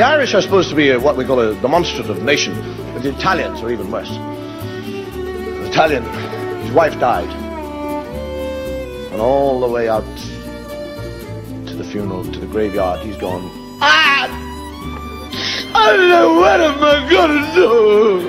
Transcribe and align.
The 0.00 0.06
Irish 0.06 0.32
are 0.32 0.40
supposed 0.40 0.70
to 0.70 0.74
be 0.74 0.92
a, 0.92 0.98
what 0.98 1.18
we 1.18 1.26
call 1.26 1.40
a 1.40 1.54
demonstrative 1.60 2.22
nation, 2.22 2.54
but 2.94 3.02
the 3.02 3.10
Italians 3.14 3.60
are 3.60 3.70
even 3.70 3.90
worse. 3.90 4.08
The 4.08 5.66
Italian, 5.68 6.02
his 6.62 6.72
wife 6.72 6.98
died. 6.98 7.28
And 9.12 9.20
all 9.20 9.60
the 9.60 9.68
way 9.68 9.90
out 9.90 10.06
to 11.66 11.74
the 11.74 11.84
funeral, 11.84 12.24
to 12.24 12.40
the 12.40 12.46
graveyard, 12.46 13.00
he's 13.00 13.18
gone, 13.18 13.50
Ah! 13.82 14.26
I 15.74 15.94
don't 15.94 16.08
know 16.08 16.40
what 16.40 16.62
am 16.62 16.82
I 16.82 17.06
gonna 17.10 17.54
do? 17.54 18.24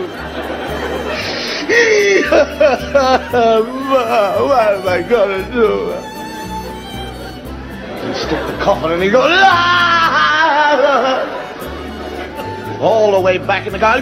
what 4.46 4.74
am 4.76 4.88
I 4.90 5.02
gonna 5.10 5.50
do? 5.54 5.94
He 8.06 8.14
stick 8.20 8.46
the 8.46 8.58
coffin 8.62 8.92
and 8.92 9.02
he 9.02 9.10
goes, 9.10 9.24
ah! 9.24 10.02
All 12.82 13.12
the 13.12 13.22
way 13.22 13.38
back 13.38 13.68
in 13.68 13.74
the 13.74 13.80
car. 13.80 13.98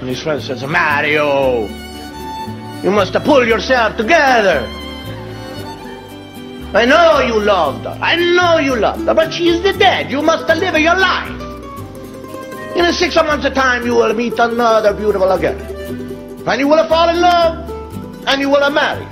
And 0.00 0.08
his 0.08 0.22
friend 0.22 0.40
says, 0.42 0.64
Mario, 0.64 1.68
you 2.82 2.90
must 2.90 3.12
pull 3.24 3.46
yourself 3.46 3.98
together. 3.98 4.66
I 6.74 6.86
know 6.86 7.20
you 7.20 7.38
loved 7.44 7.84
her. 7.84 7.98
I 8.00 8.16
know 8.16 8.56
you 8.58 8.74
loved 8.74 9.06
her, 9.06 9.12
but 9.12 9.34
she 9.34 9.48
is 9.48 9.62
the 9.62 9.74
dead. 9.74 10.10
You 10.10 10.22
must 10.22 10.48
live 10.48 10.78
your 10.78 10.96
life. 10.96 11.28
In 12.74 12.86
a 12.86 12.92
six 12.94 13.14
months' 13.16 13.50
time, 13.50 13.84
you 13.84 13.94
will 13.94 14.14
meet 14.14 14.38
another 14.38 14.94
beautiful 14.94 15.28
girl. 15.36 16.48
And 16.48 16.58
you 16.58 16.68
will 16.68 16.88
fall 16.88 17.10
in 17.10 17.20
love, 17.20 18.26
and 18.26 18.40
you 18.40 18.48
will 18.48 18.70
marry. 18.70 19.04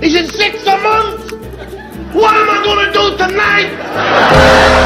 Is 0.00 0.14
it 0.14 0.30
six 0.30 0.64
months? 0.64 1.29
What 2.12 2.34
am 2.34 2.48
I 2.50 2.62
going 2.64 2.86
to 2.86 2.92
do 2.92 3.16
tonight? 3.16 4.80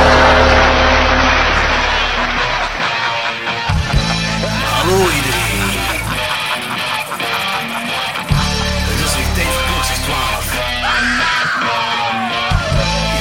Hallo 4.76 4.98
iedereen. 5.18 5.70
Het 8.90 9.00
is 9.06 9.14
weer 9.16 9.30
tijd 9.34 9.46
voor 9.54 9.64
klokjes 9.70 9.98
12. 9.98 10.52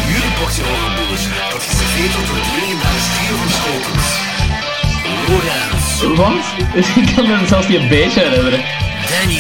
Jullie 0.07 0.33
boxje 0.39 0.61
horenboers, 0.69 1.23
dat 1.51 1.63
geserveerd 1.67 2.13
wordt 2.13 2.27
door 2.29 2.37
het 2.43 2.51
legendarische 2.59 3.11
trio 3.17 3.35
van 3.41 3.51
Schotens. 3.59 4.07
Lorenz, 5.27 6.17
Wat? 6.19 6.45
Ik 7.05 7.15
kan 7.15 7.27
me 7.27 7.47
zelfs 7.47 7.67
niet 7.67 7.79
een 7.79 7.87
beetje 7.87 8.19
herinneren. 8.19 8.61
Danny 9.09 9.39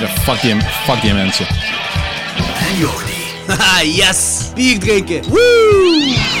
Ja, 0.00 0.08
fuck 0.22 0.40
die, 0.40 0.56
fuck 0.84 1.00
die 1.02 1.12
mensen. 1.14 1.46
en 2.68 2.76
Jordi. 2.76 3.07
Haha, 3.48 3.82
yes! 3.84 4.52
Bier 4.54 4.78
drinken! 4.78 5.24
Woo! 5.30 6.37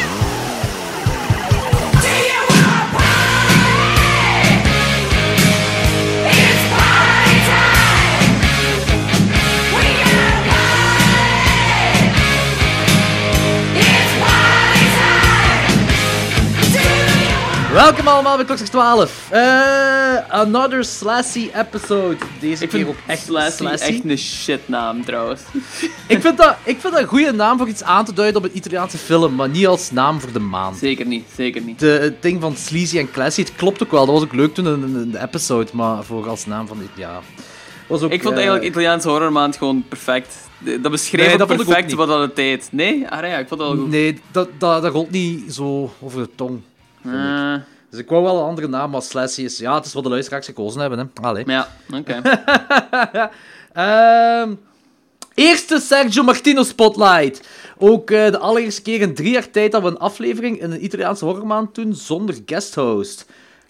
Welkom 17.72 18.08
allemaal 18.08 18.36
bij 18.44 18.56
12. 18.56 19.28
Eh, 19.30 20.30
another 20.30 20.84
Slassy 20.84 21.50
episode. 21.54 22.16
Deze 22.40 22.62
Ik 22.64 22.68
keer 22.68 22.78
vind 22.78 22.88
ook 22.88 22.96
echt 23.06 23.24
Slassy. 23.24 23.64
echt 23.64 24.04
een 24.04 24.18
shitnaam 24.18 25.04
trouwens. 25.04 25.40
Ik 26.06 26.20
vind, 26.20 26.36
dat, 26.36 26.56
ik 26.64 26.80
vind 26.80 26.92
dat 26.92 27.02
een 27.02 27.08
goede 27.08 27.32
naam 27.32 27.58
voor 27.58 27.68
iets 27.68 27.82
aan 27.82 28.04
te 28.04 28.12
duiden 28.12 28.42
op 28.42 28.48
een 28.48 28.56
Italiaanse 28.56 28.98
film, 28.98 29.34
maar 29.34 29.48
niet 29.48 29.66
als 29.66 29.90
naam 29.90 30.20
voor 30.20 30.32
de 30.32 30.38
maan. 30.38 30.74
Zeker 30.74 31.06
niet, 31.06 31.24
zeker 31.36 31.62
niet. 31.62 31.78
De, 31.78 31.86
het 31.86 32.22
ding 32.22 32.40
van 32.40 32.56
sleazy 32.56 32.98
en 32.98 33.10
classy, 33.10 33.40
het 33.40 33.54
klopt 33.56 33.82
ook 33.82 33.90
wel. 33.90 34.06
Dat 34.06 34.14
was 34.14 34.24
ook 34.24 34.34
leuk 34.34 34.54
toen 34.54 34.66
in, 34.66 35.10
de 35.10 35.20
episode, 35.20 35.70
maar 35.72 36.04
voor 36.04 36.28
als 36.28 36.46
naam 36.46 36.66
van 36.66 36.78
dit, 36.78 36.88
ja. 36.96 37.20
Was 37.86 38.02
ook, 38.02 38.12
Ik 38.12 38.22
vond 38.22 38.34
eh, 38.34 38.40
eigenlijk 38.40 38.70
Italiaanse 38.70 39.08
horrormaand 39.08 39.56
gewoon 39.56 39.84
perfect. 39.88 40.36
Dat 40.58 40.90
beschreef 40.90 41.26
Nee, 41.26 41.36
dat 41.36 41.46
perfect 41.46 41.92
wat 41.92 42.08
dat 42.08 42.20
het 42.20 42.36
deed. 42.36 42.68
Nee? 42.72 43.08
Ah 43.08 43.26
ja, 43.28 43.38
ik 43.38 43.48
vond 43.48 43.60
het 43.60 43.70
wel 43.70 43.78
goed. 43.78 43.90
Nee, 43.90 44.20
dat, 44.30 44.48
dat, 44.58 44.82
dat 44.82 44.92
rolt 44.92 45.10
niet 45.10 45.54
zo 45.54 45.92
over 46.00 46.22
de 46.22 46.28
tong. 46.34 46.60
Eh, 47.14 47.54
Dus 47.90 48.00
ik 48.00 48.08
wou 48.08 48.22
wel 48.22 48.36
een 48.38 48.44
andere 48.48 48.68
naam, 48.68 48.90
maar 48.90 49.02
Slassy 49.02 49.42
is... 49.42 49.58
Ja, 49.58 49.74
het 49.74 49.84
is 49.84 49.92
wat 49.92 50.02
de 50.02 50.08
luisteraars 50.08 50.46
gekozen 50.46 50.80
hebben, 50.80 50.98
hè. 50.98 51.22
Allee. 51.22 51.44
ja, 51.46 51.68
oké. 51.94 52.20
Ehm, 53.72 54.54
eerste 55.34 55.78
Sergio 55.80 56.22
Martino 56.22 56.62
Spotlight. 56.62 57.48
Ook 57.78 58.10
eh, 58.10 58.30
de 58.30 58.38
allereerste 58.38 58.82
keer 58.82 59.00
in 59.00 59.14
drie 59.14 59.30
jaar 59.32 59.50
tijd 59.50 59.72
dat 59.72 59.82
we 59.82 59.88
een 59.88 59.98
aflevering 59.98 60.60
in 60.60 60.70
een 60.70 60.84
Italiaanse 60.84 61.24
horrormaand 61.24 61.74
doen 61.74 61.94
zonder 61.94 62.34
guesthost. 62.46 63.26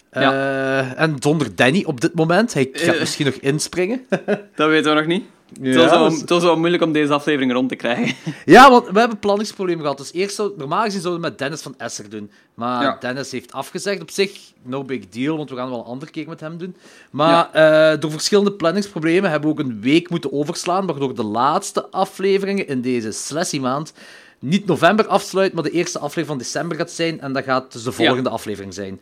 Eh, 0.09 0.99
En 1.01 1.15
zonder 1.19 1.55
Danny 1.55 1.83
op 1.87 2.01
dit 2.01 2.13
moment. 2.13 2.53
Hij 2.53 2.69
gaat 2.73 2.99
misschien 2.99 3.25
nog 3.25 3.35
inspringen. 3.35 4.05
Dat 4.55 4.69
weten 4.69 4.91
we 4.93 4.97
nog 4.99 5.07
niet. 5.07 5.23
Het, 5.61 5.75
was 5.75 5.89
wel, 5.89 6.11
het 6.11 6.29
was 6.29 6.43
wel 6.43 6.57
moeilijk 6.57 6.83
om 6.83 6.91
deze 6.91 7.13
aflevering 7.13 7.51
rond 7.51 7.69
te 7.69 7.75
krijgen. 7.75 8.15
Ja, 8.45 8.69
want 8.69 8.89
we 8.89 8.99
hebben 8.99 9.19
planningsproblemen 9.19 9.81
gehad. 9.81 9.97
Dus 9.97 10.13
eerst 10.13 10.35
zou, 10.35 10.51
normaal 10.57 10.83
gezien 10.83 11.01
zouden 11.01 11.21
we 11.21 11.27
het 11.27 11.39
met 11.39 11.47
Dennis 11.47 11.61
van 11.61 11.73
Esser 11.77 12.09
doen. 12.09 12.31
Maar 12.53 12.83
Ja. 12.83 12.97
Dennis 12.99 13.31
heeft 13.31 13.51
afgezegd. 13.51 14.01
Op 14.01 14.09
zich, 14.11 14.31
no 14.63 14.83
big 14.83 15.09
deal, 15.09 15.37
want 15.37 15.49
we 15.49 15.55
gaan 15.55 15.69
wel 15.69 15.79
een 15.79 15.85
andere 15.85 16.11
keer 16.11 16.27
met 16.27 16.39
hem 16.39 16.57
doen. 16.57 16.75
Maar 17.11 17.51
eh, 17.51 17.99
door 17.99 18.11
verschillende 18.11 18.51
planningsproblemen 18.51 19.29
hebben 19.29 19.49
we 19.55 19.59
ook 19.59 19.67
een 19.69 19.81
week 19.81 20.09
moeten 20.09 20.33
overslaan, 20.33 20.85
waardoor 20.85 21.15
de 21.15 21.23
laatste 21.23 21.89
afleveringen 21.91 22.67
in 22.67 22.81
deze 22.81 23.11
Slessy 23.11 23.59
maand 23.59 23.93
niet 24.39 24.65
november 24.65 25.07
afsluit, 25.07 25.53
maar 25.53 25.63
de 25.63 25.71
eerste 25.71 25.97
aflevering 25.99 26.27
van 26.27 26.37
december 26.37 26.77
gaat 26.77 26.91
zijn. 26.91 27.21
En 27.21 27.33
dat 27.33 27.43
gaat 27.43 27.71
dus 27.71 27.83
de 27.83 27.91
volgende 27.91 28.29
aflevering 28.29 28.73
zijn. 28.73 28.99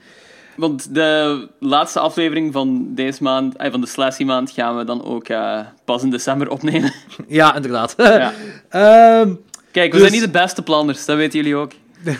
Want 0.57 0.94
de 0.95 1.47
laatste 1.59 2.00
aflevering 2.00 2.53
van 2.53 2.88
deze 2.95 3.23
maand, 3.23 3.56
eh, 3.56 3.72
van 3.72 3.81
de 3.81 3.88
Slassy 3.88 4.23
maand, 4.23 4.51
gaan 4.51 4.78
we 4.78 4.84
dan 4.84 5.03
ook 5.03 5.28
eh, 5.28 5.59
pas 5.85 6.03
in 6.03 6.09
december 6.09 6.50
opnemen. 6.50 6.94
Ja, 7.28 7.56
inderdaad. 7.56 7.94
Ja. 7.97 8.34
Ehm, 8.69 9.34
Kijk, 9.72 9.91
we 9.91 10.00
Dus- 10.00 10.07
zijn 10.09 10.22
niet 10.22 10.34
de 10.34 10.40
beste 10.40 10.62
planners, 10.63 11.06
dat 11.06 11.16
weten 11.18 11.40
jullie 11.40 11.56
ook. 11.56 11.72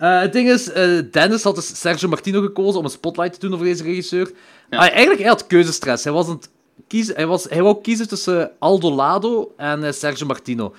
Eh, 0.00 0.20
het 0.20 0.32
ding 0.32 0.50
is, 0.50 0.64
Dennis 1.10 1.42
had 1.42 1.54
dus 1.54 1.80
Sergio 1.80 2.08
Martino 2.08 2.40
gekozen 2.40 2.78
om 2.78 2.84
een 2.84 2.90
spotlight 2.90 3.32
te 3.32 3.38
doen 3.40 3.54
over 3.54 3.66
deze 3.66 3.82
regisseur. 3.82 4.30
Ja. 4.70 4.78
Ah, 4.78 4.90
eigenlijk, 4.90 5.18
hij 5.20 5.28
had 5.28 5.46
keuzestress. 5.46 6.04
Hij, 6.04 6.12
was 6.12 6.26
aan 6.26 6.32
het 6.34 6.48
kiezen, 6.88 7.14
hij, 7.14 7.26
was, 7.26 7.44
hij 7.44 7.62
wou 7.62 7.80
kiezen 7.82 8.08
tussen 8.08 8.50
Aldo 8.58 8.90
Lado 8.90 9.52
en 9.56 9.94
Sergio 9.94 10.26
Martino. 10.26 10.74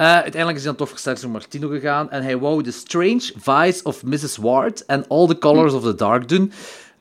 Eh, 0.00 0.06
uiteindelijk 0.06 0.56
is 0.56 0.64
hij 0.64 0.72
dan 0.74 0.76
toch 0.76 0.88
voor 0.88 0.98
Sergio 0.98 1.28
Martino 1.28 1.68
gegaan. 1.68 2.10
En 2.10 2.22
hij 2.22 2.38
wou 2.38 2.62
The 2.62 2.70
Strange 2.72 3.32
Vice 3.36 3.82
of 3.82 4.02
Mrs. 4.04 4.36
Ward 4.36 4.84
en 4.86 5.04
All 5.08 5.26
the 5.26 5.38
Colors 5.38 5.72
of 5.72 5.82
the 5.82 5.94
Dark 5.94 6.28
doen. 6.28 6.52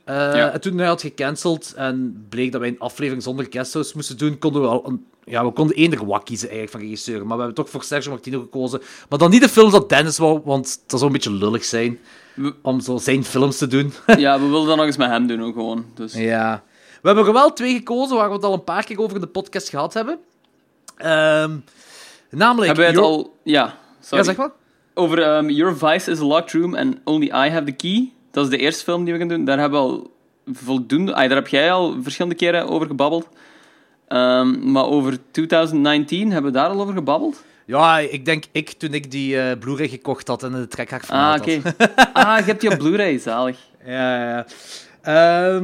Ja. 0.05 0.51
En 0.51 0.61
toen 0.61 0.77
hij 0.77 0.87
had 0.87 1.01
gecanceld 1.01 1.73
en 1.75 2.25
bleek 2.29 2.51
dat 2.51 2.61
wij 2.61 2.69
een 2.69 2.79
aflevering 2.79 3.23
zonder 3.23 3.47
guesthouse 3.49 3.91
moesten 3.95 4.17
doen, 4.17 4.37
konden 4.37 4.61
we 4.61 4.67
al 4.67 4.87
een, 4.87 5.05
ja, 5.23 5.45
we 5.45 5.51
konden 5.51 5.75
eender 5.75 6.05
wat 6.05 6.23
kiezen 6.23 6.49
eigenlijk 6.49 6.77
van 6.77 6.87
regisseur. 6.89 7.17
Maar 7.25 7.37
we 7.37 7.43
hebben 7.43 7.63
toch 7.63 7.69
voor 7.69 7.83
Sergio 7.83 8.11
Martino 8.11 8.39
gekozen. 8.39 8.81
Maar 9.09 9.19
dan 9.19 9.29
niet 9.29 9.41
de 9.41 9.49
films 9.49 9.71
dat 9.71 9.89
Dennis 9.89 10.17
wou, 10.17 10.41
want 10.43 10.79
dat 10.87 10.99
zou 10.99 11.05
een 11.05 11.11
beetje 11.17 11.31
lullig 11.33 11.65
zijn 11.65 11.99
We- 12.33 12.53
om 12.61 12.79
zo 12.81 12.97
zijn 12.97 13.23
films 13.25 13.57
te 13.57 13.67
doen. 13.67 13.93
Ja, 14.17 14.39
we 14.39 14.47
wilden 14.47 14.67
dat 14.67 14.77
nog 14.77 14.85
eens 14.85 14.97
met 14.97 15.09
hem 15.09 15.27
doen 15.27 15.43
ook 15.43 15.53
gewoon. 15.53 15.85
Dus. 15.95 16.13
ja. 16.13 16.63
We 17.01 17.07
hebben 17.07 17.25
er 17.25 17.33
wel 17.33 17.53
twee 17.53 17.73
gekozen 17.75 18.15
waar 18.17 18.27
we 18.29 18.35
het 18.35 18.43
al 18.43 18.53
een 18.53 18.63
paar 18.63 18.83
keer 18.83 18.99
over 18.99 19.15
in 19.15 19.21
de 19.21 19.27
podcast 19.27 19.69
gehad 19.69 19.93
hebben. 19.93 20.17
Ehm, 20.97 21.51
namelijk... 22.29 22.65
Hebben 22.65 22.85
wij 22.85 22.93
het 22.93 22.95
Your- 23.03 23.11
al... 23.11 23.35
Ja, 23.43 23.77
sorry. 23.99 24.17
Ja, 24.17 24.23
zeg 24.23 24.35
maar. 24.37 24.51
Over 24.93 25.21
ehm, 25.21 25.49
Your 25.49 25.77
Vice 25.77 26.11
is 26.11 26.19
a 26.19 26.25
Locked 26.25 26.51
Room 26.53 26.75
and 26.75 26.95
Only 27.03 27.25
I 27.27 27.49
Have 27.49 27.63
the 27.63 27.71
Key. 27.71 28.11
Dat 28.31 28.43
is 28.43 28.49
de 28.49 28.57
eerste 28.57 28.83
film 28.83 29.03
die 29.03 29.13
we 29.13 29.19
gaan 29.19 29.27
doen. 29.27 29.45
Daar 29.45 29.59
hebben 29.59 29.79
we 29.79 29.85
al 29.87 30.11
voldoende... 30.51 31.13
Ah, 31.13 31.27
daar 31.27 31.37
heb 31.37 31.47
jij 31.47 31.71
al 31.71 31.95
verschillende 32.01 32.37
keren 32.37 32.67
over 32.67 32.87
gebabbeld. 32.87 33.27
Ehm, 34.07 34.71
maar 34.71 34.85
over 34.85 35.17
2019 35.31 36.31
hebben 36.31 36.51
we 36.51 36.57
daar 36.57 36.69
al 36.69 36.81
over 36.81 36.93
gebabbeld? 36.93 37.43
Ja, 37.65 37.99
ik 37.99 38.25
denk 38.25 38.43
ik 38.51 38.69
toen 38.71 38.93
ik 38.93 39.11
die 39.11 39.39
eh 39.41 39.57
Blu-ray 39.59 39.87
gekocht 39.87 40.27
had 40.27 40.43
en 40.43 40.51
de 40.51 40.67
trekhaak 40.67 41.03
van 41.05 41.17
Ah, 41.17 41.35
oké. 41.39 41.61
ah, 42.13 42.37
je 42.37 42.43
hebt 42.43 42.61
die 42.61 42.71
op 42.71 42.77
Blu-ray, 42.77 43.17
zalig. 43.17 43.57
Ja, 43.85 44.19
ja, 44.19 44.45
ja. 45.03 45.59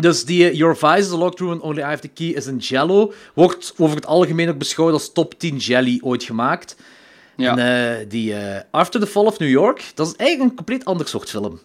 Dus 0.00 0.24
die 0.24 0.48
eh, 0.48 0.56
Your 0.56 0.76
Vice 0.76 0.98
is 0.98 1.12
a 1.12 1.16
Locked 1.16 1.40
Room 1.40 1.52
and 1.52 1.62
Only 1.62 1.80
I 1.80 1.84
Have 1.84 2.00
the 2.00 2.08
Key 2.08 2.26
is 2.26 2.46
een 2.46 2.56
jello. 2.56 3.12
Wordt 3.34 3.74
over 3.76 3.96
het 3.96 4.06
algemeen 4.06 4.48
ook 4.48 4.58
beschouwd 4.58 4.92
als 4.92 5.12
top 5.12 5.38
10 5.38 5.56
jelly 5.56 5.98
ooit 6.02 6.22
gemaakt. 6.22 6.76
Ja. 7.36 7.56
En 7.56 7.98
eh, 7.98 8.06
die 8.08 8.34
eh, 8.34 8.60
After 8.70 9.00
the 9.00 9.06
Fall 9.06 9.24
of 9.24 9.38
New 9.38 9.48
York, 9.48 9.92
dat 9.94 10.06
is 10.06 10.16
eigenlijk 10.16 10.50
een 10.50 10.56
compleet 10.56 10.84
ander 10.84 11.08
soort 11.08 11.30
film. 11.30 11.60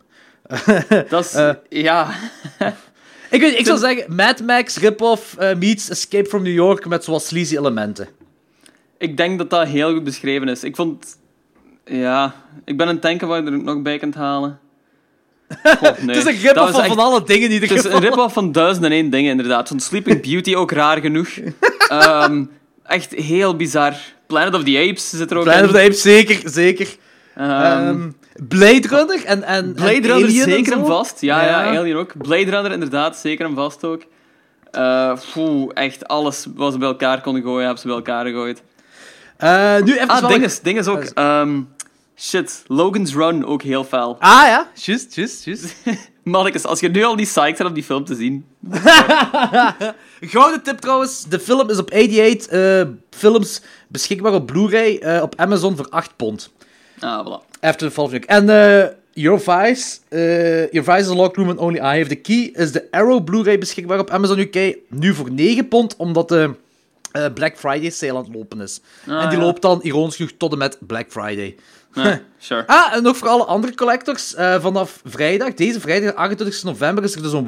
dat 1.10 1.26
is... 1.26 1.56
ja. 1.70 2.10
Ik, 3.30 3.42
weet, 3.42 3.60
ik 3.60 3.66
zou 3.66 3.78
zeggen, 3.80 4.16
Mad 4.16 4.42
Max 4.42 4.78
rip-off 4.78 5.38
meets 5.58 5.90
Escape 5.90 6.30
from 6.30 6.44
New 6.44 6.54
York 6.54 6.86
met 6.86 7.04
zoals 7.04 7.28
sleazy 7.28 7.58
elementen. 7.58 8.08
Ik 8.98 9.18
denk 9.18 9.38
dat 9.38 9.50
dat 9.50 9.68
heel 9.68 9.94
goed 9.94 10.04
beschreven 10.04 10.48
is. 10.48 10.64
Ik 10.64 10.76
vond... 10.76 11.18
Ja... 11.86 12.36
Ik 12.66 12.78
ben 12.78 12.88
aan 12.88 12.94
het 12.94 13.02
denken 13.02 13.28
waar 13.28 13.44
je 13.44 13.52
er 13.52 13.64
nog 13.64 13.82
bij 13.82 13.98
kunt 13.98 14.16
halen. 14.16 14.60
God, 15.64 15.82
nee. 16.04 16.16
het 16.16 16.28
is 16.28 16.34
een 16.36 16.42
rip-off 16.42 16.72
van, 16.72 16.80
echt- 16.80 16.88
van 16.94 17.00
alle 17.06 17.24
dingen 17.24 17.48
in 17.48 17.52
ieder 17.52 17.70
Het 17.70 17.78
is 17.86 17.92
een 17.92 18.00
rip-off 18.00 18.34
van 18.34 18.52
duizend 18.52 18.86
en 18.86 18.92
één 18.92 19.10
dingen, 19.10 19.32
inderdaad. 19.32 19.68
Van 19.68 19.80
Sleeping 19.80 20.22
Beauty 20.22 20.56
ook 20.56 20.72
raar 20.72 20.98
genoeg. 21.02 21.28
Ehm, 21.88 22.44
echt 22.86 23.14
heel 23.16 23.56
bizar. 23.56 23.94
Planet 24.28 24.54
of 24.54 24.64
the 24.64 24.86
Apes 24.90 25.10
zit 25.10 25.32
er 25.32 25.38
ook 25.38 25.44
Planet 25.44 25.62
in. 25.64 25.68
of 25.70 25.76
the 25.76 25.82
Apes, 25.82 26.02
zeker, 26.02 26.40
zeker. 26.50 26.88
Ehm, 27.36 27.50
Ehm, 27.52 28.10
Blade 28.48 28.88
Runner 28.88 29.26
en, 29.26 29.44
en 29.44 29.74
Blade 29.74 29.92
en 29.94 30.02
Runner 30.02 30.14
Alien 30.14 30.42
en 30.44 30.50
zeker 30.50 30.74
en 30.74 30.86
vast. 30.86 31.22
Ja, 31.22 31.44
ja, 31.46 31.72
Ja. 31.72 31.80
Alien 31.80 31.96
ook. 31.96 32.12
Blade 32.18 32.50
Runner 32.50 32.72
inderdaad, 32.72 33.18
zeker 33.18 33.46
en 33.46 33.56
vast 33.56 33.84
ook. 33.84 34.02
Eh, 34.72 35.12
poeh, 35.34 35.72
echt 35.74 36.08
alles 36.08 36.48
wat 36.56 36.72
ze 36.72 36.78
bij 36.78 36.88
elkaar 36.88 37.22
konden 37.22 37.42
gooien, 37.42 37.60
hebben 37.62 37.80
ze 37.82 37.88
bij 37.88 37.96
elkaar 37.96 38.26
gegooid. 38.26 38.62
Eh, 39.38 39.76
nu 39.84 39.94
even 39.94 40.08
Ah, 40.08 40.20
wel- 40.20 40.30
ding 40.30 40.44
is, 40.44 40.60
ding 40.60 40.78
is 40.80 40.88
ook... 40.88 41.04
shit, 42.20 42.64
Logan's 42.68 43.14
Run 43.14 43.46
ook 43.46 43.62
heel 43.62 43.84
fel. 43.84 44.16
Ah 44.20 44.48
ja, 44.48 44.70
juist, 44.74 45.16
juist, 45.16 45.46
juist. 45.46 45.76
Mannekes, 46.24 46.66
als 46.66 46.80
je 46.80 46.90
nu 46.90 47.04
al 47.04 47.16
niet 47.16 47.28
psyched 47.28 47.58
bent 47.58 47.70
om 47.70 47.74
die 47.74 47.84
film 47.84 48.06
te 48.06 48.16
zien... 48.16 48.46
Gouden 50.20 50.64
tip 50.64 50.80
trouwens, 50.80 51.24
de 51.24 51.40
film 51.40 51.70
is 51.70 51.78
op 51.78 51.92
88 51.92 52.48
eh, 52.48 52.82
films 53.10 53.62
beschikbaar 53.88 54.34
op 54.34 54.46
Blu-ray 54.46 54.98
eh, 54.98 55.22
op 55.22 55.34
Amazon 55.36 55.76
voor 55.76 55.90
8 55.90 56.16
pond. 56.16 56.52
Ah, 57.00 57.26
voilà. 57.28 57.60
After 57.60 57.88
the 57.88 57.94
Fall 57.94 58.06
of. 58.06 58.14
En 58.14 58.50
eh 58.50 58.88
Your 59.14 59.40
Vice, 59.40 60.00
Your 60.72 60.84
Vice 60.84 61.00
is 61.00 61.10
a 61.10 61.16
locked 61.16 61.38
room 61.38 61.50
and 61.50 61.60
only 61.60 61.80
I 61.80 61.98
have 61.98 62.08
the 62.08 62.16
key, 62.16 62.52
is 62.54 62.72
de 62.72 62.88
Arrow 62.92 63.24
Blu-ray 63.24 63.58
beschikbaar 63.58 64.00
op 64.00 64.10
Amazon 64.10 64.40
UK. 64.40 64.78
Nu 64.90 65.14
voor 65.14 65.32
9 65.32 65.68
pond, 65.68 65.96
omdat 65.96 66.30
de 66.30 66.54
Black 67.34 67.58
Friday 67.58 67.90
sale 67.90 68.12
aan 68.12 68.24
het 68.24 68.34
lopen 68.34 68.62
is. 68.62 68.82
Ah, 69.08 69.24
en 69.24 69.30
die 69.30 69.38
ja. 69.38 69.44
loopt 69.44 69.62
dan 69.62 69.80
ironisch 69.82 70.16
genoeg 70.16 70.32
tot 70.38 70.52
en 70.52 70.58
met 70.58 70.78
Black 70.80 71.06
Friday. 71.10 71.56
Sure. 72.40 72.68
Ah, 72.68 72.94
en 72.96 73.04
nog 73.04 73.18
voor 73.18 73.28
alle 73.28 73.44
andere 73.44 73.76
collectors. 73.76 74.36
eh, 74.36 74.62
vanaf 74.62 75.02
vrijdag, 75.06 75.54
deze 75.54 75.80
vrijdag, 75.80 76.16
28 76.16 76.64
november, 76.64 77.04
is 77.04 77.16
er 77.16 77.22
dus 77.22 77.32
een 77.34 77.46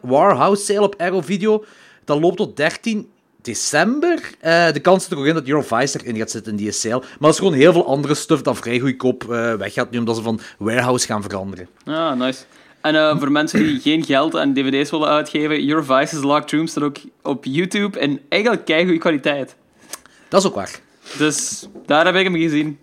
Warhouse 0.00 0.64
sale 0.64 0.80
op 0.82 0.94
Arrow 0.98 1.24
Video. 1.24 1.64
Dat 2.04 2.20
loopt 2.20 2.36
tot 2.36 2.56
13 2.56 3.08
december. 3.42 4.20
Eh, 4.40 4.72
de 4.72 4.80
kans 4.80 5.02
zit 5.02 5.12
er 5.12 5.18
ook 5.18 5.24
in 5.26 5.34
dat 5.34 5.46
Euro 5.46 5.62
Vice 5.62 5.98
erin 6.00 6.16
gaat 6.16 6.30
zitten 6.30 6.52
in 6.52 6.58
die 6.58 6.72
sale. 6.72 6.98
Maar 7.00 7.08
er 7.20 7.28
is 7.28 7.38
gewoon 7.38 7.52
heel 7.52 7.72
veel 7.72 7.86
andere 7.86 8.14
stuff 8.14 8.42
dat 8.42 8.56
vrij 8.56 8.78
goedkoop 8.78 9.32
eh 9.32 9.54
weggaat 9.54 9.90
nu, 9.90 9.98
omdat 9.98 10.16
ze 10.16 10.22
van 10.22 10.40
Warehouse 10.58 11.06
gaan 11.06 11.22
veranderen. 11.22 11.68
Ah, 11.84 12.12
nice. 12.16 12.42
En 12.80 13.18
voor 13.18 13.30
mensen 13.32 13.58
die 13.62 13.80
geen 13.80 14.04
geld 14.04 14.36
aan 14.36 14.54
dvd's 14.54 14.90
willen 14.90 15.08
uitgeven, 15.08 15.64
Your 15.64 15.84
Vice's 15.84 16.22
Locked 16.22 16.50
Room 16.52 16.66
staat 16.66 16.84
ook 16.84 16.96
op 17.22 17.44
YouTube 17.44 17.98
in 18.00 18.20
eigenlijk 18.28 18.64
keigoede 18.64 18.98
kwaliteit. 18.98 19.54
Dat 20.28 20.40
is 20.40 20.46
ook 20.46 20.54
waar. 20.54 20.80
Dus 21.18 21.68
daar 21.86 22.04
heb 22.04 22.14
ik 22.14 22.24
hem 22.24 22.36
gezien. 22.36 22.78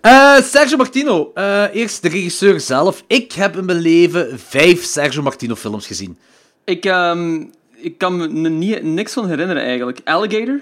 Eh, 0.00 0.36
Sergio 0.42 0.76
Martino. 0.76 1.30
Eh, 1.34 1.64
eerst 1.72 2.02
de 2.02 2.08
regisseur 2.08 2.60
zelf. 2.60 3.04
Ik 3.06 3.32
heb 3.32 3.56
in 3.56 3.64
mijn 3.64 3.78
leven 3.78 4.38
vijf 4.38 4.84
Sergio 4.84 5.22
Martino 5.22 5.54
films 5.54 5.86
gezien. 5.86 6.18
Ik, 6.64 6.84
ehm, 6.84 7.44
ik 7.76 7.98
kan 7.98 8.16
me 8.40 8.48
niet, 8.48 8.82
niks 8.82 9.12
van 9.12 9.28
herinneren 9.28 9.62
eigenlijk. 9.62 10.00
Alligator? 10.04 10.60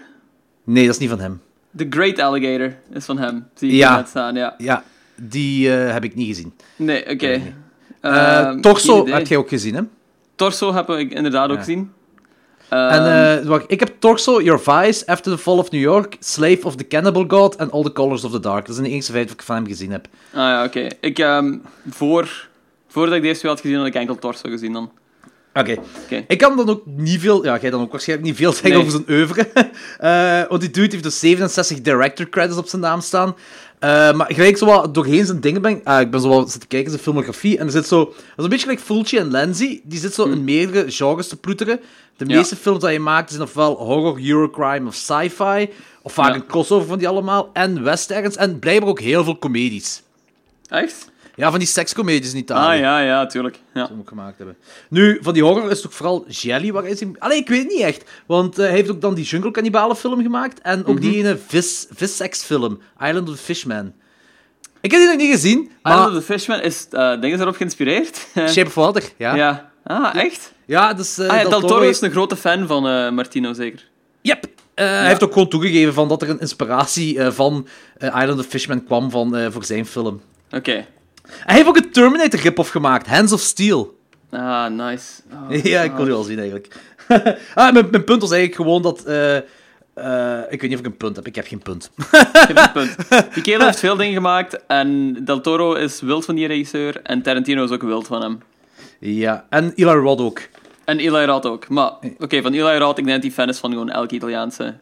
Nee, 0.64 0.84
dat 0.86 0.94
is 0.94 1.00
niet 1.00 1.10
van 1.10 1.20
hem. 1.20 1.40
The 1.76 1.86
Great 1.90 2.18
Alligator 2.18 2.76
is 2.92 3.04
van 3.04 3.18
hem. 3.18 3.46
Zie 3.54 3.68
ik 3.70 3.76
Ja. 3.76 3.96
net 3.96 4.08
staan, 4.08 4.34
ja. 4.34 4.54
Ja, 4.58 4.84
die 5.14 5.72
eh, 5.76 5.92
heb 5.92 6.04
ik 6.04 6.14
niet 6.14 6.26
gezien. 6.28 6.52
Nee, 6.76 7.10
oké. 7.10 7.26
Eh 8.00 8.38
Ehm, 8.38 8.60
Torso 8.60 9.06
heb 9.06 9.26
jij 9.26 9.38
ook 9.38 9.48
gezien, 9.48 9.74
hè? 9.74 9.82
Torso 10.34 10.74
heb 10.74 10.90
ik 10.90 11.12
inderdaad 11.12 11.50
ook 11.50 11.58
gezien. 11.58 11.92
En 12.68 12.78
Ehm, 12.78 13.38
eh, 13.42 13.46
wacht, 13.48 13.64
ik 13.68 13.80
heb 13.80 13.92
Torso, 13.98 14.42
Your 14.42 14.60
Vice, 14.60 15.06
After 15.06 15.32
the 15.32 15.38
Fall 15.38 15.58
of 15.58 15.70
New 15.70 15.80
York, 15.80 16.16
Slave 16.20 16.58
of 16.62 16.76
the 16.76 16.86
Cannibal 16.86 17.24
God 17.28 17.56
en 17.56 17.70
All 17.70 17.82
the 17.82 17.92
Colors 17.92 18.24
of 18.24 18.30
the 18.32 18.40
Dark. 18.40 18.66
Dat 18.66 18.74
zijn 18.74 18.86
de 18.86 18.92
enige 18.92 19.12
vijf 19.12 19.24
die 19.24 19.34
ik 19.34 19.42
van 19.42 19.54
hem 19.56 19.66
gezien 19.66 19.90
heb. 19.90 20.06
Ah 20.32 20.40
ja, 20.40 20.64
oké. 20.64 20.86
Ik, 21.00 21.18
ehm, 21.18 21.54
voor, 21.90 22.48
voordat 22.88 23.14
ik 23.14 23.22
deze 23.22 23.38
twee 23.38 23.50
had 23.52 23.60
gezien, 23.60 23.76
had 23.76 23.86
ik 23.86 23.94
enkel 23.94 24.18
Torso 24.18 24.48
gezien 24.48 24.72
dan. 24.72 24.90
Oké. 25.54 25.76
Ik 26.26 26.38
kan 26.38 26.56
dan 26.56 26.68
ook 26.68 26.82
niet 26.86 27.20
veel... 27.20 27.44
Ja, 27.44 27.58
jij 27.60 27.70
dan 27.70 27.80
ook 27.80 27.90
waarschijnlijk 27.90 28.28
niet 28.28 28.38
veel 28.38 28.52
zeggen 28.52 28.70
Nee. 28.70 28.78
over 28.78 28.90
zijn 28.90 29.04
oeuvre. 29.08 29.48
Eh, 29.98 30.42
want 30.48 30.60
die 30.60 30.70
dude 30.70 30.90
heeft 30.90 31.02
dus 31.02 31.18
67 31.18 31.80
director 31.80 32.28
credits 32.28 32.58
op 32.58 32.68
zijn 32.68 32.82
naam 32.82 33.00
staan. 33.00 33.36
Eh, 33.78 34.12
maar 34.12 34.26
gelijk 34.34 34.56
zo 34.56 34.66
wat 34.66 34.94
doorheen 34.94 35.26
zijn 35.26 35.40
dingen 35.40 35.62
ben... 35.62 35.80
ah, 35.84 36.00
ik 36.00 36.10
ben 36.10 36.20
zo 36.20 36.28
wat 36.28 36.50
zitten 36.50 36.68
kijken, 36.68 36.90
zijn 36.90 37.02
filmografie. 37.02 37.58
En 37.58 37.66
er 37.66 37.72
zit 37.72 37.86
zo... 37.86 38.04
Dat 38.04 38.14
is 38.36 38.44
een 38.44 38.48
beetje 38.48 38.68
like 38.68 38.82
Fulci 38.82 39.16
en 39.18 39.30
Lenzi. 39.30 39.80
Die 39.84 39.98
zit 39.98 40.14
zo 40.14 40.24
in 40.24 40.44
meerdere 40.44 40.90
genres 40.90 41.28
te 41.28 41.36
ploeteren. 41.36 41.80
De 42.16 42.24
Ja. 42.28 42.36
meeste 42.36 42.56
films 42.56 42.80
die 42.82 42.90
je 42.90 42.98
maakt 43.00 43.30
zijn 43.30 43.42
ofwel 43.42 43.74
horror, 43.76 44.18
eurocrime 44.28 44.86
of 44.88 44.94
sci-fi. 44.94 45.68
Of 46.02 46.12
vaak 46.12 46.28
Ja. 46.28 46.34
een 46.34 46.46
crossover 46.46 46.86
van 46.88 46.98
die 46.98 47.08
allemaal. 47.08 47.50
En 47.52 47.82
westerns. 47.82 48.36
En 48.36 48.58
blijkbaar 48.58 48.88
ook 48.88 49.00
heel 49.00 49.24
veel 49.24 49.38
comedies. 49.38 50.02
Echt? 50.68 51.10
Ja, 51.36 51.50
van 51.50 51.58
die 51.58 51.68
sekscomedies 51.68 52.32
in 52.32 52.38
Italië. 52.38 52.74
Ah 52.76 52.80
ja, 52.80 52.98
ja, 53.00 53.26
tuurlijk. 53.26 53.58
Ja. 53.74 53.86
Hem 53.88 53.98
ook 53.98 54.08
gemaakt 54.08 54.36
hebben. 54.38 54.56
Nu, 54.88 55.18
van 55.22 55.34
die 55.34 55.42
horror 55.44 55.70
is 55.70 55.80
toch 55.80 55.94
vooral 55.94 56.24
Jelly 56.28 56.72
waar 56.72 56.86
is 56.86 57.00
hij... 57.00 57.10
Allee, 57.18 57.38
ik 57.38 57.48
weet 57.48 57.68
niet 57.68 57.80
echt. 57.80 58.10
Want 58.26 58.58
eh, 58.58 58.64
hij 58.66 58.74
heeft 58.74 58.90
ook 58.90 59.00
dan 59.00 59.14
die 59.14 59.24
Jungle 59.24 59.50
Cannibalen 59.50 59.96
film 59.96 60.22
gemaakt. 60.22 60.60
En 60.60 60.84
ook 60.86 61.00
die 61.00 61.16
ene 61.16 61.38
vis, 61.46 61.86
vissex 61.90 62.42
film, 62.42 62.80
Island 63.00 63.28
of 63.28 63.36
the 63.36 63.42
Fishman. 63.42 63.92
Ik 64.80 64.90
heb 64.90 65.00
die 65.00 65.08
nog 65.10 65.16
niet 65.18 65.30
gezien, 65.32 65.70
maar... 65.82 65.92
Island 65.92 66.10
of 66.16 66.18
the 66.24 66.32
Fishman 66.32 66.60
is 66.60 66.86
uh, 66.92 67.20
dingen 67.20 67.40
erop 67.40 67.56
geïnspireerd. 67.56 68.26
Shape 68.52 68.66
of 68.66 68.74
Water, 68.74 69.02
ja. 69.16 69.34
Ja, 69.34 69.70
ja. 69.84 70.04
Ah, 70.12 70.14
echt? 70.22 70.52
dus... 70.96 71.18
eh, 71.18 71.28
Ah, 71.28 71.36
ja, 71.36 71.40
Del 71.48 71.50
Del 71.50 71.68
Toro 71.68 71.80
is 71.80 72.00
een 72.00 72.10
grote 72.10 72.36
fan 72.36 72.66
van 72.66 73.14
Martino, 73.14 73.52
zeker. 73.52 73.88
Yep. 74.20 74.44
Eh, 74.74 74.86
Hij 74.86 75.06
heeft 75.06 75.22
ook 75.24 75.32
gewoon 75.32 75.48
toegegeven 75.48 75.94
van 75.94 76.08
dat 76.08 76.22
er 76.22 76.30
een 76.30 76.40
inspiratie 76.40 77.20
van 77.20 77.66
Island 77.98 78.38
of 78.38 78.46
Fishman 78.46 78.84
kwam 78.84 79.10
van, 79.10 79.52
voor 79.52 79.64
zijn 79.64 79.86
film. 79.86 80.20
Oké. 80.50 80.86
Hij 81.28 81.54
heeft 81.56 81.68
ook 81.68 81.76
een 81.76 81.90
Terminator 81.90 82.40
rip-off 82.40 82.70
gemaakt, 82.70 83.06
Hands 83.06 83.32
of 83.32 83.40
Steel. 83.40 83.98
Ah, 84.30 84.70
nice. 84.70 85.22
Oh, 85.32 85.62
Ja, 85.64 85.82
ik 85.82 85.90
kon 85.90 86.04
die 86.04 86.14
wel 86.14 86.22
zien 86.22 86.38
eigenlijk. 86.38 86.76
ah, 87.54 87.72
mijn, 87.72 87.88
mijn 87.90 88.04
punt 88.04 88.20
was 88.20 88.30
eigenlijk 88.30 88.54
gewoon 88.54 88.82
dat. 88.82 89.04
eh, 89.04 89.36
eh, 89.36 90.42
ik 90.50 90.60
weet 90.60 90.70
niet 90.70 90.72
of 90.72 90.78
ik 90.78 90.86
een 90.86 90.96
punt 90.96 91.16
heb, 91.16 91.26
ik 91.26 91.34
heb 91.34 91.46
geen 91.46 91.62
punt. 91.62 91.90
ik 92.12 92.48
heb 92.54 92.56
een 92.56 92.72
punt. 92.72 92.96
Die 93.34 93.42
kerel 93.42 93.66
heeft 93.66 93.78
veel 93.78 93.96
dingen 93.96 94.14
gemaakt 94.14 94.66
en 94.66 95.16
Del 95.24 95.40
Toro 95.40 95.72
is 95.74 96.00
wild 96.00 96.24
van 96.24 96.34
die 96.34 96.46
regisseur 96.46 97.00
en 97.02 97.22
Tarantino 97.22 97.64
is 97.64 97.70
ook 97.70 97.82
wild 97.82 98.06
van 98.06 98.22
hem. 98.22 98.40
ja, 98.98 99.46
en 99.50 99.72
Eli 99.74 99.90
Roth 99.90 100.20
ook. 100.20 100.40
En 100.84 100.98
Eli 100.98 101.26
ook. 101.26 101.68
Maar, 101.68 101.92
oké, 102.18 102.42
van 102.42 102.52
Eli 102.52 102.76
Roth, 102.78 102.98
ik 102.98 103.04
denk 103.04 103.22
dat 103.22 103.22
hij 103.22 103.32
fan 103.32 103.48
is 103.48 103.58
van 103.58 103.70
gewoon 103.70 103.90
elke 103.90 104.14
Italiaanse. 104.14 104.74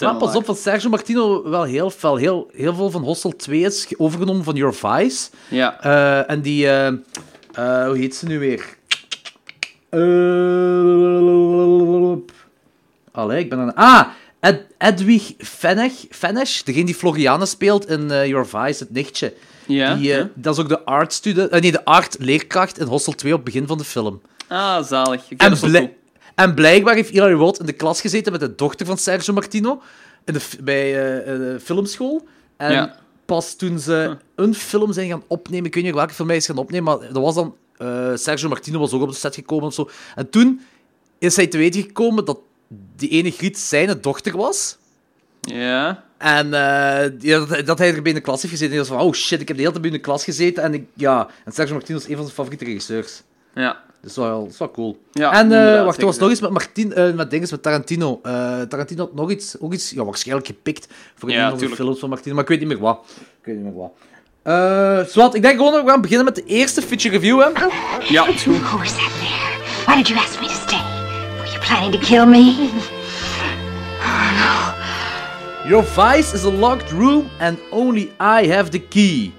Maar 0.00 0.14
pas 0.16 0.34
op, 0.36 0.44
van 0.44 0.56
Sergio 0.56 0.90
Martino 0.90 1.48
wel 1.50 1.62
heel 1.62 1.90
fel. 1.90 2.16
Heel, 2.16 2.50
heel 2.54 2.74
veel 2.74 2.90
van 2.90 3.02
Hostel 3.02 3.36
2 3.36 3.60
is 3.60 3.84
ge- 3.84 3.94
overgenomen 3.98 4.44
van 4.44 4.54
Your 4.54 4.74
Vice. 4.74 5.28
Ja. 5.48 5.80
Eh, 5.80 6.30
en 6.30 6.40
die. 6.40 6.66
eh, 6.68 6.86
eh, 6.86 7.86
hoe 7.86 7.96
heet 7.96 8.14
ze 8.14 8.26
nu 8.26 8.38
weer? 8.38 8.76
Allee, 13.12 13.38
ik 13.38 13.48
ben 13.50 13.58
aan. 13.58 13.74
Ah! 13.74 14.06
Ed, 14.40 14.60
Edwig 14.78 15.32
Fenech, 15.38 15.92
Fenech, 16.10 16.62
degene 16.62 16.84
die 16.84 16.94
Floriane 16.94 17.46
speelt 17.46 17.88
in 17.88 18.06
Your 18.08 18.46
Vice, 18.46 18.82
het 18.82 18.92
nichtje. 18.92 19.32
Ja, 19.66 19.94
Die, 19.94 20.04
ja. 20.08 20.28
Dat 20.34 20.54
is 20.56 20.62
ook 20.62 20.68
de 20.68 20.84
art 20.84 21.12
student, 21.12 21.50
nee, 21.60 21.72
de 21.72 21.84
art 21.84 22.16
leerkracht 22.18 22.78
in 22.78 22.86
Hostel 22.86 23.12
2 23.12 23.32
op 23.32 23.44
het 23.44 23.52
begin 23.52 23.66
van 23.66 23.78
de 23.78 23.84
film. 23.84 24.20
Ah, 24.48 24.84
zalig. 24.84 25.22
Oké, 25.32 25.44
En, 25.44 25.50
en 26.42 26.54
blijkbaar 26.54 26.94
heeft 26.94 27.10
Eli 27.10 27.32
Roth 27.32 27.58
in 27.60 27.66
de 27.66 27.72
klas 27.72 28.00
gezeten 28.00 28.32
met 28.32 28.40
de 28.40 28.54
dochter 28.54 28.86
van 28.86 28.98
Sergio 28.98 29.34
Martino 29.34 29.82
in 30.24 30.32
de, 30.34 30.40
bij 30.60 30.82
eh, 30.94 31.18
eh, 31.18 31.38
de 31.38 31.60
filmschool. 31.60 32.26
En 32.56 32.72
Ja. 32.72 32.96
pas 33.26 33.54
toen 33.56 33.78
ze 33.78 34.16
een 34.34 34.54
film 34.54 34.92
zijn 34.92 35.08
gaan 35.08 35.22
opnemen, 35.26 35.66
ik 35.66 35.74
weet 35.74 35.84
niet 35.84 35.94
welke 35.94 36.14
film 36.14 36.28
hij 36.28 36.36
is 36.36 36.46
gaan 36.46 36.56
opnemen, 36.56 36.84
maar 36.84 37.12
dat 37.12 37.22
was 37.22 37.34
dan... 37.34 37.56
eh, 37.76 38.10
Sergio 38.14 38.48
Martino 38.48 38.78
was 38.78 38.92
ook 38.92 39.02
op 39.02 39.08
de 39.08 39.14
set 39.14 39.34
gekomen 39.34 39.66
of 39.66 39.74
zo. 39.74 39.90
En 40.14 40.30
toen 40.30 40.60
is 41.18 41.36
hij 41.36 41.46
te 41.46 41.58
weten 41.58 41.82
gekomen 41.82 42.24
dat 42.24 42.38
die 42.96 43.08
ene 43.08 43.30
Griet 43.30 43.58
zijn 43.58 43.98
dochter 44.00 44.36
was. 44.36 44.76
Ja. 45.40 46.04
En 46.18 46.48
ja, 47.20 47.44
dat, 47.46 47.66
dat 47.66 47.78
hij 47.78 47.94
er 47.94 48.02
bij 48.02 48.10
in 48.12 48.16
de 48.18 48.20
klas 48.24 48.42
heeft 48.42 48.54
gezeten. 48.54 48.76
En 48.76 48.80
hij 48.80 48.88
was 48.88 48.98
van, 48.98 49.06
oh 49.08 49.12
shit, 49.14 49.40
ik 49.40 49.48
heb 49.48 49.56
de 49.56 49.62
hele 49.62 49.74
tijd 49.74 49.82
bij 49.82 49.90
in 49.92 49.96
de 49.96 50.02
klas 50.02 50.24
gezeten. 50.24 50.62
En, 50.62 50.74
ik, 50.74 50.84
ja, 50.94 51.28
en 51.44 51.52
Sergio 51.52 51.74
Martino 51.74 51.98
is 51.98 52.04
een 52.04 52.14
van 52.14 52.22
zijn 52.22 52.34
favoriete 52.34 52.64
regisseurs. 52.64 53.22
Ja. 53.54 53.82
Dus 54.02 54.14
dat 54.14 54.24
is 54.24 54.30
wel, 54.30 54.42
dat 54.42 54.52
is 54.52 54.58
wel 54.58 54.70
cool. 54.70 55.02
Ja, 55.12 55.32
en 55.32 55.38
eh, 55.38 55.42
inderdaad, 55.42 55.84
wacht, 55.84 55.98
er 55.98 56.04
was 56.04 56.18
nog 56.18 56.30
iets 56.30 56.40
met 56.40 56.50
Martin, 56.50 56.92
eh, 56.92 57.12
met 57.12 57.30
dinges 57.30 57.50
met 57.50 57.62
Tarantino. 57.62 58.20
Eh, 58.22 58.60
Tarantino 58.60 59.04
had 59.04 59.14
nog 59.14 59.30
iets, 59.30 59.56
ook 59.60 59.72
iets, 59.72 59.90
ja, 59.90 60.04
waarschijnlijk 60.04 60.46
gepikt 60.46 60.88
voor 61.14 61.28
een 61.28 61.34
Ja, 61.34 61.50
van 61.50 61.58
de 61.58 61.68
films 61.68 61.98
van 61.98 62.08
Martino, 62.08 62.34
maar 62.34 62.42
ik 62.42 62.48
weet 62.48 62.58
niet 62.58 62.68
meer 62.68 62.78
wat. 62.78 63.04
Ik 63.40 63.46
weet 63.46 63.54
niet 63.54 63.64
meer 63.64 63.74
wat. 63.74 63.92
Eh 64.42 65.06
Swat, 65.06 65.34
ik 65.34 65.42
denk 65.42 65.56
gewoon 65.56 65.72
dat 65.72 65.82
we 65.84 65.88
gaan 65.88 66.00
beginnen 66.00 66.24
met 66.24 66.34
de 66.34 66.44
eerste 66.44 66.82
feature 66.82 67.14
review. 67.14 67.40
Hè. 67.40 67.48
Ja, 68.08 68.26
is 68.26 68.42
goed. 68.42 68.60
Who 68.60 68.78
was 68.78 68.88
that 68.88 68.98
there? 68.98 69.84
Why 69.86 69.96
did 69.96 70.08
you 70.08 70.20
ask 70.20 70.40
me 70.40 70.46
to 70.46 70.52
stay? 70.52 70.80
Were 71.36 71.50
you 71.50 71.58
planning 71.58 71.92
to 71.92 71.98
kill 71.98 72.26
me? 72.26 72.70
Your 75.68 75.84
vice 75.84 76.34
is 76.34 76.44
a 76.44 76.50
locked 76.50 76.90
room 76.90 77.28
and 77.38 77.58
only 77.70 78.02
I 78.20 78.48
have 78.50 78.70
the 78.70 78.80
key. 78.80 79.32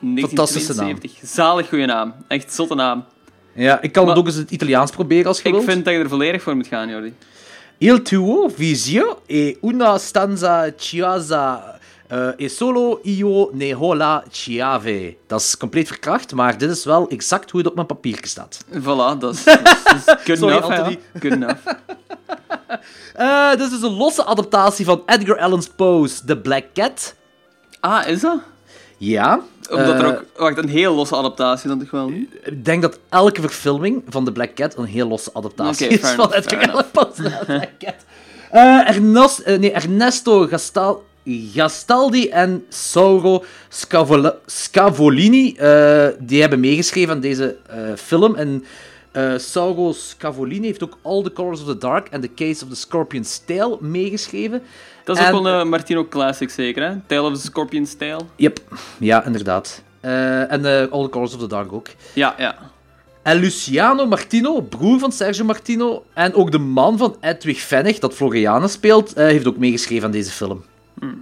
Fantastische 0.00 0.74
naam. 0.74 0.86
1972. 0.86 1.28
Zalig 1.28 1.68
goede 1.68 1.86
naam. 1.86 2.14
Echt 2.28 2.52
zotte 2.52 2.74
naam. 2.74 3.04
Ja, 3.54 3.80
ik 3.80 3.92
kan 3.92 4.02
Maar- 4.04 4.12
het 4.12 4.20
ook 4.20 4.26
eens 4.26 4.36
in 4.36 4.42
het 4.42 4.50
Italiaans 4.50 4.90
proberen 4.90 5.26
als 5.26 5.36
je 5.40 5.44
Ik 5.48 5.54
wilt. 5.54 5.64
vind 5.66 5.84
dat 5.84 5.94
je 5.94 6.00
er 6.00 6.08
volledig 6.08 6.42
voor 6.42 6.56
moet 6.56 6.66
gaan, 6.66 6.88
Jordi. 6.88 7.14
Il 7.78 8.02
tuo 8.02 8.48
visio 8.48 9.20
e 9.26 9.56
una 9.62 9.98
stanza 9.98 10.70
chiasa 10.76 11.78
eh 12.08 12.28
e 12.36 12.48
solo 12.48 13.00
io 13.02 13.50
ne 13.52 13.72
hola 13.74 14.24
chiave. 14.30 15.16
Dat 15.26 15.40
is 15.40 15.56
compleet 15.56 15.86
verkracht, 15.86 16.34
maar 16.34 16.58
dit 16.58 16.70
is 16.70 16.84
wel 16.84 17.08
exact 17.08 17.50
hoe 17.50 17.60
het 17.60 17.68
op 17.68 17.74
mijn 17.74 17.86
papiertje 17.86 18.26
staat. 18.28 18.64
Voilà, 18.72 19.18
dat 19.18 19.34
is, 19.34 19.44
dat 19.44 19.60
is 19.96 20.04
good 20.24 20.38
Sorry, 20.38 20.56
enough. 20.56 20.96
Good 21.20 21.32
enough. 21.32 21.58
Eh, 23.14 23.50
dit 23.50 23.72
is 23.72 23.82
een 23.82 23.92
losse 23.96 24.24
adaptatie 24.24 24.84
van 24.84 25.02
Edgar 25.06 25.38
Allan 25.38 25.62
Poe's 25.76 26.22
The 26.26 26.36
Black 26.36 26.64
Cat. 26.74 27.14
Ah, 27.80 28.08
is 28.08 28.20
dat? 28.20 28.38
Ja. 29.00 29.40
Omdat 29.70 29.88
er 29.94 30.04
eh, 30.04 30.08
ook... 30.08 30.24
Wacht, 30.36 30.58
een 30.58 30.68
heel 30.68 30.94
losse 30.94 31.16
adaptatie 31.16 31.68
dan 31.68 31.78
toch 31.78 31.90
wel? 31.90 32.10
Ik 32.44 32.64
denk 32.64 32.82
dat 32.82 32.98
elke 33.08 33.40
verfilming 33.40 34.02
van 34.08 34.24
The 34.24 34.32
Black 34.32 34.54
Cat 34.54 34.76
een 34.76 34.84
heel 34.84 35.08
losse 35.08 35.30
adaptatie 35.32 35.88
is 35.88 36.00
van 36.00 36.28
Poe's 36.28 36.44
The 36.44 37.42
Black 37.46 37.70
Cat. 37.78 37.94
Eh, 38.50 38.88
Ernesto, 38.88 39.42
eh, 39.42 39.58
nee, 39.58 39.72
Ernesto 39.72 40.46
Gastal, 40.46 41.04
Gastaldi 41.52 42.28
en 42.28 42.64
Sauro 42.68 43.44
Scavola- 43.68 44.36
Scavolini, 44.46 45.52
die 46.18 46.40
hebben 46.40 46.60
meegeschreven 46.60 47.14
aan 47.14 47.20
deze 47.20 47.56
film. 47.96 48.34
En 48.34 48.64
eh 49.12 49.32
Sauro 49.36 49.92
Scavolini 49.92 50.66
heeft 50.66 50.82
ook 50.84 50.98
All 51.02 51.22
the 51.22 51.32
Colors 51.32 51.60
of 51.60 51.66
the 51.66 51.78
Dark 51.78 52.08
en 52.08 52.20
The 52.20 52.34
Case 52.34 52.64
of 52.64 52.70
the 52.70 52.76
Scorpion's 52.76 53.42
Tail 53.46 53.78
meegeschreven. 53.80 54.62
Dat 55.10 55.18
is 55.18 55.24
En- 55.24 55.34
ook 55.34 55.42
wel 55.42 55.52
een 55.60 55.68
Martino 55.68 56.06
Classic 56.08 56.50
zeker, 56.50 56.82
hè? 56.82 56.94
Tale 57.06 57.22
of 57.30 57.34
the 57.34 57.40
Scorpion's 57.40 57.94
Tail. 57.94 58.28
Yep, 58.36 58.60
ja, 58.98 59.24
inderdaad. 59.24 59.82
Eh, 60.00 60.52
en 60.52 60.64
eh, 60.64 60.92
All 60.92 61.02
the 61.02 61.08
Colors 61.08 61.34
of 61.34 61.40
the 61.40 61.46
Dark 61.46 61.72
ook. 61.72 61.86
Ja, 62.12 62.34
ja. 62.38 62.56
En 63.22 63.36
Luciano 63.36 64.06
Martino, 64.06 64.60
broer 64.60 64.98
van 64.98 65.12
Sergio 65.12 65.44
Martino, 65.44 66.04
en 66.14 66.34
ook 66.34 66.50
de 66.50 66.58
man 66.58 66.98
van 66.98 67.16
Edwig 67.20 67.60
Vennig, 67.60 67.98
dat 67.98 68.14
Floriana 68.14 68.66
speelt, 68.66 69.12
eh, 69.12 69.24
heeft 69.24 69.46
ook 69.46 69.56
meegeschreven 69.56 70.04
aan 70.04 70.10
deze 70.10 70.30
film. 70.30 70.64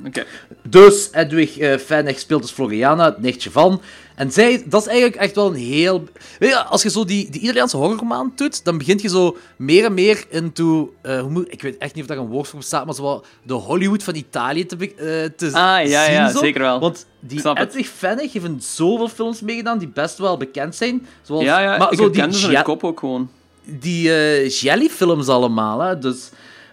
Oké. 0.06 0.24
Dus 0.62 1.08
Edwig 1.12 1.56
Vennig 1.86 2.18
speelt 2.18 2.42
dus 2.42 2.50
Floriana, 2.50 3.04
het 3.04 3.20
nichtje 3.20 3.50
van. 3.50 3.80
En 4.14 4.32
zij, 4.32 4.62
dat 4.66 4.80
is 4.80 4.86
eigenlijk 4.86 5.16
echt 5.20 5.34
wel 5.34 5.46
een 5.46 5.54
heel... 5.54 6.04
Weet 6.38 6.50
je, 6.50 6.64
als 6.64 6.82
je 6.82 6.90
zo 6.90 7.04
die, 7.04 7.30
die 7.30 7.40
Italiaanse 7.40 7.76
horrorroman 7.76 8.32
doet, 8.36 8.64
dan 8.64 8.78
begint 8.78 9.02
je 9.02 9.08
zo 9.08 9.36
meer 9.56 9.84
en 9.84 9.94
meer 9.94 10.24
into... 10.30 10.94
eh, 11.02 11.20
hoe 11.20 11.30
moet, 11.30 11.52
ik 11.52 11.62
weet 11.62 11.76
echt 11.78 11.94
niet 11.94 12.02
of 12.04 12.08
daar 12.10 12.18
een 12.18 12.26
woord 12.30 12.48
voor 12.48 12.58
bestaat, 12.58 12.84
maar 12.84 12.94
zo 12.94 13.02
wat 13.02 13.26
de 13.42 13.52
Hollywood 13.54 14.02
van 14.02 14.14
Italië 14.14 14.66
te, 14.66 14.76
eh, 14.76 15.30
te 15.36 15.46
Ah, 15.52 15.86
ja, 15.88 16.04
zien. 16.04 16.12
ja, 16.14 16.30
zo. 16.30 16.38
zeker 16.38 16.60
wel. 16.60 16.80
Want 16.80 17.06
die. 17.20 17.54
Edwig 17.54 17.88
Vennig 17.88 18.32
heeft 18.32 18.44
in 18.44 18.60
zoveel 18.62 19.08
films 19.08 19.40
meegedaan 19.40 19.78
die 19.78 19.88
best 19.88 20.18
wel 20.18 20.36
bekend 20.36 20.74
zijn. 20.76 21.06
Zoals, 21.22 21.44
Ja, 21.44 21.60
ja, 21.60 21.76
maar 21.78 21.92
ik 21.92 21.98
zo 21.98 22.10
die 22.10 22.50
Ja- 22.50 22.62
kop 22.62 22.84
ook 22.84 22.98
gewoon. 22.98 23.30
die 23.64 24.12
eh 24.14 24.48
Jelly-films 24.50 25.28
allemaal. 25.28 25.80
Hè? 25.80 25.98
Dus 25.98 26.30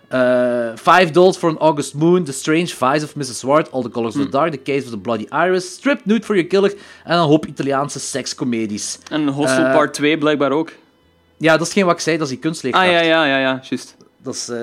eh, 0.09 0.75
Five 0.75 1.11
Dolls 1.11 1.37
for 1.37 1.49
an 1.49 1.57
August 1.57 1.93
Moon, 1.93 2.23
The 2.23 2.31
Strange 2.31 2.73
Vice 2.75 3.03
of 3.03 3.15
Mrs. 3.15 3.43
Ward, 3.43 3.71
All 3.71 3.81
the 3.83 3.89
Colors 3.89 4.15
of 4.15 4.21
the 4.21 4.29
Dark, 4.29 4.51
The 4.51 4.57
Case 4.57 4.83
of 4.85 4.89
the 4.91 4.97
Bloody 4.97 5.27
Iris, 5.31 5.73
Strip 5.73 6.05
Nude 6.05 6.25
for 6.25 6.35
Your 6.35 6.49
Killer 6.49 6.73
en 7.03 7.17
een 7.17 7.23
hoop 7.23 7.45
Italiaanse 7.45 7.99
sekscomedies. 7.99 8.99
En 9.09 9.27
Hostel 9.27 9.63
Eh, 9.65 9.73
Part 9.73 9.93
2 9.93 10.17
blijkbaar 10.17 10.51
ook. 10.51 10.71
Ja, 11.37 11.57
dat 11.57 11.67
is 11.67 11.73
geen 11.73 11.85
wat 11.85 11.93
ik 11.95 11.99
zei, 12.01 12.17
dat 12.17 12.25
is 12.27 12.31
die 12.33 12.41
kunstleerkracht. 12.41 12.87
Ah, 12.87 12.93
ja, 12.93 13.01
ja, 13.01 13.25
ja, 13.25 13.37
ja, 13.37 13.59
juist. 13.69 13.95
Dat 14.23 14.33
is 14.33 14.49
eh, 14.49 14.59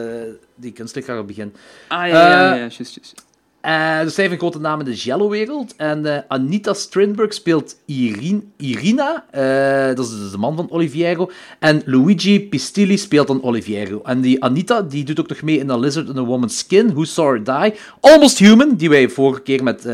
die 0.54 0.72
kunstleerkracht 0.72 1.20
op 1.20 1.26
het 1.26 1.36
begin. 1.36 1.54
Ah, 1.88 1.98
ja, 1.98 2.06
ja, 2.06 2.28
ja, 2.30 2.54
ja, 2.54 2.56
juist, 2.60 2.78
juist. 2.94 3.14
Eh, 3.62 4.00
dus 4.00 4.14
zij 4.14 4.24
heeft 4.24 4.34
een 4.34 4.40
grote 4.40 4.60
naam 4.60 4.78
in 4.78 4.84
de 4.84 4.94
Jello-wereld. 4.94 5.76
En 5.76 6.06
eh, 6.06 6.18
Anita 6.28 6.74
Strindberg 6.74 7.34
speelt 7.34 7.76
Irin, 7.84 8.52
Irina. 8.56 9.24
eh, 9.30 9.96
dat 9.96 10.06
is 10.06 10.18
dus 10.18 10.30
de 10.30 10.38
man 10.38 10.56
van 10.56 10.70
Oliviero. 10.70 11.30
En 11.58 11.82
Luigi 11.84 12.48
Pistilli 12.48 12.98
speelt 12.98 13.26
dan 13.26 13.42
Oliviero. 13.42 14.00
En 14.04 14.20
die 14.20 14.44
Anita 14.44 14.82
die 14.82 15.04
doet 15.04 15.20
ook 15.20 15.28
nog 15.28 15.42
mee 15.42 15.58
in 15.58 15.70
A 15.70 15.76
Lizard 15.76 16.08
in 16.08 16.18
a 16.18 16.24
Woman's 16.24 16.58
Skin. 16.58 16.92
Who 16.92 17.04
Saw 17.04 17.28
Her 17.28 17.44
Die. 17.44 17.74
Almost 18.00 18.38
Human, 18.38 18.74
die 18.76 18.88
wij 18.88 19.08
vorige 19.08 19.40
keer 19.40 19.62
met 19.62 19.88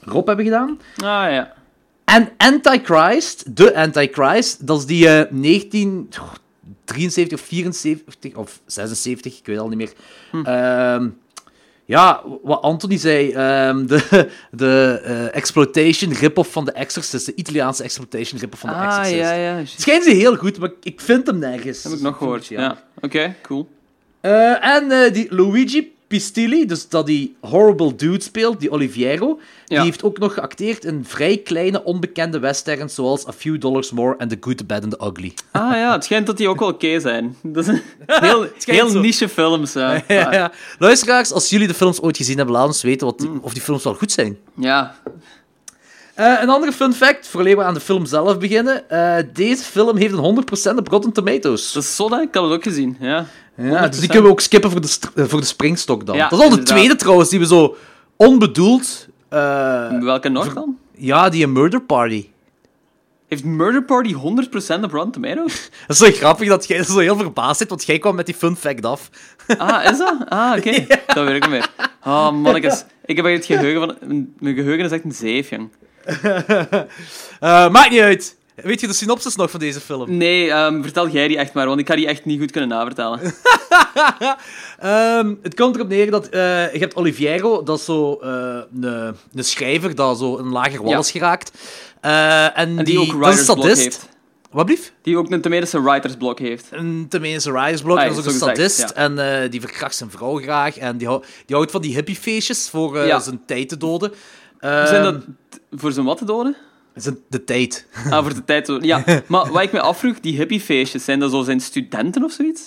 Rob 0.00 0.26
hebben 0.26 0.44
gedaan. 0.44 0.78
Ah, 0.96 1.30
ja. 1.30 1.52
En 2.04 2.28
Antichrist, 2.36 3.56
de 3.56 3.74
Antichrist, 3.76 4.66
dat 4.66 4.78
is 4.78 4.86
die 4.86 5.08
eh 5.08 5.30
1973 5.30 7.38
of 7.38 7.40
74 7.40 8.34
of 8.34 8.60
76, 8.66 9.38
ik 9.38 9.46
weet 9.46 9.58
al 9.58 9.68
niet 9.68 9.78
meer. 9.78 9.92
Ehm, 10.44 11.08
ja, 11.90 12.22
wat 12.42 12.62
Anthony 12.62 12.96
zei, 12.96 13.30
ehm, 13.32 13.86
de, 13.86 14.28
de 14.50 15.00
eh, 15.04 15.36
exploitation 15.36 16.12
rip-off 16.12 16.52
van 16.52 16.64
The 16.64 16.72
Exorcist, 16.72 17.26
de 17.26 17.34
Italiaanse 17.34 17.82
exploitation 17.82 18.40
rip-off 18.40 18.60
van 18.60 18.70
The 18.70 18.76
Ah, 18.76 18.86
Exorcist. 18.98 19.18
ja, 19.20 19.62
schijnt 19.64 20.04
ze 20.04 20.10
heel 20.10 20.36
goed, 20.36 20.58
maar 20.58 20.70
ik 20.82 21.00
vind 21.00 21.26
hem 21.26 21.38
nergens. 21.38 21.82
Heb 21.82 21.92
ik 21.92 22.00
nog 22.00 22.16
gehoord. 22.16 22.46
Ja. 22.46 22.82
Oké, 23.00 23.34
cool. 23.42 23.68
Eh, 24.20 24.64
en 24.74 24.90
eh, 24.90 25.12
die 25.12 25.26
Luigi 25.34 25.92
Pistilli, 26.10 26.66
dus 26.66 26.88
dat 26.88 27.06
die 27.06 27.36
Horrible 27.40 27.94
Dude 27.94 28.22
speelt, 28.22 28.60
die 28.60 28.70
Oliviero, 28.70 29.40
Ja. 29.64 29.76
die 29.76 29.84
heeft 29.84 30.02
ook 30.02 30.18
nog 30.18 30.34
geacteerd 30.34 30.84
in 30.84 31.04
vrij 31.04 31.36
kleine, 31.36 31.84
onbekende 31.84 32.38
westerns, 32.38 32.94
zoals 32.94 33.26
A 33.28 33.32
Few 33.32 33.60
Dollars 33.60 33.90
More 33.90 34.14
en 34.18 34.28
The 34.28 34.36
Good, 34.40 34.56
The 34.56 34.64
Bad 34.64 34.82
and 34.82 34.98
The 34.98 35.06
Ugly. 35.06 35.34
Ah 35.50 35.72
ja, 35.72 35.92
het 35.92 36.04
schijnt 36.04 36.26
dat 36.26 36.36
die 36.36 36.48
ook 36.48 36.58
wel 36.58 36.68
oké 36.68 37.00
zijn. 37.00 37.36
Dat 37.42 37.62
is 37.68 37.74
een 37.74 37.82
heel, 38.06 38.46
schijnt 38.58 38.80
heel 38.80 38.88
zo. 38.88 39.00
niche 39.00 39.28
films. 39.28 39.72
Ja. 39.72 39.92
ja, 40.08 40.32
ja. 40.32 40.52
Luisteraars, 40.78 41.32
als 41.32 41.50
jullie 41.50 41.66
de 41.66 41.74
films 41.74 42.00
ooit 42.00 42.16
gezien 42.16 42.36
hebben, 42.36 42.54
laat 42.54 42.66
ons 42.66 42.82
weten 42.82 43.06
wat 43.06 43.18
die- 43.18 43.30
of 43.42 43.52
die 43.52 43.62
films 43.62 43.84
wel 43.84 43.94
goed 43.94 44.12
zijn. 44.12 44.38
ja. 44.56 44.94
Eh, 46.20 46.42
een 46.42 46.48
andere 46.48 46.72
fun 46.72 46.92
fact, 46.92 47.28
voordat 47.28 47.54
we 47.54 47.62
aan 47.62 47.74
de 47.74 47.80
film 47.80 48.06
zelf 48.06 48.38
beginnen. 48.38 48.90
eh, 48.90 49.24
deze 49.32 49.62
film 49.62 49.96
heeft 49.96 50.12
een 50.12 50.18
100% 50.18 50.78
op 50.78 50.88
Rotten 50.88 51.12
Tomatoes. 51.12 51.72
Dat 51.72 51.82
is 51.82 51.96
zo, 51.96 52.10
hè? 52.10 52.20
ik 52.20 52.34
had 52.34 52.44
het 52.44 52.52
ook 52.52 52.62
gezien. 52.62 52.96
Ja. 53.00 53.26
Ja, 53.56 53.88
dus 53.88 53.98
die 53.98 54.08
kunnen 54.08 54.26
we 54.26 54.30
ook 54.30 54.40
skippen 54.40 54.70
voor 54.70 54.80
de, 54.80 54.98
eh, 55.14 55.24
voor 55.24 55.40
de 55.40 55.46
springstok 55.46 56.06
dan. 56.06 56.16
Ja, 56.16 56.28
dat 56.28 56.38
is 56.38 56.44
al 56.44 56.50
de 56.50 56.62
tweede 56.62 56.96
trouwens, 56.96 57.28
die 57.28 57.38
we 57.38 57.46
zo 57.46 57.76
onbedoeld... 58.16 59.08
Welke 60.00 60.28
nog 60.28 60.54
dan? 60.54 60.76
ja, 60.96 61.28
die 61.28 61.46
Murder 61.46 61.82
Party. 61.82 62.28
Heeft 63.28 63.44
Murder 63.44 63.84
Party 63.84 64.14
100% 64.14 64.84
op 64.84 64.92
Rotten 64.92 65.10
Tomatoes? 65.10 65.70
Dat 65.86 66.00
is 66.00 66.06
zo 66.06 66.10
grappig 66.12 66.48
dat 66.48 66.66
jij 66.66 66.82
zo 66.82 66.98
heel 66.98 67.16
verbaasd 67.16 67.58
zit, 67.58 67.68
want 67.68 67.84
jij 67.84 67.98
kwam 67.98 68.14
met 68.14 68.26
die 68.26 68.34
fun 68.34 68.56
fact 68.56 68.84
af. 68.84 69.10
Ah, 69.58 69.90
is 69.90 69.98
dat? 69.98 70.16
Ah, 70.28 70.56
oké. 70.56 70.86
Dat 71.14 71.24
weet 71.24 71.36
ik 71.36 71.42
niet 71.42 71.50
meer. 71.50 71.70
Oh, 72.04 72.32
mannetjes. 72.32 72.84
Ik 73.04 73.16
heb 73.16 73.26
echt 73.26 73.36
het 73.36 73.58
geheugen 73.58 73.80
van... 73.80 74.28
Mijn 74.38 74.54
geheugen 74.54 74.84
is 74.84 74.90
echt 74.90 75.04
een 75.04 75.12
zeef, 75.12 75.50
jong. 75.50 75.70
Eh, 77.40 77.70
maakt 77.70 77.90
niet 77.90 78.00
uit. 78.00 78.36
Weet 78.54 78.80
je 78.80 78.86
de 78.86 78.92
synopsis 78.92 79.36
nog 79.36 79.50
van 79.50 79.60
deze 79.60 79.80
film? 79.80 80.16
Nee, 80.16 80.50
ehm, 80.50 80.82
vertel 80.82 81.08
jij 81.08 81.28
die 81.28 81.36
echt 81.38 81.52
maar, 81.52 81.66
want 81.66 81.80
ik 81.80 81.88
ga 81.88 81.94
die 81.96 82.06
echt 82.06 82.24
niet 82.24 82.40
goed 82.40 82.50
kunnen 82.50 82.70
navertellen. 82.70 83.20
Ehm, 84.78 85.34
het 85.42 85.54
komt 85.54 85.74
erop 85.76 85.88
neer 85.88 86.10
dat 86.10 86.28
eh, 86.28 86.72
je 86.72 86.78
hebt 86.78 86.94
Oliviero, 86.96 87.62
dat 87.62 87.78
is 87.78 87.84
zo 87.84 88.12
eh, 88.22 88.58
een, 88.80 89.14
een 89.34 89.44
schrijver 89.44 89.94
dat 89.94 90.18
zo 90.18 90.38
een 90.38 90.48
lager 90.48 90.82
wal 90.82 90.90
Ja. 90.90 90.98
is 90.98 91.10
geraakt. 91.10 91.50
En, 92.00 92.54
En 92.54 92.76
die, 92.76 92.84
die, 92.84 92.98
ook 93.00 93.12
writersblok 93.12 93.56
sadist. 93.60 93.82
heeft. 93.82 94.08
Wat 94.50 94.66
blief? 94.66 94.92
Die 95.02 95.16
ook 95.18 95.30
een 95.30 95.40
Tumerische 95.40 95.82
writersblok 95.82 96.38
heeft. 96.38 96.66
Een 96.70 97.06
tenminste 97.08 97.52
writersblok, 97.52 97.98
Ah, 97.98 98.02
dat 98.04 98.12
is 98.12 98.18
ook 98.18 98.24
een 98.24 98.32
gezegd, 98.32 98.56
sadist. 98.56 98.78
ja. 98.78 98.94
En 98.94 99.50
die 99.50 99.60
verkracht 99.60 99.96
zijn 99.96 100.10
vrouw 100.10 100.36
graag. 100.36 100.76
En 100.78 100.96
die, 100.96 101.06
hou- 101.06 101.22
die 101.46 101.56
houdt 101.56 101.70
van 101.70 101.80
die 101.82 101.94
hippiefeestjes 101.94 102.68
voor 102.70 102.98
Ja. 102.98 103.18
zijn 103.20 103.40
tijd 103.46 103.68
te 103.68 103.76
doden. 103.76 104.12
Zijn 104.60 104.86
Ehm, 104.86 105.02
dat 105.02 105.20
t- 105.48 105.60
voor 105.70 105.92
zijn 105.92 106.06
wat 106.06 106.18
te 106.18 106.24
doden? 106.24 106.56
de 107.28 107.44
tijd. 107.44 107.86
Ah, 108.10 108.22
voor 108.22 108.34
de 108.34 108.44
tijd. 108.44 108.72
Ja, 108.80 109.04
maar 109.26 109.52
wat 109.52 109.62
ik 109.62 109.72
me 109.72 109.80
afvroeg, 109.80 110.20
die 110.20 110.36
hippiefeestjes, 110.36 111.04
zijn 111.04 111.18
dat 111.20 111.30
zo 111.30 111.42
zijn 111.42 111.60
studenten 111.60 112.24
of 112.24 112.32
zoiets? 112.32 112.60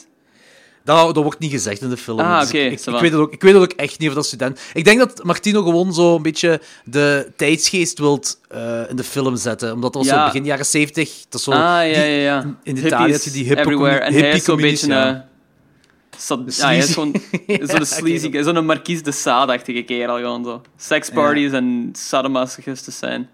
Dat, 0.84 1.16
dat 1.16 1.24
wordt 1.24 1.40
niet 1.40 1.52
gezegd 1.52 1.82
in 1.82 1.90
de 1.90 1.98
film. 1.98 2.20
Ah, 2.20 2.40
dus 2.40 2.48
oké, 2.50 2.58
ik, 2.58 2.80
weet 2.86 3.02
het 3.12 3.14
ook, 3.14 3.34
ik 3.34 3.42
weet 3.42 3.54
het 3.54 3.62
ook 3.64 3.72
echt 3.72 4.00
niet 4.00 4.10
of 4.10 4.16
dat 4.16 4.26
student... 4.26 4.60
Ik 4.74 4.84
denk 4.86 5.00
dat 5.00 5.24
Martino 5.24 5.64
gewoon 5.64 5.94
zo 5.94 6.16
een 6.16 6.22
beetje 6.22 6.62
de 6.86 7.32
tijdsgeest 7.36 8.00
wilt 8.00 8.40
eh, 8.50 8.90
in 8.90 8.96
de 8.96 9.04
film 9.04 9.36
zetten. 9.36 9.74
Omdat 9.74 9.94
dat 9.94 10.02
was 10.06 10.12
Ja. 10.12 10.20
zo 10.20 10.26
begin 10.26 10.46
jaren 10.46 10.66
70. 10.66 11.10
Dat 11.30 11.40
is 11.40 11.44
zo, 11.44 11.52
ah, 11.52 11.58
ja, 11.58 11.82
die- 11.84 11.94
ja, 11.94 12.04
ja. 12.04 12.42
in 12.42 12.56
Hippies 12.64 12.84
Italië 12.84 13.12
had 13.12 13.24
je 13.24 13.32
die 13.32 13.44
hippe 13.46 13.60
everywhere. 13.62 13.92
commu- 14.00 14.06
En 14.08 14.14
hij 14.14 14.22
hippie 14.22 14.40
is 14.40 14.44
zo'n 14.46 14.58
beetje. 14.58 15.26
Sad- 16.18 16.56
ja, 16.56 16.66
hij 16.66 16.78
is 16.78 16.94
gewoon 16.94 17.12
Ja, 17.48 17.66
zo'n 17.68 17.86
sleazy, 17.86 18.42
zo'n 18.42 18.66
Marquise 18.66 19.02
de 19.04 19.12
Sade-achtige 19.12 19.82
kerel 19.84 20.16
gewoon 20.18 20.44
zo. 20.46 20.62
Seksparties 20.78 21.52
en 21.52 21.90
sadomasochisten 21.94 22.94
zijn. 22.94 23.30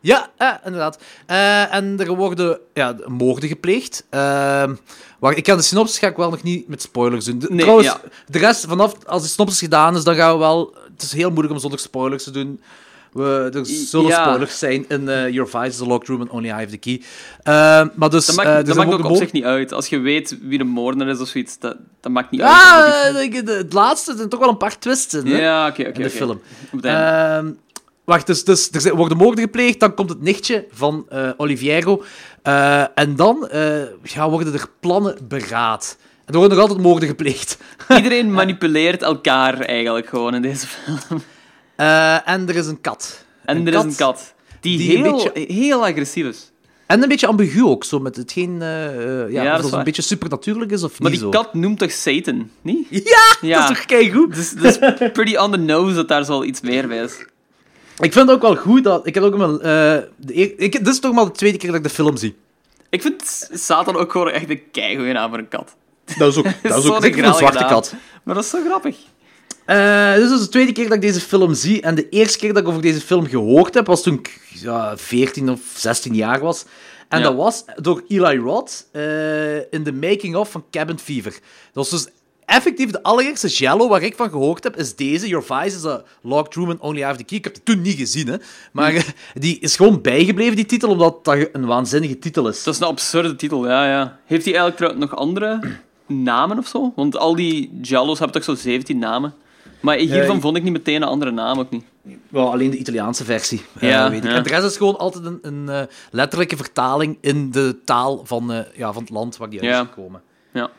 Ja, 0.00 0.30
ja, 0.38 0.60
inderdaad. 0.64 0.98
Eh, 1.26 1.74
en 1.74 2.00
er 2.00 2.14
worden 2.14 2.58
ja, 2.74 2.96
moorden 3.06 3.48
gepleegd. 3.48 4.06
Ehm 4.10 4.74
wacht, 5.18 5.36
ik 5.36 5.44
kan 5.44 5.56
de 5.56 5.62
synopsis 5.62 5.98
ga 5.98 6.06
ik 6.06 6.16
wel 6.16 6.30
nog 6.30 6.42
niet 6.42 6.68
met 6.68 6.82
spoilers 6.82 7.24
doen. 7.24 7.38
De- 7.38 7.46
Nee, 7.50 7.58
Trouwens, 7.60 7.86
ja. 7.88 8.00
de 8.26 8.38
rest, 8.38 8.64
vanaf 8.66 9.04
als 9.06 9.22
de 9.22 9.28
synopsis 9.28 9.58
gedaan 9.58 9.96
is, 9.96 10.04
dan 10.04 10.14
gaan 10.14 10.32
we 10.32 10.38
wel... 10.38 10.74
Het 10.92 11.02
is 11.02 11.12
heel 11.12 11.28
moeilijk 11.30 11.54
om 11.54 11.60
zonder 11.60 11.78
spoilers 11.78 12.24
te 12.24 12.30
doen. 12.30 12.60
We, 13.14 13.50
er 13.54 13.66
zullen 13.66 14.06
Ja. 14.06 14.22
spoilers 14.24 14.58
zijn 14.58 14.84
in 14.88 15.08
eh, 15.08 15.28
Your 15.28 15.50
Vice 15.50 15.66
is 15.66 15.80
a 15.80 15.84
Locked 15.86 16.08
Room 16.08 16.20
and 16.20 16.30
Only 16.30 16.48
I 16.48 16.50
Have 16.52 16.66
the 16.66 16.76
Key. 16.76 17.02
Ehm, 17.42 17.88
maar 17.94 18.10
dus... 18.10 18.26
Dat 18.26 18.38
eh, 18.38 18.44
maakt, 18.44 18.66
dat 18.66 18.74
zijn 18.74 18.88
maakt 18.88 19.00
ook 19.04 19.10
op 19.10 19.16
zich 19.16 19.32
niet 19.32 19.44
uit. 19.44 19.72
Als 19.72 19.86
je 19.88 19.98
weet 19.98 20.38
wie 20.42 20.58
de 20.58 20.64
moordenaar 20.64 21.08
is 21.14 21.20
of 21.20 21.28
zoiets, 21.28 21.58
dat, 21.58 21.76
dat 22.00 22.12
maakt 22.12 22.30
niet 22.30 22.40
uit. 22.40 22.50
Ja, 22.50 23.04
eh, 23.20 23.46
het 23.58 23.72
laatste 23.72 24.16
zijn 24.16 24.28
toch 24.28 24.40
wel 24.40 24.48
een 24.48 24.56
paar 24.56 24.78
twists 24.78 25.14
in, 25.14 25.26
hè? 25.26 25.40
Ja, 25.40 25.66
oké, 25.68 25.80
oké. 25.80 25.90
in 25.90 26.02
de 26.02 26.10
film. 26.10 26.40
Ehm, 26.80 27.50
wacht, 28.04 28.26
dus, 28.26 28.44
dus 28.44 28.68
er 28.72 28.80
zijn- 28.80 28.94
worden 28.94 29.16
moorden 29.16 29.44
gepleegd, 29.44 29.80
dan 29.80 29.94
komt 29.94 30.08
het 30.08 30.20
nichtje 30.22 30.66
van 30.72 31.06
eh 31.08 31.30
Oliviero. 31.36 32.04
eh, 32.42 32.98
en 32.98 33.16
dan 33.16 33.48
eh, 33.48 33.82
ja, 34.02 34.30
worden 34.30 34.52
er 34.52 34.66
plannen 34.80 35.16
beraad. 35.28 35.96
En 36.24 36.32
er 36.32 36.38
worden 36.38 36.56
nog 36.56 36.66
altijd 36.66 36.86
moorden 36.86 37.08
gepleegd. 37.08 37.58
Iedereen 37.96 38.32
manipuleert 38.32 39.02
elkaar 39.02 39.60
eigenlijk 39.60 40.06
gewoon 40.08 40.34
in 40.34 40.42
deze 40.42 40.66
film. 40.66 41.22
Eh, 41.76 42.28
en 42.28 42.48
er 42.48 42.56
is 42.56 42.66
een 42.66 42.80
kat. 42.80 43.24
En 43.44 43.66
er 43.66 43.74
is 43.74 43.82
een 43.82 43.96
kat. 43.96 44.34
Die, 44.60 44.78
die 44.78 44.98
heel, 44.98 45.12
beetje- 45.32 45.54
heel 45.54 45.84
agressief 45.86 46.26
is. 46.26 46.52
En 46.86 47.02
een 47.02 47.08
beetje 47.08 47.26
ambigu 47.26 47.64
ook, 47.64 47.84
zo 47.84 47.98
met 48.00 48.16
hetgeen... 48.16 48.62
eh, 48.62 49.30
ja, 49.32 49.42
Ja, 49.42 49.56
dat 49.56 49.72
een 49.72 49.84
beetje 49.84 50.02
supernatuurlijk 50.02 50.70
is 50.70 50.82
of 50.82 51.00
Maar 51.00 51.10
niet 51.10 51.20
die 51.20 51.32
zo. 51.32 51.38
kat 51.42 51.54
noemt 51.54 51.78
toch 51.78 51.90
Satan, 51.90 52.50
niet? 52.62 52.86
Ja, 52.90 53.00
Ja. 53.40 53.60
dat 53.60 53.70
is 53.70 53.76
toch 53.76 53.86
keigoed? 53.86 54.34
Dus 54.34 54.54
is 54.54 54.78
pretty 55.12 55.36
on 55.36 55.50
the 55.50 55.56
nose 55.58 55.94
dat 55.94 56.08
daar 56.08 56.24
zo 56.24 56.42
iets 56.42 56.60
meer 56.60 56.88
bij 56.88 56.98
is. 57.02 57.18
Ik 57.98 58.12
vind 58.12 58.14
het 58.14 58.30
ook 58.30 58.42
wel 58.42 58.56
goed 58.56 58.84
dat... 58.84 59.06
Ik 59.06 59.14
heb 59.14 59.22
ook 59.24 59.58
eer- 59.62 60.04
ik, 60.56 60.72
dit 60.72 60.88
is 60.88 61.00
toch 61.00 61.12
maar 61.14 61.24
de 61.24 61.30
tweede 61.30 61.58
keer 61.58 61.68
dat 61.68 61.78
ik 61.78 61.84
de 61.84 61.90
film 61.90 62.16
zie. 62.16 62.36
Ik 62.90 63.02
vind 63.02 63.48
Satan 63.52 63.96
ook 63.96 64.12
gewoon 64.12 64.30
echt 64.30 64.50
een 64.50 64.62
keigoeie 64.72 65.12
naam 65.12 65.28
voor 65.30 65.38
een 65.38 65.48
kat. 65.48 65.74
Dat 66.18 66.30
is 66.30 66.36
ook, 66.36 66.44
dat 66.62 66.84
is 66.84 66.90
ook 66.90 67.04
een 67.04 67.34
zwarte 67.34 67.64
kat. 67.68 67.94
Maar 68.22 68.34
dat 68.34 68.44
is 68.44 68.50
zo 68.50 68.58
grappig. 68.66 68.96
Eh, 69.66 70.14
dit 70.14 70.30
is 70.30 70.40
de 70.40 70.48
tweede 70.48 70.72
keer 70.72 70.84
dat 70.84 70.94
ik 70.94 71.00
deze 71.00 71.20
film 71.20 71.54
zie. 71.54 71.80
En 71.82 71.94
de 71.94 72.08
eerste 72.08 72.38
keer 72.38 72.52
dat 72.52 72.62
ik 72.62 72.68
over 72.68 72.82
deze 72.82 73.00
film 73.00 73.26
gehoord 73.26 73.74
heb, 73.74 73.86
was 73.86 74.02
toen 74.02 74.14
ik 74.14 74.40
ja, 74.60 74.96
14 74.96 75.50
of 75.50 75.60
16 75.76 76.14
jaar 76.14 76.40
was. 76.40 76.64
En 77.08 77.18
Ja. 77.18 77.24
dat 77.24 77.34
was 77.36 77.64
door 77.76 78.02
Eli 78.08 78.36
Roth 78.38 78.86
eh, 78.92 79.56
in 79.56 79.82
de 79.84 79.92
making-of 79.92 80.50
van 80.50 80.64
Cabin 80.70 80.98
Fever. 80.98 81.32
Dat 81.32 81.40
was 81.72 81.90
dus 81.90 82.06
effectief 82.44 82.90
de 82.90 83.02
allereerste 83.02 83.48
Jello 83.48 83.88
waar 83.88 84.02
ik 84.02 84.16
van 84.16 84.30
gehoord 84.30 84.64
heb, 84.64 84.76
is 84.76 84.96
deze. 84.96 85.28
Your 85.28 85.44
Vice 85.44 85.76
is 85.76 85.84
a 85.84 86.02
Log 86.22 86.48
Truman 86.48 86.80
Only 86.80 87.02
Have 87.02 87.16
the 87.16 87.24
Key. 87.24 87.36
Ik 87.38 87.44
heb 87.44 87.54
het 87.54 87.64
toen 87.64 87.80
niet 87.82 87.96
gezien, 87.96 88.26
hè. 88.28 88.36
Maar 88.72 88.90
Hm. 88.90 88.96
eh, 88.96 89.02
die 89.42 89.58
is 89.58 89.76
gewoon 89.76 90.00
bijgebleven, 90.00 90.56
die 90.56 90.66
titel, 90.66 90.90
omdat 90.90 91.24
dat 91.24 91.48
een 91.52 91.66
waanzinnige 91.66 92.18
titel 92.18 92.48
is. 92.48 92.62
Dat 92.62 92.74
is 92.74 92.80
een 92.80 92.86
absurde 92.86 93.36
titel, 93.36 93.66
ja, 93.68 93.86
ja. 93.90 94.18
Heeft 94.26 94.44
hij 94.44 94.56
eigenlijk 94.56 94.98
nog 94.98 95.16
andere 95.16 95.60
namen 96.06 96.58
of 96.58 96.66
zo? 96.66 96.92
Want 96.96 97.16
al 97.16 97.34
die 97.36 97.78
Jallo's 97.82 98.18
hebben 98.18 98.42
toch 98.42 98.56
zo 98.56 98.62
17 98.62 98.98
namen? 98.98 99.34
Maar 99.84 99.96
hiervan 99.96 100.34
Ja, 100.34 100.40
vond 100.40 100.56
ik 100.56 100.62
niet 100.62 100.72
meteen 100.72 100.94
een 101.02 101.08
andere 101.08 101.30
naam 101.30 101.58
ook 101.58 101.70
niet. 101.70 101.84
Wel, 102.28 102.52
alleen 102.52 102.70
de 102.70 102.76
Italiaanse 102.76 103.24
versie. 103.24 103.62
eh, 103.78 103.88
Ja, 103.88 104.10
weet 104.10 104.24
ik. 104.24 104.30
ja. 104.30 104.36
En 104.36 104.42
de 104.42 104.48
rest 104.48 104.64
is 104.64 104.76
gewoon 104.76 104.98
altijd 104.98 105.24
een, 105.24 105.38
een 105.42 105.68
eh, 105.68 105.82
letterlijke 106.10 106.56
vertaling 106.56 107.18
in 107.20 107.50
de 107.50 107.76
taal 107.84 108.22
van, 108.24 108.52
eh, 108.52 108.58
ja, 108.74 108.92
van 108.92 109.02
het 109.02 109.10
land 109.10 109.36
waar 109.36 109.50
die 109.50 109.60
uit 109.60 109.68
Ja. 109.70 109.80
is 109.80 109.86
gekomen. 109.88 110.22
Ja. 110.52 110.70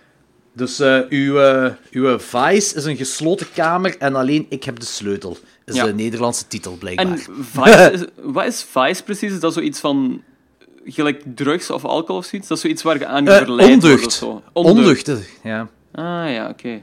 Dus 0.54 0.80
eh, 0.80 1.00
uw, 1.10 1.40
eh, 1.40 1.72
uw 1.92 2.20
vice 2.20 2.76
is 2.76 2.86
een 2.86 2.98
gesloten 2.98 3.48
kamer 3.54 3.98
en 3.98 4.16
alleen 4.16 4.46
ik 4.50 4.64
heb 4.64 4.80
de 4.80 4.86
sleutel. 4.86 5.38
Is 5.66 5.76
Ja. 5.76 5.86
de 5.86 5.94
Nederlandse 5.94 6.48
titel, 6.48 6.76
blijkbaar. 6.80 7.06
En 7.06 7.18
Vice, 7.52 7.92
is, 7.92 8.04
wat 8.24 8.46
is 8.46 8.66
Vice 8.70 9.04
precies? 9.04 9.32
Is 9.32 9.40
dat 9.40 9.54
zoiets 9.54 9.80
van 9.80 10.22
gelijk 10.86 11.24
drugs 11.36 11.70
of 11.70 11.86
alcohol 11.86 12.18
of 12.18 12.26
zoiets? 12.26 12.48
Dat 12.48 12.58
is 12.58 12.64
zoiets 12.64 12.84
waar 12.84 13.00
je 13.00 13.06
aan 13.06 13.28
Eh, 13.28 13.38
verleid 13.38 13.70
wordt 13.70 13.84
of 13.84 13.92
ondeugd. 13.92 14.12
zo? 14.12 14.42
Ondeugd, 14.54 15.08
eh, 15.08 15.16
ja. 15.44 15.68
Ah 15.92 16.32
ja, 16.32 16.50
oké. 16.50 16.82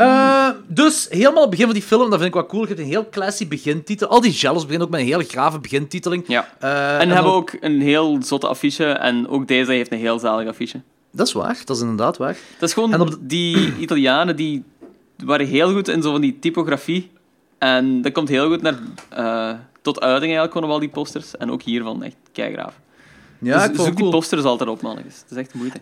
Eh, 0.00 0.48
dus 0.66 1.06
helemaal 1.10 1.40
het 1.40 1.50
begin 1.50 1.64
van 1.64 1.74
die 1.74 1.82
film, 1.82 2.00
dat 2.10 2.18
vind 2.20 2.24
ik 2.24 2.34
wel 2.34 2.46
cool. 2.46 2.62
Je 2.62 2.68
hebt 2.68 2.80
een 2.80 2.86
heel 2.86 3.08
classy 3.10 3.48
begintitel. 3.48 4.08
Al 4.08 4.20
die 4.20 4.30
Jellos 4.32 4.62
beginnen 4.62 4.86
ook 4.86 4.92
met 4.92 5.00
een 5.00 5.06
hele 5.06 5.24
grave 5.24 5.58
begintiteling. 5.60 6.24
Ja. 6.26 6.48
Eh, 6.60 6.92
En 6.92 6.98
dan- 6.98 7.14
hebben 7.16 7.32
ook 7.32 7.52
een 7.60 7.80
heel 7.80 8.18
zotte 8.22 8.46
affiche 8.48 8.84
en 8.86 9.28
ook 9.28 9.48
deze 9.48 9.72
heeft 9.72 9.92
een 9.92 9.98
heel 9.98 10.18
zalig 10.18 10.48
affiche. 10.48 10.80
Dat 11.12 11.26
is 11.26 11.32
waar, 11.32 11.62
dat 11.64 11.76
is 11.76 11.82
inderdaad 11.82 12.16
waar. 12.16 12.36
Dat 12.58 12.68
is 12.68 12.74
gewoon 12.74 12.92
En 12.92 13.00
op 13.00 13.10
de- 13.10 13.26
die 13.26 13.76
Italianen 13.78 14.36
die 14.36 14.64
waren 15.24 15.46
heel 15.46 15.72
goed 15.72 15.88
in 15.88 16.02
zo 16.02 16.10
van 16.12 16.20
die 16.20 16.38
typografie. 16.38 17.10
En 17.58 18.02
dat 18.02 18.12
komt 18.12 18.28
heel 18.28 18.48
goed 18.48 18.62
naar, 18.62 18.78
eh, 19.08 19.52
tot 19.82 20.00
uiting 20.00 20.22
eigenlijk 20.32 20.52
gewoon 20.52 20.66
op 20.68 20.74
al 20.74 20.80
die 20.80 20.88
posters. 20.88 21.36
En 21.36 21.50
ook 21.50 21.62
hiervan 21.62 22.02
echt 22.02 22.16
keigraaf. 22.32 22.74
Ja, 23.38 23.54
dus 23.54 23.76
zoek 23.76 23.76
het 23.76 23.84
die 23.86 23.94
cool. 23.94 24.10
posters 24.10 24.42
altijd 24.44 24.70
op, 24.70 24.82
mannetjes. 24.82 25.16
Het 25.20 25.30
is 25.30 25.36
echt 25.36 25.54
moeite. 25.54 25.80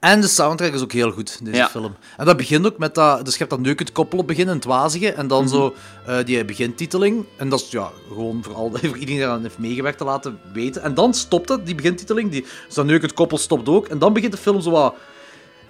En 0.00 0.20
de 0.20 0.26
soundtrack 0.28 0.72
is 0.74 0.82
ook 0.82 0.92
heel 0.92 1.10
goed, 1.10 1.38
deze 1.44 1.56
Ja. 1.56 1.68
film. 1.68 1.94
En 2.16 2.26
dat 2.26 2.36
begint 2.36 2.66
ook 2.66 2.78
met 2.78 2.94
dat... 2.94 3.24
Dus 3.24 3.32
je 3.32 3.38
hebt 3.38 3.50
dat 3.50 3.60
neukend 3.60 3.92
koppel 3.92 4.18
op 4.18 4.26
begin, 4.26 4.48
het 4.48 4.64
wazige, 4.64 5.06
en 5.12 5.18
Mhm. 5.26 5.28
dan 5.28 5.48
zo 5.48 5.74
eh, 6.06 6.16
die 6.24 6.44
begintiteling. 6.44 7.24
En 7.36 7.48
dat 7.48 7.60
is 7.60 7.70
ja, 7.70 7.90
gewoon 8.08 8.42
voor, 8.44 8.54
al, 8.54 8.70
voor 8.72 8.82
iedereen 8.82 9.06
die 9.06 9.18
eraan 9.18 9.42
heeft 9.42 9.58
meegewerkt 9.58 9.98
te 9.98 10.04
laten 10.04 10.38
weten. 10.52 10.82
En 10.82 10.94
dan 10.94 11.14
stopt 11.14 11.48
het, 11.48 11.66
die 11.66 11.74
begintiteling. 11.74 12.30
Die, 12.30 12.46
dus 12.66 12.74
dat 12.74 12.84
neukend 12.86 13.12
koppel 13.12 13.38
stopt 13.38 13.68
ook. 13.68 13.86
En 13.86 13.98
dan 13.98 14.12
begint 14.12 14.32
de 14.32 14.38
film 14.38 14.60
zo 14.60 14.70
wat... 14.70 14.94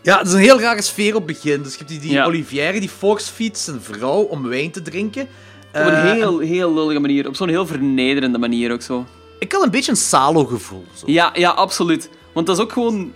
Ja, 0.02 0.18
het 0.18 0.26
is 0.26 0.32
een 0.32 0.38
heel 0.38 0.60
rare 0.60 0.82
sfeer 0.82 1.14
op 1.14 1.26
het 1.28 1.40
begin. 1.40 1.62
Dus 1.62 1.72
je 1.72 1.78
hebt 1.78 1.90
die, 1.90 2.00
die 2.00 2.12
Ja. 2.12 2.24
Olivière, 2.24 2.80
die 2.80 2.88
force-feeds 2.88 3.64
zijn 3.64 3.80
vrouw 3.80 4.20
om 4.22 4.48
wijn 4.48 4.70
te 4.70 4.82
drinken. 4.82 5.22
Op 5.22 5.28
een 5.74 5.86
Eh, 5.94 6.12
heel, 6.12 6.38
heel 6.38 6.74
lullige 6.74 6.98
manier. 6.98 7.26
Op 7.28 7.36
zo'n 7.36 7.48
heel 7.48 7.66
vernederende 7.66 8.38
manier 8.38 8.72
ook 8.72 8.82
zo. 8.82 9.04
Ik 9.38 9.52
had 9.52 9.62
een 9.62 9.70
beetje 9.70 9.90
een 9.90 9.96
Salo-gevoel. 9.96 10.84
zo. 10.94 11.04
Ja, 11.06 11.30
ja, 11.34 11.50
absoluut. 11.50 12.10
Want 12.32 12.46
dat 12.46 12.56
is 12.56 12.62
ook 12.62 12.72
gewoon... 12.72 13.12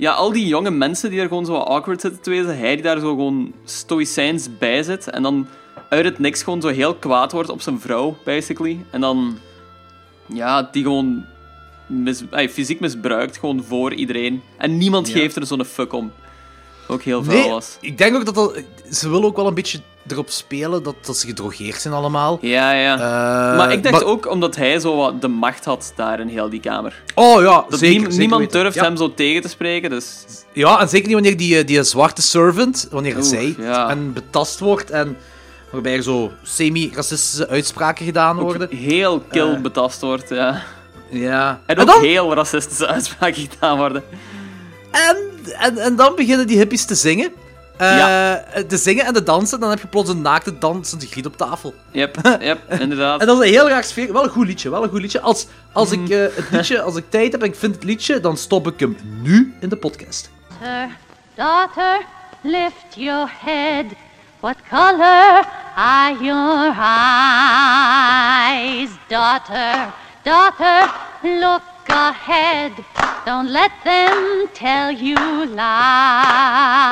Ja, 0.00 0.12
al 0.12 0.32
die 0.32 0.46
jonge 0.46 0.70
mensen 0.70 1.10
die 1.10 1.20
er 1.20 1.28
gewoon 1.28 1.44
zo 1.46 1.54
awkward 1.56 2.00
zitten 2.00 2.20
te 2.22 2.30
wezen. 2.30 2.58
Hij 2.58 2.74
die 2.74 2.82
daar 2.82 2.98
zo 3.00 3.08
gewoon 3.08 3.52
stoïcijns 3.64 4.48
bij 4.58 4.82
zit. 4.82 5.10
En 5.10 5.22
dan 5.22 5.46
uit 5.88 6.04
het 6.04 6.18
niks 6.18 6.42
gewoon 6.42 6.60
zo 6.60 6.68
heel 6.68 6.94
kwaad 6.94 7.32
wordt 7.32 7.50
op 7.50 7.60
zijn 7.60 7.80
vrouw, 7.80 8.16
basically. 8.24 8.84
En 8.90 9.00
dan... 9.00 9.38
Ja, 10.26 10.62
die 10.72 10.82
gewoon 10.82 11.24
mis, 11.86 12.22
ay, 12.30 12.48
fysiek 12.48 12.80
misbruikt, 12.80 13.38
gewoon 13.38 13.64
voor 13.64 13.94
iedereen. 13.94 14.42
En 14.58 14.78
niemand 14.78 15.08
Ja. 15.08 15.14
geeft 15.14 15.36
er 15.36 15.46
zo'n 15.46 15.64
fuck 15.64 15.92
om. 15.92 16.12
Ook 16.90 17.02
heel 17.02 17.24
veel 17.24 17.32
Nee, 17.34 17.48
was. 17.48 17.76
ik 17.80 17.98
denk 17.98 18.16
ook 18.16 18.24
dat 18.24 18.34
dat... 18.34 18.62
Ze 18.90 19.08
willen 19.10 19.24
ook 19.24 19.36
wel 19.36 19.46
een 19.46 19.54
beetje 19.54 19.80
erop 20.06 20.30
spelen 20.30 20.82
dat, 20.82 20.94
dat 21.00 21.16
ze 21.16 21.26
gedrogeerd 21.26 21.80
zijn 21.80 21.94
allemaal. 21.94 22.38
Ja, 22.40 22.72
ja. 22.72 22.94
Eh, 22.94 23.56
maar 23.56 23.72
ik 23.72 23.82
dacht 23.82 23.94
maar- 23.94 24.04
ook 24.04 24.30
omdat 24.30 24.56
hij 24.56 24.78
zo 24.80 24.96
wat 24.96 25.20
de 25.20 25.28
macht 25.28 25.64
had 25.64 25.92
daar 25.96 26.20
in 26.20 26.28
heel 26.28 26.48
die 26.50 26.60
kamer. 26.60 27.02
Oh 27.14 27.40
ja, 27.42 27.64
Dat 27.68 27.78
zeker, 27.78 28.00
zeker 28.00 28.18
niemand 28.18 28.40
weten. 28.40 28.60
durft 28.60 28.76
ja. 28.76 28.82
hem 28.82 28.96
zo 28.96 29.14
tegen 29.14 29.42
te 29.42 29.48
spreken, 29.48 29.90
dus... 29.90 30.24
Ja, 30.52 30.80
en 30.80 30.88
zeker 30.88 31.06
niet 31.06 31.14
wanneer 31.14 31.36
die, 31.36 31.58
eh, 31.58 31.66
die 31.66 31.82
zwarte 31.82 32.22
servant, 32.22 32.88
wanneer 32.90 33.16
zij 33.22 33.54
ja. 33.58 33.88
en 33.90 34.12
betast 34.12 34.58
wordt 34.60 34.90
en 34.90 35.16
waarbij 35.70 35.94
er 35.96 36.02
zo 36.02 36.30
semi-racistische 36.42 37.48
uitspraken 37.48 38.04
gedaan 38.04 38.36
worden. 38.38 38.68
Heel 38.76 39.20
kil 39.20 39.52
Eh. 39.54 39.60
betast 39.60 40.00
wordt, 40.00 40.28
ja. 40.28 40.62
Ja. 41.08 41.60
En 41.66 41.76
En 41.76 41.80
ook 41.82 41.86
dan, 41.86 42.00
heel 42.02 42.34
racistische 42.34 42.86
uitspraken 42.96 43.48
gedaan 43.50 43.76
worden. 43.76 44.02
en, 44.90 45.16
en, 45.48 45.78
en 45.78 45.96
dan 45.96 46.14
beginnen 46.16 46.46
die 46.46 46.56
hippies 46.58 46.84
te 46.84 46.94
zingen. 46.94 47.32
Eh, 47.76 47.96
Ja. 47.96 48.44
Te 48.68 48.76
zingen 48.76 49.04
en 49.04 49.12
te 49.12 49.22
dansen, 49.22 49.60
dan 49.60 49.70
heb 49.70 49.80
je 49.80 49.86
plots 49.86 50.10
een 50.10 50.20
naakte 50.22 50.58
dansende 50.58 51.06
giet 51.06 51.26
op 51.26 51.36
tafel. 51.36 51.74
Yep, 51.90 52.16
yep, 52.40 52.58
inderdaad. 52.80 53.20
En 53.20 53.26
dat 53.26 53.40
is 53.40 53.46
een 53.46 53.52
heel 53.54 53.68
raar 53.68 53.84
sfeer. 53.84 54.12
Wel 54.12 54.22
een 54.24 54.28
goed 54.30 54.46
liedje, 54.46 54.70
wel 54.70 54.82
een 54.82 54.88
goed 54.88 55.00
liedje. 55.00 55.20
Als, 55.20 55.46
als 55.72 55.96
Mm. 55.96 56.04
ik 56.04 56.10
eh, 56.10 56.18
het 56.36 56.50
liedje, 56.50 56.82
als 56.82 56.96
ik 56.96 57.04
tijd 57.10 57.32
heb 57.32 57.40
en 57.42 57.48
ik 57.48 57.56
vind 57.56 57.74
het 57.74 57.84
liedje, 57.84 58.20
dan 58.20 58.36
stop 58.36 58.66
ik 58.66 58.80
hem 58.80 58.96
nu 59.22 59.54
in 59.60 59.68
de 59.68 59.76
podcast. 59.76 60.30
Daughter, 60.60 60.96
daughter, 61.34 62.00
lift 62.42 62.94
your 62.96 63.30
head. 63.44 63.84
What 64.40 64.56
color 64.70 65.46
are 65.76 66.16
your 66.24 66.74
eyes? 67.60 68.88
Daughter, 69.08 69.92
daughter, 70.22 70.90
look 71.22 71.60
ahead. 71.88 72.84
Don't 73.26 73.48
let 73.48 73.72
them 73.84 74.48
tell 74.54 74.90
you 74.90 75.16
lies. 75.46 76.90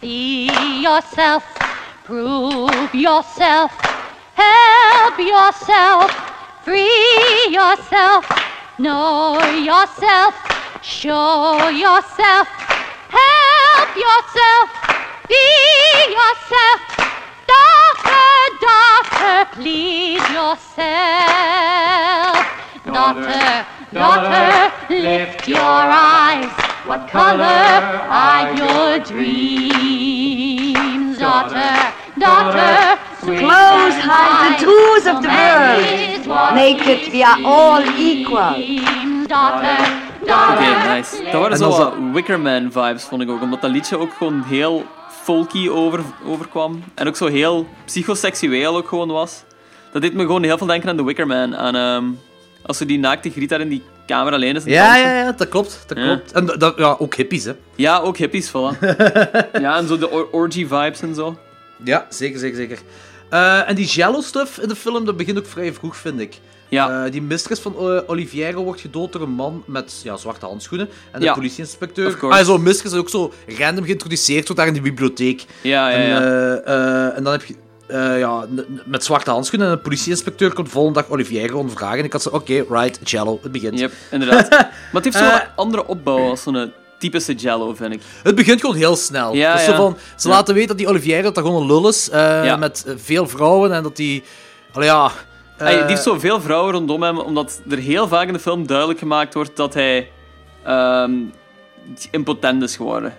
Be 0.00 0.50
yourself, 0.82 1.44
prove 2.04 2.94
yourself, 2.94 3.70
help 4.34 5.18
yourself, 5.18 6.10
free 6.64 7.48
yourself, 7.50 8.26
know 8.78 9.38
yourself, 9.54 10.34
show 10.82 11.68
yourself, 11.68 12.48
help 13.20 13.96
yourself, 14.06 14.70
be 15.28 15.44
yourself. 16.18 16.80
Daughter, 17.52 18.30
daughter, 18.60 19.36
please 19.52 20.24
yourself. 20.30 21.80
Daughter, 22.84 23.66
daughter, 23.92 24.72
lift 24.88 25.46
your 25.46 25.60
eyes. 25.60 26.48
What 26.86 27.08
color 27.10 27.44
are 28.08 28.54
your 28.56 28.98
dreams? 29.04 31.18
Daughter, 31.18 31.92
daughter, 32.18 32.98
Close 33.20 33.94
hide 34.00 34.58
the 34.58 34.64
tools 34.64 35.06
of 35.06 35.20
the 35.22 35.28
world. 35.28 36.26
Naked, 36.54 37.12
we 37.12 37.22
are 37.22 37.38
all 37.44 37.82
equal. 37.98 38.54
Daughter, 39.26 39.78
Oké, 40.22 40.26
daughter, 40.26 40.88
nice. 40.88 41.22
Dat 41.22 41.32
waren 41.32 41.50
En 41.50 41.56
zo 41.58 41.68
wat 41.68 41.94
Wickerman-vibes, 42.12 43.04
vond 43.04 43.22
ik 43.22 43.30
ook. 43.30 43.42
Omdat 43.42 43.60
dat 43.60 43.70
liedje 43.70 43.98
ook 43.98 44.12
gewoon 44.12 44.42
heel 44.42 44.84
folky 45.08 45.68
over, 45.68 46.00
overkwam. 46.24 46.82
En 46.94 47.08
ook 47.08 47.16
zo 47.16 47.26
heel 47.26 47.66
psychoseksueel 47.84 48.76
ook 48.76 48.88
gewoon 48.88 49.08
was. 49.08 49.44
Dat 49.92 50.02
deed 50.02 50.14
me 50.14 50.20
gewoon 50.22 50.42
heel 50.42 50.58
veel 50.58 50.66
denken 50.66 50.88
aan 50.88 50.96
The 50.96 51.04
Wickerman. 51.04 51.56
Aan, 51.56 51.74
ehm, 51.76 52.04
als 52.62 52.76
ze 52.76 52.86
die 52.86 52.98
naakte 52.98 53.30
griet 53.30 53.48
daar 53.48 53.60
in 53.60 53.68
die 53.68 53.82
kamer 54.06 54.32
alleen 54.32 54.56
is. 54.56 54.64
Ja, 54.64 54.96
ja, 54.96 55.14
ja, 55.18 55.32
dat 55.32 55.48
klopt. 55.48 55.84
Dat 55.86 55.98
Ja. 55.98 56.04
klopt. 56.04 56.32
En 56.32 56.46
dat, 56.46 56.74
ja, 56.76 56.96
ook 56.98 57.14
hippies, 57.14 57.44
hè. 57.44 57.52
Ja, 57.74 57.98
ook 57.98 58.16
hippies, 58.16 58.48
voilà. 58.50 58.78
ja, 59.60 59.76
en 59.76 59.86
zo 59.88 59.98
de 59.98 60.10
or- 60.10 60.28
orgy-vibes 60.30 61.00
en 61.00 61.14
zo. 61.14 61.38
Ja, 61.84 62.06
zeker, 62.08 62.38
zeker, 62.38 62.56
zeker. 62.56 62.78
Eh, 63.28 63.68
en 63.68 63.74
die 63.74 63.86
jello 63.86 64.20
stuff 64.20 64.58
in 64.58 64.68
de 64.68 64.76
film, 64.76 65.04
dat 65.04 65.16
begint 65.16 65.38
ook 65.38 65.46
vrij 65.46 65.72
vroeg, 65.72 65.96
vind 65.96 66.20
ik. 66.20 66.38
Ja. 66.68 67.04
Eh, 67.04 67.12
die 67.12 67.22
mistress 67.22 67.60
van 67.62 67.74
eh, 67.78 68.00
Olivière 68.06 68.56
wordt 68.58 68.80
gedood 68.80 69.12
door 69.12 69.22
een 69.22 69.30
man 69.30 69.62
met 69.66 70.00
ja, 70.04 70.16
zwarte 70.16 70.46
handschoenen. 70.46 70.88
En 71.12 71.20
de 71.20 71.26
Ja. 71.26 71.32
politieinspecteur. 71.34 72.16
Ah, 72.20 72.44
zo'n 72.44 72.62
mistress 72.62 72.92
die 72.92 73.00
ook 73.00 73.08
zo 73.08 73.32
random 73.58 73.84
geïntroduceerd 73.84 74.42
wordt 74.44 74.56
daar 74.56 74.66
in 74.66 74.72
die 74.72 74.82
bibliotheek. 74.82 75.44
Ja, 75.62 75.88
ja, 75.90 75.98
ja. 75.98 76.20
eh, 76.56 77.16
en 77.16 77.24
dan 77.24 77.32
heb 77.32 77.44
je... 77.44 77.54
eh, 77.90 78.18
ja, 78.18 78.46
met 78.84 79.04
zwarte 79.04 79.30
handschoenen 79.30 79.66
en 79.68 79.72
een 79.72 79.80
politieinspecteur 79.80 80.52
komt 80.52 80.66
de 80.66 80.72
volgende 80.72 81.00
dag 81.00 81.10
Olivier 81.10 81.54
ondervragen. 81.54 81.98
En 81.98 82.04
ik 82.04 82.12
had 82.12 82.22
zo, 82.22 82.28
oké, 82.28 82.64
right, 82.68 83.10
Jello, 83.10 83.38
het 83.42 83.52
begint. 83.52 83.78
Yep, 83.78 83.92
inderdaad. 84.10 84.50
maar 84.92 85.02
het 85.02 85.04
heeft 85.04 85.16
zo'n 85.16 85.26
Eh. 85.26 85.40
andere 85.56 85.86
opbouw 85.86 86.28
als 86.30 86.42
zo'n 86.42 86.72
typische 86.98 87.34
Jello, 87.34 87.74
vind 87.74 87.92
ik. 87.92 88.00
Het 88.22 88.34
begint 88.34 88.60
gewoon 88.60 88.76
heel 88.76 88.96
snel. 88.96 89.34
Ja, 89.34 89.52
dus 89.52 89.64
ja. 89.66 89.70
zo 89.70 89.76
van, 89.76 89.96
ze 90.16 90.28
Ja. 90.28 90.34
laten 90.34 90.54
weten 90.54 90.68
dat 90.68 90.78
die 90.78 90.88
Olivier 90.88 91.22
dat 91.22 91.34
dat 91.34 91.44
gewoon 91.44 91.60
een 91.60 91.66
lul 91.66 91.88
is, 91.88 92.10
eh, 92.10 92.58
met 92.58 92.84
eh, 92.86 92.94
veel 92.96 93.28
vrouwen 93.28 93.72
en 93.72 93.82
dat 93.82 93.96
die... 93.96 94.22
Allee, 94.72 94.88
ja... 94.88 95.04
eh, 95.56 95.66
Hij, 95.66 95.76
die 95.76 95.84
heeft 95.84 96.02
zoveel 96.02 96.40
vrouwen 96.40 96.72
rondom 96.72 97.02
hem, 97.02 97.18
omdat 97.18 97.60
er 97.70 97.78
heel 97.78 98.08
vaak 98.08 98.26
in 98.26 98.32
de 98.32 98.38
film 98.38 98.66
duidelijk 98.66 98.98
gemaakt 98.98 99.34
wordt 99.34 99.56
dat 99.56 99.74
hij 99.74 100.10
ehm, 100.64 101.12
impotent 102.10 102.62
is 102.62 102.76
geworden. 102.76 103.14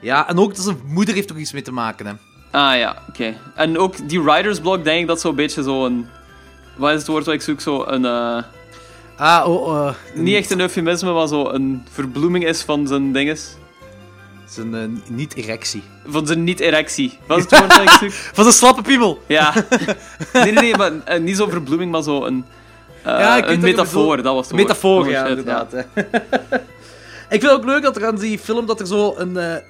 Ja, 0.00 0.28
en 0.28 0.38
ook 0.38 0.54
dat 0.54 0.64
zijn 0.64 0.80
moeder 0.86 1.14
heeft 1.14 1.30
er 1.30 1.36
iets 1.38 1.52
mee 1.52 1.62
te 1.62 1.72
maken, 1.72 2.06
hè. 2.06 2.12
Ah 2.56 2.76
ja, 2.78 2.96
oké. 3.08 3.34
En 3.54 3.78
ook 3.78 4.08
die 4.08 4.22
writer's 4.22 4.60
block, 4.60 4.84
denk 4.84 5.00
ik 5.00 5.06
dat 5.06 5.20
zo'n 5.20 5.34
beetje 5.34 5.62
zo'n... 5.62 6.08
Wat 6.76 6.90
is 6.92 6.98
het 6.98 7.06
woord 7.06 7.24
wat 7.24 7.34
ik 7.34 7.40
zoek? 7.42 7.60
Zo 7.60 7.84
een... 7.86 8.04
eh, 8.04 8.42
Ah, 9.16 9.48
oh, 9.48 9.88
eh, 9.88 9.94
niet 10.14 10.34
echt 10.36 10.50
een 10.50 10.60
eufemisme, 10.60 11.12
maar 11.12 11.26
zo 11.28 11.48
een 11.48 11.86
verbloeming 11.90 12.44
is 12.46 12.62
van 12.62 12.86
zijn 12.86 13.12
dinges. 13.12 13.56
zijn 14.48 14.74
eh, 14.74 14.80
niet-erectie. 15.08 15.82
Van 16.06 16.26
zijn 16.26 16.44
niet-erectie. 16.44 17.18
Wat 17.26 17.38
is 17.38 17.44
het 17.44 17.58
woord 17.58 17.70
dat 17.70 17.82
ik 17.82 17.88
zoek? 17.90 18.12
Van 18.34 18.44
zijn 18.44 18.56
slappe 18.56 18.82
piemel! 18.82 19.22
Ja. 19.26 19.52
Nee, 20.32 20.42
nee, 20.42 20.52
nee, 20.52 20.76
maar 20.76 20.92
eh, 21.04 21.20
niet 21.20 21.36
zo'n 21.36 21.50
verbloeming, 21.50 21.90
maar 21.92 22.02
zo 22.02 22.24
een... 22.24 22.44
Ja, 23.04 23.36
een 23.38 23.44
wat 23.46 23.58
metafoor, 23.58 24.22
dat 24.22 24.34
was 24.34 24.46
het. 24.46 24.56
Metafoor, 24.56 25.04
Oh, 25.04 25.10
ja, 25.10 25.26
inderdaad. 25.26 25.72
ik 27.34 27.40
vind 27.40 27.42
het 27.42 27.50
ook 27.52 27.64
leuk 27.64 27.82
dat 27.82 27.96
er 27.96 28.06
aan 28.06 28.16
die 28.16 28.38
film 28.38 28.66
dat 28.66 28.80
er 28.80 28.86
zo 28.86 29.14
een... 29.16 29.62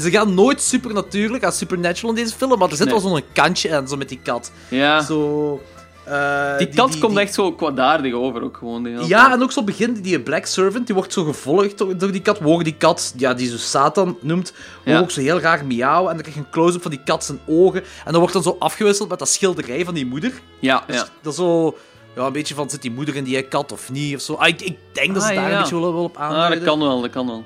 ze 0.00 0.10
gaan 0.10 0.34
nooit 0.34 0.62
supernatuurlijk 0.62 1.44
aan 1.44 1.52
supernatural 1.52 2.10
in 2.16 2.22
deze 2.24 2.36
film, 2.36 2.58
maar 2.58 2.70
er 2.70 2.76
zit 2.76 2.88
Nee. 2.90 3.00
wel 3.00 3.10
zo'n 3.10 3.22
kantje 3.32 3.76
aan, 3.76 3.88
zo 3.88 3.96
met 3.96 4.08
die 4.08 4.20
kat. 4.22 4.52
Ja. 4.68 5.00
Zo... 5.02 5.60
eh, 6.04 6.58
Die 6.58 6.68
kat 6.68 6.98
komt 6.98 7.12
die- 7.12 7.20
echt 7.20 7.34
zo 7.34 7.52
kwaadaardig 7.52 8.12
over, 8.14 8.42
ook 8.42 8.56
gewoon. 8.56 8.84
hele 8.86 9.06
Ja, 9.06 9.32
en 9.32 9.42
ook 9.42 9.52
zo 9.52 9.62
begint 9.62 10.02
die 10.04 10.20
Black 10.20 10.46
Servant, 10.46 10.86
die 10.86 10.94
wordt 10.94 11.12
zo 11.12 11.24
gevolgd 11.24 11.78
door, 11.78 11.96
door 11.98 12.10
die 12.12 12.22
kat. 12.22 12.38
We 12.38 12.44
horen 12.44 12.64
die 12.64 12.74
kat, 12.76 13.14
ja, 13.16 13.34
die 13.34 13.48
zo 13.50 13.56
Satan 13.56 14.18
noemt, 14.20 14.52
Ja. 14.84 14.98
ook 15.00 15.10
zo 15.10 15.20
heel 15.20 15.40
raar 15.40 15.66
miauw. 15.66 16.00
En 16.08 16.12
dan 16.14 16.20
krijg 16.20 16.34
je 16.34 16.40
een 16.40 16.50
close-up 16.50 16.82
van 16.82 16.90
die 16.90 17.00
kat 17.04 17.24
zijn 17.24 17.40
ogen. 17.46 17.80
En 18.04 18.10
dan 18.10 18.18
wordt 18.18 18.32
dan 18.32 18.42
zo 18.42 18.56
afgewisseld 18.58 19.08
met 19.08 19.18
dat 19.18 19.28
schilderij 19.28 19.84
van 19.84 19.94
die 19.94 20.06
moeder. 20.06 20.32
Ja, 20.58 20.82
Dus 20.86 20.96
ja. 20.96 21.08
dat 21.22 21.32
is 21.32 21.38
zo... 21.38 21.76
Ja, 22.16 22.26
een 22.26 22.32
beetje 22.32 22.54
van, 22.54 22.70
zit 22.70 22.82
die 22.82 22.90
moeder 22.90 23.16
in 23.16 23.24
die 23.24 23.42
kat 23.42 23.72
of 23.72 23.90
niet? 23.90 24.14
Of 24.14 24.20
zo. 24.20 24.34
Ah, 24.34 24.48
ik, 24.48 24.60
ik 24.60 24.78
denk 24.92 25.14
dat 25.14 25.22
ze 25.22 25.28
Ah, 25.28 25.34
daar 25.36 25.48
ja. 25.50 25.54
een 25.56 25.60
beetje 25.62 25.80
wel, 25.80 25.92
wel 25.94 26.02
op 26.02 26.16
Ah, 26.16 26.22
aanduiden. 26.22 26.58
dat 26.58 26.68
kan 26.68 26.78
wel, 26.78 27.00
dat 27.00 27.10
kan 27.10 27.26
wel. 27.26 27.44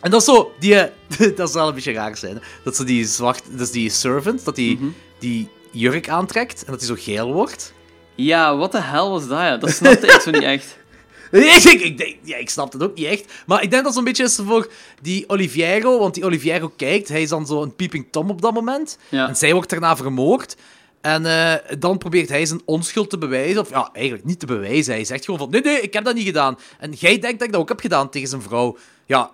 En 0.00 0.10
dat 0.10 0.20
is 0.20 0.26
zo, 0.26 0.52
die, 0.58 0.74
dat 1.36 1.36
zou 1.36 1.52
wel 1.52 1.68
een 1.68 1.74
beetje 1.74 1.92
raar 1.92 2.16
zijn. 2.16 2.42
Dat 2.64 2.76
ze 2.76 2.84
die 2.84 3.06
zwart, 3.06 3.42
dus 3.50 3.70
die 3.70 3.90
servant, 3.90 4.44
dat 4.44 4.54
die, 4.56 4.76
Mhm. 4.76 4.88
die 5.18 5.48
jurk 5.70 6.08
aantrekt 6.08 6.64
en 6.64 6.70
dat 6.72 6.80
hij 6.86 6.96
zo 6.96 7.02
geel 7.02 7.32
wordt. 7.32 7.72
Ja, 8.14 8.56
wat 8.56 8.72
de 8.72 8.80
hel 8.82 9.10
was 9.10 9.28
dat, 9.28 9.38
ja? 9.38 9.56
Dat 9.56 9.70
snapte 9.70 10.06
ik 10.06 10.20
zo 10.20 10.30
niet 10.30 10.42
echt. 10.42 10.76
Ik, 11.30 11.62
ik, 11.64 11.80
ik, 11.80 11.98
denk- 11.98 12.16
ja, 12.22 12.36
ik 12.36 12.50
snap 12.50 12.72
het 12.72 12.82
ook 12.82 12.94
niet 12.96 13.06
echt. 13.06 13.32
Maar 13.46 13.62
ik 13.62 13.70
denk 13.70 13.84
dat 13.84 13.94
zo'n 13.94 14.04
beetje 14.04 14.24
is 14.24 14.38
voor 14.46 14.70
die 15.02 15.28
Oliviero, 15.28 15.98
want 15.98 16.14
die 16.14 16.24
Oliviero 16.24 16.72
kijkt, 16.76 17.08
hij 17.08 17.22
is 17.22 17.28
dan 17.28 17.46
zo 17.46 17.62
een 17.62 17.74
peeping 17.76 18.06
tom 18.10 18.30
op 18.30 18.40
dat 18.42 18.54
moment. 18.54 18.98
Ja. 19.08 19.28
En 19.28 19.36
zij 19.36 19.52
wordt 19.52 19.70
daarna 19.70 19.96
vermoord. 19.96 20.56
En 21.00 21.26
eh, 21.26 21.54
dan 21.78 21.98
probeert 21.98 22.28
hij 22.28 22.46
zijn 22.46 22.60
onschuld 22.64 23.10
te 23.10 23.18
bewijzen. 23.18 23.60
Of 23.60 23.70
ja, 23.70 23.90
eigenlijk 23.92 24.24
niet 24.26 24.40
te 24.40 24.46
bewijzen. 24.46 24.92
Hij 24.94 25.04
zegt 25.04 25.24
gewoon 25.24 25.40
van, 25.40 25.50
nee, 25.50 25.60
nee, 25.60 25.80
ik 25.80 25.92
heb 25.92 26.04
dat 26.04 26.14
niet 26.14 26.26
gedaan. 26.26 26.58
En 26.78 26.92
jij 26.92 27.18
denkt 27.18 27.38
dat 27.38 27.46
ik 27.48 27.52
dat 27.52 27.60
ook 27.60 27.68
heb 27.68 27.80
gedaan 27.80 28.10
tegen 28.10 28.28
zijn 28.28 28.42
vrouw. 28.42 28.76
Ja, 29.06 29.30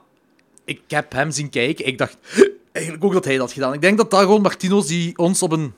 ik 0.64 0.80
heb 0.88 1.12
hem 1.12 1.30
zien 1.30 1.50
kijken. 1.50 1.86
Ik 1.86 1.98
dacht 1.98 2.16
eigenlijk 2.72 3.04
ook 3.04 3.12
dat 3.12 3.24
hij 3.24 3.32
dat 3.36 3.42
had 3.42 3.52
gedaan. 3.52 3.72
Ik 3.72 3.80
denk 3.80 3.96
dat 3.98 4.10
dat 4.10 4.20
gewoon 4.20 4.42
Martino's 4.42 4.86
die 4.86 5.18
ons 5.18 5.42
op 5.42 5.52
een 5.52 5.72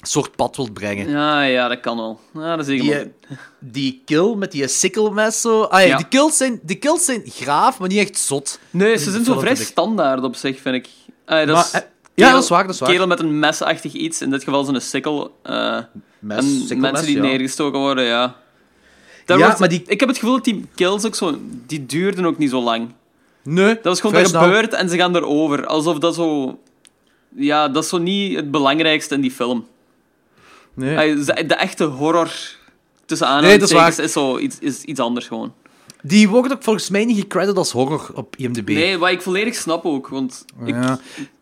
soort 0.00 0.36
pad 0.36 0.56
wil 0.56 0.70
brengen. 0.72 1.08
Ja, 1.10 1.42
ja, 1.42 1.68
dat 1.68 1.80
kan 1.80 1.96
wel. 1.96 2.20
Ja, 2.34 2.56
dat 2.56 2.68
is 2.68 2.80
Die, 2.80 3.12
die 3.58 4.02
kill 4.04 4.34
met 4.34 4.52
die 4.52 4.68
sikkelmes 4.68 5.40
zo. 5.40 5.62
Ah, 5.62 5.80
ja, 5.80 5.86
Ja. 5.86 5.96
die, 5.96 6.08
kills 6.08 6.36
zijn, 6.36 6.60
die 6.62 6.76
kills 6.76 7.04
zijn 7.04 7.22
graaf, 7.26 7.78
maar 7.78 7.88
niet 7.88 7.98
echt 7.98 8.18
zot. 8.18 8.58
Nee, 8.70 8.96
ze 8.96 9.10
zijn 9.10 9.24
zo 9.24 9.38
vrij 9.38 9.54
standaard 9.54 10.22
op 10.22 10.34
zich, 10.36 10.60
vind 10.60 10.74
ik. 10.74 10.88
Ah, 11.24 11.46
dat 11.46 11.54
Maar, 11.56 11.64
is 11.64 11.70
eh, 11.70 11.80
ja, 12.14 12.32
dat 12.32 12.42
is 12.42 12.48
waar, 12.48 12.66
dat 12.66 12.74
is 12.74 12.80
waar. 12.80 12.90
kerel 12.90 13.06
met 13.06 13.20
een 13.20 13.38
mesachtig 13.38 13.92
iets, 13.92 14.22
in 14.22 14.30
dit 14.30 14.44
geval 14.44 14.64
zo'n 14.64 14.80
sikkel. 14.80 15.36
eh, 15.42 15.78
Mes, 16.18 16.38
en 16.38 16.44
sikkelmes, 16.44 16.90
mensen 16.90 17.06
die 17.06 17.16
ja. 17.16 17.22
neergestoken 17.22 17.80
worden, 17.80 18.04
ja. 18.04 18.36
Daar 19.24 19.38
Ja, 19.38 19.44
wordt- 19.44 19.58
maar 19.60 19.68
die- 19.68 19.82
Ik 19.86 20.00
heb 20.00 20.08
het 20.08 20.18
gevoel 20.18 20.34
dat 20.34 20.44
die 20.44 20.64
kills 20.74 21.04
ook 21.04 21.14
zo... 21.14 21.38
Die 21.66 21.86
duurden 21.86 22.24
ook 22.26 22.38
niet 22.38 22.50
zo 22.50 22.62
lang. 22.62 22.88
Nee, 23.48 23.74
Dat 23.74 23.84
was 23.84 24.00
gewoon 24.00 24.16
dat 24.20 24.28
snel. 24.28 24.42
gebeurd 24.42 24.72
en 24.72 24.88
ze 24.88 24.96
gaan 24.96 25.16
erover. 25.16 25.66
Alsof 25.66 25.98
dat 25.98 26.14
zo... 26.14 26.58
Ja, 27.36 27.68
dat 27.68 27.82
is 27.82 27.88
zo 27.88 27.98
niet 27.98 28.36
het 28.36 28.50
belangrijkste 28.50 29.14
in 29.14 29.20
die 29.20 29.30
film. 29.30 29.66
Nee. 30.74 31.14
De, 31.14 31.46
de 31.46 31.54
echte 31.54 31.84
horror, 31.84 32.30
tussen 33.04 33.26
Nee, 33.28 33.36
is 33.36 33.42
aanhalingstekens, 33.44 33.96
waar. 33.96 34.04
is, 34.04 34.12
zo 34.12 34.38
iets, 34.38 34.58
is 34.58 34.82
iets 34.82 35.00
anders 35.00 35.26
gewoon. 35.26 35.52
Die 36.02 36.28
wordt 36.28 36.52
ook 36.52 36.62
volgens 36.62 36.88
mij 36.90 37.04
niet 37.04 37.18
gecredit 37.18 37.56
als 37.56 37.70
horror 37.72 38.10
op 38.14 38.36
IMDb. 38.36 38.68
Nee, 38.68 38.98
wat 38.98 39.10
ik 39.10 39.22
volledig 39.22 39.54
snap 39.54 39.84
ook, 39.84 40.08
want... 40.08 40.44
Ik, 40.64 40.74
Ja. 40.74 40.98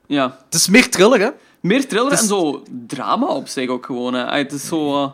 ja. 0.07 0.39
Het 0.45 0.55
is 0.55 0.69
meer 0.69 0.91
thriller, 0.91 1.21
hè? 1.21 1.29
Meer 1.61 1.89
thriller 1.89 2.13
is- 2.13 2.21
en 2.21 2.27
zo 2.27 2.63
drama 2.87 3.27
op 3.27 3.49
zich 3.49 3.69
ook 3.69 3.87
gewoon. 3.87 4.15
Hè. 4.15 4.37
Het 4.37 4.53
is 4.53 4.67
zo... 4.67 5.03
eh, 5.03 5.11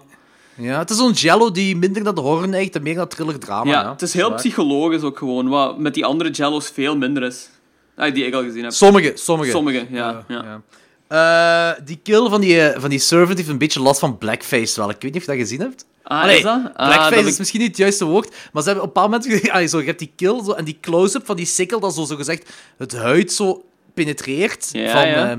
Ja, 0.60 0.78
het 0.78 0.90
is 0.90 0.96
zo'n 0.96 1.12
Jello 1.12 1.50
die 1.50 1.76
minder 1.76 2.02
naar 2.02 2.14
de 2.14 2.20
horror 2.20 2.48
neigt 2.48 2.74
en 2.76 2.82
meer 2.82 2.94
naar 2.94 3.08
thriller-drama. 3.08 3.70
ja, 3.70 3.80
ja, 3.82 3.90
het 3.90 4.02
is 4.02 4.12
heel 4.12 4.34
psychologisch 4.34 5.02
ook 5.02 5.18
gewoon, 5.18 5.48
wat 5.48 5.78
met 5.78 5.94
die 5.94 6.04
andere 6.04 6.30
Jello's 6.30 6.70
veel 6.74 6.96
minder 6.96 7.22
is. 7.22 7.48
Ay, 7.96 8.12
die 8.12 8.24
ik 8.26 8.34
al 8.34 8.42
gezien 8.42 8.62
heb. 8.62 8.72
Sommige, 8.72 9.12
sommige. 9.14 9.50
Sommige, 9.50 9.86
ja. 9.90 10.24
ja. 10.28 10.44
Ja. 10.44 10.60
Eh, 11.08 11.84
die 11.84 12.00
kill 12.02 12.28
van 12.28 12.40
die, 12.40 12.60
eh, 12.60 12.80
van 12.80 12.90
die 12.90 12.98
servant 12.98 13.36
heeft 13.38 13.48
een 13.50 13.58
beetje 13.58 13.80
last 13.80 14.00
van 14.00 14.18
blackface 14.18 14.80
wel. 14.80 14.90
Ik 14.90 14.96
weet 15.00 15.12
niet 15.12 15.16
of 15.16 15.20
je 15.20 15.26
dat 15.36 15.40
gezien 15.40 15.60
hebt. 15.60 15.84
Ah, 16.02 16.22
Allee, 16.22 16.36
is 16.36 16.42
dat? 16.42 16.60
Ah, 16.74 16.86
Blackface 16.86 17.14
dat 17.14 17.24
is 17.24 17.32
ik- 17.32 17.38
misschien 17.38 17.60
niet 17.60 17.68
het 17.68 17.76
juiste 17.78 18.04
woord, 18.04 18.34
maar 18.52 18.62
ze 18.62 18.68
hebben 18.68 18.88
op 18.88 18.96
een 18.96 19.02
bepaald 19.02 19.26
moment... 19.28 19.50
Ah, 19.50 19.66
zo, 19.68 19.78
je 19.78 19.84
hebt 19.86 19.98
die 19.98 20.12
kill 20.16 20.44
zo, 20.44 20.52
en 20.52 20.64
die 20.64 20.78
close-up 20.80 21.26
van 21.26 21.36
die 21.36 21.46
sikkel, 21.46 21.80
dat 21.80 21.94
zo, 21.94 22.04
zo 22.04 22.16
gezegd 22.16 22.48
het 22.78 22.96
huid 22.96 23.32
zo 23.32 23.64
penetreert 23.94 24.68
Ja, 24.72 24.92
van, 24.92 25.08
ja. 25.08 25.30
eh, 25.30 25.36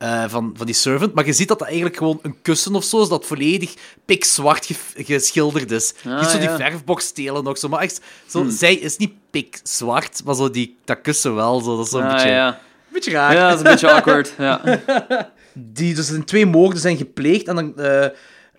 eh, 0.00 0.24
van, 0.28 0.52
van 0.56 0.66
die 0.66 0.74
servant. 0.74 1.14
Maar 1.14 1.26
je 1.26 1.32
ziet 1.32 1.48
dat 1.48 1.58
dat 1.58 1.66
eigenlijk 1.66 1.96
gewoon 1.96 2.18
een 2.22 2.36
kussen 2.42 2.74
of 2.74 2.84
zo 2.84 3.02
is, 3.02 3.08
dat 3.08 3.26
volledig 3.26 3.74
pikzwart 4.04 4.66
ge- 4.66 5.04
geschilderd 5.04 5.70
is. 5.70 5.94
Ah, 6.04 6.18
je 6.18 6.18
ziet 6.24 6.30
zo 6.32 6.38
die 6.38 6.48
ja. 6.48 6.56
verfbox 6.56 7.04
stelen 7.04 7.44
nog 7.44 7.58
zo, 7.58 7.68
maar 7.68 7.80
echt... 7.80 8.00
Zo, 8.26 8.40
Hmm. 8.40 8.50
Zij 8.50 8.74
is 8.74 8.96
niet 8.96 9.12
pikzwart, 9.30 10.24
maar 10.24 10.34
zo 10.34 10.50
die, 10.50 10.76
dat 10.84 11.00
kussen 11.00 11.34
wel. 11.34 11.60
Zo, 11.60 11.76
dat 11.76 11.84
is 11.84 11.90
zo'n 11.90 12.02
Ah, 12.02 12.12
beetje, 12.12 12.28
ja. 12.28 12.48
een 12.48 12.92
beetje 12.92 13.10
raar. 13.10 13.32
ja, 13.34 13.48
dat 13.48 13.58
is 13.58 13.64
een 13.64 13.70
beetje 13.70 13.90
awkward. 13.92 14.32
Ja. 14.38 14.60
Die, 15.54 15.94
dus 15.94 16.06
er 16.06 16.12
zijn 16.12 16.24
twee 16.24 16.46
moorden 16.46 16.80
zijn 16.80 16.96
gepleegd 16.96 17.48
en 17.48 17.54
dan, 17.54 17.76
eh, 17.78 18.04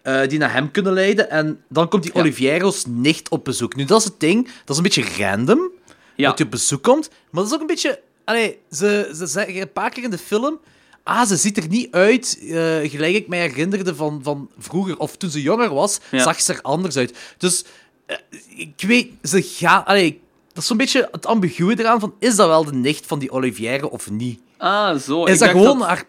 eh, 0.02 0.30
die 0.30 0.40
naar 0.40 0.54
hem 0.54 0.72
kunnen 0.72 0.94
leiden. 0.94 1.30
En 1.30 1.64
dan 1.70 1.88
komt 1.90 2.04
die 2.04 2.12
Ja. 2.14 2.20
Oliviero's 2.20 2.84
nicht 2.88 3.30
op 3.30 3.44
bezoek. 3.46 3.76
Nu, 3.76 3.86
dat 3.86 4.00
is 4.00 4.04
het 4.06 4.20
ding. 4.20 4.46
Dat 4.46 4.70
is 4.70 4.78
een 4.78 4.84
beetje 4.84 5.06
random 5.26 5.72
Ja. 6.16 6.28
dat 6.28 6.38
hij 6.38 6.46
op 6.46 6.52
bezoek 6.52 6.84
komt. 6.84 7.10
Maar 7.10 7.44
dat 7.44 7.46
is 7.46 7.54
ook 7.54 7.60
een 7.62 7.68
beetje... 7.68 8.00
Allee, 8.26 8.58
ze, 8.72 9.12
ze 9.16 9.26
zeggen 9.28 9.62
een 9.62 9.72
paar 9.72 9.90
keer 9.90 10.04
in 10.04 10.10
de 10.10 10.18
film... 10.18 10.60
Ah, 11.04 11.28
ze 11.28 11.36
ziet 11.38 11.58
er 11.58 11.68
niet 11.68 11.92
uit 11.92 12.38
eh, 12.42 12.50
gelijk 12.90 13.16
ik 13.16 13.28
mij 13.28 13.40
herinnerde 13.40 13.96
van, 13.96 14.20
van 14.24 14.50
vroeger. 14.58 14.98
Of 14.98 15.18
toen 15.18 15.30
ze 15.30 15.42
jonger 15.42 15.74
was, 15.74 16.00
Ja. 16.12 16.24
zag 16.24 16.42
ze 16.42 16.54
er 16.54 16.62
anders 16.62 16.98
uit. 16.98 17.18
Dus, 17.38 17.64
eh, 18.06 18.18
ik 18.56 18.74
weet... 18.88 19.12
Ze 19.24 19.42
gaan... 19.42 19.86
Allee, 19.86 20.22
dat 20.48 20.58
is 20.64 20.68
zo'n 20.68 20.78
beetje 20.78 21.08
het 21.12 21.26
ambiguë 21.26 21.74
eraan 21.74 22.00
van... 22.00 22.14
Is 22.20 22.36
dat 22.36 22.48
wel 22.48 22.66
de 22.66 22.74
nicht 22.74 23.06
van 23.06 23.20
die 23.20 23.32
Olivière 23.32 23.90
of 23.92 24.10
niet? 24.10 24.40
Ah, 24.58 24.98
zo. 24.98 25.24
Is 25.24 25.34
ik 25.34 25.40
dat 25.40 25.50
gewoon 25.50 25.82
haar 25.82 26.04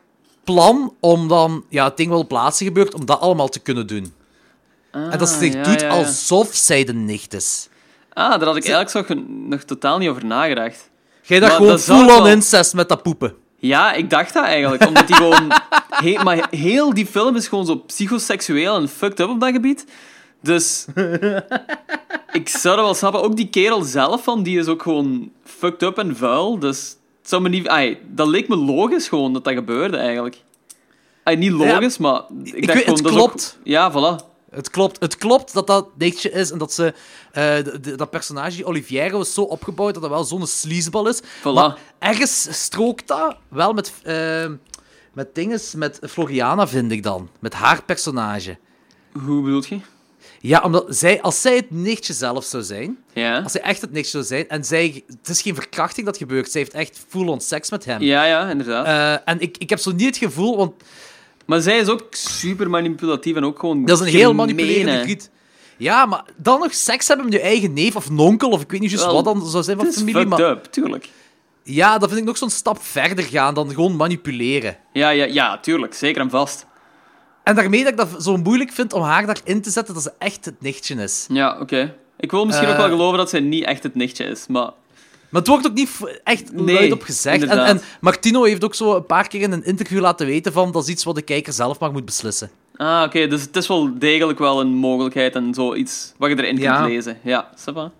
plan 0.45 0.95
om 1.01 1.29
dan, 1.29 1.65
ja, 1.69 1.85
het 1.85 1.97
ding 1.97 2.09
wel 2.11 2.27
plaatsen 2.27 2.67
gebeurt, 2.67 2.95
om 2.95 3.07
dat 3.07 3.21
allemaal 3.21 3.49
te 3.49 3.59
kunnen 3.61 3.87
doen? 3.87 4.13
en 4.91 5.19
dat 5.19 5.29
ze 5.29 5.39
zich 5.39 5.55
Ah, 5.55 5.65
ja, 5.65 5.71
doet 5.71 5.81
ja, 5.81 5.89
alsof 5.89 6.49
zij 6.55 6.85
de 6.85 6.93
nicht 6.95 7.35
is. 7.35 7.69
Ah, 8.13 8.31
daar 8.31 8.45
had 8.49 8.57
ik 8.57 8.69
eigenlijk 8.69 9.09
zo 9.09 9.15
nog 9.27 9.63
totaal 9.63 9.99
niet 9.99 10.09
over 10.09 10.25
nagedacht. 10.25 10.91
Jij 11.23 11.41
dacht 11.41 11.53
gewoon 11.53 11.69
dat 11.69 11.81
zou 11.81 11.99
full-on 11.99 12.23
wel- 12.23 12.33
incest 12.33 12.75
met 12.75 12.89
dat 12.89 13.03
poepen. 13.03 13.35
Ja, 13.63 13.93
ik 13.93 14.11
dacht 14.11 14.33
dat 14.35 14.45
eigenlijk. 14.45 14.87
Omdat 14.87 15.07
die 15.07 15.17
gewoon... 15.17 15.53
He- 16.05 16.23
maar 16.23 16.47
heel 16.51 16.95
die 16.95 17.07
film 17.07 17.37
is 17.37 17.49
gewoon 17.49 17.67
zo 17.67 17.77
psychoseksueel 17.77 18.77
en 18.77 18.89
fucked 18.89 19.21
up 19.21 19.29
op 19.29 19.41
dat 19.41 19.51
gebied. 19.53 19.85
Dus... 20.43 20.87
ik 22.33 22.49
zou 22.49 22.77
dat 22.77 22.85
wel 22.85 22.95
snappen. 22.95 23.23
Ook 23.23 23.37
die 23.37 23.49
kerel 23.49 23.83
zelf 23.83 24.23
van, 24.25 24.43
die 24.43 24.59
is 24.59 24.67
ook 24.67 24.83
gewoon 24.83 25.31
fucked 25.45 25.83
up 25.83 25.99
en 25.99 26.17
vuil. 26.17 26.59
Dus 26.59 26.97
het 27.21 27.29
zou 27.29 27.43
me 27.43 27.49
niet... 27.49 27.69
Ai, 27.69 27.99
dat 28.09 28.27
leek 28.27 28.49
me 28.49 28.57
logisch 28.57 29.09
gewoon, 29.09 29.33
dat 29.33 29.45
dat 29.45 29.55
gebeurde 29.55 29.97
eigenlijk. 29.97 30.43
Ai, 31.23 31.37
niet 31.37 31.53
logisch, 31.53 31.99
maar... 31.99 32.21
Ik, 32.45 32.53
ik 32.55 32.67
dacht 32.67 32.79
weet- 32.79 32.83
gewoon, 32.85 32.95
het 32.95 33.03
dat 33.05 33.13
ook- 33.13 33.19
klopt. 33.19 33.59
Ja, 33.65 33.93
voilà. 33.93 34.31
Het 34.51 34.71
klopt, 34.71 35.01
het 35.01 35.17
klopt 35.17 35.53
dat 35.55 35.67
dat 35.67 35.87
nichtje 35.99 36.31
is 36.31 36.51
en 36.51 36.59
dat 36.59 36.73
ze... 36.73 36.95
eh, 37.33 37.55
de- 37.65 37.81
de- 37.81 37.95
dat 37.97 38.11
personage, 38.11 38.57
die 38.57 38.65
Oliviero, 38.65 39.21
is 39.21 39.35
zo 39.35 39.43
opgebouwd 39.43 39.93
dat 39.95 40.03
dat 40.03 40.11
wel 40.13 40.25
zo'n 40.25 40.47
sleazeball 40.47 41.09
is. 41.09 41.21
Maar 41.55 41.77
ergens 41.99 42.47
strookt 42.51 43.09
dat 43.09 43.37
wel 43.49 43.73
met... 43.73 43.93
eh, 44.03 44.47
met 45.13 45.35
dinges, 45.35 45.75
met 45.75 45.99
Floriana, 46.09 46.69
vind 46.69 46.93
ik 46.93 47.03
dan. 47.03 47.29
Met 47.41 47.53
haar 47.55 47.83
personage. 47.85 48.57
Hoe 49.25 49.43
bedoel 49.43 49.63
je? 49.69 49.79
Ja, 50.41 50.61
omdat 50.65 50.85
zij, 50.89 51.23
als 51.23 51.41
zij 51.41 51.57
het 51.57 51.71
nichtje 51.71 52.13
zelf 52.13 52.45
zou 52.45 52.63
zijn... 52.63 52.99
Ja. 53.13 53.41
Als 53.41 53.53
zij 53.53 53.61
echt 53.61 53.81
het 53.81 53.93
niks 53.93 54.11
zou 54.11 54.25
zijn 54.25 54.49
en 54.49 54.65
zij... 54.65 55.05
Het 55.07 55.29
is 55.29 55.43
geen 55.43 55.55
verkrachting 55.55 56.07
dat 56.07 56.17
gebeurt. 56.17 56.51
Zij 56.51 56.61
heeft 56.61 56.75
echt 56.75 57.05
full-on 57.09 57.41
seks 57.41 57.71
met 57.71 57.85
hem. 57.85 58.03
Ja, 58.03 58.25
ja, 58.25 58.51
inderdaad. 58.51 58.87
Eh, 58.87 59.33
en 59.33 59.41
ik, 59.41 59.59
ik 59.59 59.71
heb 59.71 59.79
zo 59.79 59.91
niet 59.93 60.07
het 60.07 60.17
gevoel, 60.17 60.57
want 60.57 60.73
Maar 61.47 61.61
zij 61.61 61.79
is 61.79 61.89
ook 61.89 62.07
super 62.11 62.71
manipulatief 62.71 63.37
en 63.37 63.45
ook 63.45 63.59
gewoon 63.59 63.85
Dat 63.85 64.01
is 64.01 64.07
een 64.07 64.13
heel 64.19 64.35
manipulerende 64.35 65.03
griet. 65.03 65.31
Ja, 65.83 66.07
maar 66.07 66.25
dan 66.37 66.59
nog 66.61 66.75
seks 66.75 67.09
hebben 67.09 67.27
met 67.27 67.35
je 67.35 67.41
eigen 67.41 67.73
neef 67.73 67.97
of 67.97 68.11
nonkel, 68.11 68.51
of 68.51 68.63
ik 68.63 68.71
weet 68.71 68.81
niet 68.81 68.91
juist 68.91 69.07
wat 69.07 69.25
dan 69.25 69.47
zou 69.47 69.63
zijn 69.65 69.77
van 69.77 69.87
familie. 69.93 70.15
fucked 70.15 70.29
Maar 70.39 70.51
up, 70.51 70.65
tuurlijk. 70.65 71.09
ja, 71.63 71.99
dat 71.99 72.09
vind 72.09 72.21
ik 72.21 72.27
nog 72.27 72.37
zo'n 72.39 72.51
stap 72.51 72.83
verder 72.83 73.25
gaan 73.25 73.55
dan 73.55 73.69
gewoon 73.75 73.97
manipuleren. 73.97 74.77
Ja, 74.93 75.09
ja, 75.11 75.25
ja, 75.25 75.59
tuurlijk. 75.59 75.95
Zeker 75.95 76.21
en 76.21 76.31
vast. 76.31 76.67
En 77.45 77.55
daarmee 77.55 77.83
dat 77.83 77.91
ik 77.93 77.97
dat 77.97 78.23
zo 78.25 78.37
moeilijk 78.37 78.73
vind 78.73 78.93
om 78.93 79.03
haar 79.03 79.27
daarin 79.27 79.63
te 79.63 79.71
zetten 79.71 79.95
dat 79.95 80.03
ze 80.03 80.13
echt 80.19 80.45
het 80.45 80.61
nichtje 80.61 80.95
is. 80.95 81.27
Ja, 81.29 81.61
oké. 81.61 81.95
Ik 82.19 82.31
wil 82.31 82.45
misschien 82.45 82.67
Eh. 82.69 82.73
ook 82.73 82.79
wel 82.81 82.89
geloven 82.89 83.19
dat 83.19 83.31
zij 83.31 83.41
niet 83.41 83.65
echt 83.65 83.83
het 83.83 83.95
nichtje 83.95 84.25
is, 84.25 84.47
maar... 84.47 84.71
Maar 85.31 85.41
het 85.41 85.51
wordt 85.51 85.67
ook 85.67 85.75
niet 85.75 85.91
echt 86.25 86.53
Nee, 86.53 86.75
luid 86.75 86.93
op 86.93 87.03
gezegd. 87.03 87.43
En, 87.43 87.65
en 87.65 87.81
Martino 88.01 88.43
heeft 88.45 88.65
ook 88.65 88.75
zo 88.75 88.97
een 88.97 89.07
paar 89.07 89.29
keer 89.29 89.41
in 89.41 89.53
een 89.53 89.65
interview 89.65 90.01
laten 90.01 90.27
weten 90.27 90.53
van 90.53 90.73
dat 90.73 90.83
is 90.83 90.89
iets 90.89 91.05
wat 91.05 91.15
de 91.15 91.23
kijker 91.23 91.53
zelf 91.53 91.79
maar 91.79 91.93
moet 91.93 92.05
beslissen. 92.05 92.51
Ah, 92.77 93.03
oké, 93.07 93.27
dus 93.27 93.43
het 93.43 93.57
is 93.57 93.67
wel 93.67 93.99
degelijk 93.99 94.39
wel 94.39 94.61
een 94.61 94.69
mogelijkheid 94.75 95.35
en 95.35 95.55
zoiets 95.55 96.13
wat 96.17 96.31
je 96.31 96.37
erin 96.37 96.57
Ja. 96.57 96.77
kunt 96.81 96.89
lezen. 96.93 97.19
Ja, 97.23 97.49
va? 97.73 97.91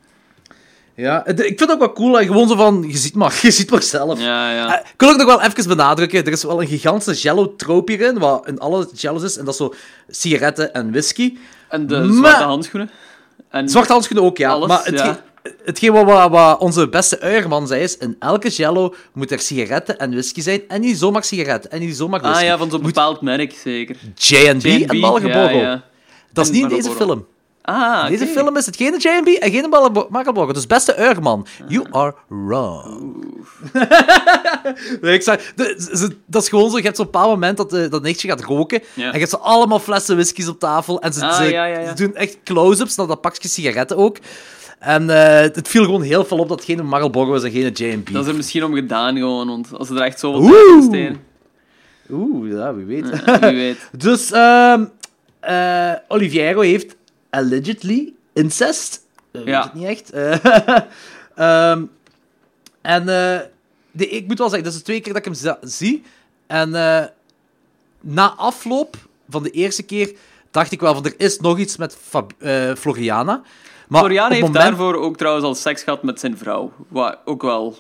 Ja, 0.95 1.23
het- 1.25 1.41
ik 1.41 1.47
vind 1.47 1.61
het 1.61 1.71
ook 1.71 1.79
wel 1.79 1.93
cool. 1.93 2.19
hè. 2.19 2.25
Gewoon 2.27 2.49
zo 2.49 2.57
van, 2.57 2.85
je 2.89 2.97
ziet 2.97 3.15
maar, 3.15 3.39
je 3.43 3.51
ziet 3.51 3.71
maar 3.71 3.83
zelf. 3.83 4.21
Ja, 4.21 4.53
ja. 4.53 4.79
Eh, 4.81 4.87
ik 4.93 5.01
wil 5.01 5.11
ook 5.11 5.17
nog 5.17 5.27
wel 5.27 5.43
even 5.43 5.69
benadrukken, 5.69 6.25
er 6.25 6.33
is 6.33 6.43
wel 6.43 6.61
een 6.61 6.67
gigantische 6.69 7.23
jello-trope 7.23 7.93
hierin, 7.93 8.19
wat 8.19 8.47
in 8.49 8.59
alle 8.59 8.89
jellos 8.95 9.23
is, 9.23 9.37
en 9.37 9.45
dat 9.45 9.55
is 9.55 9.61
zo 9.61 9.75
sigaretten 10.09 10.75
en 10.75 10.91
whisky. 10.91 11.37
En 11.69 11.87
de 11.87 11.99
Maar- 12.01 12.15
zwarte 12.15 12.43
handschoenen. 12.45 12.91
En... 13.49 13.69
Zwarte 13.69 13.93
handschoenen 13.93 14.25
ook, 14.27 14.37
ja. 14.37 14.51
Alles, 14.51 14.69
maar 14.69 14.85
hetgeen, 14.85 15.07
ja. 15.07 15.23
Hetgeen 15.65 15.93
wat, 15.93 16.31
wat, 16.31 16.59
onze 16.59 16.89
beste 16.89 17.21
uierman 17.21 17.67
zei 17.67 17.83
is, 17.83 17.97
in 17.97 18.17
elke 18.19 18.49
jello 18.49 18.95
moet 19.13 19.31
er 19.31 19.39
sigaretten 19.41 19.99
en 19.99 20.11
whisky 20.11 20.41
zijn, 20.41 20.63
en 20.69 20.81
niet 20.81 20.99
zomaar 20.99 21.25
sigaretten, 21.25 21.71
en 21.71 21.81
niet 21.81 21.97
zomaar 21.97 22.21
whisky. 22.21 22.39
Ah 22.39 22.45
ja, 22.45 22.59
van 22.59 22.71
zo'n 22.71 22.83
bepaald 22.83 23.21
merk, 23.21 23.53
zeker. 23.63 23.97
J&B 24.15 24.45
en 24.47 24.59
J&B, 24.59 24.93
Malgeborro. 24.93 25.49
ja, 25.57 25.61
ja. 25.61 25.83
Dat 26.33 26.45
is 26.45 26.51
niet 26.51 26.63
in 26.63 26.69
deze 26.69 26.91
film. 26.91 27.27
Ah, 27.65 28.07
Deze 28.09 28.27
film 28.27 28.57
is 28.57 28.67
het 28.67 28.77
geen 28.77 28.97
J&B 28.99 29.27
en 29.29 29.51
geen 29.51 29.69
Malgeborro. 30.09 30.53
Dus 30.53 30.67
beste 30.67 30.97
uierman, 30.97 31.47
you 31.69 31.87
are 31.91 32.15
wrong. 32.29 33.15
Nee, 35.01 35.15
ik 35.15 35.23
zeg, 35.23 35.53
ze- 35.79 36.17
dat 36.27 36.43
is 36.43 36.49
gewoon 36.49 36.71
zo, 36.71 36.77
je 36.77 36.83
hebt 36.83 36.97
zo'n 36.97 37.05
bepaald 37.05 37.29
moment 37.29 37.57
dat, 37.57 37.73
eh, 37.73 37.91
dat 37.91 38.03
nichtje 38.03 38.29
gaat 38.29 38.41
roken, 38.45 38.83
Ja. 38.95 39.05
en 39.07 39.13
je 39.13 39.19
hebt 39.19 39.31
zo 39.31 39.37
allemaal 39.37 39.79
flessen 39.79 40.15
whiskies 40.15 40.49
op 40.49 40.59
tafel, 40.59 41.01
en 41.01 41.13
ze, 41.13 41.25
Ah, 41.27 41.37
ze, 41.37 41.43
ja, 41.45 41.65
ja, 41.65 41.79
ja. 41.79 41.89
ze 41.89 41.95
doen 41.95 42.15
echt 42.17 42.37
close-ups 42.45 42.95
naar 42.97 43.07
dat 43.07 43.21
pakje 43.21 43.49
sigaretten 43.49 43.97
ook. 43.97 44.17
En 44.83 45.11
eh, 45.11 45.41
het 45.55 45.69
viel 45.69 45.85
gewoon 45.85 46.03
heel 46.03 46.25
veel 46.25 46.39
op 46.39 46.49
dat 46.49 46.57
het 46.59 46.67
geen 46.69 46.87
Marlboro 46.87 47.35
is 47.35 47.43
en 47.43 47.51
geen 47.51 47.73
J&B. 47.73 48.13
Dat 48.13 48.23
is 48.23 48.29
er 48.31 48.37
misschien 48.37 48.65
om 48.65 48.75
gedaan, 48.75 49.17
gewoon, 49.17 49.47
want 49.49 49.69
als 49.79 49.89
ze 49.89 49.95
er 49.95 50.01
echt 50.01 50.19
zoveel 50.19 50.51
tijd 50.51 50.67
in 50.77 50.83
steken. 50.83 51.21
Oeh, 52.11 52.53
ja, 52.53 52.75
wie 52.75 52.85
weet. 52.85 53.25
Wie 53.41 53.55
weet. 53.55 53.89
Dus 54.05 54.31
ehm 54.33 54.85
eh, 55.41 55.93
Oliviero 56.09 56.61
heeft 56.61 56.97
allegedly 57.31 58.13
incest. 58.33 59.01
Ik 59.33 59.41
weet 59.41 59.47
Ja. 59.47 59.63
het 59.63 59.75
niet 59.75 59.85
echt. 59.87 60.11
Eh, 61.35 61.71
ehm, 61.71 61.83
en 62.81 63.07
de, 63.07 64.09
ik 64.09 64.27
moet 64.27 64.39
wel 64.39 64.49
zeggen, 64.49 64.65
dat 64.65 64.73
is 64.73 64.79
de 64.79 64.85
tweede 64.85 65.03
keer 65.03 65.13
dat 65.13 65.27
ik 65.27 65.33
hem 65.49 65.59
zie. 65.71 66.03
En 66.47 66.71
na 68.01 68.31
afloop 68.37 68.97
van 69.29 69.43
de 69.43 69.51
eerste 69.51 69.83
keer 69.83 70.13
dacht 70.51 70.73
ik 70.73 70.81
wel 70.81 70.95
van 70.95 71.05
er 71.05 71.15
is 71.17 71.39
nog 71.39 71.59
iets 71.59 71.77
met 71.77 71.97
Fab- 72.09 72.33
Floriana. 72.79 73.43
Maar 73.93 74.01
Florian 74.01 74.31
heeft 74.31 74.43
moment- 74.43 74.63
daarvoor 74.65 74.95
ook 74.95 75.17
trouwens 75.17 75.47
al 75.47 75.55
seks 75.55 75.83
gehad 75.83 76.03
met 76.03 76.21
zijn 76.21 76.39
vrouw. 76.39 76.73
Wat 76.89 77.19
ook 77.25 77.43
wel 77.43 77.79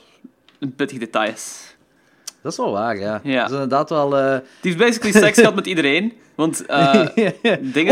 een 0.58 0.74
pittig 0.74 0.98
detail 0.98 1.32
is. 1.32 1.76
Dat 2.42 2.52
is 2.52 2.58
wel 2.58 2.72
waar, 2.72 2.98
ja. 2.98 3.20
Ja. 3.22 3.36
Dat 3.40 3.46
is 3.48 3.52
inderdaad 3.54 3.90
wel... 3.90 4.16
eh, 4.18 4.32
Die 4.60 4.72
heeft 4.72 4.76
basically 4.84 5.12
seks 5.12 5.38
gehad 5.38 5.54
met 5.54 5.66
iedereen. 5.66 6.12
Want 6.34 6.66
eh 6.66 7.04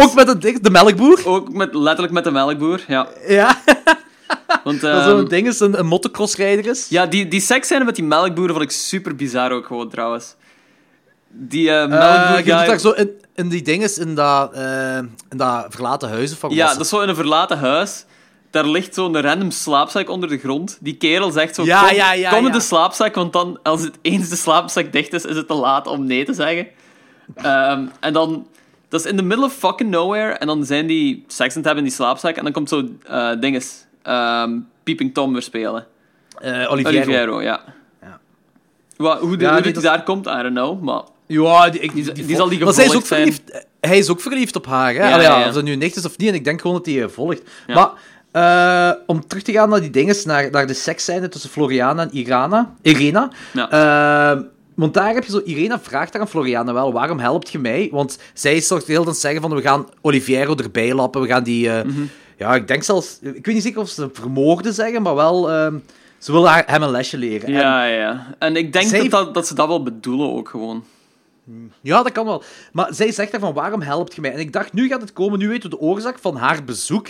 Ook 0.02 0.14
met 0.14 0.40
ding, 0.42 0.60
de 0.60 0.70
melkboer. 0.70 1.20
ook 1.26 1.52
met, 1.52 1.74
letterlijk 1.74 2.12
met 2.12 2.24
de 2.24 2.30
melkboer. 2.30 2.84
Ja. 2.86 3.08
Ja, 3.28 3.56
Want, 4.64 4.80
dat 4.80 5.00
ehm, 5.00 5.08
zo'n 5.08 5.24
ding 5.28 5.46
is, 5.46 5.60
een, 5.60 5.78
een 5.78 5.86
motocrossrijder 5.86 6.66
is. 6.66 6.86
ja, 6.88 7.06
die, 7.06 7.28
die 7.28 7.40
seksscène 7.40 7.84
met 7.84 7.94
die 7.94 8.04
melkboeren 8.04 8.54
vond 8.54 8.64
ik 8.70 8.76
super 8.76 9.14
bizar 9.16 9.52
ook 9.52 9.66
gewoon 9.66 9.88
trouwens. 9.90 10.34
Die 11.28 11.70
Eh, 11.70 11.88
melkboer 11.88 12.36
je 12.36 12.44
doet 12.44 12.54
guy- 12.68 12.78
zo 12.78 12.90
in, 12.90 13.10
in 13.34 13.48
die 13.48 13.62
dinges, 13.62 13.98
in 13.98 14.14
dat, 14.14 14.54
in 15.30 15.36
dat 15.36 15.66
verlaten 15.68 16.08
huis 16.08 16.32
of 16.32 16.40
wat 16.40 16.52
Ja, 16.52 16.72
dat 16.72 16.80
is 16.80 16.88
zo 16.88 17.00
in 17.00 17.08
een 17.08 17.14
verlaten 17.14 17.58
huis. 17.58 18.04
Daar 18.50 18.66
ligt 18.66 18.94
zo'n 18.94 19.20
random 19.20 19.50
slaapzak 19.50 20.08
onder 20.10 20.28
de 20.28 20.38
grond. 20.38 20.78
Die 20.80 20.96
kerel 20.96 21.30
zegt 21.30 21.54
zo, 21.54 21.64
Ja, 21.64 21.86
kom, 21.86 21.96
ja, 21.96 22.12
ja, 22.12 22.30
kom 22.30 22.46
in 22.46 22.52
de 22.52 22.60
slaapzak, 22.60 23.14
want 23.14 23.32
dan, 23.32 23.58
als 23.62 23.82
het 23.82 23.98
eens 24.02 24.28
de 24.28 24.36
slaapzak 24.36 24.92
dicht 24.92 25.12
is, 25.12 25.24
is 25.24 25.36
het 25.36 25.46
te 25.46 25.54
laat 25.54 25.86
om 25.86 26.04
nee 26.06 26.24
te 26.24 26.32
zeggen. 26.34 26.66
Ehm, 27.34 27.86
en 28.00 28.12
dan, 28.12 28.46
dat 28.88 29.00
is 29.04 29.10
in 29.10 29.16
the 29.16 29.22
middle 29.22 29.44
of 29.44 29.52
fucking 29.52 29.90
nowhere, 29.90 30.32
en 30.32 30.46
dan 30.46 30.64
zijn 30.64 30.86
die 30.86 31.24
seks 31.26 31.50
aan 31.50 31.56
het 31.56 31.64
hebben 31.64 31.76
in 31.84 31.88
die 31.88 31.92
slaapzak, 31.98 32.36
en 32.36 32.42
dan 32.44 32.52
komt 32.52 32.68
zo 32.68 32.88
eh 33.06 33.30
dinges, 33.40 33.84
ehm 34.02 34.58
Peeping 34.82 35.14
Tom 35.14 35.32
weer 35.32 35.42
spelen. 35.42 35.86
Eh, 36.38 36.70
Oliviero. 36.72 36.98
Oliviero, 37.02 37.42
ja. 37.42 37.60
Ja. 38.02 39.18
Hoe 39.18 39.36
de, 39.36 39.60
die 39.62 39.72
dat- 39.72 39.82
daar 39.82 40.02
komt, 40.02 40.26
I 40.26 40.30
don't 40.30 40.50
know, 40.54 40.80
maar... 40.82 41.02
Ja, 41.26 41.68
die, 41.70 41.80
ik- 41.80 41.92
Die- 41.94 42.12
die, 42.12 42.26
die 42.26 42.36
zal 42.36 42.48
die 42.48 42.58
zij 42.58 42.66
is 42.68 42.74
ook 42.74 42.84
gevolgd 42.84 43.06
zijn. 43.06 43.20
verliefd, 43.20 43.66
hij 43.80 43.98
is 43.98 44.08
ook 44.08 44.20
verliefd 44.20 44.56
op 44.56 44.66
haar. 44.66 44.94
Hè? 44.94 45.08
Ja, 45.08 45.14
Allee. 45.34 45.46
Of 45.48 45.54
dat 45.54 45.62
nu 45.64 45.76
nicht 45.76 45.96
is 45.96 46.04
of 46.04 46.18
niet, 46.18 46.28
en 46.28 46.34
ik 46.34 46.44
denk 46.44 46.60
gewoon 46.60 46.76
dat 46.76 46.86
hij 46.86 47.08
volgt. 47.08 47.42
Maar 47.66 47.90
eh, 48.32 48.90
om 49.06 49.26
terug 49.26 49.42
te 49.42 49.52
gaan 49.52 49.68
naar 49.68 49.80
die 49.80 49.90
dinges, 49.90 50.24
naar, 50.24 50.50
naar 50.50 50.66
de 50.66 50.74
seksscène 50.74 51.28
tussen 51.28 51.50
Floriana 51.50 52.02
en 52.02 52.08
Irana, 52.16 52.74
Irena. 52.82 53.30
Ja. 53.52 53.70
eh, 54.34 54.40
want 54.74 54.94
daar 54.94 55.14
heb 55.14 55.24
je 55.24 55.30
zo, 55.30 55.40
Irena 55.44 55.80
vraagt 55.80 56.12
daar 56.12 56.20
aan 56.22 56.28
Floriana 56.28 56.72
wel, 56.72 56.92
waarom 56.92 57.18
helpt 57.18 57.50
je 57.50 57.58
mij? 57.58 57.88
Want 57.92 58.18
zij 58.34 58.54
de 58.54 58.82
hele 58.86 59.04
tijd 59.04 59.16
zeggen 59.16 59.40
van, 59.40 59.54
we 59.54 59.60
gaan 59.62 59.86
Oliviero 60.00 60.54
erbij 60.54 60.94
lappen, 60.94 61.20
we 61.20 61.26
gaan 61.28 61.42
die... 61.42 61.70
eh, 61.70 61.84
Mhm. 61.84 62.00
Ja, 62.36 62.54
ik 62.54 62.68
denk 62.68 62.82
zelfs, 62.82 63.18
ik 63.22 63.46
weet 63.46 63.54
niet 63.54 63.62
zeker 63.62 63.80
of 63.80 63.88
ze 63.88 64.08
vermoorden 64.12 64.72
zeggen, 64.74 65.02
maar 65.02 65.14
wel, 65.14 65.50
ehm, 65.50 65.74
ze 66.18 66.32
willen 66.32 66.50
haar, 66.50 66.62
hem 66.66 66.82
een 66.82 66.90
lesje 66.90 67.18
leren. 67.18 67.46
En- 67.48 67.52
Ja, 67.54 67.84
ja. 67.84 68.26
En 68.38 68.56
ik 68.56 68.72
denk 68.72 68.86
Zij- 68.88 68.98
dat, 69.00 69.10
dat, 69.10 69.34
dat 69.34 69.46
ze 69.46 69.54
dat 69.54 69.66
wel 69.68 69.82
bedoelen 69.82 70.30
ook 70.32 70.48
gewoon. 70.48 70.84
Ja, 71.80 72.02
dat 72.02 72.12
kan 72.12 72.26
wel. 72.26 72.42
Maar 72.72 72.94
zij 72.94 73.12
zegt 73.12 73.30
daarvan, 73.30 73.52
waarom 73.54 73.82
helpt 73.82 74.14
je 74.14 74.20
mij? 74.20 74.32
En 74.32 74.38
ik 74.38 74.52
dacht, 74.52 74.72
nu 74.72 74.88
gaat 74.88 75.00
het 75.00 75.12
komen, 75.12 75.38
nu 75.38 75.48
weten 75.48 75.70
we 75.70 75.76
de 75.76 75.82
oorzaak 75.82 76.18
van 76.18 76.36
haar 76.36 76.64
bezoek. 76.64 77.08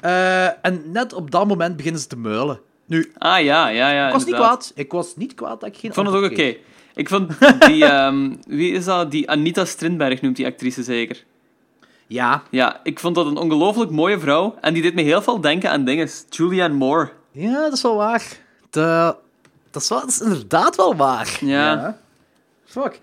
Eh, 0.00 0.64
en 0.66 0.82
net 0.92 1.12
op 1.12 1.30
dat 1.30 1.46
moment 1.46 1.76
beginnen 1.76 2.00
ze 2.00 2.06
te 2.06 2.16
muilen. 2.16 2.60
Nu, 2.86 3.00
ik 3.00 3.10
Ah, 3.18 3.42
ja, 3.42 3.68
ja, 3.68 3.90
ja. 3.90 4.12
was 4.12 4.24
niet 4.24 4.34
kwaad. 4.34 4.72
Ik 4.74 4.92
was 4.92 5.16
niet 5.16 5.34
kwaad 5.34 5.60
dat 5.60 5.68
ik 5.68 5.76
geen 5.76 5.90
Ik 5.90 5.94
vond 5.96 6.06
het 6.06 6.16
ook 6.16 6.30
oké. 6.30 6.54
Ik 6.94 7.08
vond 7.08 7.32
die, 7.66 7.84
ehm, 7.94 8.32
wie 8.46 8.72
is 8.72 8.84
dat? 8.84 9.10
Die 9.10 9.30
Anita 9.30 9.64
Strindberg 9.64 10.20
noemt 10.20 10.36
die 10.36 10.46
actrice 10.46 10.82
zeker. 10.82 11.24
Ja. 12.06 12.42
Ja, 12.50 12.80
ik 12.82 12.98
vond 12.98 13.14
dat 13.14 13.26
een 13.26 13.36
ongelooflijk 13.36 13.90
mooie 13.90 14.18
vrouw. 14.18 14.54
En 14.60 14.74
die 14.74 14.82
deed 14.82 14.94
me 14.94 15.02
heel 15.02 15.22
veel 15.22 15.40
denken 15.40 15.70
aan 15.70 15.84
dingen. 15.84 16.08
Julianne 16.30 16.76
Moore. 16.76 17.10
Ja, 17.30 17.60
dat 17.60 17.72
is 17.72 17.82
wel 17.82 17.96
waar. 17.96 18.22
De... 18.70 19.14
Dat, 19.70 19.82
is 19.82 19.88
wel, 19.88 20.00
dat 20.00 20.08
is 20.08 20.20
inderdaad 20.20 20.76
wel 20.76 20.96
waar. 20.96 21.38
Ja. 21.40 21.98
Fuck. 22.64 23.00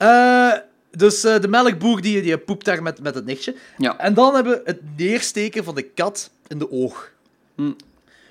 Eh, 0.00 0.52
dus 0.90 1.24
eh, 1.24 1.40
de 1.40 1.48
melkboer 1.48 2.00
die, 2.00 2.22
die 2.22 2.38
poept 2.38 2.64
daar 2.64 2.82
met, 2.82 3.02
met 3.02 3.14
het 3.14 3.24
nichtje. 3.24 3.54
Ja. 3.78 3.98
En 3.98 4.14
dan 4.14 4.34
hebben 4.34 4.52
we 4.52 4.60
het 4.64 4.80
neersteken 4.96 5.64
van 5.64 5.74
de 5.74 5.82
kat 5.82 6.30
in 6.46 6.58
de 6.58 6.70
oog. 6.70 7.10
Hm. 7.54 7.72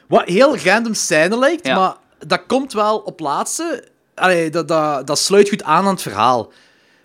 Wat 0.08 0.26
heel 0.28 0.58
random 0.58 0.94
scène 0.94 1.38
lijkt, 1.40 1.66
Ja. 1.68 1.76
maar 1.76 1.96
dat 2.28 2.42
komt 2.48 2.74
wel 2.74 2.98
op 2.98 3.20
laatste. 3.20 3.84
Allee, 4.16 4.50
dat, 4.50 4.68
dat, 4.68 5.08
dat 5.08 5.20
sluit 5.20 5.50
goed 5.50 5.64
aan 5.64 5.86
aan 5.86 5.94
het 5.94 6.02
verhaal. 6.02 6.52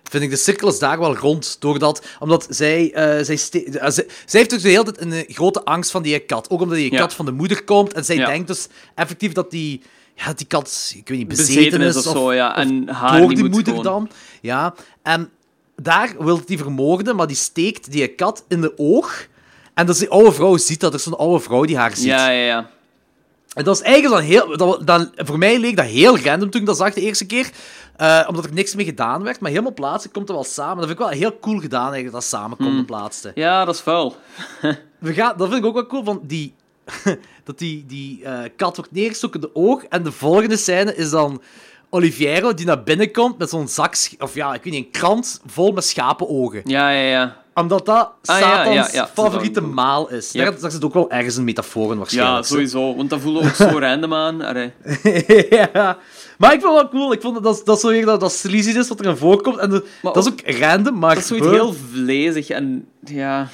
Vind 0.03 0.23
ik, 0.23 0.29
de 0.29 0.35
cirkel 0.35 0.67
is 0.67 0.79
daar 0.79 0.99
wel 0.99 1.15
rond. 1.15 1.55
Doordat, 1.59 2.05
omdat 2.19 2.47
zij, 2.49 2.93
eh, 2.93 3.23
zij, 3.23 3.37
zij, 3.37 3.67
zij 3.89 4.05
heeft 4.25 4.49
dus 4.49 4.61
de 4.61 4.69
hele 4.69 4.83
tijd 4.83 5.01
een 5.01 5.25
grote 5.27 5.63
angst 5.63 5.91
van 5.91 6.03
die 6.03 6.19
kat. 6.19 6.49
Ook 6.49 6.61
omdat 6.61 6.77
die 6.77 6.91
Ja. 6.91 6.97
kat 6.99 7.13
van 7.13 7.25
de 7.25 7.31
moeder 7.31 7.63
komt. 7.63 7.93
En 7.93 8.05
zij 8.05 8.25
denkt 8.25 8.47
dus 8.47 8.67
effectief 8.95 9.31
dat 9.31 9.51
die, 9.51 9.81
ja, 10.15 10.33
die 10.33 10.47
kat, 10.47 10.93
ik 10.95 11.07
weet 11.07 11.17
niet, 11.17 11.27
bezeten, 11.27 11.55
Bezeten 11.55 11.81
is 11.81 11.95
of 11.97 12.03
zo, 12.03 12.33
ja. 12.33 12.55
En 12.57 12.89
haar 12.89 13.19
door 13.19 13.33
die 13.35 13.43
moeder 13.49 13.63
gewoon- 13.75 13.83
dan. 13.83 14.09
Ja. 14.45 14.73
En 15.01 15.29
daar 15.75 16.15
wil 16.19 16.45
die 16.45 16.57
vermoorden, 16.57 17.15
maar 17.15 17.27
die 17.27 17.35
steekt 17.35 17.91
die 17.91 18.07
kat 18.07 18.45
in 18.47 18.61
de 18.61 18.73
oog. 18.77 19.27
En 19.73 19.85
dat 19.85 19.95
is 19.95 20.01
die 20.01 20.09
oude 20.09 20.31
vrouw 20.31 20.57
ziet 20.57 20.79
dat. 20.79 20.91
Er 20.91 20.97
is 20.97 21.03
zo'n 21.03 21.17
oude 21.17 21.39
vrouw 21.39 21.65
die 21.65 21.77
haar 21.77 21.95
ziet. 21.95 22.05
Ja, 22.05 22.29
ja, 22.29 22.45
ja. 22.45 22.69
En 23.53 23.63
dat 23.63 23.75
is 23.75 23.81
eigenlijk 23.81 24.15
dan 24.15 24.23
heel... 24.23 24.57
Dat, 24.57 24.87
dan, 24.87 25.11
voor 25.15 25.37
mij 25.37 25.59
leek 25.59 25.75
dat 25.75 25.85
heel 25.85 26.19
random 26.19 26.49
toen 26.49 26.61
ik 26.61 26.67
dat 26.67 26.77
zag 26.77 26.93
de 26.93 27.01
eerste 27.01 27.25
keer. 27.25 27.49
Eh, 27.95 28.25
omdat 28.27 28.45
er 28.45 28.53
niks 28.53 28.75
mee 28.75 28.85
gedaan 28.85 29.23
werd. 29.23 29.39
Maar 29.39 29.49
helemaal 29.51 29.73
plaatsen 29.73 30.11
komt 30.11 30.27
het 30.27 30.37
wel 30.37 30.45
samen. 30.45 30.75
Dat 30.77 30.85
vind 30.85 30.99
ik 30.99 31.05
wel 31.05 31.17
heel 31.17 31.39
cool 31.39 31.59
gedaan 31.59 31.93
eigenlijk, 31.93 32.11
dat 32.11 32.21
dat 32.21 32.39
samenkomt 32.39 32.69
Hmm. 32.69 32.79
op 32.79 32.89
laatste. 32.89 33.31
Ja, 33.35 33.65
dat 33.65 33.75
is 33.75 33.81
vuil. 33.81 34.15
We 34.99 35.13
gaan, 35.13 35.37
dat 35.37 35.47
vind 35.49 35.59
ik 35.59 35.65
ook 35.65 35.73
wel 35.73 35.85
cool, 35.85 36.03
van 36.03 36.19
die... 36.23 36.53
dat 37.43 37.59
die, 37.59 37.85
die 37.87 38.23
eh, 38.23 38.49
kat 38.55 38.75
wordt 38.75 38.91
neergestoken 38.91 39.41
in 39.41 39.47
de 39.47 39.55
oog. 39.59 39.83
En 39.83 40.03
de 40.03 40.11
volgende 40.11 40.57
scène 40.57 40.95
is 40.95 41.09
dan 41.09 41.41
Oliviero 41.89 42.53
die 42.53 42.65
naar 42.65 42.83
binnen 42.83 43.11
komt 43.11 43.37
met 43.37 43.49
zo'n 43.49 43.67
zak... 43.67 43.95
Of 44.19 44.33
ja, 44.35 44.53
ik 44.53 44.63
weet 44.63 44.73
niet, 44.73 44.85
een 44.85 44.91
krant 44.91 45.41
vol 45.45 45.71
met 45.71 45.83
schapenogen. 45.85 46.61
Ja, 46.65 46.89
ja, 46.89 47.09
ja. 47.09 47.43
Omdat 47.53 47.85
dat 47.85 48.11
Ah, 48.25 48.39
ja, 48.39 48.47
Satans 48.47 48.75
ja, 48.75 48.87
ja. 48.91 49.07
favoriete 49.13 49.61
maal 49.61 50.09
is. 50.09 50.31
Yep. 50.31 50.45
Daar, 50.45 50.59
daar 50.59 50.71
zit 50.71 50.85
ook 50.85 50.93
wel 50.93 51.11
ergens 51.11 51.35
een 51.35 51.43
metafoor 51.43 51.83
in 51.83 51.89
Ja, 51.91 51.97
waarschijnlijk. 51.97 52.45
sowieso. 52.45 52.95
Want 52.95 53.09
dat 53.09 53.19
voelde 53.19 53.39
ook 53.39 53.53
zo 53.55 53.79
random 53.79 54.13
aan. 54.13 54.37
Ja. 55.49 55.97
Maar 56.37 56.53
ik 56.53 56.61
vond 56.61 56.81
het 56.81 56.81
wel 56.81 56.89
cool. 56.89 57.11
Ik 57.13 57.21
vond 57.21 57.43
dat, 57.43 57.61
dat, 57.65 57.79
zo 57.79 57.87
weer 57.89 58.05
dat, 58.05 58.19
dat 58.19 58.31
sleazy 58.33 58.69
is 58.77 58.87
wat 58.87 58.99
erin 58.99 59.17
voorkomt. 59.17 59.57
En 59.57 59.69
de- 59.69 59.85
dat 60.01 60.17
is 60.17 60.27
ook 60.27 60.41
random, 60.59 60.99
maar... 60.99 61.09
Dat 61.13 61.23
is 61.23 61.27
zoiets 61.27 61.47
heel 61.47 61.73
vlezig 61.91 62.49
en 62.49 62.87
ja... 63.05 63.47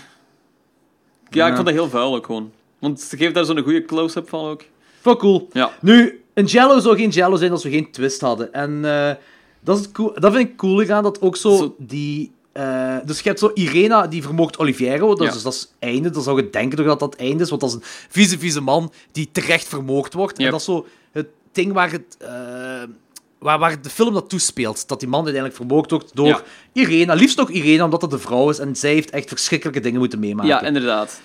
Ja, 1.29 1.47
ik 1.47 1.53
vond 1.53 1.65
dat 1.65 1.75
heel 1.75 1.89
vuil 1.89 2.15
ook 2.15 2.25
gewoon. 2.25 2.51
Want 2.79 3.01
ze 3.01 3.17
geeft 3.17 3.33
daar 3.33 3.45
zo'n 3.45 3.59
goede 3.59 3.85
close-up 3.85 4.29
van 4.29 4.45
ook. 4.49 4.63
Wel 5.01 5.15
cool. 5.15 5.47
Ja. 5.51 5.71
Nu, 5.81 6.20
een 6.33 6.45
Jello 6.45 6.79
zou 6.79 6.97
geen 6.97 7.09
Jello 7.09 7.35
zijn 7.35 7.51
als 7.51 7.63
we 7.63 7.69
geen 7.69 7.91
twist 7.91 8.21
hadden. 8.21 8.53
En 8.53 8.85
eh, 8.85 9.15
dat, 9.59 9.79
is 9.79 9.91
cool, 9.91 10.13
dat 10.19 10.33
vind 10.33 10.49
ik 10.49 10.57
cool 10.57 10.85
gaan, 10.85 11.03
dat 11.03 11.21
ook 11.21 11.35
zo, 11.37 11.55
Zo- 11.55 11.75
die... 11.77 12.31
eh, 12.51 12.95
dus 13.05 13.17
je 13.17 13.27
hebt 13.27 13.39
zo 13.39 13.51
Irena, 13.53 14.07
die 14.07 14.23
vermoogt 14.23 14.57
Oliviero. 14.59 15.15
Dat, 15.15 15.27
Ja. 15.27 15.33
dus 15.33 15.43
dat 15.43 15.53
is 15.53 15.59
het 15.59 15.69
einde. 15.79 16.09
Dan 16.09 16.21
zou 16.23 16.41
je 16.43 16.49
denken 16.49 16.77
toch 16.77 16.85
dat 16.87 16.99
dat 16.99 17.15
einde 17.15 17.43
is, 17.43 17.49
want 17.49 17.61
dat 17.61 17.69
is 17.69 17.75
een 17.75 17.83
vieze, 18.09 18.39
vieze 18.39 18.61
man 18.61 18.91
die 19.11 19.29
terecht 19.31 19.67
vermoord 19.67 20.13
wordt. 20.13 20.37
En 20.39 20.51
dat 20.51 20.59
is 20.59 20.65
zo 20.65 20.85
het 21.11 21.27
ding 21.51 21.73
waar 21.73 21.91
het... 21.91 22.17
eh, 22.19 22.29
Waar, 23.39 23.59
waar 23.59 23.81
de 23.81 23.89
film 23.89 24.13
dat 24.13 24.29
toespeelt. 24.29 24.87
Dat 24.87 24.99
die 24.99 25.09
man 25.09 25.23
uiteindelijk 25.23 25.55
vermoord 25.55 25.91
wordt 25.91 26.15
door 26.15 26.27
Ja. 26.27 26.41
Irena. 26.73 27.13
Liefst 27.13 27.39
ook 27.39 27.49
Irena, 27.49 27.83
omdat 27.83 28.01
het 28.01 28.11
een 28.13 28.19
vrouw 28.19 28.49
is. 28.49 28.59
En 28.59 28.75
zij 28.75 28.93
heeft 28.93 29.09
echt 29.09 29.27
verschrikkelijke 29.27 29.79
dingen 29.79 29.99
moeten 29.99 30.19
meemaken. 30.19 30.49
Ja, 30.49 30.61
inderdaad. 30.61 31.21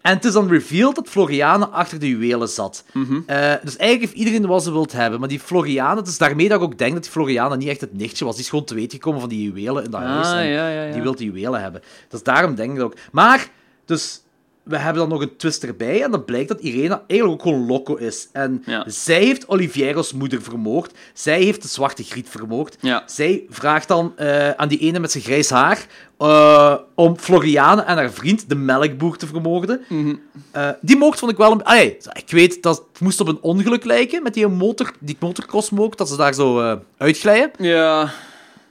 En 0.00 0.14
het 0.14 0.24
is 0.24 0.32
dan 0.32 0.48
revealed 0.48 0.94
dat 0.94 1.08
Floriane 1.08 1.66
achter 1.66 1.98
de 1.98 2.08
juwelen 2.08 2.48
zat. 2.48 2.84
Mhm. 2.92 3.20
Eh, 3.26 3.52
dus 3.62 3.76
eigenlijk 3.76 4.00
heeft 4.00 4.12
iedereen 4.12 4.46
wat 4.46 4.62
ze 4.62 4.72
wilt 4.72 4.92
hebben. 4.92 5.20
Maar 5.20 5.28
die 5.28 5.40
Floriane, 5.40 5.96
het 5.96 6.08
is 6.08 6.18
daarmee 6.18 6.48
dat 6.48 6.58
ik 6.58 6.64
ook 6.64 6.78
denk 6.78 6.92
dat 6.92 7.02
die 7.02 7.12
Floriane 7.12 7.56
niet 7.56 7.68
echt 7.68 7.80
het 7.80 7.96
nichtje 7.96 8.24
was. 8.24 8.34
Die 8.34 8.44
is 8.44 8.50
gewoon 8.50 8.64
te 8.64 8.74
weten 8.74 8.90
gekomen 8.90 9.20
van 9.20 9.28
die 9.28 9.42
juwelen 9.42 9.84
in 9.84 9.90
dat 9.90 10.00
huis. 10.00 10.26
Ah, 10.26 10.38
En 10.38 10.46
ja, 10.46 10.68
ja, 10.68 10.82
ja. 10.84 10.92
Die 10.92 11.02
wil 11.02 11.14
die 11.14 11.26
juwelen 11.32 11.60
hebben. 11.60 11.82
Dus 12.08 12.22
daarom 12.22 12.54
denk 12.54 12.70
ik 12.70 12.76
dat 12.76 12.84
ook. 12.84 12.96
Maar, 13.12 13.48
dus... 13.84 14.22
We 14.68 14.76
hebben 14.78 15.02
dan 15.02 15.08
nog 15.10 15.20
een 15.20 15.36
twist 15.36 15.64
erbij 15.64 16.02
en 16.02 16.10
dan 16.10 16.24
blijkt 16.24 16.48
dat 16.48 16.60
Irena 16.60 17.02
eigenlijk 17.06 17.40
ook 17.40 17.48
gewoon 17.52 17.66
loco 17.66 17.94
is. 17.94 18.28
En 18.32 18.62
Ja. 18.66 18.84
zij 18.86 19.22
heeft 19.24 19.48
Oliviero's 19.48 20.12
moeder 20.12 20.42
vermoord. 20.42 20.92
Zij 21.14 21.42
heeft 21.42 21.62
de 21.62 21.68
zwarte 21.68 22.02
griet 22.02 22.28
vermoord. 22.28 22.76
Ja. 22.80 23.02
Zij 23.06 23.44
vraagt 23.48 23.88
dan 23.88 24.12
eh, 24.16 24.50
aan 24.50 24.68
die 24.68 24.78
ene 24.78 24.98
met 24.98 25.10
zijn 25.12 25.24
grijs 25.24 25.50
haar 25.50 25.86
eh, 26.18 26.74
om 26.94 27.16
Floriane 27.18 27.82
en 27.82 27.96
haar 27.96 28.10
vriend, 28.10 28.48
de 28.48 28.54
melkboer, 28.54 29.16
te 29.16 29.26
vermoorden. 29.26 29.80
Mhm. 29.88 30.14
Eh, 30.50 30.68
die 30.80 30.96
moord 30.96 31.18
vond 31.18 31.32
ik 31.32 31.38
wel 31.38 31.52
een... 31.52 31.62
Ah, 31.64 31.74
nee, 31.74 31.96
ik 32.12 32.30
weet, 32.30 32.62
dat 32.62 32.84
het 32.92 33.00
moest 33.00 33.20
op 33.20 33.28
een 33.28 33.38
ongeluk 33.40 33.84
lijken 33.84 34.22
met 34.22 34.34
die, 34.34 34.46
motor, 34.46 34.92
die 35.00 35.16
motocross-moord, 35.20 35.98
dat 35.98 36.08
ze 36.08 36.16
daar 36.16 36.34
zo 36.34 36.78
uitglijden. 36.96 37.50
Ja, 37.58 38.10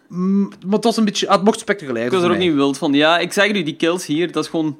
Mm, 0.09 0.49
maar 0.65 0.75
het 0.75 0.83
was 0.83 0.97
een 0.97 1.05
beetje... 1.05 1.27
ah, 1.27 1.33
het 1.35 1.43
mocht 1.43 1.59
spectaculair 1.59 2.05
ik 2.05 2.11
was 2.11 2.21
er 2.23 2.29
ook 2.29 2.37
mij. 2.37 2.45
niet 2.45 2.55
wild 2.55 2.77
van. 2.77 2.93
Ja, 2.93 3.17
ik 3.19 3.33
zeg 3.33 3.51
nu, 3.51 3.63
die 3.63 3.75
kills 3.75 4.05
hier, 4.05 4.31
dat 4.31 4.43
is 4.43 4.49
gewoon... 4.49 4.77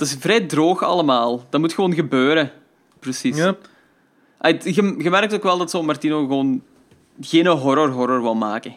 Dat 0.00 0.08
is 0.08 0.16
vrij 0.20 0.40
droog 0.40 0.82
allemaal. 0.82 1.44
Dat 1.50 1.60
moet 1.60 1.72
gewoon 1.72 1.94
gebeuren. 1.94 2.50
Precies. 2.98 3.36
Ja. 3.36 3.56
Je, 4.40 4.94
je 4.98 5.10
merkt 5.10 5.34
ook 5.34 5.42
wel 5.42 5.58
dat 5.58 5.70
zo 5.70 5.82
Martino 5.82 6.18
gewoon 6.20 6.62
geen 7.20 7.46
horror-horror 7.46 8.22
wil 8.22 8.34
maken. 8.34 8.74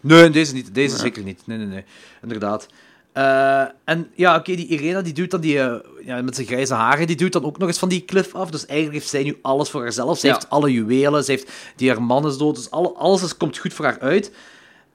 Nee, 0.00 0.30
deze 0.30 0.54
niet. 0.54 0.74
Deze 0.74 0.96
zeker 0.96 1.22
niet. 1.22 1.42
Nee, 1.46 1.58
nee, 1.58 1.66
nee. 1.66 1.84
Inderdaad. 2.22 2.66
Eh, 3.12 3.60
en 3.84 4.10
ja, 4.14 4.36
oké, 4.36 4.54
die 4.54 4.66
Irena 4.66 5.00
die 5.02 5.12
doet 5.12 5.30
dan 5.30 5.40
die, 5.40 5.60
eh, 5.60 5.74
ja, 6.04 6.22
met 6.22 6.34
zijn 6.34 6.46
grijze 6.46 6.74
haren, 6.74 7.06
die 7.06 7.16
doet 7.16 7.32
dan 7.32 7.44
ook 7.44 7.58
nog 7.58 7.68
eens 7.68 7.78
van 7.78 7.88
die 7.88 8.04
cliff 8.04 8.34
af. 8.34 8.50
Dus 8.50 8.66
eigenlijk 8.66 8.98
heeft 8.98 9.10
zij 9.10 9.22
nu 9.22 9.38
alles 9.42 9.70
voor 9.70 9.82
haarzelf. 9.82 10.18
Ze 10.18 10.26
Ja. 10.26 10.32
heeft 10.32 10.50
alle 10.50 10.72
juwelen, 10.72 11.24
ze 11.24 11.30
heeft 11.30 11.52
die 11.76 11.88
haar 11.88 12.02
man 12.02 12.26
is 12.26 12.36
dood. 12.36 12.54
Dus 12.54 12.70
alle, 12.70 12.92
alles 12.92 13.22
is, 13.22 13.36
komt 13.36 13.58
goed 13.58 13.72
voor 13.74 13.84
haar 13.84 14.00
uit. 14.00 14.32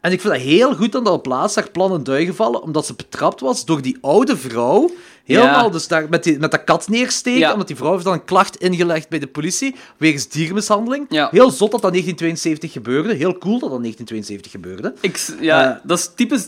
En 0.06 0.12
ik 0.12 0.22
vind 0.22 0.34
dat 0.34 0.42
heel 0.42 0.76
goed 0.76 0.92
dat 0.92 1.08
op 1.10 1.26
laatst 1.26 1.56
haar 1.56 1.72
plan 1.72 1.94
in 1.94 2.04
duigen 2.04 2.36
vallen, 2.36 2.62
omdat 2.62 2.86
ze 2.86 2.94
betrapt 2.94 3.40
was 3.40 3.66
door 3.66 3.82
die 3.82 3.98
oude 4.02 4.38
vrouw. 4.38 4.92
Helemaal, 5.24 5.64
Ja. 5.66 5.70
dus 5.70 5.88
daar 5.88 6.10
met, 6.10 6.24
die, 6.24 6.40
met 6.40 6.52
dat 6.52 6.64
kat 6.64 6.90
neersteken, 6.90 7.40
Ja. 7.40 7.52
omdat 7.52 7.68
die 7.68 7.76
vrouw 7.76 7.92
heeft 7.92 8.04
dan 8.04 8.14
een 8.14 8.26
klacht 8.26 8.56
ingelegd 8.56 9.10
bij 9.10 9.20
de 9.20 9.28
politie, 9.28 9.76
wegens 9.98 10.28
diermishandeling. 10.28 11.06
Ja. 11.10 11.28
Heel 11.32 11.50
zot 11.52 11.72
dat 11.72 11.82
dat 11.82 11.92
1972 11.92 12.72
gebeurde. 12.72 13.14
Heel 13.14 13.38
cool 13.38 13.60
dat 13.60 13.70
dat 13.70 13.80
1972 13.82 14.52
gebeurde. 14.52 14.94
Ik, 15.02 15.36
ja, 15.42 15.70
Eh. 15.76 15.78
dat 15.84 15.98
is 15.98 16.12
typisch... 16.16 16.48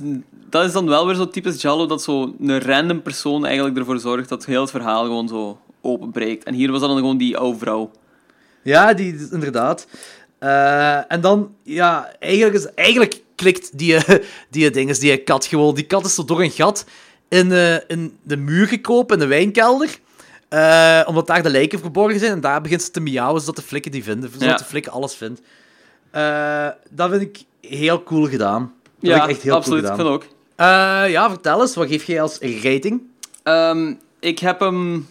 Dat 0.50 0.66
is 0.66 0.72
dan 0.72 0.88
wel 0.88 1.06
weer 1.06 1.16
zo 1.16 1.28
typisch 1.30 1.62
Jallo, 1.62 1.86
dat 1.86 2.04
zo 2.04 2.34
een 2.42 2.62
random 2.62 3.02
persoon 3.02 3.46
eigenlijk 3.46 3.78
ervoor 3.78 4.00
zorgt 4.00 4.30
dat 4.30 4.46
heel 4.46 4.62
het 4.62 4.72
verhaal 4.72 5.04
gewoon 5.04 5.28
zo 5.28 5.60
openbreekt. 5.82 6.44
En 6.44 6.54
hier 6.54 6.72
was 6.72 6.80
dat 6.80 6.90
dan 6.90 6.98
gewoon 6.98 7.18
die 7.18 7.38
oude 7.38 7.58
vrouw. 7.58 7.92
Ja, 8.64 8.94
die, 8.94 9.28
inderdaad. 9.32 9.88
Eh, 10.40 11.12
en 11.12 11.22
dan, 11.22 11.52
ja, 11.64 12.12
eigenlijk, 12.20 12.56
is, 12.56 12.66
eigenlijk 12.74 13.26
klikt 13.38 13.78
die, 13.78 13.96
eh, 13.96 14.16
die 14.50 14.70
dinges, 14.70 15.00
die 15.00 15.18
kat 15.18 15.46
gewoon. 15.46 15.76
Die 15.76 15.86
kat 15.86 16.06
is 16.06 16.16
zo 16.16 16.26
door 16.26 16.42
een 16.42 16.52
gat 16.52 16.86
in, 17.30 17.52
eh, 17.52 17.76
in 17.88 18.18
de 18.24 18.38
muur 18.38 18.68
gekropen, 18.68 19.14
in 19.16 19.22
de 19.22 19.28
wijnkelder. 19.28 20.00
Eh, 20.50 21.02
omdat 21.06 21.28
daar 21.28 21.44
de 21.44 21.50
lijken 21.50 21.80
verborgen 21.80 22.20
zijn. 22.20 22.32
En 22.32 22.42
daar 22.42 22.62
begint 22.62 22.82
ze 22.82 22.92
te 22.92 23.00
miauwen, 23.00 23.40
zodat 23.42 23.56
de 23.56 23.62
flikken 23.62 23.92
die 23.92 24.04
vinden. 24.04 24.30
Zodat 24.32 24.48
Ja. 24.48 24.56
de 24.56 24.64
flikken 24.64 24.92
alles 24.92 25.14
vindt. 25.16 25.42
Dat 26.90 27.10
vind 27.10 27.22
ik 27.22 27.44
heel 27.62 28.04
cool 28.04 28.26
gedaan. 28.28 28.74
Dat 29.00 29.10
ja, 29.10 29.14
vind 29.14 29.24
ik 29.24 29.30
echt 29.36 29.42
heel 29.42 29.54
absoluut. 29.56 29.84
cool 29.84 29.94
ik 29.94 30.00
gedaan. 30.00 30.22
vind 30.22 30.32
ook. 31.08 31.10
Ja, 31.10 31.30
vertel 31.30 31.62
eens. 31.62 31.76
Wat 31.76 31.88
geef 31.88 32.04
jij 32.04 32.22
als 32.22 32.38
rating? 32.40 33.02
Ehm, 33.44 33.94
ik 34.20 34.40
heb 34.40 34.60
hem 34.60 35.08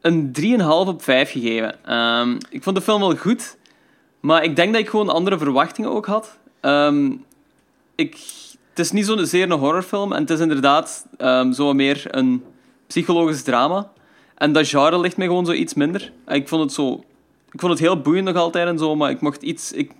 een 0.00 0.32
3,5 0.32 0.88
op 0.88 1.02
5 1.02 1.30
gegeven. 1.30 1.84
Ehm, 1.84 2.38
ik 2.50 2.62
vond 2.62 2.76
de 2.76 2.82
film 2.82 3.00
wel 3.00 3.16
goed, 3.16 3.56
maar 4.20 4.44
ik 4.44 4.56
denk 4.56 4.72
dat 4.72 4.82
ik 4.82 4.88
gewoon 4.88 5.08
andere 5.08 5.38
verwachtingen 5.38 5.90
ook 5.90 6.06
had. 6.06 6.38
Ehm, 6.62 7.10
ik, 7.94 8.12
het 8.70 8.78
is 8.78 8.90
niet 8.92 9.06
zo'n 9.06 9.26
zeer 9.26 9.42
een 9.50 9.58
horrorfilm 9.58 10.12
en 10.12 10.20
het 10.20 10.30
is 10.30 10.40
inderdaad 10.40 11.06
ehm, 11.16 11.52
zo 11.52 11.72
meer 11.72 12.02
een 12.10 12.44
psychologisch 12.86 13.42
drama. 13.42 13.90
En 14.34 14.52
dat 14.52 14.68
genre 14.68 15.00
ligt 15.00 15.16
mij 15.16 15.26
gewoon 15.26 15.46
zo 15.46 15.52
iets 15.52 15.74
minder. 15.74 16.12
En 16.24 16.34
Ik 16.36 16.48
vond 16.48 16.62
het 16.62 16.72
zo... 16.72 17.04
Ik 17.52 17.60
vond 17.60 17.72
het 17.72 17.80
heel 17.80 18.00
boeiend 18.00 18.26
nog 18.26 18.36
altijd 18.36 18.66
en 18.68 18.78
zo, 18.78 18.96
maar 18.96 19.10
ik 19.10 19.20
mocht 19.20 19.42
iets... 19.42 19.72
Ik, 19.72 19.90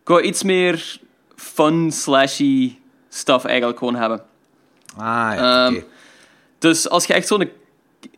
ik 0.00 0.08
wou 0.08 0.20
iets 0.22 0.42
meer 0.42 1.00
fun, 1.36 1.92
slashy 1.92 2.76
stuff 3.08 3.44
eigenlijk 3.44 3.78
gewoon 3.78 3.94
hebben. 3.96 4.22
Ah, 4.96 5.04
ja, 5.36 5.66
Ehm. 5.66 5.80
Dus 6.58 6.88
als 6.88 7.04
je 7.06 7.12
echt 7.14 7.26
zo'n... 7.26 7.50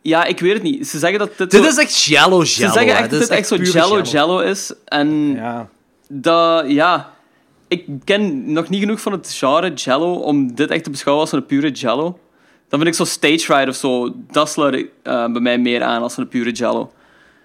Ja, 0.01 0.23
ik 0.25 0.39
weet 0.39 0.53
het 0.53 0.63
niet. 0.63 0.87
Ze 0.87 0.99
zeggen 0.99 1.19
dat 1.19 1.37
dit... 1.37 1.51
Dit 1.51 1.63
zo- 1.63 1.69
is 1.69 1.77
echt 1.77 2.03
jello, 2.03 2.43
Ze 2.43 2.59
jello. 2.59 2.73
zeggen 2.73 2.93
hè. 2.93 2.99
echt 2.99 3.09
dat 3.11 3.19
dit 3.19 3.29
echt 3.29 3.47
zo 3.47 3.55
pure 3.55 3.71
jello 3.71 4.01
jello 4.01 4.39
is. 4.39 4.73
En 4.85 5.31
Ja. 5.35 5.69
dat... 6.09 6.69
Ja... 6.71 7.13
Ik 7.69 7.85
ken 8.03 8.51
nog 8.53 8.69
niet 8.69 8.79
genoeg 8.79 9.01
van 9.01 9.11
het 9.11 9.31
genre 9.37 9.73
jello 9.73 10.13
om 10.13 10.55
dit 10.55 10.69
echt 10.69 10.83
te 10.83 10.89
beschouwen 10.89 11.25
als 11.25 11.33
een 11.33 11.45
pure 11.45 11.71
jello. 11.71 12.19
Dan 12.69 12.79
vind 12.79 12.85
ik 12.91 12.93
zo 12.93 13.03
Stage 13.03 13.53
Ride 13.57 13.69
of 13.71 13.75
zo, 13.75 14.15
dat 14.31 14.49
sluit 14.49 14.75
eh, 15.03 15.25
bij 15.31 15.41
mij 15.41 15.57
meer 15.57 15.83
aan 15.83 16.01
als 16.01 16.17
een 16.17 16.27
pure 16.27 16.51
jello. 16.51 16.91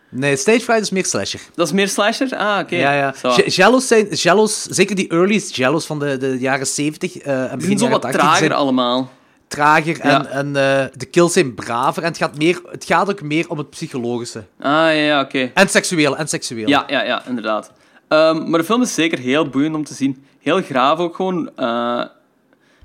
Nee, 0.08 0.36
Stage 0.36 0.60
Fright 0.60 0.80
is 0.82 0.90
meer 0.90 1.04
slasher. 1.04 1.40
Dat 1.54 1.66
is 1.66 1.72
meer 1.72 1.88
slasher? 1.88 2.36
Ah, 2.36 2.58
oké. 2.62 2.76
Ja, 2.76 2.92
ja. 2.94 3.14
Jello's 3.46 3.86
zijn, 3.86 4.06
jello's, 4.08 4.62
zeker 4.62 4.96
die 4.96 5.08
early 5.08 5.42
jello's 5.52 5.86
van 5.86 5.98
de, 5.98 6.16
de 6.16 6.38
jaren 6.38 6.66
70 6.66 7.16
eh 7.18 7.42
en 7.42 7.48
Die 7.48 7.56
begin 7.56 7.78
zijn 7.78 7.78
zo 7.78 7.88
wat 7.98 8.00
80, 8.00 8.10
die 8.10 8.20
trager 8.20 8.38
zijn 8.46 8.52
allemaal. 8.58 9.10
trager 9.48 10.00
en, 10.00 10.10
Ja. 10.10 10.26
en 10.26 10.46
eh, 10.46 10.84
de 10.94 11.06
kills 11.10 11.32
zijn 11.32 11.54
braver. 11.54 12.02
En 12.02 12.08
het 12.08 12.18
gaat, 12.18 12.38
meer, 12.38 12.60
het 12.70 12.84
gaat 12.84 13.10
ook 13.10 13.22
meer 13.22 13.48
om 13.50 13.58
het 13.58 13.70
psychologische. 13.70 14.38
Ah, 14.60 14.70
ja, 14.72 14.88
ja, 14.90 15.20
oké. 15.20 15.38
En 15.38 15.50
het 15.54 15.70
seksuele, 15.70 16.14
en 16.14 16.20
het 16.20 16.30
seksuele. 16.30 16.68
Ja, 16.68 16.84
ja, 16.86 17.02
ja, 17.04 17.22
inderdaad. 17.28 17.72
Ehm, 18.08 18.50
maar 18.50 18.58
de 18.60 18.64
film 18.66 18.82
is 18.82 18.94
zeker 18.94 19.18
heel 19.18 19.48
boeiend 19.48 19.74
om 19.74 19.84
te 19.84 19.94
zien. 19.94 20.24
Heel 20.40 20.62
graaf 20.62 20.98
ook 20.98 21.14
gewoon. 21.16 21.50
eh, 21.56 22.04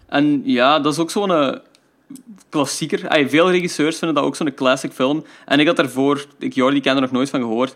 en 0.07 0.41
ja, 0.45 0.79
dat 0.79 0.93
is 0.93 0.99
ook 0.99 1.11
zo'n 1.11 1.31
eh, 1.31 1.55
klassieker. 2.49 3.07
Ay, 3.07 3.29
veel 3.29 3.51
regisseurs 3.51 3.97
vinden 3.97 4.15
dat 4.17 4.25
ook 4.25 4.35
zo'n 4.35 4.53
classic 4.53 4.91
film. 4.91 5.23
En 5.45 5.59
ik 5.59 5.67
had 5.67 5.75
daarvoor, 5.75 6.25
ik 6.39 6.53
Jordi 6.53 6.81
ken 6.81 6.95
er 6.95 7.01
nog 7.01 7.11
nooit 7.11 7.29
van 7.29 7.39
gehoord. 7.39 7.75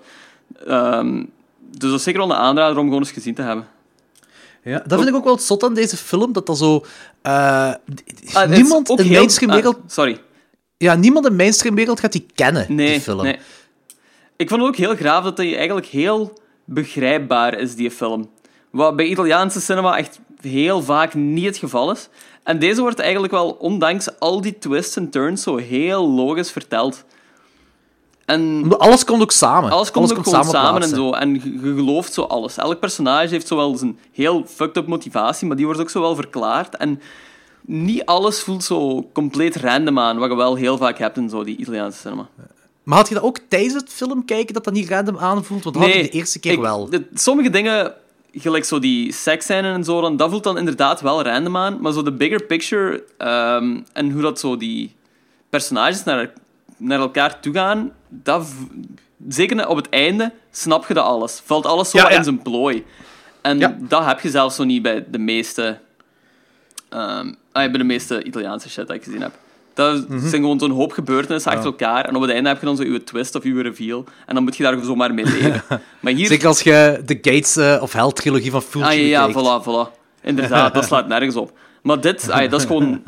Ehm, 0.67 1.23
dus 1.59 1.89
dat 1.89 1.99
is 1.99 2.03
zeker 2.03 2.19
wel 2.19 2.29
een 2.29 2.35
aanrader 2.41 2.77
om 2.77 2.83
gewoon 2.85 2.99
eens 2.99 3.11
gezien 3.11 3.33
te 3.35 3.41
hebben. 3.41 3.67
Ja, 4.63 4.83
dat 4.87 4.97
vind 4.97 5.09
ik 5.09 5.15
ook 5.15 5.23
wel 5.23 5.33
het 5.33 5.43
zot 5.43 5.63
aan 5.63 5.73
deze 5.73 5.97
film, 5.97 6.33
dat 6.33 6.45
dat 6.45 6.57
zo... 6.57 6.85
eh, 7.21 7.73
Ah, 8.33 8.49
niemand 8.49 8.89
in 8.89 8.97
heel- 9.05 9.13
mainstream 9.17 9.49
ah, 9.51 9.55
wereld... 9.57 9.79
sorry. 9.87 10.21
ja, 10.77 10.95
niemand 10.95 11.25
in 11.25 11.35
mainstream 11.35 11.75
wereld 11.75 11.99
gaat 11.99 12.11
die 12.11 12.25
kennen, 12.35 12.65
Nee, 12.69 12.87
die 12.91 13.01
film. 13.01 13.23
nee. 13.23 13.37
Ik 14.35 14.49
vond 14.49 14.61
het 14.61 14.69
ook 14.69 14.75
heel 14.75 14.95
graaf 14.95 15.23
dat 15.23 15.37
hij 15.37 15.55
eigenlijk 15.57 15.85
heel 15.87 16.39
begrijpbaar 16.65 17.59
is, 17.59 17.75
die 17.75 17.91
film. 17.91 18.29
Wat 18.69 18.95
bij 18.95 19.05
Italiaanse 19.05 19.61
cinema 19.61 19.97
echt 19.97 20.19
heel 20.41 20.81
vaak 20.81 21.13
niet 21.13 21.45
het 21.45 21.57
geval 21.57 21.91
is. 21.91 22.09
En 22.43 22.59
deze 22.59 22.81
wordt 22.81 22.99
eigenlijk 22.99 23.33
wel, 23.33 23.49
ondanks 23.49 24.19
al 24.19 24.41
die 24.41 24.57
twists 24.57 24.95
en 24.95 25.09
turns, 25.09 25.43
zo 25.43 25.55
heel 25.55 26.09
logisch 26.09 26.51
verteld. 26.51 27.05
En 28.25 28.73
Alles 28.77 29.05
komt 29.05 29.21
ook 29.21 29.31
samen. 29.31 29.71
alles 29.71 29.91
komt 29.91 30.17
ook 30.17 30.25
samen 30.25 30.81
en 30.81 30.89
zo. 30.89 31.11
En 31.11 31.33
je, 31.33 31.59
gelooft 31.75 32.13
zo 32.13 32.21
alles. 32.21 32.57
Elk 32.57 32.79
personage 32.79 33.27
heeft 33.27 33.47
zo 33.47 33.55
wel 33.55 33.75
zijn 33.77 33.99
heel 34.11 34.43
fucked-up 34.47 34.87
motivatie, 34.87 35.47
maar 35.47 35.55
die 35.55 35.65
wordt 35.65 35.81
ook 35.81 35.89
zo 35.89 36.01
wel 36.01 36.15
verklaard. 36.15 36.75
En 36.77 37.01
niet 37.61 38.05
alles 38.05 38.41
voelt 38.41 38.63
zo 38.63 39.09
compleet 39.13 39.55
random 39.55 39.99
aan, 39.99 40.17
wat 40.17 40.29
je 40.29 40.35
wel 40.35 40.55
heel 40.55 40.77
vaak 40.77 40.97
hebt 40.97 41.17
in 41.17 41.29
zo 41.29 41.43
die 41.43 41.57
Italiaanse 41.57 41.99
cinema. 41.99 42.29
Maar 42.83 42.97
had 42.97 43.07
je 43.07 43.13
dat 43.13 43.23
ook 43.23 43.39
tijdens 43.47 43.73
het 43.73 43.89
film 43.89 44.25
kijken, 44.25 44.53
dat 44.53 44.63
dat 44.63 44.73
niet 44.73 44.89
random 44.89 45.17
aanvoelt? 45.17 45.63
Want 45.63 45.75
dat 45.75 45.85
had 45.85 45.93
ik 45.95 46.01
de 46.11 46.17
eerste 46.17 46.39
keer 46.39 46.51
ik- 46.51 46.59
wel. 46.59 46.89
de- 46.89 47.07
sommige 47.13 47.49
dingen, 47.49 47.93
gelijk 48.33 48.65
zo 48.65 48.79
die 48.79 49.11
seksscènes 49.13 49.75
en 49.75 49.83
zo, 49.83 50.01
dan, 50.01 50.17
dat 50.17 50.29
voelt 50.29 50.43
dan 50.43 50.57
inderdaad 50.57 51.01
wel 51.01 51.23
random 51.23 51.57
aan. 51.57 51.81
Maar 51.81 51.91
zo 51.91 52.01
de 52.03 52.11
bigger 52.11 52.43
picture 52.43 53.03
ehm, 53.17 53.79
en 53.93 54.11
hoe 54.11 54.21
dat 54.21 54.39
zo 54.39 54.57
die 54.57 54.95
personages 55.49 56.03
naar, 56.03 56.33
naar 56.77 56.99
elkaar 56.99 57.39
toe 57.39 57.53
gaan, 57.53 57.91
dat, 58.09 58.47
zeker 59.27 59.67
op 59.67 59.75
het 59.75 59.89
einde, 59.89 60.31
snap 60.51 60.87
je 60.87 60.93
dat 60.93 61.05
alles. 61.05 61.41
Valt 61.45 61.65
alles 61.65 61.89
zo 61.89 61.97
Ja, 61.97 62.09
ja. 62.09 62.17
in 62.17 62.23
zijn 62.23 62.41
plooi. 62.41 62.85
En 63.41 63.59
Ja. 63.59 63.77
dat 63.79 64.05
heb 64.05 64.19
je 64.19 64.29
zelfs 64.29 64.55
zo 64.55 64.63
niet 64.63 64.81
bij 64.81 65.05
de 65.11 65.17
meeste... 65.17 65.79
ah, 66.89 67.25
bij 67.51 67.69
de 67.71 67.83
meeste 67.83 68.23
Italiaanse 68.23 68.69
shit 68.69 68.87
dat 68.87 68.95
ik 68.95 69.03
gezien 69.03 69.21
heb. 69.21 69.31
Dat 69.73 70.09
Mhm. 70.09 70.27
zijn 70.27 70.41
gewoon 70.41 70.59
zo'n 70.59 70.71
hoop 70.71 70.91
gebeurtenissen 70.91 71.51
achter 71.51 71.65
elkaar. 71.65 72.05
En 72.05 72.15
op 72.15 72.21
het 72.21 72.31
einde 72.31 72.49
heb 72.49 72.59
je 72.59 72.65
dan 72.65 72.75
zo 72.75 72.83
je 72.83 73.03
twist 73.03 73.35
of 73.35 73.43
je 73.43 73.61
reveal. 73.61 74.03
En 74.25 74.35
dan 74.35 74.43
moet 74.43 74.55
je 74.57 74.63
daar 74.63 74.83
zomaar 74.83 75.13
mee 75.13 75.25
leven. 75.25 75.63
Maar 75.99 76.13
hier... 76.13 76.27
Zeker 76.27 76.47
als 76.47 76.61
je 76.61 77.01
de 77.05 77.13
Gates 77.21 77.55
eh, 77.55 77.79
of 77.81 77.93
Hell 77.93 78.11
trilogie 78.11 78.51
van 78.51 78.61
Fulci 78.61 78.87
Ah, 78.87 79.07
ja, 79.07 79.25
ja, 79.27 79.31
voilà, 79.31 79.63
voilà. 79.65 80.01
Inderdaad, 80.21 80.73
dat 80.73 80.85
slaat 80.85 81.07
nergens 81.07 81.35
op. 81.35 81.51
Maar 81.81 82.01
dit, 82.01 82.29
ah, 82.31 82.49
dat 82.49 82.59
is 82.59 82.65
gewoon 82.67 83.01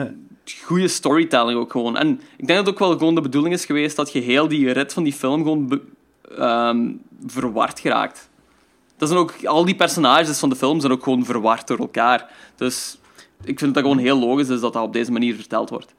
goede 0.63 0.87
storytelling 0.87 1.59
ook 1.59 1.71
gewoon. 1.71 1.97
En 1.97 2.09
ik 2.37 2.47
denk 2.47 2.57
dat 2.57 2.57
het 2.57 2.69
ook 2.69 2.79
wel 2.79 2.97
gewoon 2.97 3.15
de 3.15 3.21
bedoeling 3.21 3.53
is 3.53 3.65
geweest 3.65 3.95
dat 3.95 4.11
je 4.11 4.19
heel 4.19 4.47
die 4.47 4.71
rit 4.71 4.93
van 4.93 5.03
die 5.03 5.13
film 5.13 5.43
gewoon 5.43 5.81
ehm, 6.37 6.91
verward 7.25 7.79
geraakt. 7.79 8.29
Dat 8.97 9.07
zijn 9.09 9.19
ook, 9.21 9.33
al 9.45 9.65
die 9.65 9.75
personages 9.75 10.39
van 10.39 10.49
de 10.49 10.55
film 10.55 10.79
zijn 10.79 10.91
ook 10.91 11.03
gewoon 11.03 11.25
verward 11.25 11.67
door 11.67 11.77
elkaar. 11.77 12.29
Dus 12.55 12.97
ik 13.43 13.59
vind 13.59 13.73
dat 13.73 13.83
gewoon 13.83 13.97
heel 13.97 14.19
logisch 14.19 14.49
is 14.49 14.59
dat 14.59 14.73
dat 14.73 14.83
op 14.83 14.93
deze 14.93 15.11
manier 15.11 15.35
verteld 15.35 15.69
wordt. 15.69 15.93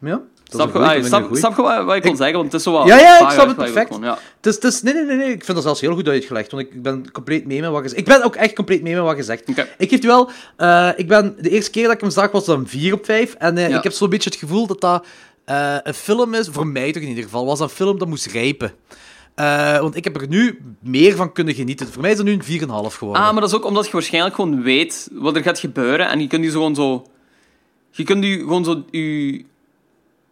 Ja, 0.00 0.22
dat 0.48 0.60
Snap 0.60 0.72
je 0.72 0.78
ah, 0.78 0.94
dat 0.94 1.06
snap, 1.36 1.56
je 1.56 1.62
wat, 1.62 1.96
ik 1.96 2.02
wil 2.02 2.16
zeggen? 2.16 2.36
Want 2.36 2.44
het 2.44 2.54
is 2.54 2.62
zo 2.62 2.72
wat 2.72 2.86
Ja, 2.86 2.98
ja, 2.98 3.20
ik 3.20 3.30
snap 3.30 3.46
het 3.46 3.56
perfect. 3.56 3.86
gewoon, 3.86 4.02
ja. 4.02 4.18
Het 4.36 4.46
is, 4.46 4.54
het 4.54 4.64
is, 4.64 4.82
nee, 4.82 4.94
nee, 4.94 5.16
nee, 5.16 5.32
ik 5.32 5.44
vind 5.44 5.54
dat 5.54 5.62
zelfs 5.62 5.80
heel 5.80 5.94
goed 5.94 6.08
uitgelegd, 6.08 6.50
want 6.50 6.62
ik, 6.62 6.82
ben 6.82 7.10
compleet 7.10 7.46
mee 7.46 7.60
met 7.60 7.70
wat 7.70 7.82
je 7.82 7.88
zegt. 7.88 8.00
Ik 8.00 8.06
ben 8.06 8.24
ook 8.24 8.36
echt 8.36 8.54
compleet 8.54 8.82
mee 8.82 8.94
met 8.94 9.02
wat 9.02 9.16
je 9.16 9.22
zegt. 9.22 9.48
Ik 9.78 9.88
geef 9.88 10.02
wel, 10.02 10.30
eh, 10.56 10.88
ik 10.96 11.08
ben, 11.08 11.34
de 11.40 11.50
eerste 11.50 11.70
keer 11.70 11.84
dat 11.84 11.92
ik 11.92 12.00
hem 12.00 12.10
zag 12.10 12.30
was 12.30 12.44
dan 12.44 12.66
4 12.66 12.92
op 12.92 13.04
5, 13.04 13.34
en 13.34 13.56
eh, 13.58 13.68
Ja. 13.68 13.76
ik 13.76 13.82
heb 13.82 13.92
zo'n 13.92 14.10
beetje 14.10 14.30
het 14.30 14.38
gevoel 14.38 14.66
dat 14.66 14.80
dat 14.80 15.06
eh, 15.44 15.76
een 15.82 15.94
film 15.94 16.34
is, 16.34 16.48
voor 16.50 16.66
mij 16.66 16.92
toch 16.92 17.02
in 17.02 17.08
ieder 17.08 17.24
geval, 17.24 17.46
was 17.46 17.58
dat 17.58 17.68
een 17.68 17.76
film 17.76 17.98
dat 17.98 18.08
moest 18.08 18.26
rijpen. 18.26 18.72
Want 19.80 19.96
ik 19.96 20.04
heb 20.04 20.20
er 20.20 20.28
nu 20.28 20.60
meer 20.80 21.16
van 21.16 21.32
kunnen 21.32 21.54
genieten. 21.54 21.92
Voor 21.92 22.02
mij 22.02 22.10
is 22.10 22.18
het 22.18 22.26
nu 22.26 22.32
een 22.32 22.42
4,5 22.42 22.94
geworden. 22.94 23.22
Ah, 23.22 23.32
maar 23.32 23.40
dat 23.40 23.50
is 23.50 23.56
ook 23.56 23.64
omdat 23.64 23.86
je 23.86 23.92
waarschijnlijk 23.92 24.34
gewoon 24.34 24.62
weet 24.62 25.08
wat 25.12 25.36
er 25.36 25.42
gaat 25.42 25.58
gebeuren. 25.58 26.08
En 26.08 26.20
je 26.20 26.26
kunt 26.26 26.44
je 26.44 26.50
zo 26.50 26.56
gewoon 26.56 26.74
zo... 26.74 27.06
Je 27.90 28.04
kunt 28.04 28.24
je 28.24 28.38
gewoon 28.38 28.64
zo... 28.64 28.84
Je 28.90 29.44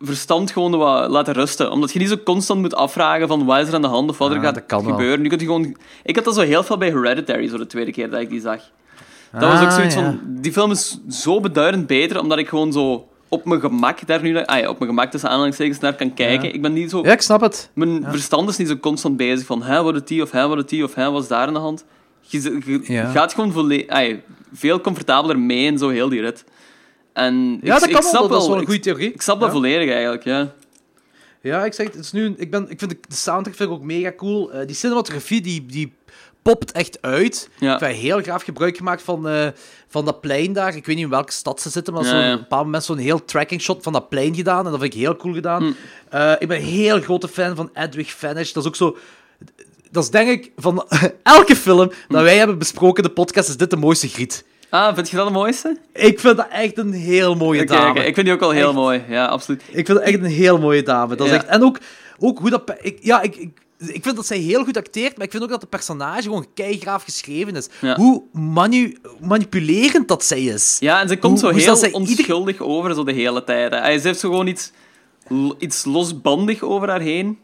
verstand 0.00 0.50
gewoon 0.50 0.76
wat 0.76 1.10
laten 1.10 1.34
rusten. 1.34 1.70
Omdat 1.70 1.92
je 1.92 1.98
niet 1.98 2.08
zo 2.08 2.16
constant 2.24 2.60
moet 2.60 2.74
afvragen 2.74 3.28
van 3.28 3.44
wat 3.44 3.60
is 3.60 3.68
er 3.68 3.74
aan 3.74 3.82
de 3.82 3.88
hand 3.88 4.10
of 4.10 4.18
wat 4.18 4.30
er 4.30 4.36
Ah, 4.36 4.42
gaat 4.42 4.64
wel. 4.68 4.80
gebeuren. 4.82 5.20
Nu 5.22 5.28
kunt 5.28 5.40
je 5.40 5.46
gewoon... 5.46 5.76
Ik 6.04 6.14
had 6.16 6.24
dat 6.24 6.34
zo 6.34 6.40
heel 6.40 6.62
veel 6.62 6.76
bij 6.76 6.88
Hereditary, 6.90 7.48
zo 7.48 7.56
de 7.56 7.66
tweede 7.66 7.90
keer 7.92 8.10
dat 8.10 8.20
ik 8.20 8.28
die 8.30 8.40
zag. 8.40 8.60
Dat 9.32 9.42
was 9.50 9.60
ook 9.60 9.66
Ah, 9.66 9.74
zoiets 9.74 9.94
ja. 9.94 10.02
van... 10.02 10.20
Die 10.24 10.52
film 10.52 10.70
is 10.70 10.98
zo 11.10 11.40
beduidend 11.40 11.86
beter, 11.86 12.20
omdat 12.20 12.38
ik 12.38 12.48
gewoon 12.48 12.72
zo 12.72 13.08
op 13.28 13.44
mijn 13.44 13.60
gemak 13.60 14.06
daar 14.06 14.22
nu... 14.22 14.36
Ah 14.44 14.58
ja, 14.60 14.68
op 14.68 14.78
mijn 14.78 14.90
gemak 14.90 15.10
tussen 15.10 15.28
aanhalingstekens 15.30 15.78
naar 15.78 15.94
kan 15.94 16.14
kijken. 16.14 16.54
Ik 16.54 16.62
ben 16.62 16.72
niet 16.72 16.90
zo... 16.90 17.00
Ja, 17.04 17.12
ik 17.12 17.20
snap 17.20 17.40
het. 17.40 17.70
Mijn 17.74 18.04
verstand 18.08 18.48
is 18.48 18.56
niet 18.56 18.68
zo 18.68 18.76
constant 18.76 19.16
bezig 19.16 19.46
van, 19.46 19.62
hè, 19.62 19.82
wat 19.82 19.94
het 19.94 20.08
die, 20.08 20.22
of 20.22 20.30
hè, 20.30 20.48
wat 20.48 20.56
het 20.56 20.68
die, 20.68 20.84
of 20.84 20.94
hè, 20.94 21.10
wat 21.10 21.22
is 21.22 21.28
daar 21.28 21.46
aan 21.46 21.52
de 21.54 21.58
hand. 21.60 21.84
Je, 22.20 22.58
je 22.66 22.80
Ja. 22.82 23.10
gaat 23.10 23.34
gewoon 23.34 23.52
volle- 23.52 23.84
ai, 23.88 24.22
veel 24.52 24.80
comfortabeler 24.80 25.38
mee 25.38 25.64
in 25.64 25.78
zo 25.78 25.88
heel 25.88 26.08
die 26.08 26.20
rit. 26.20 26.44
En 27.16 27.58
Ja, 27.62 27.74
ik, 27.74 27.80
dat 27.80 27.88
ik 27.88 27.92
kan 27.94 28.02
snap 28.02 28.20
wel, 28.20 28.28
dat 28.28 28.42
is 28.42 28.48
wel 28.48 28.58
een 28.58 28.64
goede 28.64 28.80
theorie. 28.80 29.12
Ik 29.12 29.22
snap 29.22 29.40
dat 29.40 29.50
volledig 29.50 29.90
eigenlijk, 29.90 30.24
ja. 30.24 30.52
Ja, 31.40 31.64
ik 31.64 31.72
zeg 31.72 31.86
het, 31.86 31.94
is 31.94 32.12
nu... 32.12 32.34
Ik, 32.36 32.50
ben, 32.50 32.70
ik 32.70 32.78
vind 32.78 32.90
de, 32.90 32.98
de 33.08 33.14
soundtrack 33.14 33.56
vind 33.56 33.68
ik 33.70 33.74
ook 33.76 33.82
mega 33.82 34.12
cool. 34.16 34.52
Eh, 34.52 34.66
die 34.66 34.76
cinematografie, 34.76 35.40
die, 35.40 35.66
die 35.66 35.92
popt 36.42 36.72
echt 36.72 37.02
uit. 37.02 37.48
Ja. 37.58 37.74
Ik 37.74 37.80
heb 37.80 37.90
heel 37.90 38.20
graag 38.22 38.44
gebruik 38.44 38.76
gemaakt 38.76 39.02
van, 39.02 39.28
eh, 39.28 39.46
van 39.88 40.04
dat 40.04 40.20
plein 40.20 40.52
daar. 40.52 40.76
Ik 40.76 40.86
weet 40.86 40.96
niet 40.96 41.04
in 41.04 41.10
welke 41.10 41.32
stad 41.32 41.60
ze 41.60 41.70
zitten, 41.70 41.94
maar 41.94 42.04
Ja, 42.04 42.10
ja. 42.20 42.26
op 42.26 42.32
een 42.32 42.38
bepaald 42.40 42.64
moment 42.64 42.84
zo'n 42.84 42.98
heel 42.98 43.24
tracking 43.24 43.60
shot 43.60 43.82
van 43.82 43.92
dat 43.92 44.08
plein 44.08 44.34
gedaan. 44.34 44.64
En 44.64 44.70
dat 44.70 44.80
vind 44.80 44.94
ik 44.94 45.00
heel 45.00 45.16
cool 45.16 45.34
gedaan. 45.34 45.62
Hm. 45.62 45.72
Eh, 46.08 46.32
ik 46.38 46.48
ben 46.48 46.56
een 46.56 46.64
heel 46.64 47.00
grote 47.00 47.28
fan 47.28 47.56
van 47.56 47.70
Edwig 47.74 48.10
Fanish. 48.10 48.52
Dat 48.52 48.62
is 48.62 48.68
ook 48.68 48.76
zo... 48.76 48.96
Dat 49.90 50.02
is 50.04 50.10
denk 50.10 50.28
ik 50.28 50.52
van 50.56 50.86
elke 51.22 51.56
film 51.56 51.90
Hm. 52.06 52.12
dat 52.12 52.22
wij 52.22 52.36
hebben 52.36 52.58
besproken, 52.58 53.02
de 53.02 53.10
podcast, 53.10 53.48
is 53.48 53.56
dit 53.56 53.70
de 53.70 53.76
mooiste 53.76 54.08
griet. 54.08 54.44
Ah, 54.70 54.94
vind 54.94 55.10
je 55.10 55.16
dat 55.16 55.24
het 55.24 55.34
mooiste? 55.34 55.76
Ik 55.92 56.20
vind 56.20 56.36
dat 56.36 56.46
echt 56.50 56.78
een 56.78 56.92
heel 56.92 57.34
mooie 57.34 57.64
dame. 57.64 57.98
ik 58.06 58.14
vind 58.14 58.26
die 58.26 58.34
ook 58.34 58.40
wel 58.40 58.50
heel 58.50 58.64
Echt. 58.66 58.74
mooi. 58.74 59.02
Ja, 59.08 59.26
absoluut. 59.26 59.62
Ik 59.68 59.86
vind 59.86 59.98
het 59.98 60.00
echt 60.00 60.18
een 60.18 60.24
heel 60.24 60.58
mooie 60.58 60.82
dame. 60.82 61.14
Dat 61.16 61.26
is 61.26 61.32
echt, 61.32 61.46
en 61.46 61.62
ook, 61.62 61.78
ook 62.18 62.38
hoe 62.38 62.50
dat... 62.50 62.74
Ik, 62.80 62.98
ja, 63.02 63.22
ik, 63.22 63.36
ik, 63.36 63.50
ik 63.78 64.02
vind 64.02 64.16
dat 64.16 64.26
zij 64.26 64.38
heel 64.38 64.64
goed 64.64 64.76
acteert, 64.76 65.16
maar 65.16 65.24
ik 65.26 65.30
vind 65.30 65.42
ook 65.42 65.48
dat 65.48 65.60
de 65.60 65.66
personage 65.66 66.22
gewoon 66.22 66.46
keigraaf 66.54 67.02
geschreven 67.02 67.56
is. 67.56 67.68
Ja. 67.80 67.96
Hoe 67.96 68.22
manu- 68.32 68.96
manipulerend 69.20 70.08
dat 70.08 70.24
zij 70.24 70.42
is. 70.42 70.76
Ja, 70.80 71.00
en 71.00 71.08
ze 71.08 71.16
komt 71.18 71.32
Hoe- 71.32 71.40
zo 71.40 71.46
hoe 71.54 71.60
heel 71.60 71.76
ieder- 71.76 71.94
onschuldig 71.94 72.60
over 72.60 72.94
zo 72.94 73.04
de 73.04 73.12
hele 73.12 73.44
tijd. 73.44 73.72
Hij- 73.72 73.98
Ze 73.98 74.06
heeft 74.06 74.20
zo 74.20 74.28
gewoon 74.28 74.46
iets, 74.46 74.72
iets 75.58 75.84
losbandig 75.84 76.62
over 76.62 76.88
haar 76.88 77.00
heen, 77.00 77.38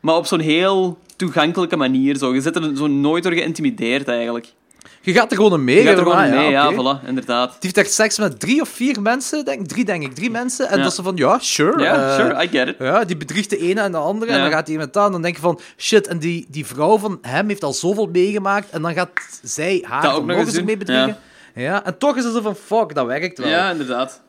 maar 0.00 0.16
op 0.16 0.26
zo'n 0.26 0.40
heel 0.40 0.98
toegankelijke 1.16 1.76
manier. 1.76 2.16
Zo. 2.16 2.34
Je 2.34 2.40
zit 2.40 2.56
er 2.56 2.76
zo 2.76 2.86
nooit 2.86 3.22
door 3.22 3.32
geïntimideerd, 3.32 4.08
eigenlijk. 4.08 4.52
Je 5.00 5.12
gaat 5.12 5.30
er 5.30 5.36
gewoon 5.36 5.64
mee. 5.64 5.76
Je 5.76 5.82
gaat 5.82 5.98
er 5.98 6.04
hè, 6.04 6.10
gewoon 6.10 6.24
ah, 6.24 6.30
mee, 6.30 6.50
ja, 6.50 6.72
voilà, 6.72 7.08
inderdaad. 7.08 7.48
Die 7.50 7.58
heeft 7.60 7.76
echt 7.76 7.92
seks 7.92 8.18
met 8.18 8.40
drie 8.40 8.60
of 8.60 8.68
vier 8.68 9.02
mensen, 9.02 9.44
denk, 9.44 9.66
drie 9.66 9.84
denk 9.84 10.02
ik, 10.02 10.14
drie 10.14 10.30
mensen. 10.30 10.68
En 10.68 10.76
Ja. 10.76 10.82
dat 10.82 10.94
zo 10.94 11.02
van, 11.02 11.16
ja, 11.16 11.38
sure. 11.38 11.82
Ja, 11.82 12.08
eh, 12.08 12.14
sure, 12.14 12.44
I 12.44 12.48
get 12.48 12.68
it. 12.68 12.76
Ja, 12.78 13.04
die 13.04 13.16
bedriegt 13.16 13.50
de 13.50 13.58
ene 13.58 13.80
en 13.80 13.92
de 13.92 13.98
andere. 13.98 14.32
En 14.32 14.40
dan 14.40 14.50
gaat 14.50 14.66
hij 14.66 14.76
met 14.76 14.92
dat. 14.92 15.06
En 15.06 15.12
dan 15.12 15.22
denk 15.22 15.34
je 15.34 15.40
van, 15.40 15.60
shit. 15.76 16.06
En 16.06 16.18
die, 16.18 16.46
die 16.48 16.66
vrouw 16.66 16.98
van 16.98 17.18
hem 17.22 17.48
heeft 17.48 17.64
al 17.64 17.72
zoveel 17.72 18.06
meegemaakt. 18.06 18.70
En 18.70 18.82
dan 18.82 18.94
gaat 18.94 19.10
zij 19.42 19.84
haar 19.86 20.02
Dat 20.02 20.10
ook 20.14 20.26
dan 20.26 20.36
nog 20.36 20.46
eens 20.46 20.54
doen, 20.54 20.64
bedriegen. 20.64 21.16
Ja. 21.54 21.84
En 21.84 21.98
toch 21.98 22.16
is 22.16 22.24
het 22.24 22.34
zo 22.34 22.40
van, 22.40 22.56
fuck, 22.56 22.94
dat 22.94 23.06
werkt 23.06 23.38
wel. 23.38 23.48
Ja, 23.48 23.70
inderdaad. 23.70 24.20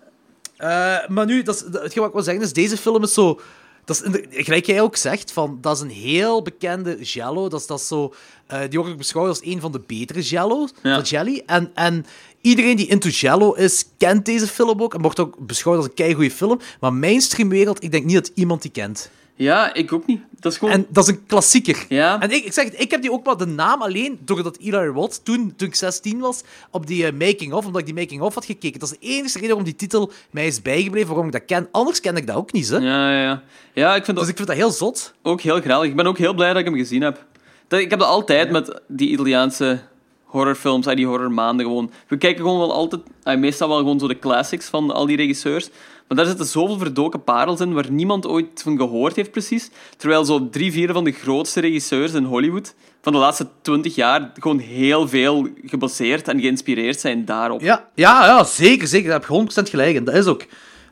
Eh, 0.58 1.08
maar 1.08 1.26
nu, 1.26 1.43
dat 1.43 1.56
is, 1.56 1.62
hetgeen 1.62 1.91
wat 1.93 2.08
ik 2.08 2.14
wil 2.14 2.24
zeggen 2.24 2.43
is, 2.43 2.54
deze 2.54 2.78
film 2.78 3.04
is 3.04 3.14
zo... 3.14 3.39
Dat 3.86 4.03
is, 4.03 4.21
gelijk 4.43 4.65
jij 4.65 4.82
ook 4.82 4.95
zegt, 4.95 5.32
van, 5.32 5.57
dat 5.61 5.75
is 5.75 5.82
een 5.82 5.89
heel 5.89 6.41
bekende 6.41 6.97
Jello. 7.01 7.47
Dat 7.49 7.59
is, 7.59 7.67
dat 7.67 7.79
is 7.79 7.88
zo, 7.88 8.13
eh, 8.47 8.59
die 8.69 8.77
wordt 8.79 8.91
ook 8.91 8.97
beschouwd 8.97 9.27
als 9.27 9.43
een 9.45 9.59
van 9.59 9.71
de 9.71 9.82
betere 9.88 10.21
Jello's, 10.21 10.69
Ja. 10.84 10.93
van 10.95 11.03
Jelly. 11.03 11.43
En, 11.45 11.71
en 11.73 12.05
iedereen 12.41 12.75
die 12.75 12.88
into 12.88 13.09
Jello 13.09 13.53
is, 13.53 13.86
kent 13.97 14.25
deze 14.25 14.47
film 14.47 14.82
ook. 14.82 14.93
En 14.93 15.01
wordt 15.01 15.19
ook 15.19 15.36
beschouwd 15.39 15.77
als 15.77 15.86
een 15.86 15.93
keigoede 15.93 16.32
film. 16.32 16.59
Maar 16.79 16.93
mainstreamwereld, 16.93 17.84
ik 17.84 17.91
denk 17.91 18.05
niet 18.05 18.15
dat 18.15 18.32
iemand 18.36 18.61
die 18.61 18.71
kent. 18.71 19.09
Ja, 19.41 19.73
ik 19.73 19.93
ook 19.93 20.05
niet. 20.05 20.21
Dat 20.39 20.51
is 20.51 20.57
gewoon... 20.57 20.73
En 20.73 20.85
dat 20.89 21.03
is 21.03 21.09
een 21.09 21.25
klassieker. 21.25 21.85
Ja. 21.89 22.21
En 22.21 22.31
ik, 22.31 22.45
ik 22.45 22.53
zeg 22.53 22.65
het, 22.65 22.81
ik 22.81 22.91
heb 22.91 23.01
die 23.01 23.11
ook 23.11 23.25
maar 23.25 23.37
de 23.37 23.45
naam 23.45 23.81
alleen 23.81 24.19
doordat 24.25 24.57
Eli 24.57 24.85
Roth 24.85 25.25
toen, 25.25 25.53
toen 25.55 25.67
ik 25.67 25.75
16 25.75 26.19
was, 26.19 26.41
op 26.71 26.87
die 26.87 27.05
eh, 27.05 27.13
making-of, 27.13 27.65
omdat 27.65 27.81
ik 27.81 27.85
die 27.85 27.95
making-of 27.95 28.33
had 28.33 28.45
gekeken. 28.45 28.79
Dat 28.79 28.91
is 28.91 28.99
de 28.99 29.05
enige 29.07 29.33
reden 29.33 29.47
waarom 29.47 29.63
die 29.63 29.75
titel 29.75 30.11
mij 30.31 30.47
is 30.47 30.61
bijgebleven, 30.61 31.07
waarom 31.07 31.25
ik 31.25 31.31
dat 31.31 31.45
ken. 31.45 31.67
Anders 31.71 31.99
ken 31.99 32.15
ik 32.15 32.27
dat 32.27 32.35
ook 32.35 32.51
niet, 32.51 32.69
hè. 32.69 32.77
Ja, 32.77 33.11
ja, 33.11 33.21
ja. 33.21 33.43
Ja, 33.73 33.95
ik 33.95 34.05
vind 34.05 34.17
dat 34.17 34.25
Dus 34.25 34.27
ik 34.27 34.35
vind 34.35 34.47
dat 34.47 34.57
heel 34.57 34.71
zot. 34.71 35.13
ook 35.21 35.41
heel 35.41 35.61
graag. 35.61 35.83
Ik 35.83 35.95
ben 35.95 36.07
ook 36.07 36.17
heel 36.17 36.33
blij 36.33 36.49
dat 36.49 36.57
ik 36.57 36.65
hem 36.65 36.75
gezien 36.75 37.01
heb. 37.01 37.25
Dat, 37.67 37.79
ik 37.79 37.89
heb 37.89 37.99
dat 37.99 38.07
altijd 38.07 38.51
met 38.51 38.81
die 38.87 39.09
Italiaanse 39.09 39.79
horrorfilms, 40.25 40.87
ah, 40.87 40.95
die 40.95 41.07
horrormaanden 41.07 41.65
gewoon. 41.65 41.91
We 42.07 42.17
kijken 42.17 42.41
gewoon 42.43 42.59
wel 42.59 42.73
altijd, 42.73 43.01
ah, 43.23 43.39
meestal 43.39 43.67
wel 43.67 43.77
gewoon 43.77 43.99
zo 43.99 44.07
de 44.07 44.19
classics 44.19 44.65
van 44.65 44.91
al 44.91 45.05
die 45.05 45.17
regisseurs. 45.17 45.69
Maar 46.12 46.20
daar 46.20 46.30
zitten 46.30 46.45
zoveel 46.45 46.78
verdoken 46.78 47.24
parels 47.24 47.59
in 47.59 47.74
waar 47.74 47.91
niemand 47.91 48.28
ooit 48.28 48.62
van 48.64 48.78
gehoord 48.78 49.16
heeft 49.16 49.32
precies. 49.32 49.70
Terwijl 49.97 50.26
zo 50.26 50.49
drie, 50.49 50.72
vier 50.72 50.93
van 50.93 51.03
de 51.03 51.12
grootste 51.12 51.59
regisseurs 51.59 52.14
in 52.14 52.24
Hollywood 52.24 52.74
van 53.01 53.14
de 53.14 53.20
laatste 53.20 53.47
twintig 53.62 53.95
jaar 53.95 54.32
gewoon 54.34 54.59
heel 54.59 55.07
veel 55.07 55.47
gebaseerd 55.66 56.28
en 56.28 56.39
geïnspireerd 56.39 56.99
zijn 56.99 57.26
daarop. 57.26 57.62
Ja, 57.62 57.88
ja, 57.93 58.26
ja 58.26 58.43
zeker, 58.43 58.88
zeker. 58.88 59.09
Daar 59.09 59.20
heb 59.20 59.30
je 59.30 59.64
100% 59.66 59.70
gelijk 59.70 59.95
in. 59.95 60.03
Dat 60.03 60.16
is 60.16 60.26
ook... 60.26 60.45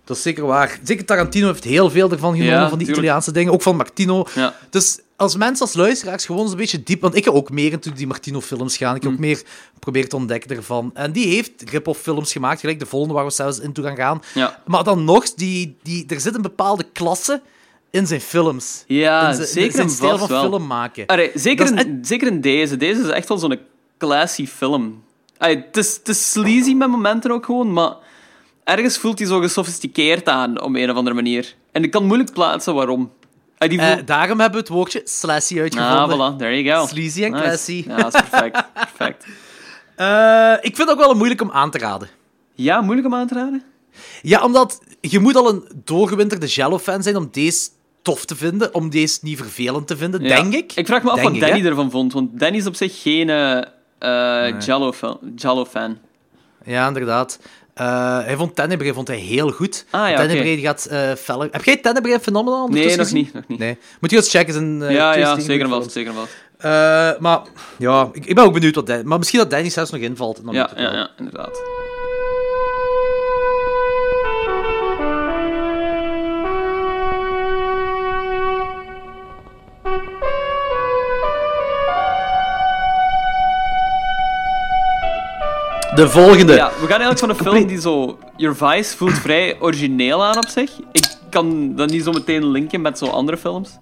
Dat 0.03 0.17
is 0.17 0.23
zeker 0.23 0.45
waar. 0.45 0.79
Zeker 0.83 1.05
Tarantino 1.05 1.47
heeft 1.47 1.63
heel 1.63 1.89
veel 1.89 2.11
ervan 2.11 2.35
genomen, 2.35 2.53
Ja, 2.53 2.69
van 2.69 2.77
die 2.77 2.87
tuurlijk. 2.87 2.97
Italiaanse 2.97 3.31
dingen. 3.31 3.53
Ook 3.53 3.61
van 3.61 3.75
Martino. 3.75 4.25
Ja. 4.35 4.55
Dus 4.69 4.99
als 5.19 5.35
mensen, 5.35 5.65
als 5.65 5.75
luisteraars, 5.75 6.25
gewoon 6.25 6.49
een 6.49 6.55
beetje 6.57 6.83
diep... 6.83 7.01
Want 7.01 7.15
ik 7.15 7.23
ga 7.25 7.31
ook 7.31 7.49
meer 7.49 7.71
into 7.71 7.91
die 7.91 8.07
Martino-films 8.07 8.77
gaan. 8.77 8.95
Ik 8.95 9.01
heb 9.01 9.11
Mm. 9.11 9.17
ook 9.17 9.23
meer 9.23 9.41
proberen 9.79 10.09
te 10.09 10.15
ontdekken 10.15 10.55
ervan. 10.55 10.91
En 10.93 11.11
die 11.11 11.27
heeft 11.27 11.51
rip-off 11.69 12.01
films 12.01 12.31
gemaakt, 12.31 12.59
gelijk 12.59 12.79
de 12.79 12.85
volgende 12.85 13.13
waar 13.15 13.25
we 13.25 13.31
zelfs 13.31 13.59
into 13.59 13.83
gaan 13.83 13.95
gaan. 13.95 14.21
Ja. 14.33 14.61
Maar 14.65 14.83
dan 14.83 15.03
nog, 15.03 15.33
die, 15.33 15.77
die, 15.83 16.05
er 16.07 16.19
zit 16.19 16.35
een 16.35 16.41
bepaalde 16.41 16.85
klasse 16.93 17.41
in 17.91 18.07
zijn 18.07 18.21
films. 18.21 18.83
Ja, 18.87 19.27
in 19.29 19.35
zijn, 19.35 19.47
zeker 19.47 19.71
zijn 19.71 19.89
stijl 19.89 20.17
van 20.17 20.27
wel. 20.27 20.41
film 20.41 20.67
maken. 20.67 21.05
Allee, 21.05 21.31
zeker, 21.33 21.77
in, 21.77 21.99
zeker 22.05 22.27
in 22.27 22.41
deze. 22.41 22.77
Deze 22.77 23.01
is 23.01 23.07
echt 23.07 23.27
wel 23.27 23.37
zo'n 23.37 23.59
classy 23.97 24.47
film. 24.47 25.03
Allee, 25.37 25.55
het, 25.57 25.77
is, 25.77 25.95
het 25.95 26.09
is 26.09 26.31
sleazy 26.31 26.73
met 26.73 26.89
momenten 26.89 27.31
ook 27.31 27.45
gewoon, 27.45 27.73
maar 27.73 27.93
ergens 28.63 28.97
voelt 28.97 29.19
hij 29.19 29.27
zo 29.27 29.39
gesofisticeerd 29.39 30.27
aan 30.29 30.61
op 30.61 30.75
een 30.75 30.89
of 30.89 30.95
andere 30.95 31.15
manier. 31.15 31.55
En 31.71 31.83
ik 31.83 31.91
kan 31.91 32.05
moeilijk 32.05 32.33
plaatsen 32.33 32.73
waarom. 32.73 33.11
Die 33.67 33.79
Eh, 33.79 33.97
daarom 34.05 34.39
hebben 34.39 34.59
we 34.59 34.65
het 34.65 34.75
woordje 34.75 35.01
slashy 35.05 35.59
uitgevonden. 35.59 35.99
ah, 36.19 36.33
voilà, 36.33 36.37
there 36.37 36.61
you 36.63 36.79
go. 36.79 36.87
Sleazy 36.87 37.23
en 37.23 37.31
Nice. 37.31 37.43
classy. 37.43 37.83
Ja, 37.87 37.97
dat 37.97 38.13
is 38.15 38.21
perfect. 38.29 38.63
perfect. 38.73 39.25
Eh, 39.95 40.53
ik 40.61 40.75
vind 40.75 40.77
het 40.77 40.89
ook 40.89 41.05
wel 41.05 41.13
moeilijk 41.13 41.41
om 41.41 41.51
aan 41.51 41.71
te 41.71 41.77
raden. 41.77 42.07
Ja, 42.55 42.81
moeilijk 42.81 43.07
om 43.07 43.15
aan 43.15 43.27
te 43.27 43.33
raden? 43.33 43.63
Ja, 44.21 44.43
omdat 44.43 44.79
je 45.01 45.19
moet 45.19 45.35
al 45.35 45.49
een 45.49 45.67
doorgewinterde 45.83 46.45
Jello-fan 46.47 47.03
zijn 47.03 47.15
om 47.15 47.27
deze 47.31 47.69
tof 48.01 48.25
te 48.25 48.35
vinden, 48.35 48.73
om 48.73 48.89
deze 48.89 49.19
niet 49.21 49.37
vervelend 49.37 49.87
te 49.87 49.97
vinden, 49.97 50.23
Ja. 50.23 50.27
denk 50.41 50.53
ik. 50.53 50.73
Ik 50.75 50.85
vraag 50.85 51.03
me 51.03 51.09
af 51.09 51.15
Denk 51.15 51.29
wat 51.29 51.39
Danny 51.39 51.59
hè? 51.61 51.67
ervan 51.69 51.91
vond, 51.91 52.13
want 52.13 52.39
Danny 52.39 52.57
is 52.57 52.65
op 52.65 52.75
zich 52.75 53.01
geen 53.01 53.29
eh, 53.29 54.59
Jello-fan. 54.59 55.19
Jello-fan. 55.35 55.97
Ja, 56.65 56.87
inderdaad. 56.87 57.39
Eh, 57.79 58.19
hij 58.23 58.35
vond 58.35 58.55
Tenebrae 58.55 58.93
vond 58.93 59.07
hij 59.07 59.17
heel 59.17 59.51
goed. 59.51 59.85
Ah, 59.89 60.09
ja, 60.09 60.15
Tenebrae 60.15 60.57
gaat 60.57 60.85
eh 60.85 61.11
feller... 61.11 61.47
Heb 61.51 61.63
jij 61.63 61.77
Tenebrae 61.77 62.19
Phenomenal 62.19 62.67
Nee, 62.67 62.95
nog 62.95 63.11
niet, 63.11 63.33
nog 63.33 63.43
niet. 63.47 63.59
Nee. 63.59 63.77
Moet 63.99 64.09
je 64.09 64.15
eens 64.15 64.29
checken. 64.29 64.53
Zijn, 64.53 64.81
eh, 64.81 64.91
ja, 64.91 65.15
ja, 65.15 65.39
zeker 65.39 65.69
vast, 65.69 65.91
zeker. 65.91 66.13
Eh, 66.57 67.11
maar 67.19 67.41
ja, 67.77 68.09
ik, 68.11 68.25
ik 68.25 68.35
ben 68.35 68.43
ook 68.43 68.53
benieuwd 68.53 68.75
wat. 68.75 69.03
Maar 69.03 69.17
misschien 69.17 69.39
dat 69.39 69.49
Danny 69.49 69.69
zelfs 69.69 69.91
nog 69.91 70.01
invalt. 70.01 70.37
en 70.37 70.45
Dan 70.45 70.53
Ja, 70.53 70.69
ja, 70.75 70.81
wel. 70.81 70.93
ja, 70.93 71.09
inderdaad. 71.17 71.61
De 85.99 86.09
volgende. 86.09 86.53
Ja, 86.53 86.67
we 86.79 86.87
gaan 86.87 87.01
eigenlijk 87.01 87.19
van 87.19 87.29
een 87.29 87.35
film 87.35 87.67
die 87.67 87.81
zo... 87.81 88.17
Your 88.37 88.55
Vice 88.55 88.97
voelt 88.97 89.17
vrij 89.17 89.55
origineel 89.59 90.23
aan 90.25 90.37
op 90.37 90.47
zich. 90.47 90.71
Ik 90.91 91.07
kan 91.29 91.75
dat 91.75 91.89
niet 91.89 92.03
zo 92.03 92.11
meteen 92.11 92.45
linken 92.51 92.81
met 92.81 92.97
zo 92.97 93.05
andere 93.05 93.37
films. 93.37 93.77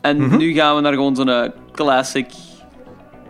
En 0.00 0.20
Mhm. 0.26 0.36
nu 0.36 0.52
gaan 0.52 0.74
we 0.74 0.80
naar 0.80 0.92
gewoon 0.92 1.16
zo'n 1.16 1.28
eh, 1.28 1.48
classic, 1.72 2.26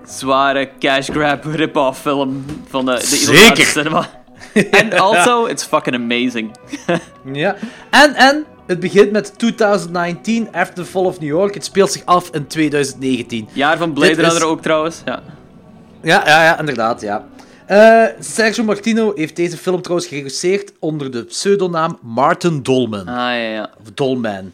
zware 0.06 0.68
cash 0.78 1.08
grab 1.10 1.44
rip-off 1.54 2.00
film 2.00 2.44
van 2.68 2.84
de, 2.86 2.92
de 2.92 3.00
Zeker. 3.06 3.64
Cinema. 3.64 4.06
En 4.70 4.92
also, 4.98 5.46
it's 5.46 5.64
fucking 5.64 5.96
amazing. 5.96 6.50
Ja. 7.32 7.56
En, 7.90 8.14
en, 8.14 8.44
het 8.66 8.80
begint 8.80 9.10
met 9.12 9.38
2019, 9.38 10.48
After 10.52 10.74
the 10.74 10.84
Fall 10.84 11.04
of 11.04 11.20
New 11.20 11.28
York. 11.28 11.54
Het 11.54 11.64
speelt 11.64 11.92
zich 11.92 12.02
af 12.04 12.28
in 12.32 12.46
2019. 12.46 13.48
Jaar 13.52 13.76
van 13.78 13.92
Blade 13.92 14.10
is- 14.10 14.16
Runner 14.16 14.44
ook 14.46 14.62
trouwens. 14.62 15.02
Ja. 15.04 15.20
Ja, 16.02 16.22
ja, 16.26 16.44
ja 16.44 16.58
inderdaad, 16.58 17.00
ja. 17.00 17.24
Eh, 17.72 18.04
Sergio 18.20 18.64
Martino 18.64 19.12
heeft 19.14 19.36
deze 19.36 19.56
film 19.56 19.82
trouwens 19.82 20.08
geregisseerd 20.08 20.72
onder 20.78 21.10
de 21.10 21.24
pseudonaam 21.24 21.98
Martin 22.02 22.62
Dolman. 22.62 23.08
Ah, 23.08 23.14
ja, 23.14 23.34
ja. 23.34 23.70
Of 23.80 23.90
Dolman. 23.94 24.52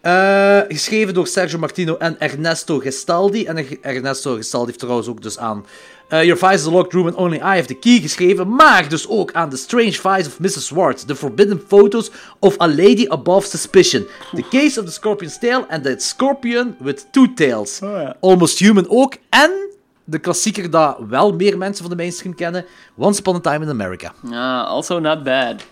Eh, 0.00 0.60
geschreven 0.68 1.14
door 1.14 1.26
Sergio 1.26 1.58
Martino 1.58 1.96
en 1.96 2.20
Ernesto 2.20 2.78
Gestaldi. 2.78 3.44
En 3.44 3.82
Ernesto 3.82 4.34
Gestaldi 4.34 4.66
heeft 4.66 4.78
trouwens 4.78 5.08
ook 5.08 5.22
dus 5.22 5.38
aan 5.38 5.66
eh, 6.08 6.22
Your 6.22 6.38
Vice 6.38 6.54
is 6.54 6.66
a 6.66 6.70
Locked 6.70 6.92
Room 6.92 7.06
and 7.06 7.16
Only 7.16 7.36
I 7.36 7.40
Have 7.40 7.66
the 7.66 7.78
Key 7.78 7.98
geschreven. 8.00 8.54
Maar 8.54 8.88
dus 8.88 9.08
ook 9.08 9.32
aan 9.32 9.50
The 9.50 9.56
Strange 9.56 9.92
Vice 9.92 10.28
of 10.28 10.40
Mrs. 10.40 10.66
Swartz. 10.66 11.04
The 11.04 11.16
Forbidden 11.16 11.62
Photos 11.66 12.10
of 12.38 12.60
A 12.60 12.68
Lady 12.68 13.06
Above 13.08 13.46
Suspicion. 13.46 14.06
The 14.34 14.44
Case 14.50 14.80
of 14.80 14.86
the 14.86 14.92
Scorpion's 14.92 15.38
Tail 15.38 15.66
and 15.68 15.82
The 15.82 15.94
Scorpion 15.98 16.76
with 16.78 17.06
Two 17.10 17.34
Tails. 17.34 17.80
Almost 18.20 18.58
Human 18.58 18.84
ook. 18.88 19.16
En 19.30 19.50
de 20.06 20.18
klassieker 20.18 20.70
dat 20.70 20.96
wel 21.08 21.32
meer 21.32 21.58
mensen 21.58 21.84
van 21.84 21.90
de 21.90 22.02
mainstream 22.02 22.34
kennen. 22.34 22.64
Once 22.94 23.20
Upon 23.20 23.34
a 23.34 23.40
Time 23.40 23.64
in 23.64 23.70
America. 23.70 24.12
Ah, 24.30 24.68
also 24.68 24.98
not 24.98 25.22
bad. 25.22 25.64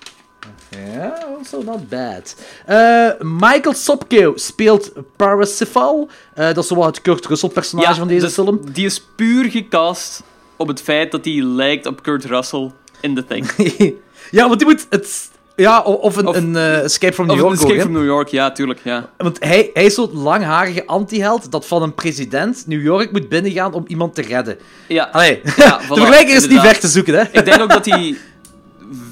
Ja, 0.69 1.27
also 1.39 1.63
not 1.63 1.89
bad. 1.89 2.37
Eh, 2.67 3.11
Michael 3.21 3.75
Sopko 3.75 4.33
speelt 4.37 4.93
Parsifal. 5.17 6.09
Eh, 6.35 6.55
dat 6.55 6.65
is 6.65 6.71
wat 6.71 6.87
het 6.87 7.01
Kurt 7.01 7.27
Russell 7.27 7.49
personage 7.49 7.95
van 7.95 8.09
deze 8.09 8.25
dus 8.25 8.35
film. 8.35 8.73
Die 8.73 8.85
is 8.85 9.07
puur 9.17 9.51
gecast 9.51 10.23
op 10.57 10.69
het 10.69 10.81
feit 10.81 11.11
dat 11.11 11.25
hij 11.25 11.43
lijkt 11.43 11.87
op 11.87 12.03
Kurt 12.03 12.25
Russell 12.25 12.71
in 13.01 13.15
The 13.15 13.25
Thing. 13.25 13.51
ja, 14.31 14.47
want 14.49 14.59
die 14.59 14.69
moet 14.69 14.87
het... 14.91 15.33
Ja, 15.57 15.81
of 15.81 16.17
een, 16.17 16.27
Of- 16.27 16.37
een 16.37 16.57
eh, 16.57 16.83
Escape 16.83 17.13
from 17.13 17.27
New 17.27 17.37
York 17.37 17.53
Escape 17.53 17.71
ook, 17.73 17.77
hè. 17.79 17.83
from 17.85 17.93
New 17.95 18.05
York, 18.05 18.29
ja, 18.29 18.53
tuurlijk, 18.53 18.81
ja. 18.85 19.09
Want 19.17 19.37
hij, 19.45 19.71
hij 19.75 19.85
is 19.85 19.95
zo'n 19.95 20.11
langharige 20.13 20.87
anti-held 20.87 21.51
dat 21.51 21.67
van 21.67 21.83
een 21.83 21.95
president 21.95 22.65
New 22.67 22.83
York 22.83 23.13
moet 23.13 23.29
binnengaan 23.29 23.73
om 23.73 23.85
iemand 23.87 24.15
te 24.15 24.23
redden. 24.23 24.59
Ja, 24.89 25.09
Allee, 25.13 25.41
Ja, 25.57 25.77
de 25.79 25.85
voilà, 25.85 25.87
vergelijking 25.87 26.37
is 26.37 26.49
niet 26.49 26.63
weg 26.63 26.79
te 26.81 26.89
zoeken, 26.89 27.15
hè. 27.15 27.21
ik 27.39 27.45
denk 27.45 27.61
ook 27.61 27.69
dat 27.71 27.87
hij 27.87 28.17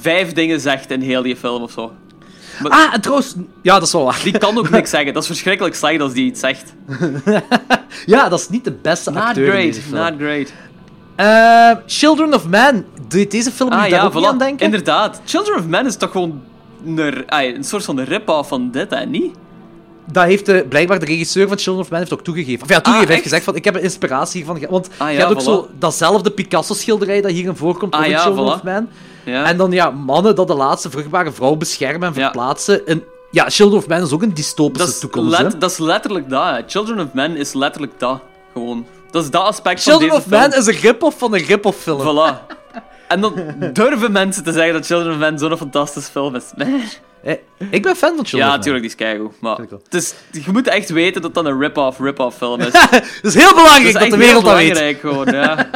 vijf 0.00 0.32
dingen 0.32 0.60
zegt 0.60 0.90
in 0.90 1.00
heel 1.00 1.22
die 1.22 1.36
film 1.36 1.62
of 1.62 1.70
zo. 1.70 1.92
Ah, 2.62 2.94
en 2.94 3.00
trouwens... 3.00 3.34
Ja, 3.62 3.74
dat 3.74 3.82
is 3.86 3.92
wel 3.92 4.04
waar. 4.04 4.20
Die 4.24 4.38
kan 4.38 4.58
ook 4.58 4.70
niks 4.70 4.90
zeggen. 4.96 5.12
Dat 5.12 5.22
is 5.22 5.28
verschrikkelijk 5.28 5.74
slecht 5.74 6.00
als 6.00 6.12
die 6.12 6.24
iets 6.24 6.40
zegt. 6.40 6.72
Ja, 8.06 8.28
dat 8.28 8.40
is 8.40 8.48
niet 8.48 8.64
de 8.64 8.70
beste 8.82 9.10
Not 9.10 9.22
acteur 9.22 9.44
in 9.44 9.50
great, 9.50 9.66
deze 9.66 9.80
film. 9.80 10.00
not 10.02 10.12
great. 10.18 10.52
Eh, 11.26 11.70
Children 11.86 12.34
of 12.34 12.48
Man. 12.48 12.84
Deed 13.08 13.30
deze 13.30 13.50
film 13.50 13.70
Ah 13.70 13.82
niet 13.82 13.90
ja, 13.90 14.02
ook 14.04 14.14
niet 14.14 14.24
aan 14.24 14.34
voilà. 14.34 14.38
denken? 14.38 14.64
Inderdaad. 14.64 15.20
Children 15.24 15.58
of 15.58 15.66
Men 15.66 15.86
is 15.86 15.96
toch 15.96 16.10
gewoon 16.10 16.42
een, 16.86 17.24
een 17.56 17.64
soort 17.64 17.84
van 17.84 18.00
rip-off 18.00 18.48
van 18.48 18.70
dit, 18.70 18.90
hè? 18.90 19.04
Niet? 19.06 19.34
Dat 20.12 20.24
heeft 20.24 20.46
de, 20.46 20.66
blijkbaar 20.68 20.98
de 20.98 21.04
regisseur 21.06 21.48
van 21.48 21.56
Children 21.58 21.84
of 21.84 21.90
Man 21.90 21.98
heeft 21.98 22.12
ook 22.12 22.22
toegegeven. 22.24 22.62
Of 22.62 22.68
ja, 22.68 22.74
toegegeven, 22.80 23.02
Ah, 23.08 23.08
heeft 23.10 23.22
gezegd 23.22 23.44
van 23.44 23.54
ik 23.56 23.64
heb 23.64 23.74
een 23.74 23.82
inspiratie 23.82 24.44
hiervan. 24.44 24.70
Want 24.70 24.88
Ah, 24.98 25.10
je 25.12 25.16
hebt 25.18 25.30
ook 25.30 25.40
voilà. 25.40 25.44
zo 25.44 25.68
datzelfde 25.78 26.30
Picasso-schilderij 26.30 27.20
dat 27.20 27.30
hierin 27.30 27.56
voorkomt 27.56 27.92
Ah, 27.92 27.98
over 28.00 28.10
ja, 28.12 28.18
Children 28.22 28.44
voilà. 28.46 28.54
of 28.54 28.62
Man. 28.62 28.88
Ja. 29.24 29.44
En 29.44 29.56
dan 29.56 29.72
ja, 29.72 29.90
mannen 29.90 30.34
dat 30.34 30.46
de 30.46 30.54
laatste 30.54 30.90
vruchtbare 30.90 31.32
vrouw 31.32 31.54
beschermen 31.56 32.08
en 32.08 32.14
verplaatsen. 32.14 32.86
En 32.86 33.02
ja, 33.30 33.48
Children 33.50 33.78
of 33.78 33.88
Man 33.88 34.02
is 34.02 34.12
ook 34.12 34.22
een 34.22 34.34
dystopische 34.34 34.98
toekomst. 35.00 35.38
let- 35.40 35.60
dat 35.60 35.70
is 35.70 35.78
letterlijk 35.78 36.28
dat, 36.30 36.44
hè. 36.44 36.60
Children 36.66 36.98
of 37.00 37.12
Men 37.12 37.36
is 37.36 37.52
letterlijk 37.52 37.92
dat. 37.98 38.20
Gewoon. 38.52 38.86
Dat 39.12 39.24
is 39.24 39.30
dat 39.30 39.42
aspect 39.42 39.82
Children 39.82 40.08
van 40.08 40.18
of 40.18 40.24
deze 40.24 40.36
Man 40.36 40.50
film. 40.50 40.60
is 40.60 40.66
een 40.74 40.80
rip-off 40.80 41.18
van 41.18 41.34
een 41.34 41.44
rip-off 41.44 41.78
film. 41.82 42.00
Voilà. 42.00 42.56
En 43.08 43.20
dan 43.20 43.34
durven 43.72 44.12
mensen 44.12 44.44
te 44.44 44.52
zeggen 44.52 44.72
dat 44.72 44.86
Children 44.86 45.12
of 45.12 45.18
Men 45.18 45.38
zo'n 45.38 45.56
fantastische 45.56 46.10
film 46.10 46.34
is. 46.34 46.44
Eh, 47.22 47.34
ik 47.70 47.82
ben 47.82 47.96
fan 47.96 48.16
van 48.16 48.26
Children 48.26 48.38
Ja, 48.40 48.44
of 48.44 48.50
Man. 48.50 48.56
natuurlijk, 48.56 48.80
die 48.84 48.90
is 48.90 48.96
keigoed. 48.96 49.40
Maar 49.40 49.56
het 49.84 49.94
is, 49.94 50.14
je 50.44 50.52
moet 50.52 50.66
echt 50.66 50.90
weten 50.90 51.22
dat 51.22 51.34
dat 51.34 51.44
een 51.44 51.58
rip-off, 51.60 51.98
rip-off 51.98 52.36
film 52.36 52.60
is. 52.60 52.72
Het 52.90 53.20
is 53.22 53.34
heel 53.34 53.54
belangrijk 53.54 53.98
Dat 53.98 54.10
de 54.10 54.16
wereld 54.16 54.44
dat 54.44 54.54
weet. 54.54 54.68
belangrijk 54.72 55.00
gewoon, 55.00 55.26
ja. 55.32 55.66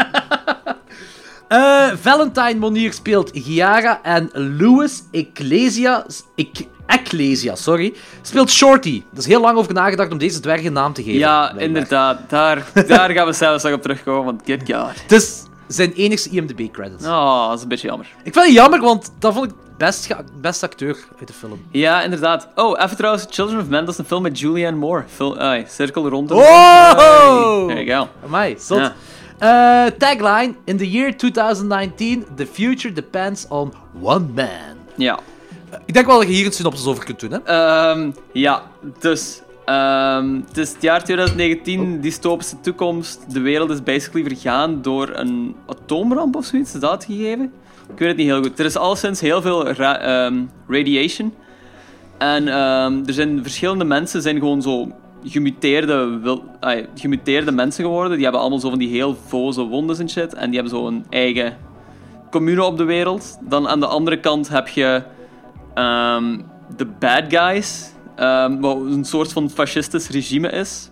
Eh, 1.49 1.87
Valentine 2.01 2.55
Monier 2.55 2.93
speelt 2.93 3.31
Giara 3.35 4.03
en 4.03 4.31
Louis 4.33 5.03
Ecclesias... 5.13 6.23
Ik, 6.35 6.67
Ecclesia, 6.87 7.55
sorry. 7.55 7.95
Speelt 8.23 8.51
Shorty. 8.51 9.03
Er 9.13 9.19
is 9.19 9.27
heel 9.27 9.41
lang 9.41 9.59
over 9.59 9.73
nagedacht 9.73 10.13
om 10.13 10.19
deze 10.19 10.41
dwerg 10.41 10.65
een 10.65 10.73
naam 10.73 10.93
te 10.93 11.03
geven. 11.03 11.19
Ja, 11.19 11.39
blijkbaar. 11.41 11.63
inderdaad. 11.63 12.19
Daar, 12.29 12.67
daar 12.87 13.11
gaan 13.11 13.27
we 13.27 13.33
zelfs 13.33 13.65
nog 13.65 13.73
op 13.73 13.83
terugkomen, 13.83 14.25
want 14.25 14.43
good 14.47 14.61
god. 14.71 15.03
Het 15.03 15.13
is 15.13 15.43
zijn 15.67 15.93
enigste 15.93 16.31
IMDb-credits. 16.31 17.07
Oh, 17.07 17.49
dat 17.49 17.57
is 17.57 17.63
een 17.63 17.69
beetje 17.69 17.89
jammer. 17.89 18.07
Ik 18.23 18.33
vind 18.33 18.45
het 18.45 18.55
jammer, 18.55 18.81
want 18.81 19.13
dat 19.19 19.35
vond 19.35 19.51
ik 19.51 19.57
best, 19.77 20.15
best 20.41 20.63
acteur 20.63 20.97
uit 21.19 21.29
de 21.29 21.35
film. 21.35 21.61
Ja, 21.71 22.03
inderdaad. 22.03 22.49
Oh, 22.55 22.81
even 22.83 22.97
trouwens, 22.97 23.27
Children 23.31 23.61
of 23.61 23.69
Men, 23.69 23.85
dat 23.85 23.95
is 23.95 23.99
een 23.99 24.05
film 24.07 24.23
met 24.23 24.39
Julianne 24.39 24.79
Moore. 24.79 25.05
Fil 25.15 25.37
cirkel 25.69 26.09
rond. 26.09 26.29
hem. 26.31 26.39
Oh! 26.39 27.67
There 27.67 27.85
you 27.85 28.01
go. 28.01 28.09
Amai, 28.25 28.57
zot. 28.59 28.79
Ja. 28.79 28.95
Eh, 29.39 29.91
tagline: 29.99 30.55
In 30.65 30.77
the 30.77 30.91
year 30.91 31.17
2019, 31.17 32.27
the 32.37 32.47
future 32.47 32.93
depends 32.93 33.47
on 33.49 33.73
one 34.01 34.27
man. 34.35 34.77
Ja. 34.97 35.19
Ik 35.87 35.95
denk 35.95 36.07
wel 36.07 36.19
dat 36.19 36.29
je 36.29 36.35
hier 36.35 36.47
een 36.47 36.53
synopsis 36.53 36.87
over 36.87 37.05
kunt 37.05 37.21
doen, 37.21 37.31
hè? 37.31 37.39
Ehm, 37.45 38.11
ja, 38.33 38.63
dus. 38.99 39.43
ehm, 39.65 40.35
het 40.49 40.57
is 40.59 40.73
het 40.73 40.83
jaar 40.83 41.05
2019, 41.05 42.01
dystopische 42.01 42.61
toekomst. 42.61 43.33
De 43.33 43.41
wereld 43.41 43.71
is 43.71 43.83
basically 43.83 44.29
vergaan 44.29 44.83
door 44.83 45.11
een 45.15 45.57
atoomramp 45.67 46.37
of 46.37 46.45
zoiets. 46.45 46.75
Is 46.75 46.81
dat 46.81 47.05
gegeven? 47.05 47.53
Ik 47.93 47.99
weet 47.99 48.09
het 48.09 48.17
niet 48.17 48.27
heel 48.27 48.43
goed. 48.43 48.59
Er 48.59 48.65
is 48.65 48.77
al 48.77 48.97
sinds 48.97 49.21
heel 49.21 49.43
veel 49.43 49.69
ra- 49.71 49.99
ehm, 50.01 50.43
radiation. 50.69 51.35
En 52.19 52.49
ehm, 52.49 53.03
er 53.07 53.13
zijn 53.13 53.43
verschillende 53.43 53.85
mensen 53.85 54.23
zijn 54.23 54.39
gewoon 54.39 54.63
zo 54.63 54.91
gemuteerde, 55.25 56.19
wil, 56.23 56.45
ai, 56.61 56.87
gemuteerde 56.95 57.53
mensen 57.53 57.85
geworden. 57.85 58.13
Die 58.13 58.23
hebben 58.23 58.41
allemaal 58.41 58.59
zo 58.61 58.69
van 58.71 58.79
die 58.79 58.89
heel 58.89 59.17
voze 59.27 59.63
wondes 59.63 59.99
en 59.99 60.11
shit. 60.11 60.35
En 60.35 60.51
die 60.51 60.61
hebben 60.61 60.79
zo 60.79 60.87
een 60.87 61.05
eigen 61.11 61.57
commune 62.31 62.65
op 62.65 62.77
de 62.77 62.85
wereld. 62.85 63.39
Dan 63.41 63.69
aan 63.69 63.81
de 63.81 63.87
andere 63.87 64.21
kant 64.21 64.49
heb 64.49 64.69
je 64.69 65.03
de 66.77 66.87
bad 66.99 67.25
guys. 67.29 67.91
ehm, 68.17 68.61
wat 68.61 68.77
een 68.77 69.05
soort 69.05 69.33
van 69.33 69.51
fascistisch 69.51 70.09
regime 70.09 70.49
is. 70.51 70.91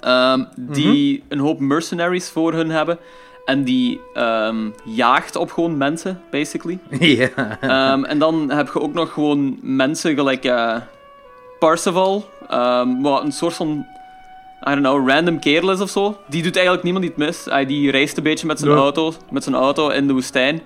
ehm, 0.00 0.44
die 0.56 1.22
een 1.28 1.38
hoop 1.38 1.60
mercenaries 1.60 2.28
voor 2.30 2.52
hun 2.52 2.70
hebben. 2.70 2.98
En 3.44 3.64
die 3.64 4.00
ehm, 4.14 4.70
jaagt 4.84 5.36
op 5.36 5.50
gewoon 5.52 5.76
mensen, 5.76 6.20
basically. 6.30 6.78
ja. 7.00 7.58
Ehm, 7.60 8.04
en 8.04 8.18
dan 8.18 8.50
heb 8.50 8.70
je 8.72 8.80
ook 8.80 8.92
nog 8.92 9.12
gewoon 9.12 9.58
mensen 9.62 10.14
gelijk 10.14 10.44
eh 10.44 10.76
Parseval, 11.58 12.28
ehm, 12.48 13.00
wat 13.00 13.22
een 13.22 13.32
soort 13.32 13.54
van, 13.54 13.86
I 14.68 14.70
don't 14.70 14.78
know, 14.80 15.08
random 15.08 15.38
kerel 15.38 15.70
is 15.70 15.80
of 15.80 15.90
zo. 15.90 16.16
Die 16.28 16.42
doet 16.42 16.54
eigenlijk 16.54 16.84
niemand 16.84 17.04
iets 17.04 17.16
mis. 17.16 17.44
Hij 17.44 17.66
die 17.66 17.90
reist 17.90 18.16
een 18.16 18.22
beetje 18.22 18.46
met 18.46 18.58
zijn, 18.58 18.72
auto, 18.72 19.12
met 19.30 19.42
zijn 19.44 19.54
auto 19.56 19.88
in 19.88 20.06
de 20.06 20.12
woestijn. 20.12 20.60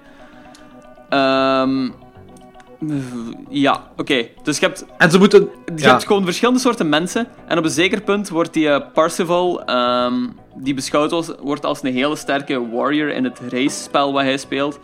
Ja, 3.49 3.85
oké. 3.97 4.26
Dus 4.43 4.59
je 4.59 4.66
hebt 4.66 4.85
En 4.99 5.11
ze 5.11 5.18
moeten. 5.18 5.49
je 5.76 5.83
Ja. 5.83 5.91
hebt 5.91 6.07
gewoon 6.07 6.24
verschillende 6.24 6.61
soorten 6.61 6.89
mensen. 6.89 7.26
En 7.47 7.59
op 7.59 7.64
een 7.64 7.70
zeker 7.70 8.01
punt 8.01 8.28
wordt 8.28 8.53
die 8.53 8.68
eh, 8.68 8.81
Parseval, 8.93 9.64
ehm, 9.64 10.14
die 10.57 10.74
beschouwd 10.74 11.37
wordt 11.43 11.64
als 11.64 11.83
een 11.83 11.93
hele 11.93 12.16
sterke 12.16 12.70
warrior 12.70 13.09
in 13.09 13.24
het 13.24 13.41
race-spel 13.49 14.12
wat 14.12 14.22
hij 14.22 14.37
speelt, 14.39 14.78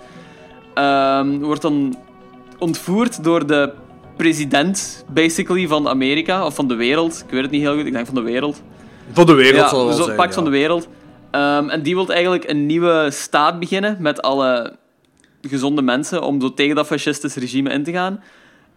ehm, 0.75 1.39
wordt 1.39 1.63
dan 1.63 1.97
ontvoerd 2.59 3.25
door 3.25 3.47
de 3.47 3.73
president, 4.17 5.05
basically, 5.13 5.67
van 5.67 5.89
Amerika, 5.89 6.47
of 6.47 6.55
van 6.55 6.69
de 6.69 6.75
wereld. 6.75 7.23
Ik 7.27 7.31
weet 7.33 7.43
het 7.43 7.51
niet 7.51 7.63
heel 7.63 7.77
goed, 7.77 7.87
ik 7.87 7.93
denk 7.93 8.07
van 8.07 8.15
de 8.15 8.21
wereld. 8.21 8.63
Van 9.13 9.27
de 9.27 9.35
wereld 9.35 9.63
Ja, 9.63 9.69
zal 9.69 9.93
zo 9.93 10.03
zijn, 10.03 10.17
pak 10.17 10.27
ja. 10.29 10.33
van 10.33 10.45
de 10.45 10.51
wereld. 10.51 10.89
Ehm, 11.31 11.69
en 11.69 11.83
die 11.83 11.95
wil 11.95 12.09
eigenlijk 12.09 12.51
een 12.51 12.67
nieuwe 12.67 13.09
staat 13.11 13.59
beginnen 13.59 13.97
met 14.01 14.23
alle 14.23 14.77
gezonde 15.49 15.83
mensen 15.83 16.23
om 16.23 16.41
zo 16.41 16.55
tegen 16.55 16.75
dat 16.75 16.87
fascistische 16.87 17.41
regime 17.41 17.71
in 17.71 17.85
te 17.85 17.93
gaan. 17.93 18.21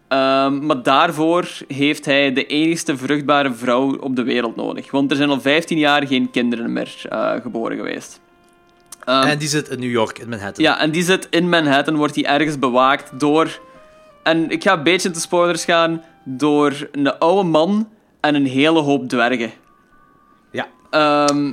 Ehm, 0.08 0.66
maar 0.66 0.82
daarvoor 0.82 1.48
heeft 1.68 2.04
hij 2.04 2.32
de 2.32 2.46
enigste 2.46 2.96
vruchtbare 2.96 3.54
vrouw 3.54 3.96
op 3.96 4.16
de 4.16 4.22
wereld 4.22 4.56
nodig. 4.56 4.90
Want 4.90 5.10
er 5.10 5.16
zijn 5.16 5.28
al 5.30 5.40
15 5.40 5.78
jaar 5.78 6.06
geen 6.06 6.30
kinderen 6.30 6.72
meer 6.72 6.94
eh, 7.08 7.32
geboren 7.42 7.76
geweest. 7.76 8.20
Ehm, 9.04 9.26
En 9.26 9.38
die 9.38 9.48
zit 9.48 9.68
in 9.68 9.78
New 9.80 9.90
York, 9.90 10.18
in 10.18 10.28
Manhattan. 10.28 10.64
ja, 10.64 10.80
en 10.80 10.90
die 10.90 11.02
zit 11.02 11.26
in 11.30 11.48
Manhattan, 11.48 11.96
wordt 11.96 12.14
hij 12.14 12.24
ergens 12.24 12.58
bewaakt 12.58 13.20
door... 13.20 13.60
En 14.22 14.50
ik 14.50 14.62
ga 14.62 14.72
een 14.72 14.82
beetje 14.82 15.10
te 15.10 15.20
spoilers 15.20 15.64
gaan. 15.64 16.02
Door 16.24 16.88
een 16.92 17.18
oude 17.18 17.48
man 17.48 17.88
en 18.20 18.34
een 18.34 18.46
hele 18.46 18.80
hoop 18.80 19.08
dwergen. 19.08 19.50
Ja. 20.52 20.66
Ehm, 20.90 21.52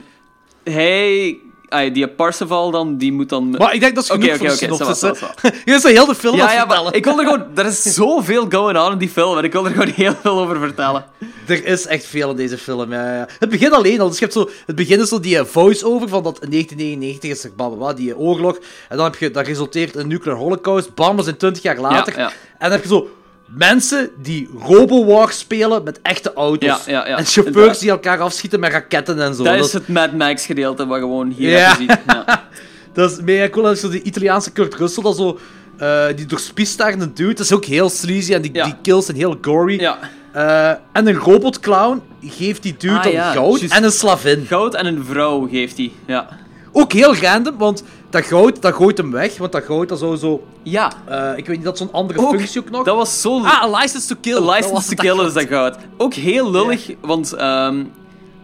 hij... 0.64 1.38
ah, 1.70 1.94
die 1.94 2.08
Parsifal 2.08 2.72
dan, 2.72 2.98
die 2.98 3.12
moet 3.14 3.30
dan... 3.30 3.50
Maar 3.50 3.74
ik 3.74 3.80
denk 3.80 3.96
dat 3.96 4.04
is 4.04 4.10
genoeg 4.10 4.38
voor 4.38 4.50
synopsis. 4.50 4.98
ça 4.98 5.18
va, 5.18 5.34
hè. 5.42 5.50
Je 5.66 5.74
is 5.74 5.82
zo 5.82 5.88
heel 5.88 6.06
de 6.06 6.16
film 6.16 6.36
Ja, 6.36 6.50
vertellen. 6.50 6.94
ik 6.94 7.04
wil 7.06 7.20
er 7.20 7.26
gewoon... 7.26 7.46
Er 7.56 7.66
is 7.66 7.82
zoveel 8.02 8.46
going 8.50 8.78
on 8.78 8.92
in 8.92 8.98
die 8.98 9.10
film 9.10 9.38
en 9.38 9.44
ik 9.44 9.52
wil 9.52 9.66
er 9.66 9.72
gewoon 9.72 9.88
heel 9.88 10.16
veel 10.22 10.40
over 10.40 10.60
vertellen. 10.60 11.06
Er 11.48 11.66
is 11.66 11.86
echt 11.86 12.06
veel 12.06 12.30
in 12.30 12.36
deze 12.36 12.58
film. 12.58 12.92
Ja, 12.92 13.16
ja. 13.16 13.28
Het 13.40 13.50
begin 13.50 13.74
alleen 13.74 14.00
al. 14.00 14.08
Dus 14.08 14.20
je 14.20 14.24
hebt 14.24 14.38
zo, 14.38 14.50
het 14.66 14.76
begin 14.76 15.00
is 15.00 15.10
zo 15.10 15.20
die 15.20 15.38
eh, 15.38 15.46
voice-over 15.46 16.10
van 16.10 16.24
dat 16.24 16.40
in 16.44 16.50
1999 16.50 17.30
is 17.30 17.44
er 17.44 17.52
blablabla, 17.52 17.94
die 17.94 18.12
eh, 18.12 18.20
oorlog. 18.20 18.58
En 18.90 18.98
dan 18.98 19.06
heb 19.06 19.16
je, 19.16 19.32
dat 19.32 19.46
resulteert 19.48 19.94
in 19.94 20.00
een 20.00 20.08
nuclear 20.08 20.38
holocaust. 20.38 20.96
Bam, 20.96 21.16
we 21.16 21.24
zijn 21.24 21.38
20 21.38 21.64
jaar 21.64 21.80
later. 21.80 22.14
Ja, 22.14 22.20
ja. 22.20 22.28
En 22.28 22.34
dan 22.70 22.72
heb 22.72 22.82
je 22.82 22.88
zo 22.88 23.10
mensen 23.48 24.10
die 24.22 24.50
Robo-War 24.60 25.32
spelen 25.32 25.84
met 25.84 26.00
echte 26.02 26.34
auto's. 26.34 26.86
Ja, 26.86 26.92
ja, 27.04 27.08
ja. 27.08 27.18
En 27.18 27.26
chauffeurs 27.26 27.80
die 27.80 27.90
elkaar 27.90 28.20
afschieten 28.20 28.60
met 28.60 28.72
raketten 28.72 29.22
en 29.22 29.36
zo. 29.36 29.44
Dat 29.44 29.56
Dat, 29.58 29.66
is 29.66 29.74
het 29.74 29.88
Mad 29.88 30.14
Max 30.14 30.46
gedeelte 30.46 30.86
wat 30.86 31.00
gewoon 31.00 31.30
hier 31.38 31.50
Ja. 31.50 31.76
ziet. 31.76 31.98
Ja. 32.08 32.48
dat 32.94 33.12
is 33.12 33.18
mega 33.22 33.50
cool. 33.50 33.68
En 33.70 33.78
zo 33.78 33.90
die 33.90 34.02
Italiaanse 34.02 34.52
Kurt 34.52 34.76
Russell, 34.76 35.04
dat 35.04 35.16
zo... 35.16 35.40
eh, 35.78 36.06
die 36.16 36.26
doorspiest 36.26 36.78
daar 36.78 36.94
een 36.94 37.12
dude. 37.14 37.34
Dat 37.34 37.40
is 37.46 37.52
ook 37.52 37.66
heel 37.66 37.90
sleazy 37.90 38.34
en 38.34 38.42
die, 38.42 38.52
die 38.52 38.76
kills 38.82 39.06
zijn 39.06 39.18
heel 39.18 39.38
gory. 39.42 39.80
ja. 39.80 39.98
Eh, 40.32 40.70
en 40.70 41.08
een 41.08 41.16
robotclown 41.16 42.02
geeft 42.22 42.64
die 42.64 42.76
dude 42.78 42.96
Ah, 42.98 43.04
dan 43.04 43.14
goud 43.14 43.62
en 43.62 43.84
een 43.84 43.92
slavin. 43.92 44.46
Goud 44.48 44.74
en 44.76 44.86
een 44.86 45.04
vrouw 45.06 45.48
geeft 45.52 45.78
hij. 45.78 45.92
Ja. 46.08 46.28
Ook 46.72 46.92
heel 46.94 47.16
random, 47.16 47.58
want 47.58 47.84
dat 48.10 48.26
goud, 48.26 48.62
dat 48.62 48.74
gooit 48.74 48.98
hem 48.98 49.12
weg. 49.12 49.38
Want 49.38 49.52
dat 49.52 49.64
goud, 49.64 49.90
dat 49.90 50.00
zou 50.00 50.16
zo... 50.18 50.44
Ja. 50.64 50.92
eh, 51.08 51.38
ik 51.38 51.46
weet 51.46 51.56
niet, 51.56 51.66
dat 51.66 51.78
zo'n 51.78 51.92
andere 51.92 52.20
Ook, 52.20 52.36
functie 52.36 52.62
ook 52.62 52.70
nog... 52.70 52.84
dat 52.84 52.96
was 52.96 53.22
zo... 53.22 53.38
Ah, 53.44 53.64
a 53.64 53.70
license 53.80 54.08
to 54.08 54.16
kill. 54.22 54.36
A 54.50 54.52
license 54.56 54.96
to 54.96 55.04
kill 55.04 55.26
is 55.26 55.34
dat 55.34 55.48
goud. 55.48 55.76
Ook 55.98 56.14
heel 56.14 56.52
lullig, 56.52 56.90
want... 57.02 57.34
ehm, 57.34 57.84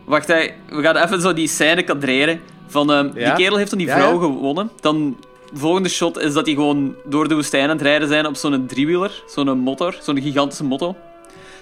wacht, 0.06 0.28
hè, 0.28 0.50
we 0.70 0.82
gaan 0.82 0.96
even 0.96 1.22
zo 1.22 1.34
die 1.34 1.48
scène 1.48 1.84
kadreren. 1.84 2.40
Van, 2.68 2.92
ehm, 2.92 3.10
Ja. 3.14 3.36
Die 3.36 3.44
kerel 3.44 3.58
heeft 3.58 3.70
dan 3.70 3.80
die 3.80 3.90
vrouw 3.90 4.14
ja. 4.14 4.20
gewonnen. 4.20 4.70
Dan, 4.80 5.18
volgende 5.54 5.90
shot 5.90 6.20
is 6.20 6.34
dat 6.34 6.46
die 6.46 6.56
gewoon 6.56 6.96
door 7.06 7.28
de 7.28 7.36
woestijn 7.36 7.64
aan 7.64 7.70
het 7.78 7.82
rijden 7.82 8.08
zijn 8.08 8.26
op 8.26 8.36
zo'n 8.36 8.66
driewieler. 8.68 9.24
Zo'n 9.28 9.60
motor, 9.60 9.98
zo'n 10.02 10.22
gigantische 10.22 10.64
motto. 10.64 10.96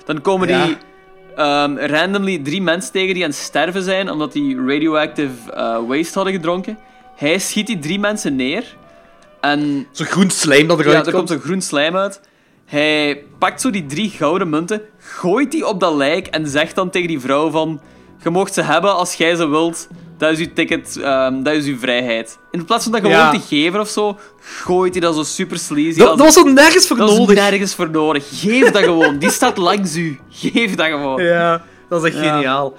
Dan 0.05 0.21
komen 0.21 0.47
Ja. 0.47 0.65
die 0.65 0.77
ehm, 1.35 1.77
randomly 1.77 2.37
drie 2.43 2.61
mensen 2.61 2.91
tegen 2.91 3.13
die 3.13 3.23
aan 3.23 3.29
het 3.29 3.39
sterven 3.39 3.83
zijn, 3.83 4.09
omdat 4.11 4.31
die 4.33 4.65
radioactive 4.65 5.51
eh, 5.51 5.77
waste 5.87 6.13
hadden 6.13 6.33
gedronken. 6.33 6.77
Hij 7.21 7.39
schiet 7.39 7.67
die 7.67 7.79
drie 7.79 7.99
mensen 7.99 8.35
neer. 8.35 8.63
En 9.41 9.87
Zo'n 9.91 10.05
groen 10.05 10.29
slijm 10.29 10.67
dat 10.67 10.77
ja, 10.79 10.83
eruit 10.85 11.07
er 11.07 11.13
komt. 11.13 11.29
een 11.29 11.39
groen 11.39 11.61
slijm 11.61 11.95
uit. 11.97 12.21
Hij 12.65 13.23
pakt 13.39 13.61
zo 13.61 13.69
die 13.69 13.85
drie 13.85 14.09
gouden 14.09 14.49
munten, 14.49 14.81
gooit 14.99 15.51
die 15.51 15.67
op 15.67 15.79
dat 15.79 15.93
lijk 15.95 16.27
en 16.27 16.47
zegt 16.47 16.75
dan 16.75 16.89
tegen 16.89 17.07
die 17.07 17.19
vrouw 17.19 17.49
van... 17.49 17.81
Je 18.23 18.29
mocht 18.29 18.53
ze 18.53 18.61
hebben 18.61 18.95
als 18.95 19.13
jij 19.13 19.35
ze 19.35 19.47
wilt. 19.47 19.87
Dat 20.17 20.31
is 20.31 20.39
uw 20.39 20.53
ticket, 20.53 20.97
ehm, 21.01 21.43
dat 21.43 21.53
is 21.53 21.65
uw 21.65 21.77
vrijheid. 21.79 22.37
In 22.51 22.65
plaats 22.65 22.83
van 22.83 22.91
dat 22.91 23.01
gewoon 23.01 23.15
Ja. 23.15 23.31
te 23.31 23.39
geven 23.39 23.79
of 23.79 23.89
zo, 23.89 24.17
gooit 24.39 24.91
hij 24.91 25.01
dat 25.01 25.15
zo 25.15 25.23
super 25.23 25.57
sleazy. 25.59 25.97
Dat, 25.99 26.07
als- 26.07 26.17
dat 26.17 26.25
was 26.25 26.35
zo 26.35 26.43
nergens 26.51 26.87
voor 26.87 26.97
dat 26.97 27.17
nodig. 27.17 27.35
nergens 27.35 27.75
voor 27.75 27.89
nodig. 27.89 28.27
Geef 28.39 28.71
dat 28.71 28.83
gewoon. 28.83 29.17
Die 29.17 29.29
staat 29.31 29.57
langs 29.57 29.95
u. 29.95 30.19
Geef 30.29 30.75
dat 30.75 30.85
gewoon. 30.85 31.23
Ja, 31.23 31.63
dat 31.89 32.03
is 32.05 32.13
echt 32.13 32.23
Ja. 32.23 32.33
geniaal. 32.33 32.73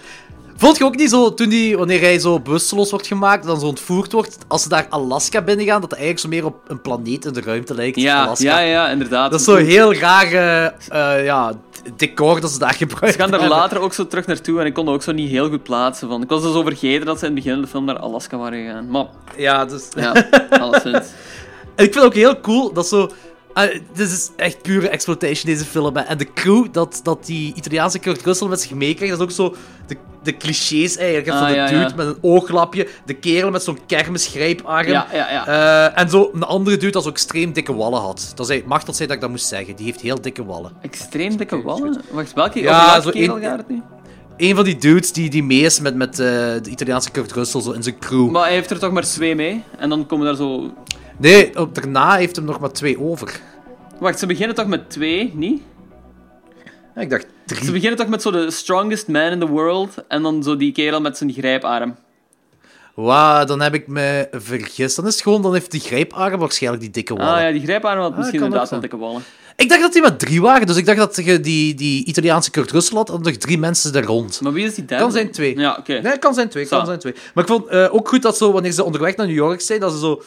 Vond 0.63 0.79
je 0.79 0.85
ook 0.85 0.97
niet 0.97 1.11
zo, 1.11 1.35
toen 1.35 1.49
die, 1.49 1.77
wanneer 1.77 2.01
hij 2.01 2.19
zo 2.19 2.41
bewusteloos 2.41 2.91
wordt 2.91 3.07
gemaakt, 3.07 3.47
dan 3.47 3.61
zo 3.61 3.67
ontvoerd 3.67 4.13
wordt, 4.13 4.39
als 4.49 4.63
ze 4.63 4.69
daar 4.69 4.87
Alaska 4.89 5.43
binnengaan, 5.43 5.81
dat 5.81 5.91
het 5.91 6.01
eigenlijk 6.01 6.21
zo 6.21 6.29
meer 6.29 6.45
op 6.45 6.71
een 6.71 6.81
planeet 6.81 7.25
in 7.25 7.33
de 7.33 7.41
ruimte 7.41 7.75
lijkt, 7.75 8.01
Ja, 8.01 8.25
Alaska. 8.25 8.45
ja, 8.45 8.59
ja, 8.59 8.89
inderdaad. 8.89 9.31
Dat 9.31 9.41
is 9.41 9.47
zo 9.47 9.57
heel 9.57 9.95
raar, 9.95 10.27
eh, 10.33 11.25
ja, 11.25 11.53
decor 11.97 12.41
dat 12.41 12.51
ze 12.51 12.59
daar 12.59 12.75
gebruikt 12.75 13.17
Ze 13.17 13.21
gaan 13.23 13.33
er 13.33 13.41
hebben. 13.41 13.59
later 13.59 13.79
ook 13.81 13.93
zo 13.93 14.07
terug 14.07 14.27
naartoe 14.27 14.61
en 14.61 14.67
ik 14.67 14.75
kon 14.75 14.85
dat 14.85 14.95
ook 14.95 15.03
zo 15.03 15.13
niet 15.13 15.31
heel 15.31 15.49
goed 15.49 15.63
plaatsen. 15.63 16.09
Van. 16.09 16.23
Ik 16.23 16.29
was 16.29 16.43
dus 16.43 16.53
zo 16.53 16.63
vergeten 16.63 17.07
dat 17.07 17.19
ze 17.19 17.27
in 17.27 17.35
het 17.35 17.45
begin 17.45 17.53
van 17.53 17.63
de 17.63 17.71
film 17.71 17.85
naar 17.85 17.99
Alaska 17.99 18.37
waren 18.37 18.65
gegaan. 18.65 18.91
Maar 18.91 19.07
Ja, 19.37 19.65
dus... 19.65 19.89
ja, 19.95 20.29
alleszins. 20.61 21.07
En 21.75 21.85
ik 21.85 21.93
vind 21.93 21.95
het 21.95 22.05
ook 22.05 22.15
heel 22.15 22.41
cool 22.41 22.73
dat 22.73 22.89
zo... 22.89 23.11
eh, 23.55 23.81
dit 23.95 24.11
is 24.11 24.31
echt 24.37 24.63
pure 24.63 24.89
exploitation, 24.89 25.53
deze 25.53 25.65
film. 25.65 25.97
hè. 25.97 26.03
En 26.03 26.19
de 26.19 26.33
crew 26.35 26.67
dat, 26.73 27.01
dat 27.03 27.27
die 27.27 27.55
Italiaanse 27.55 27.99
Kurt 27.99 28.23
Russell 28.23 28.49
met 28.49 28.61
zich 28.61 28.71
meekrijgt, 28.75 29.19
dat 29.19 29.31
is 29.31 29.39
ook 29.39 29.53
zo 29.53 29.61
de, 29.87 29.97
de 30.23 30.37
clichés 30.37 30.97
eigenlijk. 30.97 31.29
Ah, 31.29 31.39
zo 31.41 31.47
de 31.47 31.55
ja, 31.55 31.67
dude 31.67 31.81
ja. 31.81 31.93
met 31.97 32.07
een 32.07 32.19
ooglapje, 32.21 32.89
de 33.05 33.15
kerel 33.15 33.51
met 33.51 33.63
zo'n 33.63 33.79
kermisgrijparm. 33.87 34.87
Ja, 34.87 35.07
ja, 35.13 35.31
ja. 35.31 35.47
Eh, 35.47 36.01
en 36.03 36.11
zo 36.11 36.31
een 36.35 36.43
andere 36.43 36.77
dude 36.77 36.93
dat 36.93 37.03
zo 37.03 37.09
extreem 37.09 37.53
dikke 37.53 37.75
wallen 37.75 38.01
had. 38.01 38.33
Dat 38.35 38.47
zei, 38.47 38.63
mag 38.67 38.85
dat 38.85 38.97
zijn 38.97 39.09
dat 39.09 39.17
ik 39.17 39.23
dat 39.23 39.31
moest 39.33 39.47
zeggen. 39.47 39.77
Die 39.77 39.87
heeft 39.87 40.01
heel 40.01 40.21
dikke 40.21 40.45
wallen. 40.45 40.73
Extreem 40.81 41.37
dikke 41.37 41.63
wallen? 41.63 42.03
Wacht, 42.11 42.33
welke, 42.33 42.61
Ja, 42.61 42.87
welke 42.87 43.03
zo 43.03 43.11
kerel 43.11 43.35
één- 43.39 43.45
gaat 43.45 43.59
het 43.59 43.69
nu? 43.69 43.83
Een 44.37 44.55
van 44.55 44.65
die 44.65 44.77
dudes 44.79 45.13
die, 45.13 45.31
die 45.31 45.43
mee 45.43 45.61
is 45.61 45.81
met, 45.81 45.95
met 45.95 46.11
eh, 46.11 46.27
de 46.27 46.71
Italiaanse 46.71 47.11
Kurt 47.11 47.33
Russell 47.33 47.61
zo 47.61 47.71
in 47.71 47.83
zijn 47.83 47.99
crew. 47.99 48.31
Maar 48.31 48.43
hij 48.45 48.53
heeft 48.53 48.71
er 48.71 48.79
toch 48.79 48.93
maar 48.93 49.03
twee 49.05 49.35
mee? 49.35 49.63
En 49.79 49.89
dan 49.89 50.07
komen 50.07 50.27
daar 50.27 50.35
zo... 50.37 50.73
Nee, 51.19 51.59
op, 51.59 51.75
daarna 51.75 52.17
heeft 52.17 52.37
hem 52.37 52.45
nog 52.45 52.61
maar 52.61 52.73
twee 52.73 53.01
over. 53.01 53.41
Wacht, 54.01 54.19
ze 54.19 54.27
beginnen 54.27 54.57
toch 54.57 54.67
met 54.67 54.91
twee, 54.91 55.33
niet? 55.35 55.63
Ja, 56.95 57.01
ik 57.01 57.11
dacht 57.11 57.27
drie. 57.47 57.65
Ze 57.65 57.73
beginnen 57.73 57.99
toch 57.99 58.09
met 58.09 58.23
zo 58.23 58.31
de 58.31 58.51
strongest 58.51 59.09
man 59.09 59.23
in 59.31 59.39
the 59.41 59.47
world 59.47 59.95
en 60.09 60.23
dan 60.23 60.43
zo 60.43 60.57
die 60.57 60.73
kerel 60.73 61.01
met 61.01 61.17
zijn 61.17 61.33
grijparm. 61.33 61.97
Wauw, 62.95 63.45
dan 63.45 63.61
heb 63.61 63.75
ik 63.75 63.87
me 63.87 64.29
vergist. 64.33 64.97
Dan 64.97 65.07
is 65.07 65.13
het 65.15 65.23
gewoon, 65.23 65.43
dan 65.43 65.53
heeft 65.53 65.71
die 65.71 65.81
grijparm 65.81 66.39
waarschijnlijk 66.39 66.83
die 66.83 66.93
dikke 66.93 67.15
wallen. 67.15 67.35
Ah 67.35 67.41
ja, 67.41 67.51
die 67.51 67.63
grijparm 67.63 68.01
had 68.01 68.17
misschien 68.17 68.39
kan 68.39 68.49
ook 68.49 68.55
inderdaad 68.55 68.71
wel 68.71 68.81
dikke 68.81 68.97
wallen. 68.97 69.23
Ik 69.57 69.69
dacht 69.69 69.81
dat 69.81 69.93
die 69.93 70.03
met 70.03 70.19
drie 70.19 70.41
waren, 70.41 70.67
dus 70.67 70.77
ik 70.77 70.87
dacht 70.87 70.99
dat 70.99 71.25
je 71.25 71.41
die, 71.41 71.75
die 71.75 72.05
Italiaanse 72.05 72.51
Kurt 72.51 72.71
Russell 72.71 72.97
had 72.97 73.11
en 73.11 73.21
nog 73.21 73.37
drie 73.37 73.59
mensen 73.59 73.95
er 73.95 74.05
rond. 74.05 74.41
Maar 74.41 74.53
wie 74.53 74.65
is 74.67 74.75
die 74.75 74.85
derde? 74.85 75.03
Kan 75.03 75.13
zijn 75.13 75.31
twee. 75.31 75.59
Ja, 75.59 75.77
oké. 75.79 76.01
Nee, 76.01 76.19
kan 76.19 76.35
zijn 76.35 76.49
twee, 76.49 76.67
kan 76.67 76.81
Zo. 76.81 76.85
zijn 76.87 76.99
twee. 76.99 77.15
Maar 77.35 77.45
ik 77.45 77.51
vond 77.51 77.67
eh, 77.67 77.95
ook 77.95 78.09
goed 78.09 78.23
dat 78.23 78.37
zo, 78.37 78.53
wanneer 78.53 78.73
ze 78.73 78.85
onderweg 78.85 79.17
naar 79.17 79.27
New 79.27 79.37
York 79.37 79.61
zijn, 79.61 79.81
dat 79.81 79.93
ze 79.93 79.99
zo... 79.99 80.23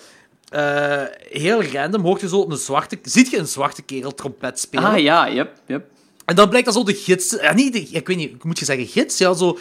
eh, 0.49 1.01
heel 1.29 1.63
random 1.63 2.01
hoort 2.01 2.21
je 2.21 2.27
zo 2.27 2.45
een 2.49 2.57
zwarte... 2.57 2.97
Ziet 3.03 3.29
je 3.29 3.37
een 3.37 3.47
zwarte 3.47 3.81
kerel 3.81 4.13
trompet 4.13 4.59
spelen? 4.59 4.85
Ah 4.89 4.99
ja, 4.99 5.29
yep, 5.31 5.59
yep. 5.65 5.85
En 6.25 6.35
dan 6.35 6.49
blijkt 6.49 6.65
dat 6.65 6.75
zo 6.75 6.83
de 6.83 6.93
gids... 6.93 7.37
Ja, 7.41 7.53
niet 7.53 7.73
de, 7.73 7.79
ik 7.81 8.07
weet 8.07 8.17
niet, 8.17 8.43
moet 8.43 8.59
je 8.59 8.65
zeggen 8.65 8.87
gids? 8.87 9.17
Ja, 9.17 9.33
zo... 9.33 9.57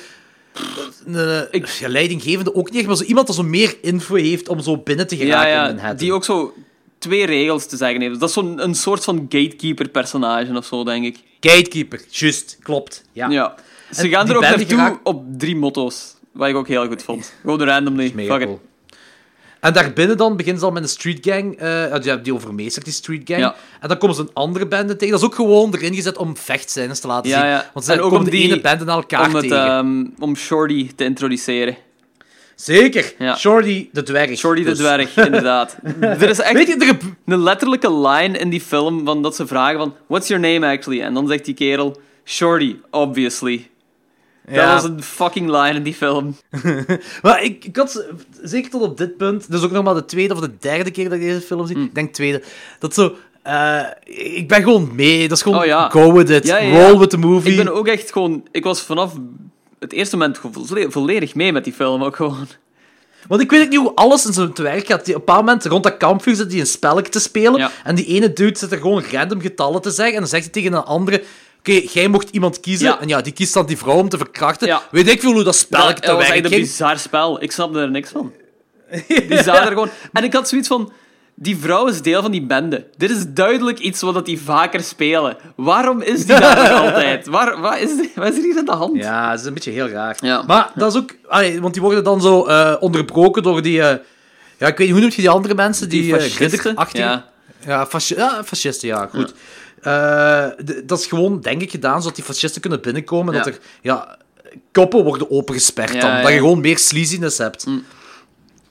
Een, 1.07 1.49
Ik- 1.51 1.67
ja, 1.69 1.89
leidinggevende 1.89 2.55
ook 2.55 2.69
niet, 2.71 2.79
echt, 2.79 2.87
maar 2.87 2.97
zo 2.97 3.05
iemand 3.05 3.27
dat 3.27 3.37
zo 3.37 3.43
meer 3.43 3.77
info 3.83 4.15
heeft 4.15 4.49
om 4.49 4.61
zo 4.61 4.77
binnen 4.77 5.07
te 5.07 5.17
geraken 5.17 5.71
in 5.77 5.83
ja, 5.83 5.95
die 5.95 6.13
ook 6.13 6.25
zo 6.25 6.55
twee 6.99 7.27
regels 7.27 7.67
te 7.67 7.77
zeggen 7.77 8.01
heeft. 8.01 8.21
Dat 8.21 8.29
is 8.29 8.35
zo'n 8.35 8.63
een 8.63 8.75
soort 8.75 9.05
van 9.05 9.27
gatekeeper-personage 9.29 10.57
of 10.57 10.67
zo, 10.67 10.85
denk 10.85 11.05
ik. 11.05 11.17
Gatekeeper, 11.41 12.01
juist, 12.11 12.57
klopt. 12.63 13.05
Ja. 13.13 13.29
Ja. 13.29 13.55
Ze 13.91 14.03
En 14.03 14.09
gaan 14.09 14.29
er 14.29 14.37
ook 14.37 14.43
naartoe 14.43 14.67
geraakt- 14.67 15.01
op 15.07 15.25
drie 15.39 15.57
motto's. 15.57 16.15
Wat 16.33 16.49
ik 16.49 16.55
ook 16.57 16.69
heel 16.69 16.87
goed 16.87 17.03
vond. 17.03 17.33
Gewoon 17.41 17.63
randomly. 17.63 18.09
Fuck 18.09 18.41
it. 18.41 18.45
cool. 18.45 18.61
En 19.65 19.73
daarbinnen 19.73 20.17
dan 20.17 20.37
beginnen 20.37 20.61
ze 20.61 20.67
al 20.67 20.73
met 20.73 20.83
een 20.83 20.89
streetgang. 20.89 21.57
eh 21.59 22.03
ja, 22.03 22.17
die 22.17 22.35
overmeestert 22.35 22.85
die 22.85 22.95
streetgang. 22.95 23.41
Ja. 23.41 23.55
En 23.81 23.89
dan 23.89 23.99
komen 23.99 24.17
ze 24.17 24.23
een 24.23 24.31
andere 24.33 24.67
bende 24.67 24.97
tegen. 24.97 25.11
Dat 25.15 25.21
is 25.23 25.27
ook 25.27 25.35
gewoon 25.35 25.75
erin 25.75 25.95
gezet 25.95 26.17
om 26.19 26.37
vechtscènes 26.37 27.01
te 27.01 27.07
laten 27.07 27.31
Ja, 27.31 27.39
zien. 27.41 27.49
ja. 27.49 27.71
Want 27.73 27.87
ze 27.87 27.93
En 27.93 28.01
ook 28.01 28.13
om 28.13 28.25
de 28.25 28.31
die- 28.31 28.43
ene 28.45 28.61
bende 28.61 28.85
naar 28.85 28.97
elkaar 28.97 29.27
Om, 29.29 29.35
het, 29.35 29.43
tegen. 29.43 29.67
ehm, 29.67 30.05
om 30.19 30.37
Shorty 30.37 30.91
te 30.97 31.05
introduceren. 31.05 31.77
Zeker. 32.55 33.15
Ja. 33.19 33.37
Shorty 33.37 33.89
de 33.93 34.03
dwerg. 34.03 34.39
Shorty 34.39 34.63
de 34.63 34.69
Dus- 34.71 34.79
dwerg, 34.79 35.17
inderdaad. 35.17 35.77
Er 36.01 36.29
is 36.29 36.39
echt 36.41 36.67
je, 36.67 36.77
er, 36.77 36.97
een 37.27 37.43
letterlijke 37.43 37.95
line 38.09 38.39
in 38.39 38.49
die 38.51 38.61
film 38.61 39.05
van 39.05 39.23
dat 39.23 39.37
ze 39.37 39.47
vragen 39.47 39.79
van 39.79 39.95
What's 40.07 40.29
your 40.29 40.43
name 40.53 40.67
actually? 40.77 41.01
En 41.03 41.15
dan 41.15 41.27
zegt 41.29 41.45
die 41.45 41.55
kerel 41.55 42.01
Shorty, 42.25 42.77
obviously. 42.91 43.69
Ja. 44.49 44.73
Dat 44.73 44.83
was 44.83 44.91
een 44.91 45.03
fucking 45.03 45.47
line 45.51 45.75
in 45.75 45.83
die 45.83 45.95
film. 45.95 46.37
Maar 47.23 47.43
ik, 47.43 47.65
ik 47.65 47.77
had, 47.77 47.91
ze- 47.91 48.11
zeker 48.43 48.71
tot 48.71 48.83
op 48.83 48.97
dit 48.97 49.17
punt, 49.17 49.51
dus 49.51 49.63
ook 49.63 49.71
nog 49.71 49.85
maar 49.85 49.95
de 49.95 50.05
tweede 50.05 50.35
of 50.35 50.41
de 50.41 50.51
derde 50.61 50.91
keer 50.91 51.05
dat 51.09 51.13
ik 51.19 51.21
deze 51.25 51.41
film 51.41 51.67
zie, 51.67 51.77
ik 51.79 51.95
denk 51.95 52.15
tweede, 52.15 52.43
dat 52.79 52.95
zo, 52.95 53.15
eh, 53.43 53.81
ik 54.05 54.49
ben 54.49 54.63
gewoon 54.63 54.91
mee, 54.95 55.29
dat 55.29 55.37
is 55.37 55.43
gewoon 55.43 55.59
Oh 55.59 55.65
ja. 55.65 55.89
go 55.89 56.13
with 56.13 56.31
it, 56.31 56.47
Ja, 56.47 56.59
roll 56.71 56.99
with 56.99 57.11
the 57.11 57.17
movie. 57.19 57.51
Ik 57.51 57.57
ben 57.65 57.75
ook 57.75 57.87
echt 57.87 58.13
gewoon... 58.13 58.47
Ik 58.51 58.65
was 58.65 58.83
vanaf 58.83 59.13
het 59.79 59.93
eerste 59.93 60.17
moment 60.17 60.39
gewoon 60.39 60.93
volledig 60.93 61.35
mee 61.35 61.53
met 61.53 61.65
die 61.65 61.73
film 61.73 62.05
ook 62.05 62.17
gewoon. 62.17 62.47
Want 63.29 63.41
ik 63.41 63.51
weet 63.51 63.63
ook 63.63 63.69
niet 63.69 63.79
hoe 63.79 63.95
alles 63.95 64.27
in 64.27 64.33
zijn 64.33 64.53
te 64.53 64.63
werk 64.63 64.87
gaat. 64.87 65.05
Die- 65.05 65.15
Op 65.15 65.21
een 65.21 65.27
bepaald 65.27 65.45
moment 65.47 65.65
rond 65.67 65.83
dat 65.83 65.97
kampvuur 65.97 66.35
zit 66.35 66.51
hij 66.51 66.61
een 66.61 66.67
spelletje 66.67 67.11
te 67.13 67.21
spelen. 67.21 67.57
Ja. 67.59 67.71
En 67.85 67.95
die 67.95 68.07
ene 68.07 68.33
dude 68.33 68.59
zit 68.59 68.73
er 68.73 68.79
gewoon 68.79 69.03
random 69.13 69.41
getallen 69.41 69.83
te 69.83 69.91
zeggen. 69.91 70.15
En 70.15 70.21
dan 70.21 70.29
zegt 70.29 70.43
hij 70.43 70.53
tegen 70.53 70.73
een 70.73 70.83
andere... 70.85 71.23
Oké, 71.69 71.81
jij 71.93 72.09
mocht 72.09 72.31
iemand 72.31 72.61
kiezen. 72.61 72.87
Ja. 72.87 73.01
En 73.01 73.09
ja, 73.09 73.21
die 73.21 73.33
kiest 73.33 73.55
dan 73.55 73.67
die 73.67 73.79
vrouw 73.79 73.97
om 73.97 74.09
te 74.09 74.17
verkrachten. 74.17 74.67
Ja. 74.67 74.83
Weet 74.91 75.09
ik 75.09 75.21
veel 75.21 75.33
hoe 75.33 75.43
dat 75.45 75.67
dat, 75.71 75.97
te 75.97 76.07
dat 76.07 76.17
was 76.17 76.29
echt 76.29 76.45
een 76.45 76.51
bizar 76.61 76.99
spel. 76.99 77.43
Ik 77.43 77.53
snapte 77.53 77.79
er 77.79 77.91
niks 77.91 78.11
van. 78.11 78.33
Die 79.29 79.43
zaten 79.43 79.63
er 79.63 79.67
gewoon... 79.69 79.89
En 80.13 80.25
ik 80.25 80.33
had 80.33 80.49
zoiets 80.49 80.69
van... 80.69 80.93
die 81.35 81.57
vrouw 81.57 81.87
is 81.87 82.03
deel 82.03 82.23
van 82.23 82.31
die 82.31 82.43
bende. 82.47 82.87
Dit 82.97 83.11
is 83.11 83.25
duidelijk 83.29 83.79
iets 83.79 84.01
wat 84.01 84.15
dat 84.15 84.27
die 84.27 84.41
vaker 84.41 84.81
spelen. 84.83 85.37
Waarom 85.57 86.03
is 86.03 86.27
die 86.27 86.39
daar 86.41 86.71
altijd? 86.83 87.27
Waar, 87.27 87.61
wat, 87.61 87.79
is, 87.79 87.91
wat 88.15 88.29
is 88.33 88.37
er 88.37 88.43
hier 88.43 88.59
aan 88.59 88.65
de 88.65 88.73
hand? 88.73 88.97
Ja, 88.97 89.31
dat 89.31 89.41
is 89.41 89.47
een 89.47 89.55
beetje 89.55 89.71
heel 89.71 89.89
raar. 89.89 90.17
Ja. 90.21 90.43
Maar 90.47 90.71
dat 90.75 90.93
is 90.95 90.99
ook... 91.01 91.15
allee, 91.29 91.61
want 91.61 91.73
die 91.73 91.83
worden 91.83 92.05
dan 92.05 92.21
zo 92.21 92.45
eh, 92.47 92.75
onderbroken 92.81 93.43
door 93.43 93.63
die... 93.63 93.83
eh, 93.83 93.97
ja, 94.59 94.67
ik 94.67 94.77
weet 94.79 94.79
niet, 94.79 94.91
hoe 94.91 95.01
noem 95.01 95.11
je 95.11 95.17
die 95.17 95.31
andere 95.31 95.55
mensen? 95.55 95.89
Die, 95.89 96.03
Die 96.03 96.15
eh, 96.17 96.21
fascisten? 96.23 96.49
ridderachtige- 96.59 97.03
Ja. 97.05 97.25
Ja, 97.67 97.87
fasci- 97.87 98.15
ja, 98.17 98.45
fascisten, 98.45 98.89
ja, 98.89 99.09
goed. 99.13 99.35
Dat 100.85 100.99
is 100.99 101.07
gewoon, 101.07 101.41
denk 101.41 101.63
ik, 101.63 101.71
gedaan 101.71 102.01
zodat 102.03 102.15
die 102.17 102.25
fascisten 102.25 102.61
kunnen 102.61 102.81
binnenkomen 102.81 103.35
en 103.35 103.39
Ja. 103.39 103.45
dat 103.45 103.55
er 103.55 103.61
ja, 103.83 104.19
koppen 104.73 105.05
worden 105.05 105.31
opengesperd 105.31 106.01
dan. 106.01 106.23
Dat 106.23 106.31
je 106.31 106.37
gewoon 106.39 106.61
meer 106.61 106.79
sleaziness 106.79 107.39
hebt. 107.39 107.67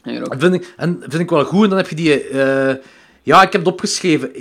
Dat 0.04 0.36
vind 0.38 0.54
ik, 0.54 0.74
en 0.78 0.98
vind 1.02 1.22
ik 1.22 1.30
wel 1.30 1.46
goed. 1.46 1.64
En 1.64 1.70
dan 1.70 1.78
heb 1.78 1.90
je 1.90 1.96
die... 1.96 2.28
eh, 2.28 2.76
ja, 3.22 3.42
ik 3.42 3.52
heb 3.52 3.64
het 3.66 3.74
opgeschreven. 3.74 4.32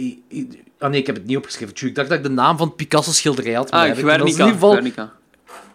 Ah 0.78 0.90
nee, 0.90 1.00
ik 1.00 1.06
heb 1.06 1.16
het 1.16 1.26
niet 1.26 1.36
opgeschreven. 1.36 1.74
Ik 1.86 1.94
dacht 1.94 2.08
dat 2.08 2.18
ik 2.18 2.24
de 2.24 2.30
naam 2.30 2.56
van 2.56 2.66
het 2.66 2.76
Picasso-schilderij 2.76 3.52
had. 3.52 3.70
Ah, 3.70 3.88
is 3.88 3.98
Guernica. 3.98 4.26
ieder 4.26 4.46
geval... 4.46 4.70
Guernica. 4.72 5.12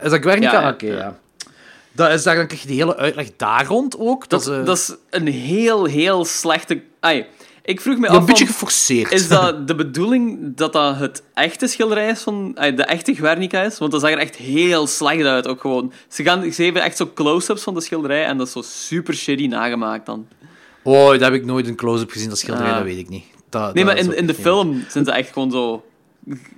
Is 0.02 0.10
dat 0.10 0.22
Guernica? 0.22 0.52
Ja, 0.52 0.62
ja, 0.62 0.70
Oké, 0.70 0.86
ja. 0.86 0.96
ja. 0.98 1.18
Dat 1.92 2.12
is, 2.12 2.24
daar, 2.24 2.36
dan 2.36 2.48
krijg 2.48 2.62
je 2.62 2.68
die 2.68 2.78
hele 2.78 2.96
uitleg 2.96 3.30
daar 3.38 3.66
rond 3.66 3.98
ook. 4.00 4.30
Dat, 4.30 4.44
Dat, 4.44 4.54
is, 4.54 4.60
eh, 4.60 4.66
dat 4.66 4.78
is 4.78 4.96
een 5.10 5.28
heel, 5.28 5.86
heel 5.86 6.26
slechte... 6.26 6.82
Ai, 7.00 7.26
ik 7.68 7.82
vroeg 7.82 7.98
me 7.98 8.08
af 8.08 8.18
een 8.18 8.26
beetje 8.26 8.46
van, 8.46 8.54
geforceerd. 8.54 9.12
Is 9.12 9.28
dat 9.28 9.68
de 9.68 9.76
bedoeling 9.76 10.56
dat 10.56 10.74
dat 10.74 10.96
het 10.96 11.24
echte 11.34 11.68
schilderij 11.68 12.10
is 12.10 12.22
van... 12.22 12.52
ai, 12.56 12.74
de 12.76 12.84
echte 12.84 13.16
Guernica 13.16 13.62
is? 13.62 13.78
Want 13.78 13.92
dat 13.92 14.02
zag 14.02 14.12
er 14.12 14.18
echt 14.18 14.36
heel 14.36 14.88
slecht 14.88 15.24
uit 15.26 15.48
ook 15.48 15.62
gewoon. 15.62 15.92
Ze, 16.08 16.24
gaan, 16.24 16.42
ze 16.44 16.52
geven 16.52 16.82
echt 16.84 16.98
zo 16.98 17.12
close-ups 17.14 17.64
van 17.64 17.74
de 17.74 17.82
schilderij 17.82 18.26
en 18.26 18.38
dat 18.38 18.48
is 18.48 18.54
zo 18.54 18.62
super 18.62 19.14
shitty 19.14 19.48
nagemaakt 19.48 20.06
dan. 20.06 20.28
Oh, 20.84 21.10
dat 21.12 21.20
heb 21.22 21.34
ik 21.34 21.46
nooit 21.46 21.68
een 21.68 21.76
close-up 21.76 22.12
gezien, 22.12 22.30
dat 22.30 22.38
schilderij, 22.38 22.70
Ah. 22.72 22.76
dat 22.78 22.86
weet 22.86 22.98
ik 22.98 23.10
niet. 23.10 23.24
Dat, 23.50 23.74
Nee, 23.74 23.86
dat 23.86 23.94
maar 23.94 24.04
in, 24.04 24.16
in 24.18 24.28
de 24.28 24.34
niet- 24.34 24.42
film 24.42 24.84
zijn 24.90 25.06
ze 25.06 25.12
echt 25.12 25.34
gewoon 25.34 25.52
zo... 25.52 25.86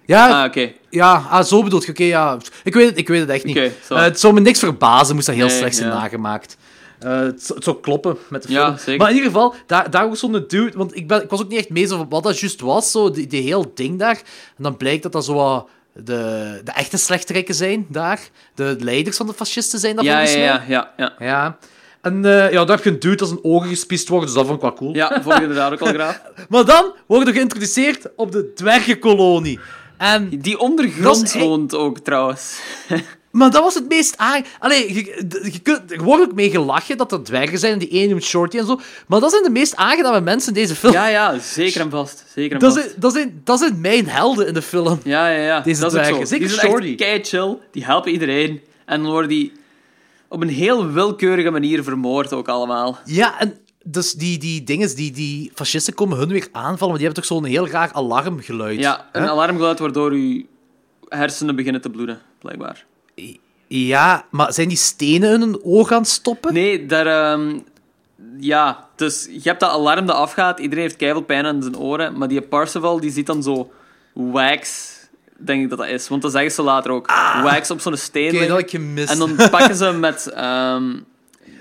Ja, 0.05 0.39
Ah, 0.41 0.45
oké. 0.47 0.71
ja 0.89 1.25
ah, 1.29 1.43
zo 1.45 1.63
bedoel 1.63 1.81
je. 1.85 1.89
Oké, 1.89 2.03
ja. 2.03 2.37
Ik 2.63 2.73
weet, 2.73 2.89
het, 2.89 2.97
ik 2.97 3.07
weet 3.07 3.19
het 3.19 3.29
echt 3.29 3.43
niet. 3.45 3.57
Oké, 3.57 3.71
zo. 3.85 3.93
Eh, 3.93 4.01
het 4.01 4.19
zou 4.19 4.33
me 4.33 4.39
niks 4.39 4.59
verbazen, 4.59 5.15
moest 5.15 5.27
dat 5.27 5.35
heel 5.35 5.47
Nee, 5.47 5.57
slecht 5.57 5.75
zijn 5.75 5.89
ja. 5.89 5.95
nagemaakt. 5.95 6.57
Eh, 6.99 7.19
het, 7.19 7.43
zou- 7.43 7.55
het 7.55 7.63
zou 7.63 7.79
kloppen 7.81 8.17
met 8.29 8.43
de 8.43 8.51
Ja, 8.51 8.65
film. 8.65 8.77
zeker. 8.77 8.97
Maar 8.97 9.09
in 9.09 9.15
ieder 9.15 9.31
geval, 9.31 9.53
daar, 9.65 9.89
daar 9.91 10.09
was 10.09 10.19
zo'n 10.19 10.31
dude... 10.47 10.71
Want 10.77 10.95
ik, 10.95 11.07
ben, 11.07 11.23
ik 11.23 11.29
was 11.29 11.41
ook 11.41 11.49
niet 11.49 11.59
echt 11.59 11.69
mee 11.69 11.85
zo 11.87 12.05
wat 12.09 12.23
dat 12.23 12.39
juist 12.39 12.61
was, 12.61 12.91
zo, 12.91 13.11
die, 13.11 13.27
die 13.27 13.41
heel 13.41 13.71
ding 13.75 13.99
daar. 13.99 14.21
En 14.57 14.63
dan 14.63 14.77
blijkt 14.77 15.03
dat 15.03 15.11
dat 15.11 15.25
zo 15.25 15.33
wat 15.33 15.67
de, 15.93 16.61
de 16.63 16.71
echte 16.71 16.97
slechterikken 16.97 17.55
zijn 17.55 17.85
daar. 17.89 18.19
De 18.55 18.75
leiders 18.79 19.17
van 19.17 19.27
de 19.27 19.33
fascisten 19.33 19.79
zijn 19.79 19.95
dat 19.95 20.05
Ja, 20.05 20.11
volgens 20.11 20.33
ja, 20.33 20.39
mij. 20.39 20.65
ja, 20.67 20.91
ja, 20.97 21.13
ja. 21.19 21.25
Ja. 21.25 21.57
En 22.01 22.25
eh, 22.25 22.51
ja, 22.51 22.65
daar 22.65 22.75
heb 22.75 22.83
je 22.85 22.91
een 22.91 22.99
dude 22.99 23.15
dat 23.15 23.27
zijn 23.27 23.43
ogen 23.43 23.69
gespiest 23.69 24.07
wordt, 24.07 24.25
dus 24.25 24.35
dat 24.35 24.43
vond 24.45 24.55
ik 24.55 24.61
wel 24.61 24.73
cool. 24.73 24.93
Ja, 24.95 25.21
vond 25.21 25.35
ik 25.35 25.41
inderdaad 25.41 25.71
ook 25.71 25.81
al 25.81 25.87
graag. 25.99 26.21
Maar 26.49 26.65
dan 26.65 26.93
worden 27.07 27.27
we 27.27 27.33
geïntroduceerd 27.33 28.07
op 28.15 28.31
de 28.31 28.53
dwergenkolonie. 28.53 29.59
En, 29.97 30.29
Die 30.29 30.57
ondergrond 30.59 31.23
is- 31.23 31.33
woont 31.33 31.75
ook, 31.75 31.99
trouwens. 31.99 32.59
maar 33.31 33.51
dat 33.51 33.63
was 33.63 33.73
het 33.73 33.87
meest 33.87 34.17
aan... 34.17 34.43
Allee, 34.59 34.93
je, 34.93 35.25
je 35.51 35.59
kunt, 35.59 35.91
er 35.91 36.03
wordt 36.03 36.23
ook 36.23 36.33
mee 36.33 36.49
gelachen 36.49 36.97
dat 36.97 37.11
er 37.11 37.23
dwergen 37.23 37.59
zijn 37.59 37.73
en 37.73 37.79
die 37.79 37.87
ene 37.87 38.09
noemt 38.09 38.23
Shorty 38.23 38.57
en 38.57 38.65
zo. 38.65 38.79
Maar 39.07 39.19
dat 39.19 39.31
zijn 39.31 39.43
de 39.43 39.49
meest 39.49 39.75
aangename 39.75 40.21
mensen 40.21 40.53
in 40.53 40.61
deze 40.61 40.75
film. 40.75 40.93
Ja, 40.93 41.07
ja, 41.07 41.39
zeker 41.39 41.81
en 41.81 41.89
vast. 41.89 42.25
Zeker 42.33 42.53
en 42.53 42.59
dat, 42.59 42.73
vast. 42.73 42.85
zijn, 42.85 42.99
dat, 42.99 43.13
zijn, 43.13 43.41
dat 43.43 43.59
zijn 43.59 43.81
mijn 43.81 44.07
helden 44.09 44.47
in 44.47 44.53
de 44.53 44.61
film. 44.61 44.99
Ja, 45.03 45.29
ja, 45.29 45.41
ja. 45.41 45.61
Deze 45.61 45.81
dat 45.81 45.89
dwergen. 45.89 46.27
Zeker 46.27 46.47
die 46.47 46.55
zijn 46.55 46.71
Shorty. 46.71 46.95
kei 46.95 47.23
chill. 47.23 47.57
Die 47.71 47.85
helpen 47.85 48.11
iedereen. 48.11 48.61
En 48.85 49.01
dan 49.01 49.11
worden 49.11 49.29
die 49.29 49.51
op 50.27 50.41
een 50.41 50.49
heel 50.49 50.91
willekeurige 50.91 51.49
manier 51.49 51.83
vermoord 51.83 52.33
ook 52.33 52.47
allemaal. 52.47 52.99
Ja, 53.05 53.39
en 53.39 53.57
dus 53.83 54.13
die, 54.13 54.37
die 54.37 54.63
dingen, 54.63 54.95
die, 54.95 55.11
die 55.11 55.51
fascisten 55.53 55.93
komen 55.93 56.17
hun 56.17 56.29
weer 56.29 56.47
aanvallen, 56.51 56.87
maar 56.87 56.97
die 56.97 57.05
hebben 57.05 57.23
toch 57.23 57.37
zo'n 57.37 57.45
heel 57.45 57.67
raar 57.67 57.91
alarmgeluid. 57.93 58.79
Ja, 58.79 59.09
een 59.11 59.21
hè? 59.21 59.29
alarmgeluid 59.29 59.79
waardoor 59.79 60.11
uw 60.11 60.45
hersenen 61.07 61.55
beginnen 61.55 61.81
te 61.81 61.89
bloeden, 61.89 62.21
blijkbaar. 62.39 62.85
Ja, 63.67 64.25
maar 64.29 64.53
zijn 64.53 64.67
die 64.67 64.77
stenen 64.77 65.33
in 65.33 65.41
hun 65.41 65.63
oog 65.63 65.91
aan 65.91 66.01
het 66.01 66.09
stoppen? 66.09 66.53
Nee, 66.53 66.85
daar... 66.85 67.07
ehm, 67.07 67.57
ja, 68.39 68.87
dus 68.95 69.27
je 69.31 69.49
hebt 69.49 69.59
dat 69.59 69.69
alarm 69.69 70.05
dat 70.05 70.15
afgaat. 70.15 70.59
Iedereen 70.59 70.83
heeft 70.83 70.95
keiveel 70.95 71.21
pijn 71.21 71.45
aan 71.45 71.61
zijn 71.61 71.77
oren. 71.77 72.17
Maar 72.17 72.27
die 72.27 72.41
Parseval, 72.41 72.99
die 72.99 73.11
ziet 73.11 73.25
dan 73.25 73.43
zo 73.43 73.71
wax... 74.13 74.97
Denk 75.37 75.63
ik 75.63 75.69
dat 75.69 75.77
dat 75.77 75.87
is. 75.87 76.07
Want 76.07 76.21
dat 76.21 76.31
zeggen 76.31 76.51
ze 76.51 76.61
later 76.61 76.91
ook. 76.91 77.07
Wax 77.43 77.71
op 77.71 77.79
zo'n 77.79 77.97
steen 77.97 78.41
Ah. 78.41 78.47
Dat 78.47 78.59
ik 78.59 78.69
gemist. 78.69 79.11
En 79.11 79.17
dan 79.19 79.35
pakken 79.51 79.75
ze 79.75 79.91
met... 79.91 80.27
ehm, 80.27 80.95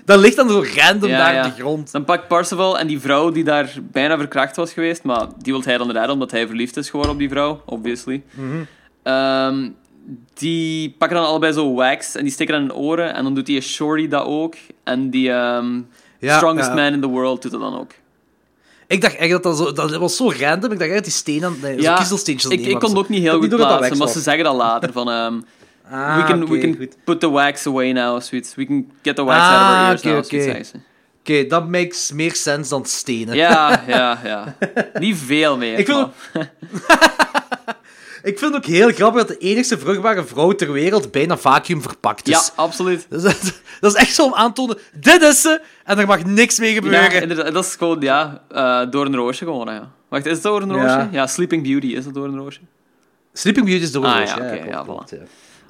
Dat 0.05 0.19
ligt 0.19 0.35
dan 0.35 0.49
zo 0.49 0.63
random 0.75 1.09
Ja, 1.09 1.17
daar 1.17 1.33
ja. 1.33 1.45
op 1.45 1.55
de 1.55 1.61
grond. 1.61 1.91
Dan 1.91 2.05
pakt 2.05 2.27
Parseval 2.27 2.79
en 2.79 2.87
die 2.87 2.99
vrouw 2.99 3.31
die 3.31 3.43
daar 3.43 3.73
bijna 3.81 4.17
verkracht 4.17 4.55
was 4.55 4.73
geweest, 4.73 5.03
maar 5.03 5.27
die 5.37 5.53
wil 5.53 5.61
hij 5.63 5.77
dan 5.77 5.91
redden 5.91 6.11
omdat 6.11 6.31
hij 6.31 6.47
verliefd 6.47 6.77
is 6.77 6.89
geworden 6.89 7.13
op 7.13 7.19
die 7.19 7.29
vrouw, 7.29 7.61
obviously. 7.65 8.23
Ehm, 9.03 9.69
die 10.33 10.95
pakken 10.97 11.17
dan 11.17 11.25
allebei 11.27 11.53
zo 11.53 11.73
wax 11.73 12.15
en 12.15 12.23
die 12.23 12.31
steken 12.31 12.55
aan 12.55 12.61
hun 12.61 12.73
oren 12.73 13.13
en 13.13 13.23
dan 13.23 13.35
doet 13.35 13.45
die 13.45 13.61
Shorty 13.61 14.07
dat 14.07 14.25
ook. 14.25 14.55
En 14.83 15.09
die 15.09 15.31
ehm, 15.31 15.81
Ja, 16.19 16.37
Strongest. 16.37 16.73
Man 16.73 16.93
in 16.93 17.01
the 17.01 17.07
World 17.07 17.41
doet 17.41 17.51
dat 17.51 17.61
dan 17.61 17.79
ook. 17.79 17.91
Ik 18.87 19.01
dacht 19.01 19.15
echt 19.15 19.31
dat 19.31 19.43
dat 19.43 19.57
zo... 19.57 19.71
Dat 19.73 19.95
was 19.95 20.15
zo 20.15 20.31
random. 20.39 20.71
Ik 20.71 20.77
dacht 20.79 20.91
echt 20.91 20.93
dat 20.93 21.03
die 21.03 21.13
stenen... 21.13 21.57
Nee, 21.61 21.75
kiezelsteentjes 21.75 22.51
ik, 22.51 22.79
kon 22.79 22.89
het 22.89 22.97
ook 22.99 23.09
niet 23.09 23.21
heel 23.21 23.39
Dat 23.39 23.49
goed 23.49 23.55
plaatsen, 23.55 23.97
maar 23.97 24.07
ze 24.07 24.19
zeggen 24.19 24.43
dat 24.43 24.55
later. 24.55 24.91
Van, 24.91 25.09
ehm, 25.09 25.39
Ah, 25.91 26.17
we 26.17 26.23
can, 26.23 26.47
we 26.47 26.59
can 26.59 26.75
goed. 26.77 26.95
put 27.03 27.19
the 27.19 27.29
wax 27.29 27.65
away 27.67 27.91
now, 27.91 28.21
zoiets. 28.21 28.55
We 28.55 28.65
can 28.65 28.91
get 29.01 29.15
the 29.15 29.23
wax 29.23 29.39
Ah, 29.39 29.51
out 29.51 29.61
of 29.61 29.75
our 29.75 29.87
ears 29.89 30.01
oké, 30.01 30.35
now, 30.35 30.43
zoiets 30.51 30.69
ze. 30.69 30.75
Oké, 31.19 31.47
dat 31.47 31.67
makes 31.69 32.11
meer 32.11 32.35
sense 32.35 32.69
dan 32.69 32.85
stenen. 32.85 33.35
Ja, 33.35 33.83
ja, 33.87 34.19
ja. 34.23 34.55
Niet 34.99 35.17
veel 35.17 35.57
meer. 35.57 35.77
Ik 35.79 35.87
maar- 35.87 36.09
Ik 38.23 38.39
vind 38.39 38.53
het 38.53 38.55
ook 38.55 38.65
heel 38.65 38.91
grappig 38.91 39.25
dat 39.25 39.39
de 39.39 39.47
enigste 39.47 39.77
vruchtbare 39.77 40.23
vrouw 40.25 40.51
ter 40.51 40.71
wereld 40.71 41.11
bijna 41.11 41.37
vacuüm 41.37 41.81
verpakt 41.81 42.27
is. 42.27 42.33
Ja, 42.33 42.63
absoluut. 42.63 43.05
Dat 43.09 43.23
is, 43.25 43.39
dat 43.79 43.95
is 43.95 44.01
echt 44.01 44.13
zo 44.15 44.25
om 44.25 44.33
aan 44.33 44.53
te 44.53 44.61
tonen, 44.61 44.77
dit 44.93 45.21
is 45.21 45.41
ze, 45.41 45.61
en 45.83 45.99
er 45.99 46.07
mag 46.07 46.25
niks 46.25 46.59
mee 46.59 46.69
Ja, 46.73 46.75
gebeuren. 46.81 47.21
inderdaad, 47.21 47.53
dat 47.53 47.65
is 47.65 47.75
gewoon, 47.75 47.97
ja, 48.01 48.41
eh, 48.49 48.81
door 48.91 49.05
een 49.05 49.15
roosje 49.15 49.43
gewoon, 49.45 49.73
ja. 49.73 49.91
Wacht, 50.09 50.25
is 50.25 50.31
het 50.33 50.43
door 50.43 50.61
een 50.61 50.71
roosje? 50.71 50.85
Ja. 50.85 51.07
Ja, 51.11 51.27
Sleeping 51.27 51.63
Beauty, 51.63 51.87
is 51.87 52.05
het 52.05 52.13
door 52.13 52.25
een 52.27 52.37
roosje? 52.37 52.59
Sleeping 53.33 53.65
Beauty 53.65 53.83
is 53.83 53.91
door 53.91 54.03
een 54.03 54.09
Ah, 54.11 54.19
roosje, 54.19 54.43
ja, 54.43 54.53
ja, 54.65 54.81
klopt, 54.83 55.13
voilà. 55.15 55.17
ja. 55.19 55.23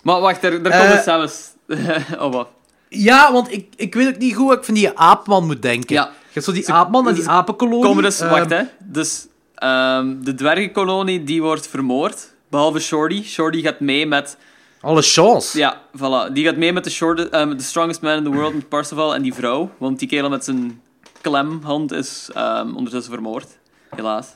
Maar 0.03 0.19
wacht, 0.21 0.41
daar, 0.41 0.61
daar 0.63 0.71
Eh, 0.71 0.79
komen 0.79 0.95
we 0.95 1.01
zelfs 1.03 1.49
op 2.25 2.35
af. 2.35 2.47
Ja, 2.89 3.31
want 3.33 3.51
ik, 3.51 3.67
ik 3.75 3.93
weet 3.95 4.07
ook 4.07 4.17
niet 4.17 4.35
goed 4.35 4.47
wat 4.47 4.57
ik 4.57 4.63
van 4.63 4.73
die 4.73 4.97
aapman 4.97 5.45
moet 5.45 5.61
denken. 5.61 5.95
Ja. 5.95 6.03
Je 6.03 6.09
hebt 6.33 6.45
zo 6.45 6.51
die 6.51 6.63
Ze- 6.63 6.71
aapman 6.73 7.07
en 7.07 7.13
die 7.13 7.23
ze 7.23 7.29
apenkolonie. 7.29 7.83
Komen 7.83 8.03
dus, 8.03 8.19
Ehm, 8.19 8.29
wacht 8.29 8.49
hè. 8.49 8.61
Dus 8.83 9.27
ehm, 9.55 10.15
de 10.21 10.35
dwergenkolonie 10.35 11.23
die 11.23 11.41
wordt 11.41 11.67
vermoord, 11.67 12.33
behalve 12.49 12.79
Shorty. 12.79 13.23
Shorty 13.23 13.61
gaat 13.61 13.79
mee 13.79 14.05
met, 14.07 14.37
Alle 14.81 15.01
chance. 15.01 15.57
ja, 15.57 15.81
voilà. 15.97 16.33
Die 16.33 16.45
gaat 16.45 16.55
mee 16.55 16.73
met 16.73 16.83
de, 16.83 16.89
shorte, 16.89 17.29
eh, 17.29 17.49
de 17.49 17.61
strongest 17.61 18.01
man 18.01 18.17
in 18.17 18.23
the 18.23 18.29
world, 18.29 18.53
met 18.53 18.69
Parseval 18.69 19.15
en 19.15 19.21
die 19.21 19.33
vrouw. 19.33 19.71
Want 19.77 19.99
die 19.99 20.07
kerel 20.07 20.29
met 20.29 20.43
zijn 20.43 20.81
klemhand 21.21 21.91
is 21.91 22.29
ehm, 22.33 22.75
ondertussen 22.75 23.13
vermoord, 23.13 23.47
helaas. 23.95 24.27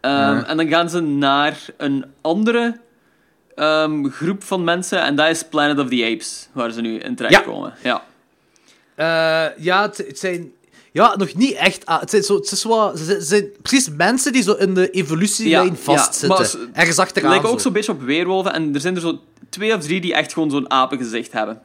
Ehm, 0.00 0.38
En 0.46 0.56
dan 0.56 0.68
gaan 0.68 0.90
ze 0.90 1.00
naar 1.00 1.64
een 1.76 2.04
andere 2.20 2.80
ehm, 3.54 4.08
groep 4.08 4.44
van 4.44 4.64
mensen 4.64 5.02
en 5.02 5.14
dat 5.16 5.28
is 5.28 5.42
Planet 5.48 5.78
of 5.78 5.88
the 5.88 6.04
Apes, 6.12 6.48
waar 6.52 6.70
ze 6.70 6.80
nu 6.80 6.98
in 6.98 7.14
terechtkomen. 7.14 7.74
Ja. 7.82 8.02
Eh, 8.94 9.46
ja, 9.64 9.82
het, 9.82 9.96
het 9.96 10.18
zijn... 10.18 10.52
Ja, 10.92 11.16
nog 11.16 11.34
niet 11.34 11.52
echt... 11.54 11.86
ah, 11.86 12.00
het, 12.00 12.10
zijn 12.10 12.22
zo, 12.22 12.34
het, 12.34 12.52
is 12.52 12.60
zo, 12.60 12.92
ze 12.96 13.04
zijn- 13.04 13.20
ze 13.20 13.26
zijn 13.26 13.48
precies 13.62 13.90
mensen 13.96 14.32
die 14.32 14.42
zo 14.42 14.52
in 14.52 14.74
de 14.74 14.90
evolutielijn 14.90 15.64
Ja, 15.66 15.70
ja, 15.70 15.76
vastzitten. 15.76 16.28
maar 16.28 16.44
ze- 16.46 16.68
Ergens 16.72 16.96
Het 16.96 17.06
achteraan. 17.06 17.30
lijkt 17.30 17.44
ook 17.46 17.52
zo. 17.56 17.58
zo'n 17.58 17.72
beetje 17.72 17.92
op 17.92 18.02
weerwolven 18.02 18.52
en 18.52 18.74
er 18.74 18.80
zijn 18.80 18.94
er 18.94 19.00
zo 19.00 19.20
twee 19.48 19.74
of 19.74 19.82
drie 19.82 20.00
die 20.00 20.14
echt 20.14 20.32
gewoon 20.32 20.50
zo'n 20.50 20.70
apengezicht 20.70 21.32
hebben. 21.32 21.60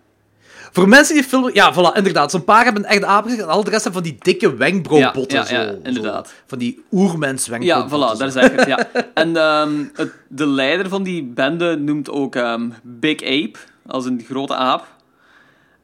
Voor 0.72 0.88
mensen 0.88 1.16
die 1.16 1.24
filmen... 1.24 1.54
Ja, 1.54 1.74
voilà, 1.74 1.96
inderdaad. 1.98 2.32
Zo'n 2.32 2.44
paar 2.44 2.64
hebben 2.64 2.86
echt 2.86 3.04
apen 3.04 3.32
en 3.40 3.48
al 3.48 3.64
de 3.64 3.70
rest 3.70 3.84
hebben 3.84 4.02
van 4.04 4.12
die 4.12 4.20
dikke 4.22 4.56
wenkbrauwbotten. 4.56 5.38
Ja, 5.38 5.46
ja, 5.50 5.62
ja, 5.62 5.76
inderdaad. 5.84 6.28
zo. 6.28 6.34
Van 6.48 6.58
die 6.58 6.84
oermens 6.92 7.46
Ja, 7.46 7.52
wenkbrauwbotten. 7.52 8.16
voilà, 8.16 8.20
daar 8.20 8.32
zeg 8.32 8.52
ik 8.52 8.60
het. 8.60 8.68
Ja. 8.68 8.90
En 9.14 9.38
ehm, 9.38 9.84
het, 9.94 10.12
de 10.28 10.48
leider 10.48 10.90
van 10.90 11.04
die 11.04 11.24
bende 11.24 11.76
noemt 11.76 12.10
ook 12.10 12.36
ehm, 12.36 12.70
Big 12.84 13.22
Ape, 13.24 13.54
als 13.88 14.06
een 14.06 14.24
grote 14.30 14.56
aap. 14.56 14.88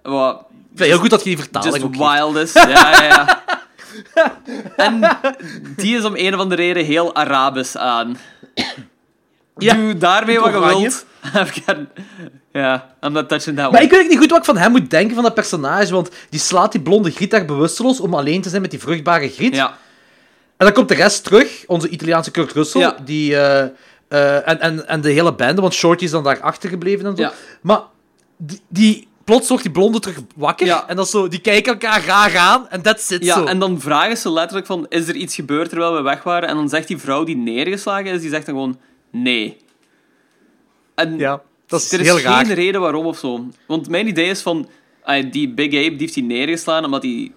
Wat 0.02 0.46
vind 0.80 0.89
heel 0.89 0.99
goed 0.99 1.09
dat 1.09 1.23
je 1.23 1.30
die 1.30 1.38
vertaling 1.38 1.84
just 1.84 1.97
wild 1.97 2.36
is. 2.36 2.53
Ja, 2.53 2.69
ja, 2.69 3.03
ja. 3.03 3.43
En 4.75 5.17
die 5.75 5.97
is 5.97 6.03
om 6.03 6.13
een 6.15 6.34
of 6.34 6.39
andere 6.39 6.61
reden 6.61 6.86
heel 6.86 7.15
Arabisch 7.15 7.75
aan. 7.75 8.17
Ja, 9.57 9.73
Doe 9.73 9.97
daarmee 9.97 10.39
wat 10.39 10.51
je 10.53 10.59
wilt. 10.59 11.05
Ja, 12.51 12.95
I'm 13.01 13.11
not 13.11 13.30
touching 13.30 13.57
that 13.57 13.71
Maar 13.71 13.82
ik 13.82 13.89
weet 13.89 14.09
niet 14.09 14.17
goed 14.17 14.30
wat 14.30 14.39
ik 14.39 14.45
van 14.45 14.57
hem 14.57 14.71
moet 14.71 14.89
denken, 14.89 15.13
van 15.15 15.23
dat 15.23 15.34
personage. 15.34 15.93
Want 15.93 16.09
die 16.30 16.39
slaat 16.39 16.71
die 16.71 16.82
blonde 16.82 17.11
griet 17.11 17.32
daar 17.32 17.45
bewusteloos 17.45 17.99
om 17.99 18.13
alleen 18.13 18.41
te 18.41 18.49
zijn 18.49 18.61
met 18.61 18.71
die 18.71 18.80
vruchtbare 18.80 19.30
griet. 19.30 19.55
Ja. 19.55 19.67
En 20.57 20.65
dan 20.65 20.71
komt 20.73 20.88
de 20.88 20.95
rest 20.95 21.23
terug, 21.23 21.63
onze 21.67 21.89
Italiaanse 21.89 22.32
Kurt 22.32 22.51
Russell, 22.51 22.82
Ja. 22.82 22.95
die, 23.05 23.36
eh, 23.36 23.61
eh, 24.07 24.47
en, 24.47 24.59
en, 24.59 24.88
en 24.88 25.01
de 25.01 25.11
hele 25.11 25.34
bende, 25.34 25.61
want 25.61 25.73
Shorty 25.73 26.03
is 26.03 26.11
dan 26.11 26.23
daar 26.23 26.41
achtergebleven 26.41 27.05
en 27.05 27.15
zo. 27.15 27.21
Ja. 27.21 27.34
Maar 27.61 27.82
die, 28.38 28.61
die 28.67 29.07
plots 29.30 29.47
wordt 29.49 29.63
die 29.63 29.71
blonde 29.71 29.99
terug 29.99 30.19
wakker. 30.36 30.65
Ja. 30.67 30.88
En 30.88 30.95
dat 30.95 31.05
is 31.05 31.11
zo, 31.11 31.27
die 31.27 31.39
kijken 31.41 31.71
elkaar 31.71 32.05
raar 32.05 32.38
aan. 32.38 32.69
En 32.69 32.82
dat 32.82 33.01
zit 33.01 33.23
Ja, 33.23 33.36
zo. 33.36 33.45
en 33.45 33.59
dan 33.59 33.80
vragen 33.82 34.17
ze 34.17 34.32
letterlijk 34.32 34.67
van, 34.67 34.86
is 34.89 35.07
er 35.07 35.15
iets 35.15 35.36
gebeurd 35.36 35.69
terwijl 35.69 35.93
we 35.93 36.01
weg 36.01 36.23
waren? 36.23 36.49
En 36.49 36.55
dan 36.55 36.69
zegt 36.69 36.88
die 36.88 36.97
vrouw 36.97 37.23
die 37.23 37.36
neergeslagen 37.38 38.05
is, 38.11 38.21
die 38.21 38.30
zegt 38.30 38.45
dan 38.45 38.55
gewoon, 38.55 38.80
nee. 39.11 39.57
En 40.95 41.17
Ja, 41.17 41.41
dat 41.67 41.80
is 41.82 41.91
er 41.91 41.99
is 41.99 42.05
heel 42.05 42.15
geen 42.15 42.23
raar. 42.25 42.45
reden 42.51 42.82
waarom 42.82 43.05
of 43.05 43.17
zo. 43.17 43.47
Want 43.67 43.89
mijn 43.89 44.07
idee 44.07 44.30
is 44.30 44.41
van, 44.41 44.69
die 45.32 45.49
Big 45.53 45.65
Ape 45.67 45.89
die 45.89 45.97
heeft 45.99 46.13
die 46.13 46.23
neergeslaan 46.23 46.86
omdat 46.86 47.03
hij 47.03 47.32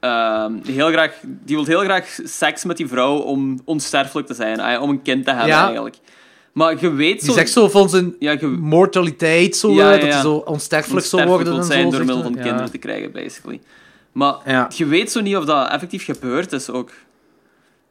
ehm, 0.00 0.52
heel 0.66 0.88
graag, 0.90 1.12
die 1.22 1.56
wil 1.56 1.64
heel 1.64 1.80
graag 1.80 2.18
seks 2.24 2.64
met 2.64 2.76
die 2.76 2.88
vrouw 2.88 3.16
om 3.16 3.60
onsterfelijk 3.64 4.26
te 4.26 4.34
zijn, 4.34 4.80
om 4.80 4.90
een 4.90 5.02
kind 5.02 5.24
te 5.24 5.30
hebben 5.30 5.48
Ja. 5.48 5.64
eigenlijk. 5.66 5.96
Maar 6.58 6.80
je 6.80 6.90
weet 6.90 7.20
Die 7.20 7.28
zo... 7.28 7.34
zegt 7.34 7.50
zo 7.50 7.68
van 7.68 7.88
zijn 7.88 8.14
Ja, 8.18 8.38
mortaliteit, 8.46 9.56
zo, 9.56 9.72
Ja, 9.72 9.92
ja, 9.92 9.98
dat 9.98 10.12
hij 10.12 10.20
zo 10.20 10.34
onsterfelijk 10.34 11.06
zou 11.06 11.26
worden 11.26 11.56
en 11.56 11.64
zijn 11.64 11.84
zo. 11.84 11.90
door 11.90 12.06
middel 12.06 12.22
van 12.22 12.34
kinderen 12.34 12.70
te 12.70 12.78
krijgen, 12.78 13.12
basically. 13.12 13.60
Maar 14.12 14.68
je 14.76 14.86
weet 14.86 15.10
zo 15.12 15.20
niet 15.20 15.36
of 15.36 15.44
dat 15.44 15.70
effectief 15.70 16.04
gebeurd 16.04 16.52
is 16.52 16.70
ook. 16.70 16.90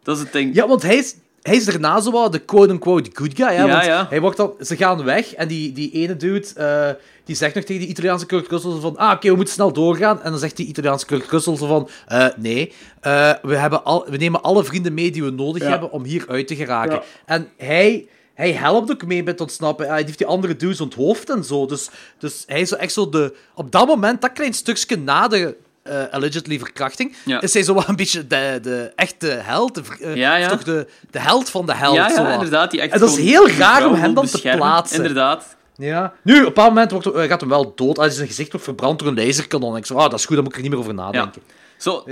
Dat 0.03 0.15
is 0.15 0.23
het 0.23 0.31
ding. 0.31 0.55
Ja, 0.55 0.67
want 0.67 0.81
hij 0.81 0.95
is, 0.95 1.15
hij 1.41 1.55
is 1.55 1.65
daarna 1.65 1.99
zo 1.99 2.11
wat 2.11 2.31
de 2.31 2.39
quote-unquote 2.39 3.09
good 3.13 3.31
guy. 3.35 3.55
Hè? 3.55 3.63
Ja, 3.63 3.67
want 3.67 3.85
ja. 3.85 4.05
Hij 4.09 4.21
wordt 4.21 4.37
dan, 4.37 4.53
ze 4.59 4.75
gaan 4.75 5.03
weg 5.03 5.33
en 5.33 5.47
die, 5.47 5.71
die 5.71 5.91
ene 5.91 6.15
dude 6.15 6.47
eh, 6.55 6.89
die 7.25 7.35
zegt 7.35 7.55
nog 7.55 7.63
tegen 7.63 7.81
die 7.81 7.91
Italiaanse 7.91 8.25
Kurt 8.25 8.47
Russell 8.47 8.79
van 8.79 8.97
ah, 8.97 9.11
oké, 9.11 9.29
we 9.29 9.35
moeten 9.35 9.53
snel 9.53 9.73
doorgaan. 9.73 10.21
En 10.21 10.29
dan 10.31 10.39
zegt 10.39 10.57
die 10.57 10.67
Italiaanse 10.67 11.05
Kurt 11.05 11.29
Russell 11.29 11.55
van 11.55 11.89
eh, 12.07 12.27
nee, 12.37 12.73
eh, 13.01 13.31
we, 13.41 13.55
hebben 13.55 13.83
al, 13.83 14.05
we 14.09 14.17
nemen 14.17 14.41
alle 14.41 14.63
vrienden 14.63 14.93
mee 14.93 15.11
die 15.11 15.23
we 15.23 15.31
nodig 15.31 15.63
hebben 15.63 15.91
om 15.91 16.03
hier 16.03 16.25
uit 16.27 16.47
te 16.47 16.55
geraken. 16.55 17.01
En 17.25 17.47
hij... 17.57 18.07
Hij 18.37 18.51
helpt 18.51 18.91
ook 18.91 19.05
mee 19.05 19.23
met 19.23 19.41
ontsnappen. 19.41 19.87
Hij 19.87 20.01
heeft 20.05 20.17
die 20.17 20.27
andere 20.27 20.55
dudes 20.55 20.81
onthoofd 20.81 21.29
en 21.29 21.43
zo. 21.43 21.65
Dus, 21.65 21.89
dus 22.17 22.43
hij 22.47 22.61
is 22.61 22.71
echt 22.71 22.93
zo 22.93 23.09
de... 23.09 23.35
Op 23.55 23.71
dat 23.71 23.87
moment, 23.87 24.21
dat 24.21 24.31
klein 24.31 24.53
stukje 24.53 24.97
na 24.97 25.27
de 25.27 25.55
eh, 25.83 26.03
allegedly 26.11 26.59
verkrachting, 26.59 27.15
Ja. 27.25 27.41
is 27.41 27.53
hij 27.53 27.63
zo 27.63 27.73
wat 27.73 27.87
een 27.87 27.95
beetje 27.95 28.27
de, 28.27 28.59
de 28.61 28.91
echte 28.95 29.27
held. 29.27 29.75
De, 29.75 29.81
eh, 30.01 30.15
Ja, 30.15 30.35
ja. 30.35 30.47
Toch 30.49 30.63
de, 30.63 30.87
de 31.11 31.19
held 31.19 31.49
van 31.49 31.65
de 31.65 31.73
held. 31.73 31.95
ja, 31.95 32.09
zo 32.09 32.15
ja, 32.21 32.23
wat. 32.23 32.33
inderdaad. 32.33 32.71
Die 32.71 32.81
echt 32.81 32.93
En 32.93 32.99
dat 32.99 33.09
is 33.09 33.17
heel 33.17 33.49
raar 33.49 33.87
om 33.87 33.93
hem 33.93 34.13
dan 34.13 34.25
te 34.25 34.39
plaatsen. 34.55 34.97
Inderdaad. 34.97 35.55
Ja. 35.75 36.13
Nu, 36.21 36.33
op 36.33 36.39
een 36.39 36.45
bepaald 36.45 36.69
moment 36.69 36.91
wordt, 36.91 37.07
eh, 37.07 37.23
gaat 37.23 37.39
hem 37.39 37.49
wel 37.49 37.73
dood. 37.75 37.99
Als 37.99 38.15
zijn 38.15 38.27
gezicht 38.27 38.51
wordt 38.51 38.65
verbrand 38.65 38.99
door 38.99 39.07
een 39.07 39.25
laserkanon. 39.25 39.77
Ik 39.77 39.85
zo, 39.85 39.95
ah, 39.95 40.09
dat 40.09 40.19
is 40.19 40.25
goed, 40.25 40.35
daar 40.35 40.43
moet 40.43 40.51
ik 40.51 40.57
er 40.57 40.61
niet 40.63 40.71
meer 40.71 40.79
over 40.81 40.93
nadenken. 40.93 41.41
Zo, 41.77 42.03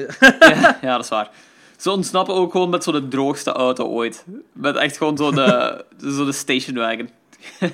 ja, 0.81 0.95
dat 0.95 1.03
is 1.03 1.09
waar. 1.09 1.29
Ze 1.77 1.91
ontsnappen 1.91 2.35
ook 2.35 2.51
gewoon 2.51 2.69
met 2.69 2.83
zo 2.83 2.91
de 2.91 3.07
droogste 3.07 3.51
auto 3.51 3.85
ooit. 3.85 4.25
Met 4.53 4.75
echt 4.75 4.97
gewoon 4.97 5.17
zo 5.17 5.31
de, 5.31 5.83
zo 6.15 6.25
de 6.25 6.31
stationwagon. 6.31 7.09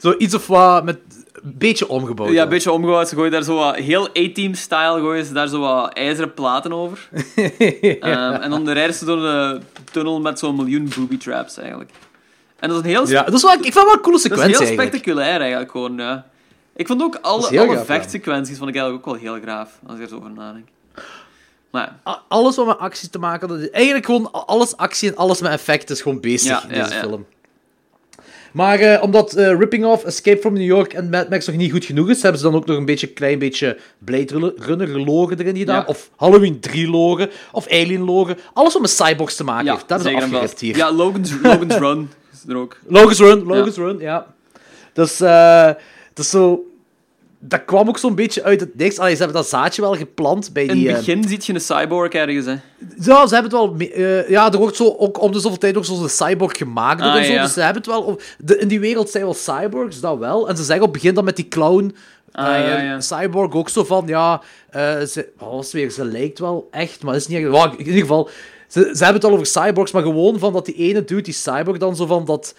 Zo 0.00 0.14
iets 0.18 0.34
of 0.34 0.46
wat 0.46 0.84
met 0.84 0.98
een 1.32 1.54
beetje 1.58 1.88
omgebouwd. 1.88 2.30
Ja, 2.30 2.42
een 2.42 2.48
beetje 2.48 2.72
omgebouwd. 2.72 3.08
Ze 3.08 3.14
gooien 3.14 3.30
daar 3.30 3.42
zo 3.42 3.54
wat, 3.54 3.76
heel 3.76 4.08
A-team-style 4.08 5.00
gooien 5.00 5.24
ze 5.24 5.32
daar 5.32 5.48
zo 5.48 5.60
wat 5.60 5.92
ijzeren 5.92 6.34
platen 6.34 6.72
over. 6.72 7.08
Ehm, 8.00 8.32
en 8.32 8.50
dan 8.50 8.68
rijden 8.68 8.94
ze 8.94 9.04
door 9.04 9.20
de 9.20 9.60
tunnel 9.92 10.20
met 10.20 10.38
zo'n 10.38 10.56
miljoen 10.56 10.90
booby 10.96 11.16
traps 11.16 11.58
eigenlijk. 11.58 11.90
En 12.58 12.68
dat 12.68 12.78
is 12.78 12.84
een 12.84 12.90
heel, 12.90 13.08
Ja, 13.08 13.22
dat 13.22 13.34
is 13.34 13.42
wel, 13.42 13.52
ik 13.52 13.60
vind 13.60 13.74
wel 13.74 13.92
een 13.92 14.00
coole 14.00 14.22
dat 14.22 14.24
is 14.24 14.38
sequentie 14.38 14.66
heel 14.66 14.72
spectaculair 14.72 15.40
eigenlijk 15.40 15.70
gewoon. 15.70 15.96
Ja. 15.96 16.26
Ik 16.76 16.86
vond 16.86 17.02
ook 17.02 17.18
alle, 17.20 17.46
alle 17.46 17.66
gaaf, 17.68 17.72
ja. 17.72 17.84
vechtsequenties 17.84 18.58
vond 18.58 18.70
ik 18.70 18.76
eigenlijk 18.76 19.06
ook 19.06 19.14
wel 19.14 19.22
heel 19.32 19.42
graaf, 19.42 19.78
als 19.86 19.96
ik 19.96 20.02
er 20.02 20.08
zo 20.08 20.16
over 20.16 20.30
nadenk. 20.30 20.68
Alles 22.28 22.56
wat 22.56 22.66
met 22.66 22.78
actie 22.78 23.10
te 23.10 23.18
maken 23.18 23.48
had. 23.48 23.70
Eigenlijk 23.70 24.04
gewoon 24.06 24.32
alles 24.32 24.76
actie 24.76 25.08
en 25.08 25.16
alles 25.16 25.40
met 25.40 25.52
effect 25.52 25.90
is 25.90 26.02
gewoon 26.02 26.20
bezig 26.20 26.48
Ja, 26.48 26.62
in 26.62 26.68
deze 26.68 26.94
ja. 26.94 27.00
film. 27.00 27.26
Maar 28.52 28.78
eh, 28.78 29.02
omdat 29.02 29.32
eh, 29.32 29.58
Ripping 29.58 29.84
Off, 29.84 30.04
Escape 30.04 30.40
from 30.40 30.52
New 30.52 30.66
York 30.66 30.92
en 30.92 31.10
Mad 31.10 31.28
Max 31.28 31.46
nog 31.46 31.56
niet 31.56 31.70
goed 31.72 31.84
genoeg 31.84 32.08
is, 32.10 32.22
hebben 32.22 32.40
ze 32.40 32.46
dan 32.46 32.56
ook 32.56 32.66
nog 32.66 32.76
een 32.76 32.84
beetje, 32.84 33.06
klein 33.06 33.38
beetje 33.38 33.78
Blade 33.98 34.54
Runner 34.56 35.00
logen 35.00 35.38
erin 35.38 35.56
gedaan. 35.56 35.80
Ja. 35.80 35.84
Of 35.86 36.10
Halloween 36.16 36.60
3 36.60 36.88
logen. 36.90 37.30
Of 37.52 37.68
Alien 37.68 38.04
logen. 38.04 38.36
Alles 38.52 38.72
wat 38.72 38.82
met 38.82 38.90
cyborgs 38.90 39.36
te 39.36 39.44
maken 39.44 39.64
Ja, 39.64 39.72
heeft. 39.72 39.88
Dat 39.88 40.04
is 40.04 40.24
vast. 40.30 40.60
hier. 40.60 40.76
Ja, 40.76 40.92
Logan's, 40.92 41.32
Logan's 41.42 41.76
Run 41.76 42.10
is 42.32 42.48
er 42.48 42.56
ook. 42.56 42.76
Logan's 42.86 43.18
Run, 43.18 43.42
Logan's 43.42 43.76
Run, 43.76 43.98
ja. 43.98 44.26
Dus, 44.92 45.20
eh 45.20 45.70
dat 46.14 46.24
is 46.24 46.30
zo... 46.30 46.64
Dat 47.44 47.64
kwam 47.64 47.88
ook 47.88 47.98
zo'n 47.98 48.14
beetje 48.14 48.42
uit 48.42 48.60
het 48.60 48.76
niks. 48.76 48.98
Allee, 48.98 49.12
ze 49.12 49.22
hebben 49.22 49.36
dat 49.36 49.48
zaadje 49.48 49.82
wel 49.82 49.94
geplant 49.94 50.52
bij 50.52 50.64
In 50.64 50.74
die... 50.74 50.88
het 50.88 50.98
eh, 50.98 51.04
begin 51.04 51.28
ziet 51.28 51.46
je 51.46 51.54
een 51.54 51.60
cyborg 51.60 52.12
ergens, 52.12 52.46
hè. 52.46 52.56
Ja, 52.96 53.26
ze 53.26 53.34
hebben 53.34 53.42
het 53.42 53.52
wel... 53.52 53.76
eh, 53.78 54.28
ja, 54.28 54.52
er 54.52 54.58
wordt 54.58 54.76
zo 54.76 54.94
ook 54.98 55.20
om 55.20 55.32
de 55.32 55.40
zoveel 55.40 55.58
tijd 55.58 55.76
ook 55.76 55.84
zo'n 55.84 56.08
cyborg 56.08 56.56
gemaakt 56.56 57.00
Ah, 57.00 57.16
en 57.16 57.24
zo. 57.24 57.32
ja. 57.32 57.42
Dus 57.42 57.52
ze 57.52 57.60
hebben 57.60 57.82
het 57.82 57.90
wel... 57.90 58.20
De, 58.38 58.58
in 58.58 58.68
die 58.68 58.80
wereld 58.80 59.10
zijn 59.10 59.24
wel 59.24 59.34
cyborgs, 59.34 60.00
dat 60.00 60.18
wel. 60.18 60.48
En 60.48 60.56
ze 60.56 60.64
zeggen 60.64 60.84
op 60.84 60.92
het 60.92 61.02
begin 61.02 61.14
dan 61.14 61.24
met 61.24 61.36
die 61.36 61.48
clown... 61.48 61.94
Ah, 62.32 62.58
eh, 62.58 62.68
ja, 62.68 62.80
ja. 62.80 63.00
Cyborg 63.00 63.52
ook 63.52 63.68
zo 63.68 63.84
van, 63.84 64.04
ja... 64.06 64.42
ze, 65.06 65.28
weer? 65.72 65.90
Ze 65.90 66.04
lijkt 66.04 66.38
wel 66.38 66.68
echt, 66.70 67.02
maar 67.02 67.14
is 67.14 67.26
niet 67.26 67.38
echt... 67.38 67.72
In 67.78 67.86
ieder 67.86 68.00
geval, 68.00 68.28
ze, 68.68 68.80
ze 68.80 69.04
hebben 69.04 69.22
het 69.22 69.24
al 69.24 69.32
over 69.32 69.46
cyborgs, 69.46 69.92
maar 69.92 70.02
gewoon 70.02 70.38
van 70.38 70.52
dat 70.52 70.64
die 70.66 70.74
ene 70.74 71.04
dude, 71.04 71.22
die 71.22 71.34
cyborg, 71.34 71.78
dan 71.78 71.96
zo 71.96 72.06
van 72.06 72.24
dat... 72.24 72.54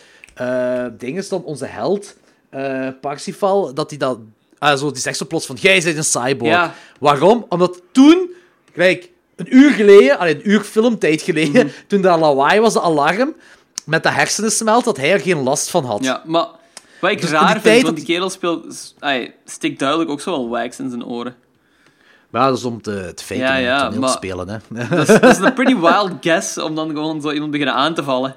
ding 0.97 1.17
is 1.17 1.29
dan 1.29 1.43
onze 1.43 1.65
held, 1.65 2.15
Parsifal, 3.01 3.73
dat 3.73 3.89
hij 3.89 3.99
dat... 3.99 4.17
ah, 4.63 4.77
zo, 4.77 4.91
die 4.91 5.01
zegt 5.01 5.17
zo 5.17 5.25
plots 5.25 5.45
van, 5.45 5.57
jij 5.59 5.81
bent 5.83 5.97
een 5.97 6.03
cyborg. 6.03 6.51
Ja. 6.51 6.75
Waarom? 6.99 7.45
Omdat 7.49 7.81
toen, 7.91 8.29
kijk, 8.73 9.09
een 9.35 9.55
uur 9.55 9.71
geleden, 9.71 10.19
allee, 10.19 10.35
een 10.35 10.49
uur 10.49 10.61
filmtijd 10.61 11.21
geleden, 11.21 11.71
toen 11.87 12.01
dat 12.01 12.19
lawaai 12.19 12.59
was, 12.59 12.73
de 12.73 12.81
alarm, 12.81 13.35
met 13.85 14.03
de 14.03 14.09
hersenen 14.09 14.51
smelt, 14.51 14.85
dat 14.85 14.97
hij 14.97 15.11
er 15.11 15.19
geen 15.19 15.43
last 15.43 15.69
van 15.69 15.85
had. 15.85 16.03
Ja, 16.03 16.23
maar 16.25 16.47
wat 16.99 17.11
ik 17.11 17.21
Dus 17.21 17.29
raar 17.29 17.41
die 17.41 17.51
vind, 17.51 17.63
tijd 17.63 17.83
want 17.83 17.95
die 17.95 18.05
kerel 18.05 18.29
speelt... 18.29 18.93
stikt 19.45 19.79
duidelijk 19.79 20.09
ook 20.09 20.21
zo 20.21 20.31
wel 20.31 20.49
wax 20.49 20.79
in 20.79 20.89
zijn 20.89 21.05
oren. 21.05 21.35
Maar 22.29 22.47
dat 22.47 22.57
is 22.57 22.63
om 22.63 22.81
te, 22.81 23.11
te 23.15 23.23
faken 23.23 23.61
Ja, 23.61 23.89
te 23.89 24.07
spelen, 24.07 24.49
hè. 24.49 24.57
Dat 24.89 25.09
is, 25.09 25.19
dat 25.19 25.31
is 25.31 25.37
een 25.37 25.53
pretty 25.53 25.75
wild 25.75 26.11
guess 26.21 26.57
om 26.57 26.75
dan 26.75 26.89
gewoon 26.89 27.21
zo 27.21 27.31
iemand 27.31 27.51
beginnen 27.51 27.75
aan 27.75 27.93
te 27.93 28.03
vallen. 28.03 28.35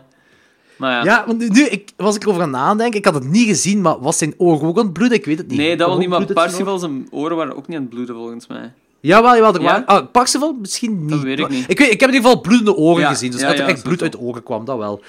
Ja. 0.78 1.04
Ja, 1.04 1.24
want 1.26 1.48
nu- 1.48 1.64
ik, 1.66 1.90
was 1.96 2.16
ik 2.16 2.22
erover 2.22 2.42
aan 2.42 2.50
nadenken, 2.50 2.98
ik 2.98 3.04
had 3.04 3.14
het 3.14 3.28
niet 3.28 3.46
gezien, 3.46 3.80
maar 3.80 4.00
was 4.00 4.18
zijn 4.18 4.34
oog 4.36 4.62
ook 4.62 4.78
aan 4.78 4.84
het 4.84 4.92
bloeden? 4.92 5.18
Ik 5.18 5.24
weet 5.24 5.38
het 5.38 5.48
niet. 5.48 5.58
nee, 5.58 5.76
dat 5.76 5.88
wil 5.88 5.98
niet, 5.98 6.08
maar? 6.08 6.32
Parsifal 6.32 6.78
zijn 6.78 7.06
oren 7.10 7.36
waren 7.36 7.56
ook 7.56 7.66
niet 7.68 7.76
aan 7.76 7.82
het 7.82 7.92
bloeden, 7.92 8.14
volgens 8.14 8.46
mij. 8.46 8.72
Jawel, 9.00 9.34
jawel, 9.34 9.54
er 9.54 9.60
Ja? 9.60 9.66
waren... 9.66 9.86
Ah, 9.86 10.06
Parsifal 10.12 10.56
misschien 10.60 11.00
niet. 11.00 11.10
Dat 11.10 11.20
weet 11.22 11.38
ik 11.38 11.48
niet. 11.48 11.64
Ik, 11.70 11.78
weet, 11.78 11.92
ik 11.92 12.00
heb 12.00 12.08
in 12.08 12.14
ieder 12.14 12.28
geval 12.30 12.40
bloedende 12.42 12.76
ogen 12.76 13.00
Ja, 13.02 13.08
gezien, 13.08 13.30
dus 13.30 13.40
dat 13.40 13.58
er 13.58 13.66
echt 13.66 13.82
bloed 13.82 14.02
uit 14.02 14.12
de 14.12 14.20
ogen 14.20 14.42
kwam, 14.42 14.64
dat 14.64 14.78
wel. 14.78 15.00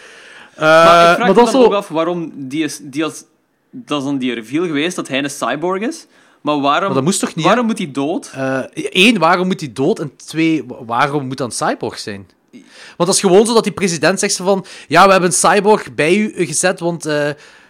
Maar 0.57 0.65
Eh, 1.05 1.09
ik 1.09 1.15
vraag 1.15 1.17
maar 1.17 1.27
me 1.27 1.33
dan 1.33 1.47
zo... 1.47 1.63
ook 1.63 1.73
af 1.73 1.87
waarom 1.87 2.31
die 2.35 2.63
is... 2.63 2.79
Die 2.83 3.03
als, 3.03 3.23
dat 3.71 3.99
is 3.99 4.05
dan 4.05 4.17
die 4.17 4.33
reveal 4.33 4.65
geweest 4.65 4.95
dat 4.95 5.07
hij 5.07 5.23
een 5.23 5.29
cyborg 5.29 5.81
is. 5.81 6.07
Maar 6.41 6.59
waarom... 6.59 6.85
Maar 6.85 6.93
dat 6.93 7.03
moest 7.03 7.19
toch 7.19 7.35
niet, 7.35 7.45
Waarom 7.45 7.65
moet 7.65 7.77
hij 7.77 7.91
dood? 7.91 8.31
Eén, 8.73 9.13
Eh, 9.15 9.19
waarom 9.19 9.47
moet 9.47 9.59
hij 9.59 9.73
dood? 9.73 9.99
En 9.99 10.11
twee, 10.15 10.63
wa- 10.67 10.85
waarom 10.85 11.27
moet 11.27 11.37
dat 11.37 11.47
een 11.59 11.67
cyborg 11.67 11.99
zijn? 11.99 12.27
Want 12.51 12.63
dat 12.97 13.13
is 13.13 13.19
gewoon 13.19 13.45
zo 13.45 13.53
dat 13.53 13.63
die 13.63 13.73
president 13.73 14.19
zegt 14.19 14.35
van... 14.35 14.65
Ja, 14.87 15.05
we 15.05 15.11
hebben 15.11 15.29
een 15.29 15.35
cyborg 15.35 15.93
bij 15.93 16.15
u 16.17 16.45
gezet, 16.45 16.79
want... 16.79 17.05
eh 17.05 17.29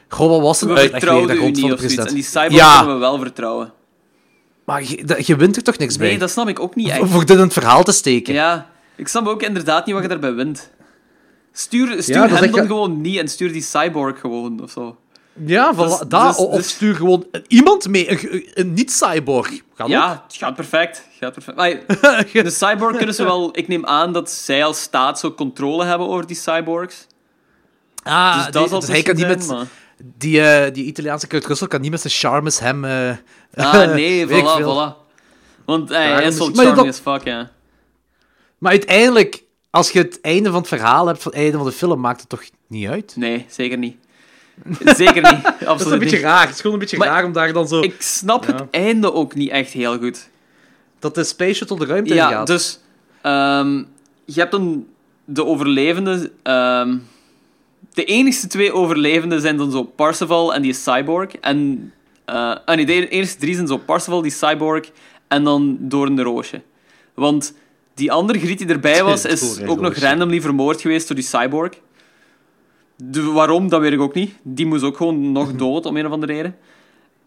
goh, 0.10 0.30
wat 0.30 0.42
was 0.42 0.60
het? 0.62 0.70
We 0.70 0.76
weer, 0.76 1.36
u 1.36 1.42
niet 1.46 1.60
van 1.60 1.72
of 1.72 1.80
zoiets. 1.80 1.80
president. 1.80 2.08
En 2.08 2.14
die 2.14 2.24
cyborg 2.24 2.52
Ja. 2.54 2.78
kunnen 2.78 2.94
we 2.94 3.00
wel 3.00 3.18
vertrouwen. 3.20 3.74
Maar 4.66 4.84
je, 4.84 5.06
dat- 5.06 5.28
je 5.28 5.36
wint 5.36 5.56
er 5.56 5.64
toch 5.64 5.78
niks 5.78 5.98
bij? 5.98 6.08
Nee, 6.08 6.18
dat 6.18 6.30
snap 6.32 6.48
ik 6.48 6.60
ook 6.60 6.76
niet 6.76 6.90
echt. 6.90 7.02
Voor 7.10 7.26
dit 7.26 7.36
in 7.38 7.44
het 7.44 7.54
verhaal 7.54 7.84
te 7.84 7.92
steken. 7.92 8.34
Ja, 8.34 8.70
ik 8.96 9.08
snap 9.08 9.28
ook 9.28 9.42
inderdaad 9.44 9.86
niet 9.86 9.94
wat 9.96 10.04
je 10.04 10.10
daarbij 10.10 10.34
wint. 10.34 10.70
Stuur, 11.52 12.04
stuur 12.04 12.16
Ja, 12.16 12.42
echt- 12.42 12.56
gewoon 12.58 13.02
niet 13.02 13.18
en 13.18 13.28
stuur 13.28 13.52
die 13.52 13.62
cyborg 13.62 14.20
gewoon, 14.20 14.62
of 14.64 14.72
zo. 14.72 14.98
Ja, 15.46 15.74
voilà, 15.74 15.78
Dus- 15.78 16.00
dat, 16.08 16.28
dus- 16.28 16.36
of 16.38 16.56
dus- 16.56 16.70
stuur 16.70 16.96
gewoon 16.96 17.26
iemand 17.48 17.88
mee, 17.88 18.10
een, 18.32 18.50
een 18.54 18.74
niet-cyborg. 18.74 19.52
Ja, 19.86 20.24
het 20.28 20.36
gaat 20.38 20.56
perfect. 20.56 21.08
Gaat 21.20 21.34
perfect. 21.34 21.58
Maar 21.58 21.74
de 22.44 22.50
cyborg 22.50 22.98
kunnen 22.98 23.16
ze 23.16 23.24
wel... 23.24 23.50
Ik 23.58 23.68
neem 23.68 23.86
aan 23.86 24.14
dat 24.14 24.32
zij 24.32 24.66
als 24.66 24.82
staat 24.82 25.20
zo 25.20 25.32
controle 25.34 25.86
hebben 25.86 26.08
over 26.08 26.28
die 26.28 26.36
cyborgs. 26.36 27.08
Ah, 28.04 28.36
Dus 28.36 28.44
die- 28.44 28.52
dat 28.70 28.70
dus 28.82 28.90
hij 28.90 29.02
kan 29.02 29.16
niet 29.16 29.28
met... 29.28 29.48
maar- 29.48 29.66
Die, 30.04 30.42
eh, 30.42 30.74
die 30.74 30.86
Italiaanse 30.86 31.28
Kurt 31.28 31.46
Russell 31.46 31.68
kan 31.68 31.82
niet 31.82 31.92
met 31.92 32.02
zijn 32.02 32.14
charmes 32.14 32.60
hem... 32.60 32.86
eh, 32.86 33.10
Ah, 33.56 33.74
nee, 33.94 34.28
voilà, 34.28 34.62
voilà. 34.64 35.06
Want 35.66 35.90
hij 35.90 36.08
Daarom 36.08 36.28
is 36.28 36.38
wel 36.38 36.50
is- 36.50 36.58
charming 36.60 36.88
as 36.90 37.00
fuck, 37.00 37.24
ja. 37.24 37.52
Maar 38.58 38.72
uiteindelijk, 38.72 39.44
als 39.70 39.92
je 39.92 40.00
het 40.00 40.22
einde 40.22 40.50
van 40.50 40.60
het 40.60 40.68
verhaal 40.68 41.08
hebt, 41.08 41.22
van 41.22 41.32
het 41.32 41.42
einde 41.42 41.58
van 41.58 41.66
de 41.66 41.72
film, 41.74 42.00
maakt 42.00 42.20
het 42.20 42.30
toch 42.30 42.44
niet 42.68 42.88
uit? 42.90 43.14
Nee, 43.16 43.46
zeker 43.50 43.78
niet. 43.78 43.98
Zeker 44.80 45.22
niet. 45.34 45.46
Absoluut 45.46 45.60
Dat 45.68 45.80
is 45.80 45.92
een 45.92 46.00
beetje 46.00 46.16
niet. 46.16 46.26
raar. 46.26 46.42
Het 46.46 46.54
is 46.56 46.58
gewoon 46.62 46.74
een 46.74 46.80
beetje 46.80 46.98
Maar 46.98 47.08
raar 47.08 47.24
om 47.26 47.32
daar 47.32 47.54
dan 47.54 47.68
zo... 47.68 47.80
Ik 47.82 47.96
snap 48.02 48.46
Ja. 48.46 48.54
het 48.54 48.64
einde 48.72 49.14
ook 49.14 49.36
niet 49.36 49.50
echt 49.50 49.72
heel 49.72 49.98
goed. 49.98 50.30
Dat 51.00 51.16
de 51.16 51.24
space 51.24 51.54
shuttle 51.54 51.80
de 51.80 51.86
ruimte 51.86 52.10
in 52.10 52.16
Ja, 52.16 52.30
gaat. 52.30 52.48
dus 52.48 52.80
ehm, 53.22 53.84
je 54.26 54.40
hebt 54.40 54.52
dan 54.52 54.86
de 55.26 55.46
overlevenden. 55.46 56.32
ehm, 56.44 56.98
de 57.94 58.04
enigste 58.04 58.48
twee 58.48 58.74
overlevenden 58.74 59.42
zijn 59.42 59.58
dan 59.58 59.72
zo 59.72 59.84
Parsifal 59.84 60.54
en 60.54 60.62
die 60.62 60.74
cyborg. 60.74 61.36
En 61.36 61.92
ah, 62.26 62.76
nee, 62.76 62.86
de 62.86 63.08
eerste 63.10 63.38
drie 63.40 63.56
zijn 63.56 63.68
zo 63.68 63.78
Parsifal, 63.78 64.22
die 64.22 64.32
cyborg 64.32 64.90
en 65.28 65.44
dan 65.44 65.78
Doorn 65.80 66.16
de 66.16 66.22
Roosje. 66.22 66.62
Want 67.14 67.54
die 67.94 68.12
andere 68.12 68.40
griet 68.40 68.58
die 68.58 68.68
erbij 68.68 69.04
was, 69.10 69.26
is 69.26 69.62
ook 69.66 69.80
nog 69.80 69.96
randomly 69.96 70.42
vermoord 70.42 70.82
geweest 70.82 71.08
door 71.08 71.16
die 71.16 71.26
cyborg. 71.26 71.72
De, 72.98 73.22
waarom, 73.24 73.70
dat 73.70 73.82
weet 73.82 73.92
ik 73.94 74.00
ook 74.02 74.14
niet. 74.14 74.34
Die 74.44 74.66
moest 74.66 74.84
ook 74.84 74.98
gewoon 74.98 75.32
nog 75.32 75.52
dood, 75.56 75.86
om 75.86 75.98
een 75.98 76.06
of 76.06 76.12
andere 76.12 76.34
reden. 76.34 76.56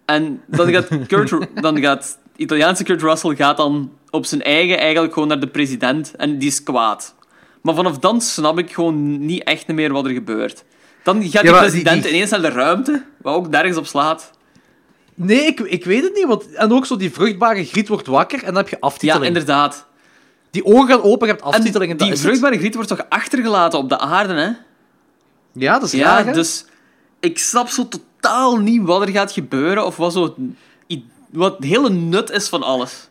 En 0.05 0.41
dan 0.47 0.71
gaat, 0.73 0.89
Kurt, 1.07 1.33
dan 1.62 1.81
gaat 1.81 2.18
Italiaanse 2.37 2.85
Kurt 2.85 3.03
Russell 3.03 3.35
gaat 3.37 3.57
dan 3.57 3.93
op 4.11 4.27
zijn 4.27 4.43
eigen 4.43 4.79
eigenlijk 4.79 5.12
gewoon 5.12 5.29
naar 5.29 5.41
de 5.41 5.47
president 5.49 6.14
en 6.16 6.39
die 6.39 6.49
is 6.49 6.62
kwaad. 6.62 7.14
Maar 7.62 7.75
vanaf 7.75 7.99
dan 7.99 8.21
snap 8.21 8.59
ik 8.59 8.73
gewoon 8.73 9.27
niet 9.27 9.45
echt 9.45 9.66
meer 9.66 9.93
wat 9.93 10.05
er 10.05 10.11
gebeurt. 10.12 10.64
Dan 11.03 11.23
gaat 11.23 11.43
die 11.43 11.51
die- 11.51 11.61
president 11.61 12.03
die- 12.03 12.12
ineens 12.12 12.31
naar 12.31 12.41
de 12.41 12.49
ruimte, 12.49 13.05
wat 13.23 13.35
ook 13.35 13.49
nergens 13.49 13.77
op 13.77 13.87
slaat. 13.87 14.31
Nee, 15.14 15.41
ik, 15.47 15.61
ik 15.61 15.85
weet 15.85 16.03
het 16.03 16.14
niet. 16.14 16.27
Want, 16.27 16.53
en 16.55 16.73
ook 16.73 16.87
zo, 16.87 16.97
die 16.97 17.11
vruchtbare 17.12 17.64
griet 17.64 17.89
wordt 17.89 18.07
wakker 18.07 18.39
en 18.39 18.47
dan 18.47 18.57
heb 18.57 18.68
je 18.68 18.77
Ja, 18.81 18.87
aftiteling. 18.87 19.27
inderdaad. 19.27 19.87
Die 20.51 20.64
ogen 20.64 20.89
gaan 20.89 21.03
open, 21.03 21.27
je 21.27 21.33
hebt 21.33 21.45
En 21.45 21.51
aftiteling. 21.53 21.91
en 21.91 21.97
die 21.97 22.07
is 22.07 22.12
het. 22.12 22.21
vruchtbare 22.21 22.59
griet 22.59 22.75
wordt 22.75 22.89
toch 22.89 23.05
achtergelaten 23.09 23.79
op 23.79 23.89
de 23.89 23.99
aarde, 23.99 24.35
hè? 24.35 24.51
Ja, 25.53 25.79
dat 25.79 25.83
is 25.83 25.93
Ja, 25.93 26.23
dus 26.23 26.65
ik 27.21 27.39
snap 27.39 27.69
zo 27.69 27.89
totaal 27.89 28.57
niet 28.57 28.83
wat 28.83 29.03
er 29.03 29.09
gaat 29.09 29.33
gebeuren 29.33 29.87
of 29.87 29.97
wat 29.97 30.13
zo 30.13 30.35
wat 31.31 31.57
het 31.57 31.65
hele 31.65 31.91
nut 31.91 32.31
is 32.31 32.49
van 32.49 32.63
alles. 32.63 33.09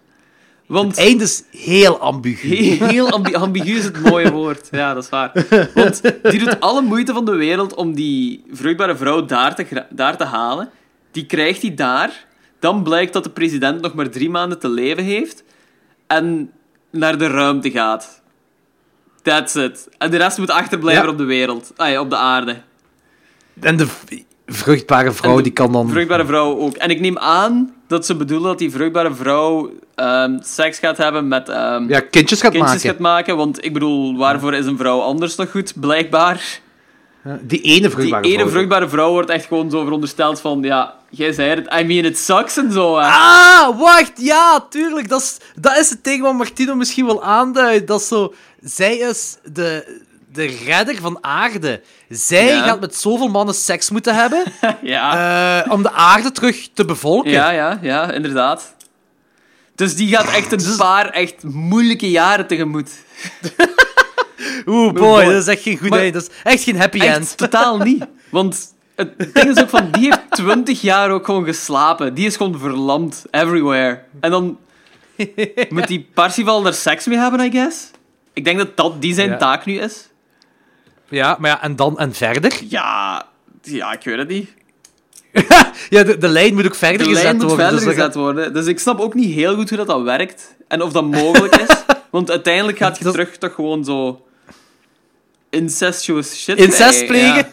Want 0.66 0.90
Het 0.96 1.06
einde 1.06 1.24
is 1.24 1.44
heel 1.52 2.00
ambigu. 2.00 2.56
heel 2.96 3.10
ambi 3.10 3.36
ambigu 3.36 3.78
is 3.78 3.84
het 3.84 4.02
mooie 4.02 4.32
woord. 4.32 4.68
Ja, 4.72 4.94
dat 4.94 5.04
is 5.04 5.10
waar. 5.10 5.32
Want 5.74 6.02
die 6.24 6.40
doet 6.40 6.60
alle 6.60 6.82
moeite 6.82 7.14
van 7.14 7.26
de 7.26 7.36
wereld 7.36 7.74
om 7.74 7.94
die 7.94 8.44
vruchtbare 8.52 8.96
vrouw 8.96 9.26
daar 9.26 9.56
te, 9.56 9.86
daar 9.90 10.18
te 10.18 10.24
halen. 10.24 10.70
Die 11.12 11.26
krijgt 11.26 11.62
hij 11.62 11.76
daar. 11.76 12.28
Dan 12.60 12.84
blijkt 12.84 13.14
dat 13.14 13.24
de 13.24 13.30
president 13.30 13.82
nog 13.82 13.94
maar 13.94 14.10
drie 14.10 14.30
maanden 14.30 14.60
te 14.60 14.70
leven 14.70 15.04
heeft. 15.04 15.44
En 16.08 16.52
naar 16.90 17.18
de 17.18 17.28
ruimte 17.28 17.72
gaat. 17.72 18.19
That's 19.22 19.56
it. 19.56 19.88
En 19.98 20.12
de 20.12 20.18
rest 20.18 20.38
moet 20.38 20.50
achterblijven 20.50 21.04
Ja. 21.06 21.10
op 21.12 21.18
de 21.18 21.24
wereld. 21.24 21.72
Ah, 21.76 21.90
ja, 21.90 22.00
op 22.00 22.10
de 22.10 22.16
aarde. 22.18 22.56
En 23.62 23.78
de 23.78 23.88
vruchtbare 24.48 25.12
vrouw, 25.12 25.36
de 25.36 25.42
die 25.44 25.52
kan 25.52 25.72
dan... 25.72 25.90
Vruchtbare 25.90 26.26
vrouw 26.26 26.58
ook. 26.60 26.76
En 26.76 26.90
ik 26.90 27.00
neem 27.00 27.18
aan 27.18 27.74
dat 27.88 28.06
ze 28.06 28.16
bedoelen 28.16 28.48
dat 28.50 28.58
die 28.60 28.72
vruchtbare 28.72 29.14
vrouw 29.14 29.72
ehm, 29.96 30.38
seks 30.42 30.80
gaat 30.80 30.98
hebben 30.98 31.28
met 31.28 31.50
ehm, 31.50 31.88
Ja, 31.90 32.00
kindjes 32.00 32.42
gaat 32.42 32.52
kindjes 32.52 32.74
maken. 32.74 32.90
gaat 32.90 33.00
maken. 33.00 33.38
Want 33.38 33.66
ik 33.66 33.74
bedoel, 33.74 34.18
waarvoor 34.18 34.54
is 34.54 34.66
een 34.66 34.78
vrouw 34.78 35.00
anders 35.00 35.36
nog 35.36 35.52
goed? 35.52 35.74
Blijkbaar. 35.80 36.60
Die 37.42 37.62
ene 37.62 37.80
Die 37.80 37.90
vruchtbare 37.90 38.24
ene 38.28 38.38
vrouw. 38.38 38.50
vruchtbare 38.50 38.90
vrouw 38.90 39.12
wordt 39.12 39.30
echt 39.30 39.46
gewoon 39.46 39.70
zo 39.70 39.84
verondersteld 39.84 40.42
van... 40.42 40.62
Ja, 40.62 40.96
jij 41.10 41.32
zei 41.32 41.50
het. 41.50 41.74
I 41.74 41.84
mean, 41.84 42.06
it 42.06 42.18
sucks 42.18 42.58
en 42.58 42.72
zo. 42.72 42.98
hè. 42.98 43.06
Ah, 43.08 43.80
wacht, 43.80 44.12
ja, 44.16 44.66
tuurlijk. 44.70 45.10
Dat 45.10 45.22
is, 45.22 45.38
dat 45.56 45.78
is 45.78 45.90
het 45.90 46.04
ding 46.04 46.22
wat 46.22 46.34
Martino 46.34 46.76
misschien 46.76 47.06
wel 47.06 47.24
aanduidt. 47.24 47.88
Dat 47.88 48.04
zo... 48.04 48.34
Zij 48.64 48.98
is 48.98 49.38
de, 49.54 50.00
de 50.32 50.46
redder 50.66 50.96
van 50.96 51.18
aarde. 51.22 51.82
Zij 52.10 52.46
Ja. 52.48 52.64
gaat 52.64 52.80
met 52.80 52.96
zoveel 52.96 53.28
mannen 53.28 53.56
seks 53.56 53.90
moeten 53.90 54.16
hebben 54.16 54.44
ja. 54.82 55.64
eh, 55.66 55.72
om 55.72 55.82
de 55.84 55.92
aarde 55.92 56.32
terug 56.32 56.70
te 56.74 56.86
bevolken. 56.86 57.32
ja, 57.32 57.50
ja, 57.50 57.80
ja, 57.82 58.12
inderdaad. 58.12 58.76
Dus 59.76 59.96
die 59.96 60.16
gaat 60.16 60.30
echt 60.34 60.52
een 60.52 60.78
paar 60.78 61.10
echt 61.10 61.44
moeilijke 61.44 62.10
jaren 62.10 62.48
tegemoet. 62.48 62.90
Oeh, 64.66 64.94
boy, 64.94 64.94
boy. 64.94 65.24
dat 65.26 65.42
is 65.42 65.48
echt 65.48 65.62
geen 65.62 65.78
goed 65.78 65.90
Maar-. 65.90 66.12
Dat 66.12 66.22
is 66.22 66.30
echt 66.44 66.64
geen 66.64 66.80
happy 66.80 67.00
Echt 67.00 67.16
end. 67.18 67.38
totaal 67.38 67.78
niet. 67.78 68.06
Want 68.30 68.74
het 69.18 69.34
ding 69.36 69.50
is 69.50 69.62
ook 69.62 69.70
van, 69.70 69.92
die 69.92 70.04
heeft 70.04 70.22
twintig 70.30 70.82
jaar 70.82 71.10
ook 71.12 71.26
gewoon 71.26 71.44
geslapen. 71.46 72.14
Die 72.14 72.26
is 72.26 72.36
gewoon 72.38 72.60
verlamd, 72.60 73.26
everywhere. 73.32 74.02
En 74.20 74.32
dan 74.32 74.58
moet 75.70 75.88
die 75.88 76.08
Parsifal 76.14 76.66
er 76.66 76.74
seks 76.74 77.06
mee 77.06 77.18
hebben, 77.18 77.40
I 77.40 77.52
guess? 77.52 77.92
Ik 78.34 78.44
denk 78.46 78.58
dat 78.58 78.78
dat 78.78 79.02
die 79.02 79.14
zijn 79.14 79.30
Ja. 79.30 79.38
taak 79.38 79.66
nu 79.66 79.74
is. 79.80 80.08
Ja, 81.10 81.38
maar 81.40 81.50
ja, 81.50 81.62
en 81.62 81.76
dan 81.76 82.00
en 82.00 82.14
verder? 82.14 82.60
Ja, 82.70 83.26
ja, 83.62 83.92
ik 83.94 84.04
weet 84.04 84.18
het 84.18 84.28
niet. 84.28 84.50
Ja, 85.90 86.04
de, 86.04 86.18
de 86.18 86.28
lijn 86.28 86.54
moet 86.54 86.66
ook 86.66 86.76
verder 86.76 86.98
De 86.98 87.04
gezet 87.04 87.24
lijn 87.24 87.36
moet 87.36 87.46
worden. 87.46 87.66
verder 87.66 87.86
dus 87.86 87.96
gezet 87.96 88.16
worden. 88.16 88.54
Dus 88.54 88.66
ik 88.66 88.80
snap 88.80 89.00
ook 89.00 89.14
niet 89.14 89.34
heel 89.34 89.56
goed 89.56 89.70
hoe 89.70 89.78
dat, 89.78 89.88
dat 89.88 90.02
werkt. 90.02 90.56
En 90.68 90.82
of 90.82 90.92
dat 90.92 91.06
mogelijk 91.06 91.56
is. 91.56 91.68
Want 92.10 92.30
uiteindelijk 92.30 92.78
gaat 92.78 92.98
je 92.98 93.04
Dat- 93.04 93.14
terug 93.14 93.38
toch 93.38 93.54
gewoon 93.54 93.84
zo... 93.86 94.24
Incestuous 95.50 96.42
shit 96.44 96.58
Incest 96.58 97.08
ja. 97.10 97.44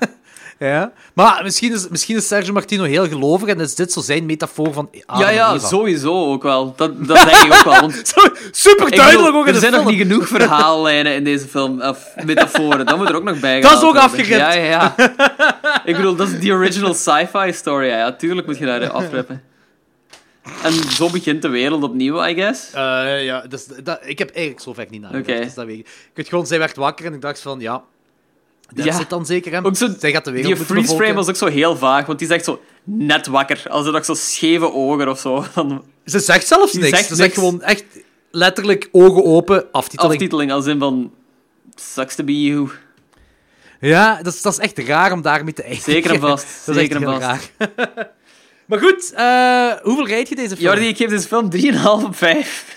Ja. 0.58 0.92
Maar 1.14 1.40
misschien 1.42 1.72
is, 1.72 1.88
misschien 1.88 2.16
is 2.16 2.26
Sergio 2.26 2.52
Martino 2.52 2.84
heel 2.84 3.08
gelovig 3.08 3.48
en 3.48 3.60
is 3.60 3.74
dit 3.74 3.92
zo 3.92 4.00
zijn 4.00 4.26
metafoor 4.26 4.72
van 4.72 4.90
Adam 5.06 5.22
Ja, 5.22 5.30
ja, 5.30 5.48
en 5.48 5.54
Eva. 5.56 5.66
sowieso 5.66 6.32
ook 6.32 6.42
wel. 6.42 6.74
Dat, 6.76 6.92
dat 7.08 7.24
denk 7.24 7.36
ik 7.42 7.52
ook 7.52 7.64
wel. 7.64 7.80
Want 7.80 8.02
super 8.50 8.90
duidelijk 8.90 9.34
ook 9.34 9.46
in 9.46 9.48
er 9.48 9.52
de 9.52 9.58
zijn 9.58 9.72
film. 9.72 9.84
nog 9.84 9.92
niet 9.92 10.02
genoeg 10.02 10.28
verhaallijnen 10.28 11.14
in 11.14 11.24
deze 11.24 11.46
film, 11.48 11.80
of 11.82 12.14
metaforen. 12.24 12.86
Dat 12.86 12.96
moet 12.96 13.08
er 13.08 13.16
ook 13.16 13.22
nog 13.22 13.40
bij 13.40 13.60
Dat 13.60 13.70
is 13.70 13.76
ook 13.76 13.82
worden. 13.82 14.02
afgeript. 14.02 14.28
Ja, 14.28 14.52
ja, 14.52 14.64
ja. 14.64 14.94
Ik 15.84 15.96
bedoel, 15.96 16.16
dat 16.16 16.28
is 16.28 16.38
die 16.38 16.52
original 16.52 16.94
sci-fi 16.94 17.52
story. 17.52 17.86
Ja, 17.86 18.12
tuurlijk 18.12 18.46
moet 18.46 18.58
je 18.58 18.64
daar 18.66 18.90
afrippen. 18.90 19.42
En 20.62 20.72
zo 20.72 21.10
begint 21.10 21.42
de 21.42 21.48
wereld 21.48 21.82
opnieuw, 21.82 22.24
I 22.26 22.34
guess. 22.34 22.72
Eh, 22.72 23.24
ja, 23.24 23.40
dus, 23.40 23.66
dat, 23.82 23.98
ik 24.04 24.18
heb 24.18 24.30
eigenlijk 24.30 24.64
zo 24.64 24.72
vaak 24.72 24.90
niet 24.90 25.00
nagedacht. 25.00 25.28
Oké. 25.30 25.40
Dus 25.40 25.54
dat 25.54 25.66
weet 25.66 25.78
ik. 25.78 25.86
ik 25.86 26.10
weet 26.14 26.28
gewoon, 26.28 26.46
zij 26.46 26.58
werd 26.58 26.76
wakker 26.76 27.06
en 27.06 27.14
ik 27.14 27.20
dacht 27.20 27.40
van, 27.40 27.60
ja... 27.60 27.82
Dat 28.74 28.84
Ja. 28.84 28.92
zit 28.96 29.10
dan 29.10 29.26
zeker, 29.26 29.52
hè? 29.52 29.64
Ook 29.64 29.76
zo, 29.76 29.88
zij 29.98 30.10
gaat 30.12 30.24
de 30.24 30.30
wereld 30.30 30.56
die 30.56 30.64
freeze 30.64 30.94
frame 30.94 31.14
was 31.14 31.28
ook 31.28 31.36
zo 31.36 31.46
heel 31.46 31.76
vaag, 31.76 32.06
want 32.06 32.18
die 32.18 32.28
zegt 32.28 32.44
zo 32.44 32.60
net 32.84 33.26
wakker. 33.26 33.62
Als 33.68 33.86
er 33.86 33.92
nog 33.92 34.04
zo 34.04 34.14
scheve 34.14 34.72
ogen 34.72 35.08
of 35.08 35.18
zo. 35.18 35.44
Dan 35.54 35.84
Ze 36.04 36.18
zegt 36.20 36.46
zelfs 36.46 36.72
niks. 36.72 36.88
zegt 36.88 37.06
Ze 37.08 37.14
zegt 37.14 37.28
niks. 37.28 37.34
gewoon 37.34 37.62
echt 37.62 37.84
letterlijk 38.30 38.88
ogen 38.92 39.24
open, 39.24 39.64
aftiteling. 39.72 40.12
aftiteling 40.14 40.52
als 40.52 40.66
in 40.66 40.78
van... 40.78 41.12
Sucks 41.74 42.14
to 42.14 42.24
be 42.24 42.42
you. 42.42 42.68
Ja, 43.80 44.22
dat 44.22 44.34
is, 44.34 44.42
dat 44.42 44.52
is 44.52 44.58
echt 44.58 44.78
raar 44.78 45.12
om 45.12 45.22
daarmee 45.22 45.52
te 45.52 45.62
eindigen. 45.62 45.92
Zeker 45.92 46.10
en 46.14 46.20
vast. 46.20 46.46
Dat 46.66 46.76
is 46.76 46.82
echt 46.82 46.92
Zeker 46.92 46.96
en 46.96 47.10
heel 47.12 47.20
vast. 47.20 47.50
raar. 47.58 48.10
maar 48.66 48.78
goed, 48.78 49.12
eh, 49.14 49.72
hoeveel 49.82 50.06
rijd 50.06 50.28
je 50.28 50.34
deze 50.34 50.48
film? 50.56 50.60
Jordi, 50.60 50.88
ik 50.88 50.96
geef 50.96 51.08
deze 51.08 51.28
film 51.28 51.50
3,5 51.56 52.04
op 52.04 52.16
5. 52.16 52.76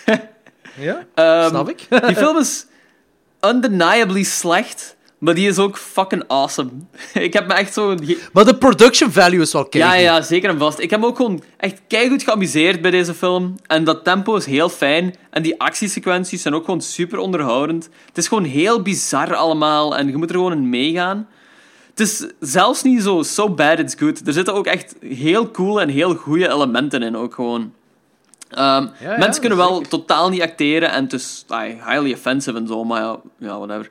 Ja, 0.79 1.05
Ehm, 1.15 1.49
snap 1.49 1.69
ik. 1.69 1.85
Die 2.05 2.15
film 2.15 2.37
is 2.37 2.65
undeniably 3.41 4.23
slecht, 4.23 4.95
maar 5.19 5.33
die 5.33 5.47
is 5.47 5.57
ook 5.57 5.77
fucking 5.77 6.23
awesome. 6.27 6.69
Ik 7.13 7.33
heb 7.33 7.47
me 7.47 7.53
echt 7.53 7.73
zo... 7.73 7.95
maar 8.33 8.45
de 8.45 8.57
production 8.57 9.11
value 9.11 9.41
is 9.41 9.51
wel 9.53 9.61
Ja, 9.63 9.69
keigoed. 9.69 10.01
ja, 10.01 10.21
zeker 10.21 10.49
en 10.49 10.57
vast. 10.57 10.79
Ik 10.79 10.89
heb 10.89 10.99
me 10.99 11.05
ook 11.05 11.15
gewoon 11.15 11.43
echt 11.57 11.81
keigoed 11.87 12.23
geamuseerd 12.23 12.81
bij 12.81 12.91
deze 12.91 13.13
film. 13.13 13.55
En 13.67 13.83
dat 13.83 14.03
tempo 14.03 14.35
is 14.35 14.45
heel 14.45 14.69
fijn. 14.69 15.15
En 15.29 15.41
die 15.43 15.59
actiesequenties 15.61 16.41
zijn 16.41 16.53
ook 16.53 16.65
gewoon 16.65 16.81
super 16.81 17.17
onderhoudend. 17.19 17.89
Het 18.05 18.17
is 18.17 18.27
gewoon 18.27 18.43
heel 18.43 18.81
bizar 18.81 19.35
allemaal 19.35 19.97
en 19.97 20.07
je 20.07 20.17
moet 20.17 20.29
er 20.29 20.35
gewoon 20.35 20.51
in 20.51 20.69
meegaan. 20.69 21.27
Het 21.89 21.99
is 21.99 22.25
zelfs 22.39 22.83
niet 22.83 23.01
zo 23.01 23.23
so 23.23 23.49
bad 23.49 23.79
it's 23.79 23.95
good. 23.97 24.27
Er 24.27 24.33
zitten 24.33 24.53
ook 24.53 24.65
echt 24.65 24.95
heel 25.01 25.51
cool 25.51 25.81
en 25.81 25.89
heel 25.89 26.15
goede 26.15 26.49
elementen 26.49 27.03
in 27.03 27.17
ook 27.17 27.33
gewoon. 27.33 27.73
Ehm, 28.49 28.87
ja, 28.99 29.17
mensen 29.17 29.39
kunnen 29.39 29.57
wel 29.57 29.73
zeker. 29.73 29.89
totaal 29.89 30.29
niet 30.29 30.41
acteren 30.41 30.91
en 30.91 31.03
het 31.03 31.13
is 31.13 31.45
highly 31.85 32.13
offensive 32.13 32.57
en 32.57 32.67
zo, 32.67 32.83
maar 32.83 33.01
ja, 33.01 33.19
ja 33.39 33.57
whatever. 33.57 33.89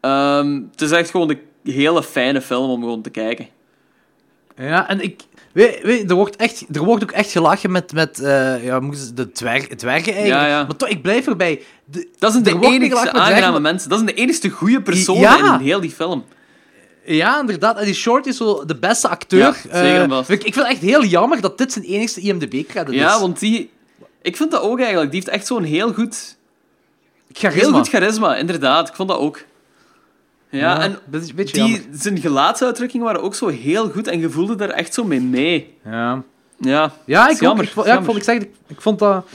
Ehm, 0.00 0.60
het 0.70 0.80
is 0.80 0.90
echt 0.90 1.10
gewoon 1.10 1.30
een 1.30 1.72
hele 1.72 2.02
fijne 2.02 2.40
film 2.40 2.70
om 2.70 2.80
gewoon 2.80 3.02
te 3.02 3.10
kijken. 3.10 3.46
Ja, 4.56 4.88
en 4.88 5.00
ik... 5.00 5.22
Weet, 5.52 5.82
weet, 5.82 6.10
er, 6.10 6.16
wordt 6.16 6.36
echt, 6.36 6.64
er 6.72 6.84
wordt 6.84 7.02
ook 7.02 7.10
echt 7.10 7.30
gelachen 7.30 7.70
met, 7.70 7.92
met 7.92 8.20
eh, 8.20 8.64
ja, 8.64 8.80
de 9.14 9.32
dwerg, 9.32 9.66
dwergen 9.66 10.12
eigenlijk. 10.12 10.42
Ja, 10.42 10.46
ja. 10.46 10.64
Maar 10.64 10.76
toch, 10.76 10.88
ik 10.88 11.02
blijf 11.02 11.26
erbij. 11.26 11.62
De, 11.84 12.08
Dat 12.18 12.32
zijn 12.32 12.44
de 12.44 12.54
met 12.54 13.08
aangename 13.08 13.60
mensen. 13.60 13.88
Dat 13.88 13.98
zijn 13.98 14.14
de 14.14 14.22
enigste 14.22 14.48
goede 14.48 14.82
personen 14.82 15.38
in 15.38 15.60
heel 15.60 15.80
die 15.80 15.90
film. 15.90 16.24
Ja, 17.04 17.40
inderdaad. 17.40 17.78
En 17.78 17.84
die 17.84 17.94
Short 17.94 18.26
is 18.26 18.36
zo 18.36 18.64
de 18.64 18.76
beste 18.76 19.08
acteur. 19.08 19.38
Ja, 19.38 19.54
zeker 19.72 20.08
vast. 20.08 20.30
ik, 20.30 20.44
ik 20.44 20.54
vind 20.54 20.66
het 20.66 20.74
echt 20.74 20.84
heel 20.84 21.04
jammer 21.04 21.40
dat 21.40 21.58
dit 21.58 21.72
zijn 21.72 21.84
enigste 21.84 22.20
IMDb-credit 22.20 22.94
is. 22.94 23.00
Ja, 23.00 23.20
want 23.20 23.38
die... 23.38 23.70
Ik 24.22 24.36
vind 24.36 24.50
dat 24.50 24.62
ook 24.62 24.78
eigenlijk. 24.78 25.10
Die 25.10 25.20
heeft 25.20 25.32
echt 25.32 25.46
zo'n 25.46 25.62
heel 25.62 25.92
goed... 25.92 26.36
Charisma. 27.32 27.62
Heel 27.62 27.72
goed 27.72 27.88
charisma, 27.88 28.36
inderdaad. 28.36 28.88
Ik 28.88 28.94
vond 28.94 29.08
dat 29.08 29.18
ook. 29.18 29.44
Ja, 30.50 30.58
Ja, 30.58 30.80
en 30.80 30.98
jammer. 31.52 31.78
die, 31.80 31.88
zijn 31.98 32.18
gelaatsuitdrukkingen 32.18 33.06
waren 33.06 33.22
ook 33.22 33.34
zo 33.34 33.46
heel 33.48 33.88
goed 33.90 34.06
en 34.06 34.20
je 34.20 34.30
voelde 34.30 34.54
daar 34.54 34.70
echt 34.70 34.94
zo 34.94 35.04
mee 35.04 35.20
mee. 35.20 35.74
Ja. 35.84 36.22
Ja, 36.60 36.92
Ja, 37.04 37.28
ik, 37.28 37.36
vond- 37.72 37.86
ja, 37.86 37.98
ik, 37.98 38.04
vond, 38.04 38.16
ik, 38.16 38.22
zeg, 38.22 38.36
ik, 38.36 38.50
ik 38.66 38.80
vond 38.80 38.98
dat... 38.98 39.26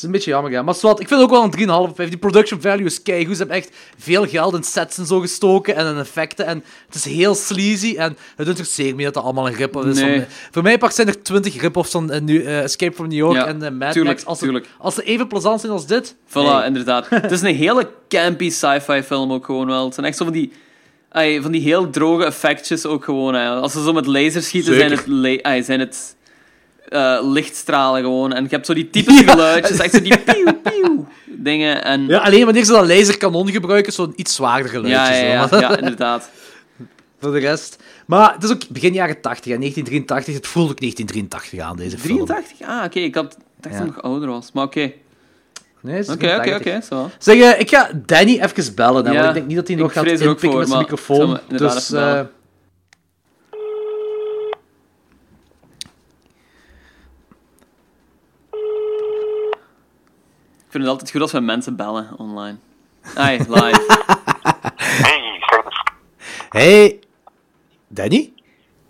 is 0.00 0.06
een 0.06 0.14
beetje 0.14 0.30
jammer, 0.30 0.52
ja. 0.52 0.62
Maar 0.62 0.74
zwart, 0.74 1.00
ik 1.00 1.08
vind 1.08 1.20
ook 1.20 1.30
wel 1.30 1.42
een 1.42 1.58
3,5 1.58 1.90
op 1.90 1.96
5. 1.96 2.08
Die 2.08 2.18
production 2.18 2.60
value 2.60 2.84
is 2.84 3.02
keigoed. 3.02 3.32
Ze 3.36 3.38
hebben 3.38 3.56
echt 3.56 3.76
veel 3.98 4.26
geld 4.26 4.54
in 4.54 4.62
sets 4.62 4.98
en 4.98 5.06
zo 5.06 5.20
gestoken 5.20 5.76
en 5.76 5.86
in 5.86 5.98
effecten. 5.98 6.46
En 6.46 6.64
het 6.86 6.94
is 6.94 7.04
heel 7.04 7.34
sleazy. 7.34 7.94
En 7.96 8.16
het 8.36 8.48
interesseert 8.48 8.90
me 8.90 8.94
niet 8.94 9.04
dat 9.04 9.14
dat 9.14 9.22
allemaal 9.22 9.46
een 9.46 9.54
rip-off 9.54 9.86
is. 9.86 10.00
Nee. 10.00 10.20
Van, 10.20 10.28
voor 10.50 10.62
mij 10.62 10.78
pak 10.78 10.90
zijn 10.90 11.08
er 11.08 11.22
20 11.22 11.60
rip-offs 11.60 11.90
van 11.90 12.10
eh, 12.10 12.20
nu, 12.20 12.42
eh, 12.42 12.62
Escape 12.62 12.92
from 12.92 13.08
New 13.08 13.16
York 13.16 13.36
Ja, 13.36 13.46
en 13.46 13.62
eh, 13.62 13.70
Mad 13.70 13.92
tuurlijk, 13.92 14.16
Max. 14.16 14.24
Als 14.24 14.38
ze, 14.38 14.44
tuurlijk. 14.44 14.66
als 14.78 14.94
ze 14.94 15.02
even 15.02 15.26
plezant 15.26 15.60
zijn 15.60 15.72
als 15.72 15.86
dit... 15.86 16.14
Voilà, 16.28 16.66
inderdaad. 16.66 17.08
Het 17.08 17.30
is 17.30 17.40
een 17.40 17.54
hele 17.54 17.88
campy 18.08 18.50
sci-fi 18.50 19.02
film 19.02 19.32
ook 19.32 19.44
gewoon 19.44 19.66
wel. 19.66 19.84
Het 19.84 19.94
zijn 19.94 20.06
echt 20.06 20.16
zo 20.16 20.24
van 20.24 20.32
die, 20.32 20.52
ai, 21.08 21.42
van 21.42 21.52
die 21.52 21.62
heel 21.62 21.90
droge 21.90 22.24
effectjes 22.24 22.86
ook 22.86 23.04
gewoon. 23.04 23.34
Als 23.34 23.72
ze 23.72 23.82
zo 23.82 23.92
met 23.92 24.06
lasers 24.06 24.46
schieten, 24.46 24.74
zijn 24.74 24.90
het, 24.90 25.42
ai, 25.42 25.62
zijn 25.62 25.80
het 25.80 26.16
eh, 26.90 27.18
lichtstralen 27.22 28.02
gewoon. 28.02 28.32
En 28.32 28.42
je 28.42 28.48
hebt 28.48 28.66
zo 28.66 28.74
die 28.74 28.90
typische 28.90 29.24
Ja. 29.24 29.30
geluidjes, 29.30 29.78
echt 29.78 29.94
zo 29.94 30.00
die 30.02 30.18
pieuw, 30.32 30.52
pieuw 30.62 31.06
dingen. 31.26 31.84
En, 31.84 32.06
Ja, 32.06 32.18
alleen 32.18 32.44
wanneer 32.44 32.64
ze 32.64 32.72
dat 32.72 32.86
laserkanon 32.86 33.50
gebruiken, 33.50 33.92
zo'n 33.92 34.12
iets 34.16 34.34
zwaarder 34.34 34.70
geluidje. 34.70 35.14
ja, 35.14 35.32
ja, 35.32 35.48
ja, 35.50 35.60
ja, 35.68 35.76
inderdaad. 35.78 36.30
voor 37.20 37.32
de 37.32 37.38
rest. 37.38 37.82
Maar 38.06 38.32
het 38.34 38.42
is 38.44 38.50
ook 38.50 38.68
begin 38.68 38.92
jaren 38.92 39.20
80 39.20 39.52
en 39.52 39.58
1983. 39.60 40.34
Het 40.34 40.46
voelt 40.46 40.70
ook 40.70 40.80
1983 40.80 41.60
aan, 41.60 41.76
deze 41.76 41.98
film. 41.98 42.26
83? 42.26 42.68
Ah, 42.68 42.84
oké. 42.84 42.98
Ik 42.98 43.14
had, 43.14 43.24
dacht 43.30 43.38
dat 43.60 43.72
hij 43.72 43.84
nog 43.84 44.02
ouder 44.02 44.28
was. 44.28 44.52
Maar 44.52 44.64
oké. 44.64 44.92
Nee, 45.82 45.96
het 45.96 46.08
Oké, 46.08 46.12
oké, 46.14 46.26
1983. 46.26 46.98
oké. 46.98 47.10
zo. 47.10 47.10
Zeg, 47.18 47.52
eh, 47.54 47.60
ik 47.60 47.68
ga 47.68 47.90
Danny 48.06 48.40
even 48.40 48.74
bellen, 48.74 49.06
hè, 49.06 49.12
want 49.14 49.26
ik 49.26 49.34
denk 49.34 49.46
niet 49.46 49.56
dat 49.56 49.66
hij 49.68 49.76
nog 49.76 49.86
ik 49.88 49.92
gaat 49.92 50.06
inpikken 50.06 50.38
voor, 50.50 50.58
met 50.58 50.68
zijn 50.68 50.80
microfoon. 50.80 51.38
Dus, 51.48 51.74
even 51.76 51.98
bellen. 52.00 52.18
eh, 52.18 52.24
Ik 60.70 60.76
vind 60.76 60.88
het 60.88 60.92
altijd 60.92 61.10
goed 61.10 61.20
als 61.20 61.32
we 61.32 61.40
mensen 61.40 61.76
bellen 61.76 62.10
online. 62.16 62.58
Ai, 63.14 63.38
live. 63.38 64.02
Hey. 64.76 65.18
Hey, 66.50 67.00
Danny? 67.88 68.32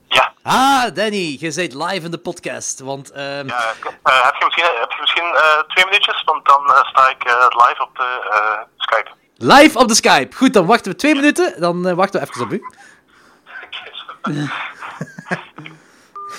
Ja, 0.09 0.33
Ah, 0.43 0.95
Danny, 0.95 1.37
je 1.41 1.53
bent 1.55 1.75
live 1.75 2.05
in 2.05 2.11
de 2.11 2.19
podcast, 2.19 2.81
want... 2.81 3.11
ehm, 3.11 3.49
ja 3.49 3.73
eh, 4.03 4.25
heb 4.25 4.35
je 4.39 4.45
misschien, 4.45 4.65
heb 4.81 4.91
je 4.91 4.97
misschien 5.01 5.25
eh, 5.25 5.59
twee 5.69 5.85
minuutjes? 5.85 6.23
Want 6.25 6.47
dan 6.47 6.67
eh, 6.67 6.85
sta 6.89 7.09
ik 7.09 7.25
eh, 7.25 7.47
live 7.49 7.83
op 7.83 7.97
de 7.97 8.29
eh, 8.31 8.61
Skype. 8.77 9.11
Live 9.37 9.79
op 9.79 9.89
de 9.89 9.95
Skype. 9.95 10.37
Goed, 10.37 10.53
dan 10.53 10.67
wachten 10.67 10.93
we 10.93 10.99
twee 10.99 11.15
minuten, 11.15 11.61
dan 11.61 11.87
eh, 11.89 11.95
wachten 11.95 12.21
we 12.21 12.27
even 12.29 12.43
op 12.45 12.53
u. 12.53 12.63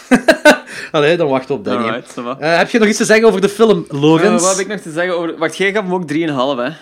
Allee, 0.91 1.17
dan 1.17 1.27
wachten 1.27 1.47
we 1.47 1.53
op 1.53 1.65
Danny. 1.65 1.87
Alright. 1.87 2.17
Eh, 2.39 2.57
heb 2.57 2.69
je 2.69 2.79
nog 2.79 2.87
iets 2.87 2.97
te 2.97 3.05
zeggen 3.05 3.27
over 3.27 3.41
de 3.41 3.49
film, 3.49 3.85
Lorenz? 3.89 4.41
wat 4.41 4.51
heb 4.51 4.59
ik 4.59 4.67
nog 4.71 4.79
te 4.79 4.91
zeggen 4.91 5.17
over... 5.17 5.37
Wacht, 5.37 5.57
jij 5.57 5.71
gaf 5.73 5.83
hem 5.83 5.93
ook 5.93 6.11
3,5, 6.11 6.15
hè? 6.15 6.73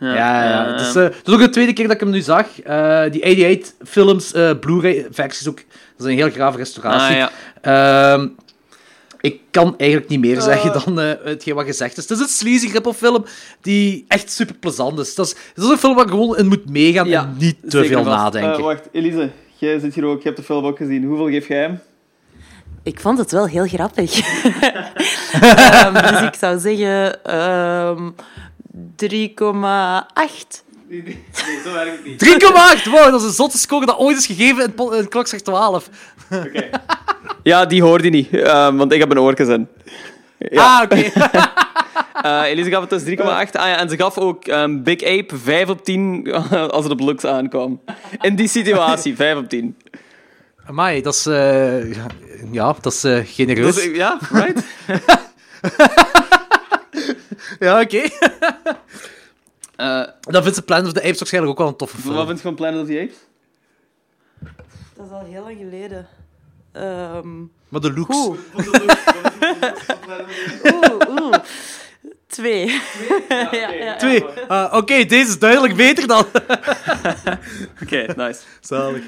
Ja, 0.00 0.14
ja, 0.14 0.44
ja. 0.48 0.72
Het, 0.72 0.80
is, 0.80 0.94
eh, 0.94 1.02
het 1.02 1.20
is 1.24 1.32
ook 1.32 1.40
de 1.40 1.48
tweede 1.48 1.72
keer 1.72 1.84
dat 1.84 1.94
ik 1.94 2.00
hem 2.00 2.10
nu 2.10 2.20
zag. 2.20 2.60
Eh, 2.60 3.02
die 3.10 3.24
88 3.24 3.72
films, 3.88 4.32
eh, 4.32 4.50
Blu-ray-versie 4.60 5.40
is 5.40 5.48
ook... 5.48 5.56
Dat 5.96 6.06
is 6.06 6.12
een 6.12 6.18
heel 6.18 6.30
grave 6.30 6.56
restauratie. 6.58 7.22
Ah, 7.22 7.30
ja. 7.62 8.12
Ehm, 8.14 8.28
ik 9.20 9.40
kan 9.50 9.74
eigenlijk 9.78 10.10
niet 10.10 10.20
meer 10.20 10.40
zeggen 10.40 10.72
dan 10.84 11.00
eh, 11.00 11.10
hetgeen 11.24 11.54
wat 11.54 11.64
gezegd 11.66 11.96
is. 11.96 12.08
Het 12.08 12.18
is 12.18 12.24
een 12.24 12.28
sleazy 12.28 12.72
ripple-film 12.72 13.24
die 13.60 14.04
echt 14.08 14.30
super 14.32 14.54
plezant 14.54 14.98
is. 14.98 15.14
Dat 15.14 15.26
is, 15.26 15.34
het 15.54 15.64
is 15.64 15.70
een 15.70 15.78
film 15.78 15.94
waar 15.94 16.04
je 16.04 16.10
gewoon 16.10 16.36
in 16.36 16.46
moet 16.46 16.70
meegaan 16.70 17.08
Ja, 17.08 17.22
en 17.22 17.34
niet 17.38 17.56
te 17.68 17.84
veel 17.84 18.04
vast. 18.04 18.16
nadenken. 18.16 18.62
Wacht, 18.62 18.88
Elise, 18.92 19.30
jij 19.58 19.78
zit 19.78 19.94
hier 19.94 20.04
ook. 20.04 20.18
Je 20.18 20.24
hebt 20.24 20.36
de 20.36 20.42
film 20.42 20.64
ook 20.64 20.76
gezien. 20.76 21.04
Hoeveel 21.04 21.28
geef 21.28 21.48
jij 21.48 21.60
hem? 21.60 21.80
Ik 22.84 23.00
vond 23.00 23.18
het 23.18 23.32
wel 23.32 23.46
heel 23.46 23.66
grappig. 23.66 24.20
Ehm, 25.40 26.12
dus 26.12 26.20
ik 26.20 26.34
zou 26.38 26.58
zeggen 26.58 27.24
ehm 27.24 28.10
3,8. 28.96 30.62
Nee, 30.88 31.18
zo 31.64 31.72
werkt 31.72 31.96
het 31.96 32.04
niet. 32.04 32.42
3,8! 32.42 32.90
Wow, 32.90 33.10
dat 33.10 33.20
is 33.20 33.26
een 33.26 33.32
zotte 33.32 33.58
score 33.58 33.86
dat 33.86 33.98
ooit 33.98 34.16
is 34.16 34.26
gegeven 34.26 34.74
in, 34.76 34.92
in 34.92 35.08
klokslag 35.08 35.40
12. 35.50 35.88
Ja, 37.42 37.66
die 37.66 37.82
hoorde 37.82 38.04
je 38.04 38.10
niet, 38.10 38.32
eh, 38.32 38.76
want 38.76 38.92
ik 38.92 39.00
heb 39.00 39.10
een 39.10 39.20
oortjes 39.20 39.48
in. 39.48 39.68
Ah, 40.54 40.80
oké. 40.84 41.02
Eh, 42.22 42.42
Elise 42.44 42.70
gaf 42.70 42.80
het 42.80 42.90
dus 42.90 43.02
3,8. 43.02 43.22
Ah, 43.24 43.46
ja, 43.52 43.78
en 43.78 43.88
ze 43.88 43.96
gaf 43.96 44.18
ook 44.18 44.44
ehm, 44.44 44.82
Big 44.82 45.02
Ape 45.02 45.36
5 45.36 45.68
op 45.68 45.84
10 45.84 46.32
als 46.50 46.82
het 46.82 46.92
op 46.92 47.00
looks 47.00 47.24
aankwam. 47.24 47.80
In 48.20 48.36
die 48.36 48.48
situatie, 48.48 49.16
5 49.16 49.36
op 49.36 49.48
10. 49.48 49.76
Amai, 50.66 51.02
dat 51.02 51.14
is... 51.14 51.26
eh, 51.26 51.92
ja, 52.52 52.74
dat 52.80 52.92
is 52.92 53.04
eh, 53.04 53.20
genereus. 53.24 53.74
Dus, 53.74 53.84
ja, 53.84 54.18
right? 54.30 54.64
Ja, 57.58 57.80
oké. 57.80 58.02
Eh, 59.76 60.02
Dan 60.20 60.42
vindt 60.42 60.56
ze 60.56 60.62
Planet 60.62 60.86
of 60.86 60.92
the 60.92 61.02
Apes 61.02 61.18
waarschijnlijk 61.18 61.52
ook 61.52 61.58
wel 61.58 61.68
een 61.68 61.76
toffe 61.76 61.96
film. 62.00 62.14
wat 62.14 62.26
vind 62.26 62.36
je 62.38 62.44
van 62.44 62.54
Planet 62.54 62.80
of 62.80 62.86
the 62.86 63.00
Apes? 63.00 63.14
Dat 64.96 65.06
is 65.06 65.12
al 65.12 65.24
heel 65.24 65.42
lang 65.42 65.56
geleden. 65.58 66.08
Ehm 66.72 67.40
Maar 67.68 67.80
de 67.80 67.92
looks... 67.92 68.16
oeh. 68.16 68.38
oeh, 70.72 71.08
oeh. 71.08 71.34
Twee. 72.26 72.66
ja, 73.28 73.48
ja, 73.52 73.70
ja. 73.72 73.96
Twee. 73.96 74.24
Ah, 74.48 74.74
Oké, 74.76 75.04
deze 75.04 75.28
is 75.28 75.38
duidelijk 75.38 75.76
beter 75.76 76.06
dan... 76.06 76.24
Oké, 77.82 78.06
nice. 78.16 78.40
Zalig. 78.60 79.02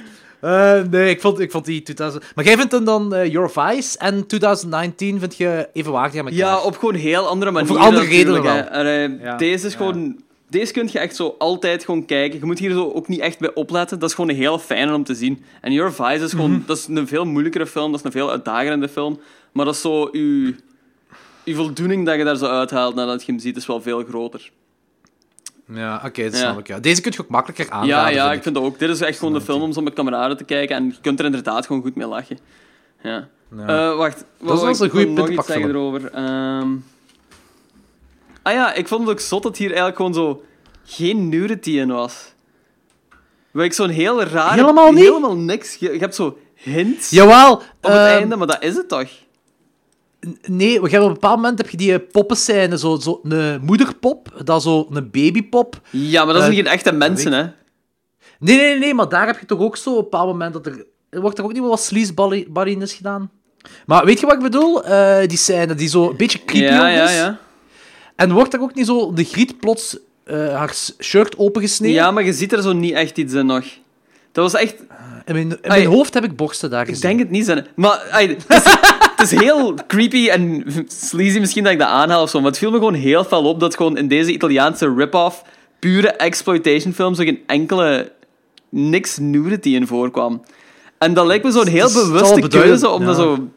Eh, 0.46 0.82
nee, 0.90 1.10
ik 1.10 1.20
vond, 1.20 1.40
ik 1.40 1.50
vond 1.50 1.64
die 1.64 1.82
2000... 1.82 2.24
Maar 2.34 2.44
jij 2.44 2.56
vindt 2.56 2.72
hem 2.72 2.84
dan 2.84 3.14
eh, 3.14 3.32
Your 3.32 3.50
Vice 3.50 3.98
en 3.98 4.26
2019 4.26 5.18
vind 5.18 5.36
je 5.36 5.68
evenwaardig 5.72 6.20
aan 6.20 6.26
elkaar? 6.26 6.38
Ja, 6.38 6.60
op 6.60 6.76
gewoon 6.76 6.94
heel 6.94 7.26
andere 7.26 7.50
manieren. 7.50 7.80
andere 7.80 8.06
natuurlijk, 8.06 8.44
redenen. 8.44 8.70
En, 8.70 9.18
Ja. 9.22 9.36
Deze 9.36 9.66
is 9.66 9.74
gewoon... 9.74 10.24
Deze 10.48 10.72
kun 10.72 10.88
je 10.92 10.98
echt 10.98 11.16
zo 11.16 11.34
altijd 11.38 11.84
gewoon 11.84 12.04
kijken. 12.04 12.38
Je 12.38 12.44
moet 12.44 12.58
hier 12.58 12.70
zo 12.70 12.92
ook 12.92 13.08
niet 13.08 13.20
echt 13.20 13.38
bij 13.38 13.54
opletten. 13.54 13.98
Dat 13.98 14.08
is 14.08 14.14
gewoon 14.14 14.30
een 14.30 14.36
heel 14.36 14.58
fijne 14.58 14.94
om 14.94 15.04
te 15.04 15.14
zien. 15.14 15.44
En 15.60 15.72
Your 15.72 15.92
Vice 15.92 16.24
is 16.24 16.30
gewoon... 16.30 16.62
Dat 16.66 16.76
is 16.76 16.86
een 16.88 17.08
veel 17.08 17.24
moeilijkere 17.24 17.66
film. 17.66 17.90
Dat 17.90 18.00
is 18.00 18.06
een 18.06 18.12
veel 18.12 18.30
uitdagende 18.30 18.88
film. 18.88 19.20
Maar 19.52 19.64
dat 19.64 19.74
is 19.74 19.80
zo... 19.80 20.08
Je, 20.12 20.54
je 21.44 21.54
voldoening 21.54 22.06
dat 22.06 22.16
je 22.16 22.24
daar 22.24 22.36
zo 22.36 22.46
uithaalt 22.46 22.94
nadat 22.94 23.24
je 23.24 23.32
hem 23.32 23.40
ziet, 23.40 23.56
is 23.56 23.66
wel 23.66 23.82
veel 23.82 24.04
groter. 24.04 24.50
Ja, 25.72 26.02
oké, 26.04 26.22
dat 26.22 26.32
Ja. 26.32 26.38
snap 26.38 26.58
ik. 26.58 26.66
Ja. 26.66 26.78
Deze 26.80 27.00
kun 27.00 27.12
je 27.12 27.20
ook 27.20 27.28
makkelijker 27.28 27.70
aanraden, 27.70 27.88
ja, 27.88 28.08
ja, 28.08 28.22
vind 28.24 28.36
ik 28.36 28.42
vind 28.42 28.54
dat 28.54 28.64
ook. 28.64 28.78
Dit 28.78 28.90
is 28.90 29.00
echt 29.00 29.18
gewoon 29.18 29.34
de 29.34 29.40
film 29.40 29.62
om 29.62 29.72
zo 29.72 29.80
met 29.80 29.92
kameraden 29.94 30.36
te 30.36 30.44
kijken. 30.44 30.76
En 30.76 30.84
je 30.84 30.94
kunt 31.00 31.18
er 31.18 31.24
inderdaad 31.24 31.66
gewoon 31.66 31.82
goed 31.82 31.94
mee 31.96 32.06
lachen. 32.06 32.38
Ja. 33.02 33.28
Ja. 33.56 33.66
Eh, 33.90 33.96
wacht. 33.96 34.24
Dat 34.40 34.52
is 34.54 34.60
wel 34.60 34.68
eens 34.68 34.80
ik 34.80 34.84
een 34.84 34.90
goede 34.90 35.06
nog 35.10 35.28
iets 35.28 35.46
zeggen 35.46 35.68
erover. 35.68 36.10
Ehm, 36.12 36.68
Ah 38.42 38.52
ja, 38.52 38.72
ik 38.74 38.88
vond 38.88 39.00
het 39.00 39.10
ook 39.10 39.20
zot 39.20 39.42
dat 39.42 39.56
hier 39.56 39.66
eigenlijk 39.66 39.96
gewoon 39.96 40.14
zo 40.14 40.42
geen 40.84 41.28
nudity 41.28 41.70
in 41.70 41.88
was. 41.92 42.32
Waar 43.50 43.64
ik 43.64 43.72
zo'n 43.72 43.88
heel 43.88 44.22
raar... 44.22 44.54
Helemaal 44.54 44.92
niet? 44.92 45.04
Helemaal 45.04 45.36
niks. 45.36 45.74
Je, 45.74 45.92
je 45.92 45.98
hebt 45.98 46.14
zo 46.14 46.38
hints 46.54 47.10
Jawel. 47.10 47.52
op 47.52 47.62
het 47.80 47.90
ehm, 47.92 48.00
einde, 48.00 48.36
maar 48.36 48.46
dat 48.46 48.62
is 48.62 48.76
het 48.76 48.88
toch? 48.88 49.08
Nee, 50.46 50.72
je 50.72 50.80
hebt 50.80 50.94
op 51.02 51.06
een 51.06 51.12
bepaald 51.12 51.36
moment 51.36 51.58
heb 51.58 51.70
je 51.70 51.76
die 51.76 51.92
eh, 51.92 51.98
poppenscène, 52.12 52.78
zo, 52.78 52.96
zo 52.96 53.20
een 53.22 53.60
moederpop, 53.64 54.42
dat 54.44 54.62
zo 54.62 54.86
een 54.90 55.10
babypop. 55.10 55.80
Ja, 55.90 56.24
maar 56.24 56.34
dat 56.34 56.42
zijn 56.42 56.54
Eh, 56.56 56.62
geen 56.62 56.72
echte 56.72 56.92
mensen, 56.92 57.32
hè? 57.32 57.42
Nee, 58.38 58.56
nee, 58.56 58.78
nee, 58.78 58.94
maar 58.94 59.08
daar 59.08 59.26
heb 59.26 59.38
je 59.40 59.46
toch 59.46 59.58
ook 59.60 59.76
zo 59.76 59.90
op 59.90 59.96
een 59.96 60.02
bepaald 60.02 60.26
moment 60.28 60.52
dat 60.52 60.66
er... 60.66 60.84
er 61.10 61.20
Wordt 61.20 61.38
er 61.38 61.44
ook 61.44 61.52
niet 61.52 61.60
wel 61.60 61.70
wat 61.70 61.80
sleazeballiness 61.82 62.94
gedaan? 62.94 63.30
Maar 63.86 64.04
weet 64.04 64.20
je 64.20 64.26
wat 64.26 64.34
ik 64.34 64.40
bedoel? 64.42 64.84
Eh, 64.84 65.28
die 65.28 65.38
scène 65.38 65.74
die 65.74 65.88
zo 65.88 66.10
een 66.10 66.16
beetje 66.16 66.44
creepy 66.44 66.72
Ja, 66.72 66.78
ook 66.90 66.96
ja, 66.96 67.04
is. 67.04 67.14
ja. 67.16 67.38
En 68.16 68.32
wordt 68.32 68.54
er 68.54 68.60
ook 68.60 68.74
niet 68.74 68.86
zo 68.86 69.12
de 69.12 69.24
griet 69.24 69.58
plots 69.60 69.98
haar 70.30 70.74
shirt 71.02 71.38
opengesneden? 71.38 71.96
Ja, 71.96 72.10
maar 72.10 72.24
je 72.24 72.32
ziet 72.32 72.52
er 72.52 72.62
zo 72.62 72.72
niet 72.72 72.92
echt 72.94 73.18
iets 73.18 73.32
in 73.34 73.46
nog. 73.46 73.64
Dat 74.32 74.52
was 74.52 74.60
echt... 74.62 74.74
In 75.24 75.34
mijn, 75.34 75.48
in 75.50 75.70
Ai, 75.70 75.82
mijn 75.82 75.94
hoofd 75.96 76.14
heb 76.14 76.24
ik 76.24 76.36
borsten 76.36 76.70
daar 76.70 76.80
Ik 76.82 76.86
gezien. 76.88 77.02
denk 77.02 77.18
het 77.18 77.30
niet 77.30 77.44
zijn. 77.44 77.66
Maar 77.74 78.08
ai, 78.10 78.36
het, 79.16 79.32
is, 79.32 79.40
heel 79.40 79.74
creepy 79.86 80.28
en 80.28 80.64
sleazy 80.86 81.38
misschien 81.38 81.64
dat 81.64 81.72
ik 81.72 81.78
dat 81.78 81.88
aanhaal 81.88 82.22
of 82.22 82.30
zo. 82.30 82.40
Maar 82.40 82.50
het 82.50 82.58
viel 82.58 82.70
me 82.70 82.76
gewoon 82.76 82.94
heel 82.94 83.24
fel 83.24 83.44
op 83.44 83.60
dat 83.60 83.76
gewoon 83.76 83.96
in 83.96 84.08
deze 84.08 84.32
Italiaanse 84.32 84.94
rip-off, 84.96 85.42
pure 85.78 86.08
exploitation 86.08 86.92
films, 86.92 87.18
er 87.18 87.24
geen 87.24 87.42
enkele 87.46 88.12
niks 88.68 89.18
nudity 89.18 89.68
in 89.68 89.86
voorkwam. 89.86 90.42
En 90.98 91.14
dat 91.14 91.26
lijkt 91.26 91.44
me 91.44 91.50
zo'n 91.50 91.66
heel 91.66 91.92
bewuste 91.92 92.48
keuze 92.48 92.88
om 92.88 93.04
dat 93.04 93.16
zo 93.16 93.48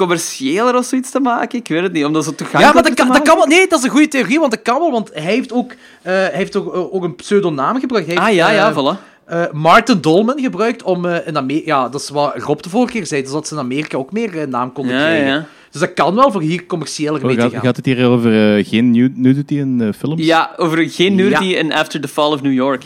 commerciëler 0.00 0.76
of 0.76 0.84
zoiets 0.84 1.10
te 1.10 1.20
maken. 1.20 1.58
Ik 1.58 1.68
weet 1.68 1.82
het 1.82 1.92
niet. 1.92 2.04
Om 2.04 2.12
dat 2.12 2.24
zo 2.24 2.32
Ja, 2.52 2.72
maar 2.72 2.82
dat 2.82 2.94
kan, 2.94 3.08
dat 3.08 3.22
kan 3.22 3.36
wel. 3.36 3.46
Nee, 3.46 3.68
dat 3.68 3.78
is 3.78 3.84
een 3.84 3.90
goede 3.90 4.08
theorie, 4.08 4.38
want 4.38 4.50
dat 4.50 4.62
kan 4.62 4.78
wel. 4.78 4.90
Want 4.90 5.10
hij 5.12 5.22
heeft 5.22 5.52
ook, 5.52 5.72
eh, 5.72 5.76
hij 6.12 6.30
heeft 6.32 6.56
ook, 6.56 6.74
eh, 6.74 6.94
ook 6.94 7.02
een 7.02 7.16
pseudonaam 7.16 7.80
gebruikt. 7.80 8.08
Hij 8.08 8.16
Ah 8.16 8.34
ja, 8.34 8.50
ja, 8.50 8.68
eh, 8.68 8.76
voilà. 8.76 9.09
Eh, 9.30 9.42
Martin 9.52 10.00
Dolman 10.00 10.40
gebruikt 10.40 10.82
om 10.82 11.04
eh, 11.06 11.26
in 11.26 11.36
Amerika... 11.36 11.66
Ja, 11.66 11.88
dat 11.88 12.00
is 12.00 12.08
wat 12.08 12.36
Rob 12.36 12.60
de 12.62 12.68
vorige 12.68 12.92
keer 12.92 13.06
zei, 13.06 13.22
dus 13.22 13.30
dat 13.32 13.46
ze 13.48 13.54
in 13.54 13.60
Amerika 13.60 13.96
ook 13.96 14.12
meer 14.12 14.38
eh, 14.40 14.46
naam 14.46 14.72
konden 14.72 14.94
Ja, 14.94 15.00
krijgen. 15.00 15.26
ja. 15.26 15.46
Dus 15.70 15.80
dat 15.80 15.94
kan 15.94 16.14
wel 16.14 16.32
voor 16.32 16.40
hier 16.42 16.66
commerciëler 16.66 17.20
Oh, 17.20 17.22
mee 17.24 17.34
te 17.36 17.40
gaat, 17.42 17.52
gaan. 17.52 17.60
gaat 17.60 17.76
het 17.76 17.84
hier 17.84 18.06
over 18.06 18.64
geen 18.64 18.90
nu- 18.90 19.12
nudity 19.14 19.54
in 19.54 19.92
films? 19.98 20.24
Ja, 20.24 20.50
over 20.56 20.90
geen 20.90 21.14
nudity 21.14 21.44
Ja. 21.44 21.58
in 21.58 21.72
After 21.72 22.00
the 22.00 22.08
Fall 22.08 22.32
of 22.32 22.42
New 22.42 22.52
York. 22.52 22.82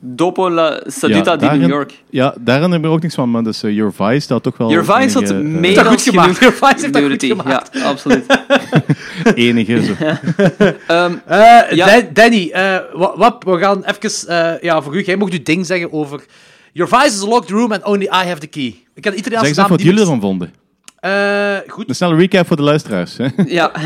Dopo 0.00 0.50
la 0.50 0.80
seduta 0.86 1.36
di 1.36 1.44
daarin- 1.44 1.60
New 1.60 1.68
York. 1.70 1.92
Ja, 2.10 2.34
daar 2.40 2.54
herinner 2.54 2.78
ik 2.78 2.84
me 2.84 2.90
ook 2.90 3.02
niks 3.02 3.14
van, 3.14 3.30
maar 3.30 3.42
dus, 3.42 3.62
eh, 3.62 3.74
Your 3.74 3.92
Vice 3.92 4.26
dat 4.28 4.42
toch 4.42 4.56
wel 4.56 4.70
Your 4.70 4.84
Vice 4.84 5.18
had 5.18 5.22
enige, 5.30 5.34
eh, 5.34 5.60
meer 5.60 5.74
dan 5.74 5.84
goed 5.84 6.02
gemaakt. 6.02 6.38
Your 6.38 6.54
Vice 6.54 6.74
heeft 6.80 6.92
dat 6.92 7.02
goed 7.02 7.24
gemaakt. 7.24 7.68
Ja, 7.78 7.84
absoluut. 7.84 8.24
enige. 9.34 9.82
Zo. 9.84 9.92
Ehm, 10.86 11.12
Eh, 11.26 11.70
Ja. 11.70 11.86
Dan- 11.86 12.08
Danny, 12.12 12.50
eh, 12.52 12.76
wat, 12.92 13.12
wat, 13.16 13.36
we 13.46 13.58
gaan 13.58 13.84
even... 13.84 14.28
eh, 14.28 14.62
ja, 14.62 14.82
voor 14.82 14.96
u, 14.96 15.02
jij 15.02 15.16
mocht 15.16 15.32
uw 15.32 15.42
ding 15.42 15.66
zeggen 15.66 15.92
over... 15.92 16.20
Your 16.72 16.90
Vice 16.90 17.06
is 17.16 17.22
a 17.22 17.26
locked 17.26 17.50
room 17.50 17.72
and 17.72 17.84
only 17.84 18.04
I 18.04 18.26
have 18.28 18.38
the 18.38 18.46
key. 18.46 18.74
Ik 18.94 19.04
had 19.04 19.12
de 19.12 19.18
Italiaanse 19.18 19.46
Zeg 19.54 19.58
eens 19.58 19.68
wat 19.68 19.82
jullie 19.82 20.00
ervan 20.00 20.20
vonden. 20.20 20.52
Eh, 21.00 21.56
goed. 21.66 21.88
Een 21.88 21.94
snelle 21.94 22.16
recap 22.16 22.46
voor 22.46 22.56
de 22.56 22.62
luisteraars. 22.62 23.16
Hè? 23.16 23.26
ja. 23.58 23.70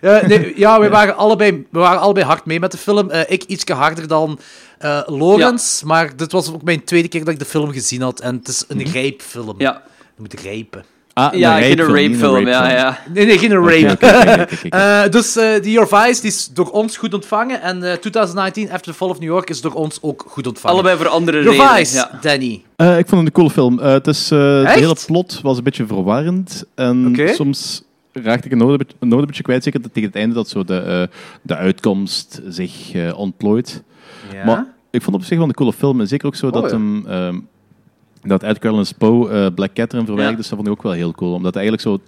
Eh, 0.00 0.22
nee, 0.22 0.52
ja, 0.56 0.80
we 0.80 0.88
waren, 0.88 1.16
allebei, 1.16 1.66
we 1.70 1.78
waren 1.78 2.00
allebei 2.00 2.26
hard 2.26 2.44
mee 2.46 2.60
met 2.60 2.72
de 2.72 2.78
film. 2.78 3.10
Eh, 3.10 3.20
ik 3.28 3.42
ietsje 3.42 3.72
harder 3.72 4.08
dan 4.08 4.38
eh 4.78 5.00
Lorenz, 5.06 5.82
maar 5.82 6.16
dit 6.16 6.32
was 6.32 6.52
ook 6.52 6.62
mijn 6.62 6.84
tweede 6.84 7.08
keer 7.08 7.24
dat 7.24 7.32
ik 7.32 7.38
de 7.38 7.44
film 7.44 7.72
gezien 7.72 8.02
had. 8.02 8.20
En 8.20 8.34
het 8.36 8.48
is 8.48 8.64
een 8.68 8.82
rijpfilm. 8.82 9.54
ja. 9.58 9.82
Je 10.16 10.22
moet 10.22 10.40
rijpen. 10.40 10.84
Ah, 11.12 11.34
Ja, 11.34 11.56
geen 11.58 11.76
rapefilm, 11.76 11.94
niet 12.10 12.20
een 12.20 12.20
rapefilm. 12.20 12.46
Ja, 12.46 12.70
ja. 12.70 12.98
Nee, 13.14 13.26
nee, 13.26 13.38
geen 13.38 13.52
rape. 13.68 13.96
Eh, 14.70 15.08
dus 15.10 15.36
eh, 15.36 15.62
die 15.62 15.72
Your 15.72 15.88
Vice 15.88 16.20
die 16.20 16.30
is 16.30 16.50
door 16.54 16.70
ons 16.70 16.96
goed 16.96 17.14
ontvangen. 17.14 17.62
En 17.62 17.82
eh 17.82 17.92
2019, 17.96 18.70
After 18.70 18.92
the 18.92 18.98
Fall 18.98 19.08
of 19.08 19.18
New 19.18 19.28
York, 19.28 19.50
is 19.50 19.60
door 19.60 19.72
ons 19.72 19.98
ook 20.02 20.24
goed 20.28 20.46
ontvangen. 20.46 20.74
Allebei 20.76 20.96
voor 20.96 21.08
andere 21.08 21.42
Your 21.42 21.50
redenen. 21.58 21.76
Vice, 21.76 21.94
Ja. 21.96 22.18
Danny. 22.20 22.62
Eh, 22.76 22.98
ik 22.98 23.06
vond 23.08 23.20
het 23.20 23.26
een 23.26 23.32
coole 23.32 23.50
film. 23.50 23.80
Eh, 23.80 23.92
het 23.92 24.06
is, 24.06 24.30
eh, 24.30 24.58
het 24.58 24.68
hele 24.68 24.96
plot 25.06 25.40
was 25.42 25.56
een 25.58 25.64
beetje 25.64 25.86
verwarrend. 25.86 26.64
En 26.74 27.16
soms 27.34 27.82
raakte 28.12 28.46
ik 28.46 28.52
een 28.52 28.58
noot 28.58 28.70
een 28.70 28.76
beetje- 28.76 29.26
een 29.36 29.42
kwijt. 29.42 29.62
Zeker 29.62 29.80
tegen 29.80 30.02
het 30.08 30.16
einde 30.18 30.34
dat 30.34 30.48
zo 30.48 30.64
de, 30.64 30.78
eh, 30.80 31.16
de 31.42 31.56
uitkomst 31.56 32.40
zich 32.48 32.92
eh, 32.92 33.18
ontplooit. 33.18 33.82
Ja. 34.32 34.44
Maar 34.44 34.74
ik 34.90 35.02
vond 35.02 35.14
het 35.16 35.24
op 35.24 35.24
zich 35.24 35.38
wel 35.38 35.46
een 35.46 35.54
coole 35.54 35.72
film. 35.72 36.00
En 36.00 36.06
zeker 36.08 36.26
ook 36.26 36.34
zo 36.34 36.46
Oh, 36.46 36.52
dat, 36.52 36.62
ja. 36.62 36.68
hem, 36.70 37.06
ehm, 37.06 37.38
dat 38.22 38.42
Edgar 38.42 38.70
Allan 38.70 38.86
Poe 38.98 39.30
eh, 39.30 39.46
Black 39.54 39.72
Cat 39.72 39.92
erin 39.92 40.06
verwerkt. 40.06 40.30
Ja. 40.30 40.36
Dus 40.36 40.48
dat 40.48 40.56
vond 40.58 40.66
ik 40.70 40.74
ook 40.74 40.82
wel 40.82 40.92
heel 40.92 41.12
cool. 41.12 41.32
Omdat 41.32 41.54
eigenlijk 41.54 41.84
zo... 41.84 42.00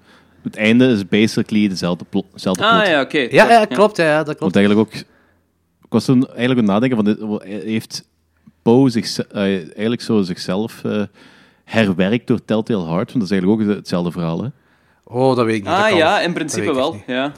Het 0.42 0.56
einde 0.56 0.86
is 0.86 1.08
basically 1.08 1.68
dezelfde 1.68 2.04
plot. 2.08 2.24
Dezelfde 2.32 2.62
plot. 2.62 2.74
Ah 2.74 2.86
ja, 2.86 3.00
oké. 3.00 3.18
ja, 3.18 3.50
ja, 3.50 3.64
klopt. 3.64 3.96
Ja, 3.96 4.04
ja, 4.04 4.16
dat 4.16 4.36
klopt. 4.36 4.40
Want 4.40 4.56
eigenlijk 4.56 4.88
ook... 4.88 4.94
Ik 5.82 5.94
was 5.94 6.04
toen 6.04 6.26
eigenlijk 6.26 6.50
aan 6.68 6.74
het 6.74 6.82
nadenken 6.82 6.96
van... 6.96 7.04
Dit, 7.04 7.62
heeft 7.64 8.08
Poe 8.62 8.90
zich, 8.90 9.18
eh, 9.18 9.42
eigenlijk 9.42 10.00
zo 10.00 10.22
zichzelf 10.22 10.84
eh, 10.84 11.02
herwerkt 11.64 12.26
door 12.26 12.44
Telltale 12.44 12.84
Heart? 12.84 13.12
Want 13.12 13.12
dat 13.12 13.22
is 13.22 13.30
eigenlijk 13.30 13.60
ook 13.60 13.76
hetzelfde 13.76 14.12
verhaal, 14.12 14.42
hè? 14.42 14.48
Oh, 15.04 15.36
dat 15.36 15.44
weet 15.44 15.54
ik 15.54 15.62
niet. 15.62 15.72
Ah 15.72 15.96
ja, 15.96 16.20
in 16.20 16.32
principe 16.32 16.74
wel. 16.74 17.02
Ja. 17.06 17.32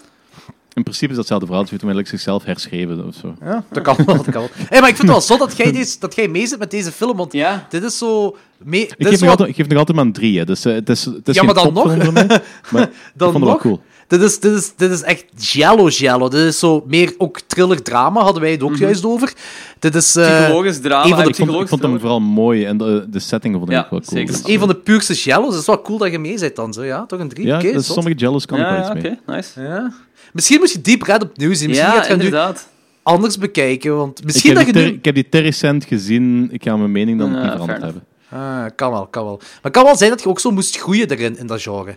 In 0.74 0.82
principe 0.82 1.10
is 1.10 1.16
dat 1.16 1.28
hetzelfde 1.28 1.47
verhaal. 1.47 1.64
Ze 1.64 1.70
heeft 1.70 1.82
hem 1.82 1.90
eigenlijk 1.92 2.09
zichzelf 2.22 2.44
herschreven 2.44 3.06
of 3.06 3.14
zo. 3.14 3.34
Ja, 3.44 3.64
dat 3.72 3.82
kan 3.82 3.97
wel. 4.06 4.16
Dat 4.16 4.24
kan 4.30 4.32
wel. 4.40 4.51
Hey, 4.68 4.80
maar 4.80 4.88
ik 4.88 4.97
vind 4.97 5.09
het 5.09 5.16
wel 5.16 5.20
zo 5.20 5.36
dat 5.47 5.56
jij, 5.56 5.72
deze, 5.72 5.97
dat 5.98 6.14
jij 6.14 6.28
mee 6.28 6.47
zit 6.47 6.59
met 6.59 6.70
deze 6.70 6.92
film, 6.92 7.16
want 7.16 7.32
ja. 7.32 7.66
dit 7.68 7.82
is 7.82 7.98
zo... 7.98 8.36
Mee, 8.64 8.80
dit 8.80 8.90
Ik 8.90 8.98
is 8.98 9.06
geef, 9.09 9.10
nog 9.10 9.20
wat- 9.20 9.28
altijd, 9.30 9.48
ik 9.48 9.55
geef 9.56 9.66
nog 9.68 9.78
altijd 9.78 9.97
maar 9.97 10.06
een 10.06 10.12
drie, 10.12 10.38
hè. 10.38 10.44
Dus 10.44 10.64
eh, 10.64 10.74
het 10.74 10.88
is, 10.88 11.05
het 11.05 11.28
is 11.28 11.34
Ja, 11.34 11.42
geen 11.44 11.55
maar 11.55 11.64
dan 11.64 11.72
nog. 11.72 12.12
mij, 12.12 12.26
maar 12.72 12.82
ik 12.82 12.90
Dan 13.14 13.32
vond 13.32 13.32
het 13.32 13.32
wel 13.32 13.40
nog? 13.42 13.60
cool. 13.60 13.80
Dit 14.06 14.22
is, 14.22 14.38
dit, 14.40 14.52
is, 14.52 14.72
dit 14.76 14.90
is 14.90 15.02
echt 15.02 15.24
giallo 15.38 15.84
giallo. 15.88 16.28
Dit 16.28 16.40
is 16.47 16.59
zo 16.59 16.84
meer 16.86 17.14
ook 17.18 17.40
thriller 17.47 17.82
drama, 17.82 18.22
hadden 18.22 18.42
wij 18.42 18.51
het 18.51 18.62
ook 18.62 18.76
juist 18.76 19.05
over. 19.05 19.32
Dit 19.78 19.94
is... 19.94 20.16
eh, 20.16 20.24
Psychologisch 20.40 20.80
drama. 20.80 21.05
een 21.05 21.09
van 21.10 21.18
de 21.18 21.22
eh, 21.24 21.28
Ik 21.28 21.34
vond, 21.36 21.38
ik 21.38 21.44
psychologisch 21.44 21.68
vond 21.70 21.82
hem 21.82 21.98
vooral 22.01 22.20
mooi 22.20 22.64
en 22.64 22.76
de, 22.78 23.06
de 23.10 23.18
setting 23.18 23.55
vond 23.56 23.68
ik 23.68 23.74
Ja, 23.74 23.82
ook 23.84 23.90
wel 23.90 24.01
cool. 24.01 24.18
zeker. 24.18 24.32
Dus, 24.32 24.52
een 24.52 24.59
van 24.59 24.68
de 24.68 24.74
puurste 24.76 25.14
giallo's. 25.14 25.51
Het 25.52 25.60
is 25.60 25.66
wel 25.66 25.82
cool 25.82 25.98
dat 25.98 26.10
je 26.10 26.18
mee 26.18 26.38
bent 26.40 26.56
dan, 26.56 26.72
zo. 26.72 26.84
Ja, 26.84 27.06
toch 27.06 27.20
een 27.20 27.28
drie? 27.28 27.47
ja, 27.47 27.56
Oké, 27.59 27.72
dus 27.72 27.86
zot. 27.86 27.94
sommige 27.94 28.16
jealous 28.16 28.47
kan 28.47 28.59
ik 28.59 28.64
wel 28.66 28.78
iets 28.78 28.88
ja, 28.88 28.94
mee. 28.94 29.02
oké. 29.26 29.32
Nice. 29.32 29.60
Ja. 29.60 29.92
Misschien 30.32 30.59
moet 30.59 30.73
je 30.73 30.81
Deep 30.81 31.02
Red 31.02 31.23
opnieuw 31.23 31.55
zien. 31.55 31.69
Misschien 31.69 31.89
Ja, 31.90 31.94
gaat 31.97 32.05
je 32.05 32.11
het 32.11 32.19
nu 32.20 32.24
inderdaad. 32.24 32.69
anders 33.02 33.39
bekijken. 33.39 33.97
Want 33.97 34.19
Ik 34.19 34.24
misschien 34.24 34.57
heb, 34.57 34.65
dat 34.65 34.74
die 34.74 34.74
je 34.74 34.81
ter- 34.82 34.90
nu... 34.93 34.98
ik 34.98 35.05
heb 35.05 35.15
die 35.15 35.28
te 35.28 35.39
recent 35.39 35.85
gezien. 35.85 36.48
Ik 36.52 36.62
ga 36.62 36.77
mijn 36.77 36.93
mening 36.93 37.19
dan 37.19 37.32
Ja, 37.32 37.43
niet 37.43 37.51
veranderd 37.51 37.82
hebben. 37.82 38.05
Ah, 38.28 38.65
kan 38.74 38.90
wel, 38.93 39.07
kan 39.07 39.24
wel. 39.24 39.36
Maar 39.36 39.59
het 39.62 39.73
kan 39.73 39.85
wel 39.85 39.97
zijn 39.97 40.11
dat 40.11 40.23
je 40.23 40.28
ook 40.28 40.40
zo 40.40 40.51
moest 40.51 40.77
groeien 40.78 41.11
erin, 41.11 41.39
in 41.39 41.47
dat 41.47 41.62
genre. 41.62 41.97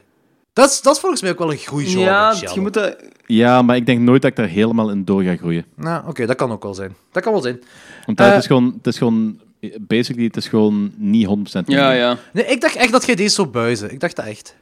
Dat 0.53 0.69
is, 0.69 0.81
dat 0.81 0.93
is 0.95 0.99
volgens 1.01 1.21
mij 1.21 1.31
ook 1.31 1.37
wel 1.39 1.51
een 1.51 1.57
groeigenre. 1.57 2.03
Ja, 2.05 2.35
je 2.53 2.59
moet 2.61 2.73
dat... 2.73 2.95
Ja, 3.25 3.61
maar 3.61 3.75
ik 3.75 3.85
denk 3.85 3.99
nooit 3.99 4.21
dat 4.21 4.31
ik 4.31 4.37
daar 4.37 4.47
helemaal 4.47 4.89
in 4.89 5.05
door 5.05 5.23
ga 5.23 5.35
groeien. 5.35 5.65
Nou, 5.75 6.07
oké, 6.07 6.25
dat 6.25 6.35
kan 6.35 6.51
ook 6.51 6.63
wel 6.63 6.73
zijn. 6.73 6.95
Dat 7.11 7.23
kan 7.23 7.31
wel 7.33 7.41
zijn. 7.41 7.59
Want 8.05 8.19
Eh, 8.19 8.27
het 8.29 8.37
is 8.37 8.45
gewoon, 8.45 8.73
het 8.77 8.87
is 8.87 8.97
gewoon, 8.97 9.39
basically, 9.79 10.25
het 10.25 10.37
is 10.37 10.47
gewoon 10.47 10.91
niet 10.97 11.25
100% 11.27 11.65
Ja, 11.65 11.91
ja. 11.91 12.17
Nee, 12.33 12.45
ik 12.45 12.61
dacht 12.61 12.75
echt 12.75 12.91
dat 12.91 13.05
jij 13.05 13.15
deze 13.15 13.35
zou 13.35 13.47
buizen. 13.47 13.91
Ik 13.91 13.99
dacht 13.99 14.15
dat 14.15 14.25
echt. 14.25 14.55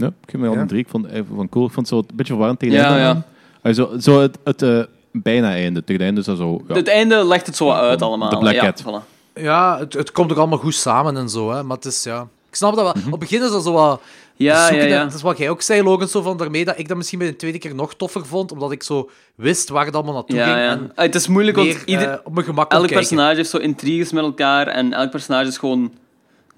Ja, 0.00 0.06
ik 0.06 0.30
geef 0.30 0.40
me 0.40 0.46
al 0.48 0.54
Ja. 0.54 0.60
een 0.60 0.66
drie. 0.66 0.80
Ik 0.80 0.88
vond 0.88 1.04
het 1.06 1.14
even 1.14 1.36
van 1.36 1.48
cool. 1.48 1.66
Ik 1.66 1.72
vond 1.72 1.88
het 1.90 1.98
zo 1.98 2.02
een 2.08 2.16
beetje 2.16 2.32
verwarrend 2.32 2.58
tegen 2.58 2.74
Ja, 2.74 2.80
het 2.82 2.90
einde 2.90 3.04
ja. 3.04 3.24
aan. 3.62 3.74
Zo, 3.74 3.90
zo 4.00 4.20
het, 4.20 4.38
het 4.44 4.62
eh, 4.62 4.80
bijna 5.12 5.50
einde. 5.50 5.80
Tegen 5.80 5.94
het 5.94 6.02
einde 6.02 6.20
is 6.20 6.26
dat 6.26 6.36
zo... 6.36 6.62
Ja. 6.68 6.74
Het 6.74 6.88
einde 6.88 7.24
legt 7.26 7.46
het 7.46 7.56
zo 7.56 7.64
wat 7.64 7.76
uit 7.80 8.02
allemaal. 8.02 8.30
De 8.30 8.38
Black 8.38 8.54
ja, 8.54 8.60
Cat. 8.72 8.82
voilà. 8.82 9.08
Ja, 9.34 9.78
het, 9.78 9.92
het 9.92 10.12
komt 10.12 10.30
ook 10.32 10.38
allemaal 10.38 10.58
goed 10.58 10.74
samen 10.74 11.16
en 11.16 11.28
zo, 11.28 11.50
hè. 11.52 11.62
Maar 11.62 11.76
het 11.76 11.84
is, 11.86 12.02
ja... 12.02 12.26
Ik 12.48 12.56
snap 12.56 12.74
dat 12.74 12.84
wel. 12.94 13.02
Op 13.04 13.10
het 13.10 13.20
begin 13.20 13.42
is 13.42 13.50
dat 13.50 13.62
zo 13.64 13.72
wat... 13.72 14.00
Ja, 14.36 14.66
zoeken, 14.66 14.88
ja, 14.88 14.94
ja. 14.94 15.04
Dat 15.04 15.14
is 15.14 15.22
wat 15.22 15.38
jij 15.38 15.50
ook 15.50 15.62
zei, 15.62 15.82
Logan, 15.82 16.08
zo 16.08 16.22
van 16.22 16.36
daarmee 16.36 16.64
dat 16.64 16.78
ik 16.78 16.88
dat 16.88 16.96
misschien 16.96 17.18
bij 17.18 17.28
de 17.28 17.36
tweede 17.36 17.58
keer 17.58 17.74
nog 17.74 17.94
toffer 17.94 18.26
vond, 18.26 18.52
omdat 18.52 18.72
ik 18.72 18.82
zo 18.82 19.10
wist 19.34 19.68
waar 19.68 19.84
het 19.86 19.94
allemaal 19.94 20.14
naartoe 20.14 20.36
Ja, 20.36 20.44
ging. 20.44 20.56
ja. 20.56 20.68
En 20.70 20.92
Ah, 20.94 21.04
Het 21.04 21.14
is 21.14 21.28
moeilijk, 21.28 21.56
want 21.56 21.68
meer 21.68 21.82
ieder, 21.84 22.08
eh, 22.08 22.18
op 22.24 22.32
mijn 22.34 22.46
gemak 22.46 22.70
kon 22.70 22.78
elk 22.78 22.88
kijken. 22.88 23.06
personage 23.08 23.36
heeft 23.36 23.50
zo 23.50 23.56
intriges 23.56 24.12
met 24.12 24.24
elkaar 24.24 24.66
en 24.66 24.92
elk 24.92 25.10
personage 25.10 25.48
is 25.48 25.58
gewoon 25.58 25.92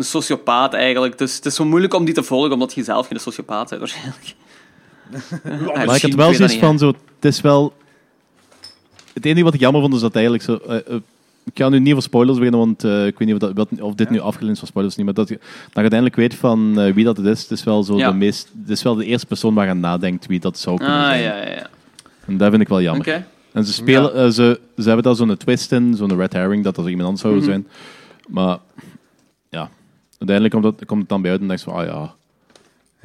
een 0.02 0.08
sociopaat 0.08 0.74
eigenlijk. 0.74 1.18
Dus 1.18 1.34
het 1.36 1.46
is 1.46 1.54
zo 1.54 1.64
moeilijk 1.64 1.94
om 1.94 2.04
die 2.04 2.14
te 2.14 2.22
volgen, 2.22 2.52
omdat 2.52 2.74
je 2.74 2.82
zelf 2.84 3.06
geen 3.06 3.20
sociopaat 3.20 3.68
bent 3.68 3.80
waarschijnlijk. 3.80 4.34
Ja, 5.44 5.84
Maar 5.84 5.96
ik 5.96 6.02
had 6.02 6.14
wel 6.14 6.34
zoiets 6.34 6.56
van, 6.56 6.78
zo, 6.78 6.86
het 6.86 7.24
is 7.24 7.40
wel... 7.40 7.72
Het 9.12 9.24
enige 9.24 9.44
wat 9.44 9.54
ik 9.54 9.60
jammer 9.60 9.80
vond, 9.80 9.94
is 9.94 10.00
dat 10.00 10.14
eigenlijk 10.14 10.44
zo... 10.44 10.54
eh, 10.56 10.76
eh, 10.76 10.94
ik 11.44 11.52
ga 11.54 11.68
nu 11.68 11.78
niet 11.78 11.90
over 11.90 12.02
spoilers 12.02 12.36
beginnen, 12.38 12.60
want 12.60 12.84
eh, 12.84 13.06
ik 13.06 13.18
weet 13.18 13.28
niet 13.28 13.42
of, 13.42 13.48
dat, 13.48 13.52
wat- 13.56 13.80
of 13.80 13.94
dit 13.94 14.10
nu 14.10 14.20
afgeleend 14.20 14.52
is 14.52 14.58
van 14.58 14.68
spoilers 14.68 14.96
niet, 14.96 15.04
maar 15.04 15.14
dat 15.14 15.28
je, 15.28 15.34
dat 15.34 15.72
je 15.72 15.80
uiteindelijk 15.80 16.16
weet 16.16 16.34
van 16.34 16.80
eh, 16.80 16.92
wie 16.94 17.04
dat 17.04 17.16
het 17.16 17.26
is. 17.26 17.42
Het 17.42 17.50
is 17.50 17.64
wel 17.64 17.82
zo 17.82 17.96
Ja. 17.96 18.10
de 18.10 18.16
meest... 18.16 18.48
Het 18.60 18.70
is 18.70 18.82
wel 18.82 18.94
de 18.94 19.04
eerste 19.04 19.26
persoon 19.26 19.54
waar 19.54 19.64
je 19.64 19.70
aan 19.70 19.80
nadenkt 19.80 20.26
wie 20.26 20.40
dat 20.40 20.58
zou 20.58 20.76
kunnen 20.76 20.96
Ah, 20.96 21.06
zijn. 21.08 21.22
ja, 21.22 21.36
ja, 21.36 21.48
ja. 21.48 21.66
En 22.26 22.36
dat 22.36 22.50
vind 22.50 22.62
ik 22.62 22.68
wel 22.68 22.80
jammer. 22.82 23.24
En 23.52 23.64
ze 23.64 23.72
spelen... 23.72 24.32
ze, 24.32 24.60
ze 24.76 24.82
hebben 24.84 25.02
daar 25.02 25.14
zo'n 25.14 25.36
twist 25.36 25.72
in, 25.72 25.94
zo'n 25.96 26.16
red 26.16 26.32
herring, 26.32 26.64
dat 26.64 26.74
dat 26.74 26.86
iemand 26.86 27.04
anders 27.04 27.20
zou 27.22 27.34
Mhm. 27.34 27.44
zijn. 27.44 27.66
Maar... 28.28 28.58
Uiteindelijk 30.28 30.50
komt 30.62 30.64
het, 30.78 30.86
komt 30.88 31.00
het 31.00 31.08
dan 31.08 31.22
bij 31.22 31.30
uit 31.30 31.40
en 31.40 31.46
denk 31.46 31.58
je 31.58 31.64
van, 31.64 31.74
ah 31.74 31.86
ja... 31.86 32.14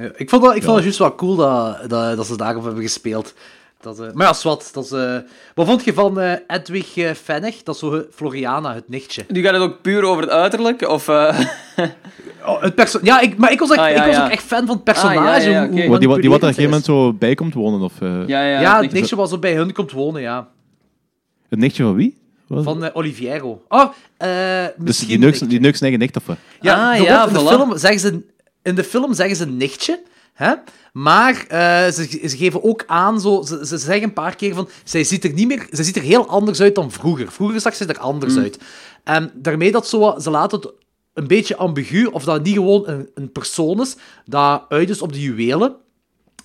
Ja, 0.03 0.11
ik 0.15 0.29
vond, 0.29 0.43
dat, 0.43 0.55
ik 0.55 0.63
vond 0.63 0.65
Ja. 0.65 0.73
het 0.73 0.83
juist 0.83 0.97
wel 0.99 1.15
cool 1.15 1.35
dat, 1.35 1.89
dat, 1.89 2.17
dat 2.17 2.25
ze 2.27 2.37
daarop 2.37 2.63
hebben 2.63 2.81
gespeeld. 2.83 3.33
Dat, 3.81 3.99
eh, 3.99 4.11
maar 4.13 4.27
ja, 4.27 4.33
zwart. 4.33 4.73
Dat 4.73 4.83
is, 4.85 4.91
eh, 4.91 5.17
wat 5.55 5.67
vond 5.67 5.83
je 5.83 5.93
van 5.93 6.19
eh, 6.19 6.33
Edwig 6.47 6.95
uh, 6.97 7.11
Fennig? 7.11 7.63
Dat 7.63 7.75
is 7.75 7.81
zo 7.81 8.03
Floriana, 8.11 8.73
het 8.73 8.89
nichtje. 8.89 9.25
Nu 9.27 9.41
gaat 9.43 9.53
het 9.53 9.61
ook 9.61 9.81
puur 9.81 10.03
over 10.03 10.21
het 10.23 10.31
uiterlijk? 10.31 10.87
Of, 10.89 11.07
eh, 11.07 11.39
Oh, 12.45 12.61
het 12.61 12.75
perso 12.75 12.99
ja, 13.03 13.19
ik, 13.19 13.37
maar 13.37 13.51
ik 13.51 13.59
was, 13.59 13.69
echt, 13.69 13.79
Ah, 13.79 13.89
ja, 13.89 13.95
ik 14.01 14.05
was 14.07 14.15
ja. 14.15 14.25
ook 14.25 14.31
echt 14.31 14.43
fan 14.43 14.65
van 14.65 14.75
het 14.75 14.83
personage. 14.83 15.47
Ah, 15.47 15.51
ja, 15.51 15.67
Wat 15.67 15.71
die, 15.75 15.89
wat 15.89 15.99
die 15.99 16.09
wat 16.09 16.21
er 16.23 16.25
op 16.29 16.31
een 16.31 16.39
gegeven 16.39 16.63
moment 16.63 16.85
zo 16.85 17.13
bij 17.13 17.35
komt 17.35 17.53
wonen, 17.53 17.81
of... 17.81 18.01
eh, 18.01 18.27
ja, 18.27 18.43
ja, 18.43 18.61
Ja, 18.61 18.77
ik 18.77 18.83
het 18.83 18.91
nichtje 18.91 19.15
was 19.15 19.29
zo 19.29 19.37
bij 19.39 19.55
hun 19.55 19.73
komt 19.73 19.91
wonen, 19.91 20.21
ja. 20.21 20.47
Het 21.49 21.59
nichtje 21.59 21.83
van 21.83 21.95
wie? 21.95 22.17
Wat? 22.47 22.63
Van 22.63 22.83
eh, 22.83 22.89
Oliviero. 22.93 23.61
Oh, 23.67 23.91
eh 24.17 24.65
dus 24.65 24.73
misschien... 24.77 25.07
die 25.07 25.17
neukt 25.19 25.41
ik- 25.41 25.49
die 25.49 25.59
zijn 25.61 25.73
eigen 25.81 25.99
nicht, 25.99 26.15
of 26.15 26.25
wat? 26.25 26.37
Ja, 26.61 26.91
Ah, 26.91 27.01
ja, 27.03 27.27
in, 27.27 27.33
de 27.33 27.39
voilà. 27.39 27.43
film 27.47 27.77
zeggen 27.77 27.99
ze, 27.99 28.21
in 28.63 28.75
de 28.75 28.83
film 28.83 29.13
zeggen 29.13 29.35
ze 29.35 29.45
nichtje, 29.47 30.01
hè? 30.33 30.53
maar 30.93 31.45
eh, 31.47 31.91
ze, 31.91 32.19
ze 32.27 32.37
geven 32.37 32.63
ook 32.63 32.83
aan, 32.87 33.21
zo, 33.21 33.41
ze, 33.47 33.65
ze 33.65 33.77
zeggen 33.77 34.03
een 34.03 34.13
paar 34.13 34.35
keer 34.35 34.53
van, 34.53 34.69
zij 34.83 35.03
ziet 35.03 35.23
er 35.23 35.33
niet 35.33 35.47
meer, 35.47 35.67
ze 35.71 35.83
ziet 35.83 35.95
er 35.95 36.01
heel 36.01 36.27
anders 36.27 36.61
uit 36.61 36.75
dan 36.75 36.91
vroeger. 36.91 37.31
Vroeger 37.31 37.61
zag 37.61 37.75
ze 37.75 37.85
er 37.85 37.99
anders 37.99 38.33
Mm. 38.33 38.41
uit. 38.41 38.57
En 39.03 39.31
daarmee 39.35 39.71
dat 39.71 39.87
zo, 39.87 40.15
ze 40.19 40.29
laten 40.29 40.59
het 40.59 40.71
een 41.13 41.27
beetje 41.27 41.55
ambigu, 41.55 42.05
of 42.05 42.23
dat 42.23 42.33
het 42.35 42.43
niet 42.43 42.53
gewoon 42.53 42.83
een, 42.87 43.09
een 43.13 43.31
persoon 43.31 43.81
is, 43.81 43.95
dat 44.25 44.63
uit 44.69 44.89
is 44.89 45.01
op 45.01 45.13
de 45.13 45.21
juwelen, 45.21 45.75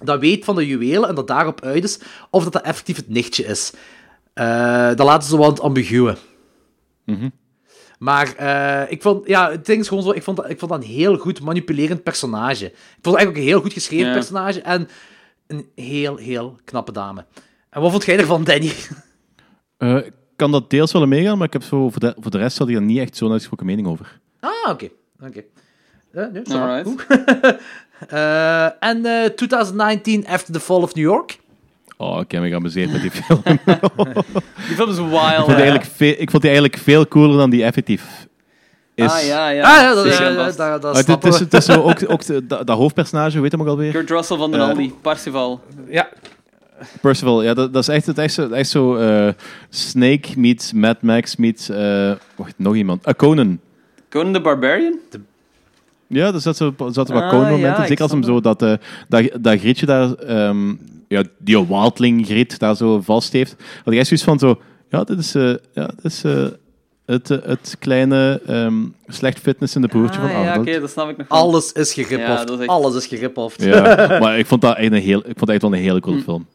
dat 0.01 0.21
weet 0.21 0.45
van 0.45 0.55
de 0.57 0.67
juwelen 0.67 1.09
en 1.09 1.15
dat 1.15 1.27
daarop 1.27 1.61
uit 1.65 1.85
is, 1.85 1.99
of 2.31 2.45
dat 2.45 2.53
dat 2.53 2.63
effectief 2.63 2.97
het 2.97 3.09
nichtje 3.09 3.45
is. 3.45 3.73
Eh 4.33 4.87
dat 4.87 5.07
laten 5.07 5.29
ze 5.29 5.43
het 5.43 5.61
ambiguë. 5.61 6.15
Maar 7.99 8.35
eh, 8.37 8.91
ik 8.91 9.03
vond, 9.03 9.27
ja, 9.27 9.51
het 9.51 9.67
ding 9.67 9.81
is 9.81 9.89
gewoon 9.89 10.03
zo, 10.03 10.11
ik 10.11 10.23
vond, 10.23 10.37
dat, 10.37 10.51
ik 10.51 10.59
vond 10.59 10.71
dat 10.71 10.83
een 10.83 10.89
heel 10.89 11.17
goed 11.17 11.41
manipulerend 11.41 12.03
personage. 12.03 12.65
Ik 12.67 12.75
vond 13.03 13.05
het 13.05 13.15
eigenlijk 13.15 13.29
ook 13.29 13.37
een 13.37 13.49
heel 13.49 13.61
goed 13.61 13.73
geschreven 13.73 14.07
Ja. 14.07 14.13
personage 14.13 14.61
en 14.61 14.89
een 15.47 15.69
heel, 15.75 16.17
heel 16.17 16.59
knappe 16.65 16.93
dame. 16.93 17.25
En 17.71 17.81
wat 17.81 17.91
vond 17.91 18.05
jij 18.05 18.19
ervan, 18.19 18.45
Danny? 18.45 18.73
Eh, 19.77 19.97
ik 19.97 20.13
kan 20.37 20.53
dat 20.53 20.71
deels 20.71 20.93
wel 20.93 21.07
meegaan, 21.07 21.39
maar 21.39 21.47
ik 21.47 21.53
heb 21.53 21.63
zo, 21.63 21.91
voor, 21.91 22.01
de, 22.01 22.15
voor 22.19 22.31
de 22.31 22.39
rest 22.39 22.59
had 22.59 22.69
ik 22.69 22.75
er 22.75 22.83
niet 22.83 22.99
echt 22.99 23.17
zo'n 23.17 23.31
uitgesproken 23.31 23.67
mening 23.67 23.87
over. 23.87 24.21
Ah, 24.41 24.71
oké. 24.71 24.89
oké. 25.21 25.45
Nee. 26.13 26.43
Alright. 26.61 27.07
Eh, 28.09 28.83
en 28.83 29.05
eh 29.07 29.25
2019 29.31 30.27
After 30.27 30.53
the 30.55 30.61
Fall 30.61 30.83
of 30.83 30.95
New 30.95 31.05
York. 31.05 31.39
Oh, 32.03 32.21
ik 32.21 32.31
heb 32.31 32.43
me 32.43 32.49
geamuseerd 32.49 32.93
met 32.93 33.01
die 33.01 33.11
film. 33.23 33.43
Die 34.69 34.77
film 34.77 34.91
is 34.91 34.97
wild. 34.97 35.13
ik, 35.15 35.35
vond 35.37 35.47
die 35.47 35.55
eigenlijk 35.57 35.85
veel, 35.85 36.15
ik 36.19 36.31
vond 36.31 36.43
die 36.43 36.51
eigenlijk 36.51 36.83
veel 36.83 37.09
cooler 37.09 37.37
dan 37.37 37.51
die 37.51 37.65
effectief 37.65 38.27
is. 38.95 39.11
Ah, 39.13 39.23
ja, 39.27 39.49
ja. 39.49 39.63
ah 39.63 39.81
ja, 39.83 39.95
dat, 39.95 40.05
Zeker 40.07 40.23
ja, 40.33 40.35
dat, 40.35 40.57
dat 40.83 40.93
Maar 40.93 41.05
het, 41.17 41.25
is, 41.25 41.39
het 41.39 41.55
is 41.55 41.65
zo 41.65 41.83
ook, 41.83 41.99
ook 42.07 42.25
de- 42.27 42.47
dat, 42.47 42.67
dat 42.67 42.77
hoofdpersonage, 42.77 43.41
weet 43.41 43.53
hem 43.53 43.61
ook 43.61 43.67
alweer? 43.67 43.93
Kurt 43.93 44.11
Russell 44.11 44.37
van 44.37 44.51
den 44.51 44.61
Eh, 44.61 44.69
Aldi, 44.69 44.95
Parsifal. 45.03 45.61
Ja, 45.89 46.09
Percival, 47.01 47.43
ja, 47.43 47.55
dat, 47.55 47.73
dat 47.73 47.83
is 47.83 47.89
echt, 47.89 48.07
het 48.07 48.19
echt 48.19 48.35
zo, 48.35 48.49
echt 48.49 48.69
zo 48.71 48.97
eh, 48.97 49.29
Snake 49.69 50.29
meets 50.37 50.73
Mad 50.73 51.03
Max 51.03 51.37
meets... 51.37 51.69
eh, 51.69 52.13
wacht, 52.37 52.55
nog 52.57 52.75
iemand. 52.75 53.07
Uh, 53.09 53.15
Conan. 53.15 53.59
Conan 54.11 54.33
the 54.33 54.41
Barbarian? 54.41 54.99
Ja, 56.07 56.33
er 56.33 56.41
zat 56.41 56.57
zo 56.57 56.75
zat 56.89 57.09
er 57.09 57.15
wat 57.15 57.23
Ah, 57.23 57.29
Conan-momenten. 57.31 57.81
ja, 57.83 57.87
Zeker 57.87 58.03
als 58.03 58.13
hem 58.13 58.23
zo 58.23 58.41
dat, 58.41 58.63
eh, 58.63 58.73
dat, 59.09 59.29
dat 59.41 59.59
Grietje 59.59 59.87
daar... 59.87 60.13
ehm, 60.15 60.75
ja, 61.13 61.23
die 61.39 61.67
wildling 61.67 62.27
Grit 62.27 62.59
daar 62.59 62.77
zo 62.77 63.01
vast 63.01 63.33
heeft. 63.33 63.57
Had 63.85 63.93
ik 63.93 63.99
echt 63.99 64.07
zoiets 64.09 64.27
van 64.27 64.39
zo... 64.39 64.61
Ja, 64.89 65.05
dit 65.05 65.19
is, 65.19 65.35
eh, 65.35 65.55
ja, 65.75 65.87
dit 65.87 66.05
is 66.05 66.25
eh, 66.25 66.47
het, 67.07 67.31
eh, 67.31 67.39
het 67.43 67.77
kleine 67.79 68.41
ehm, 68.47 68.75
slecht 69.07 69.39
fitness 69.39 69.75
in 69.75 69.83
de 69.83 69.89
broertje 69.89 70.21
Ah, 70.21 70.27
van 70.31 70.41
ja, 70.43 70.49
Arnold. 70.51 70.69
oké, 70.69 70.81
dat 70.81 70.91
snap 70.91 71.09
ik 71.09 71.17
nog 71.17 71.29
wel. 71.29 71.39
alles 71.39 71.73
is 71.73 71.95
Ja, 71.95 72.47
echt- 72.47 72.67
Alles 72.67 72.95
is 72.95 73.07
gerippoft. 73.07 73.63
Ja, 73.63 73.83
maar 74.23 74.39
ik 74.39 74.47
vond 74.47 74.61
dat 74.61 74.77
echt, 74.77 74.93
een 74.93 74.99
heel, 74.99 75.19
ik 75.19 75.25
vond 75.25 75.39
dat 75.41 75.49
echt 75.49 75.63
wel 75.63 75.73
een 75.73 75.79
hele 75.79 76.01
coole 76.01 76.17
Hm. 76.19 76.23
film. 76.25 76.47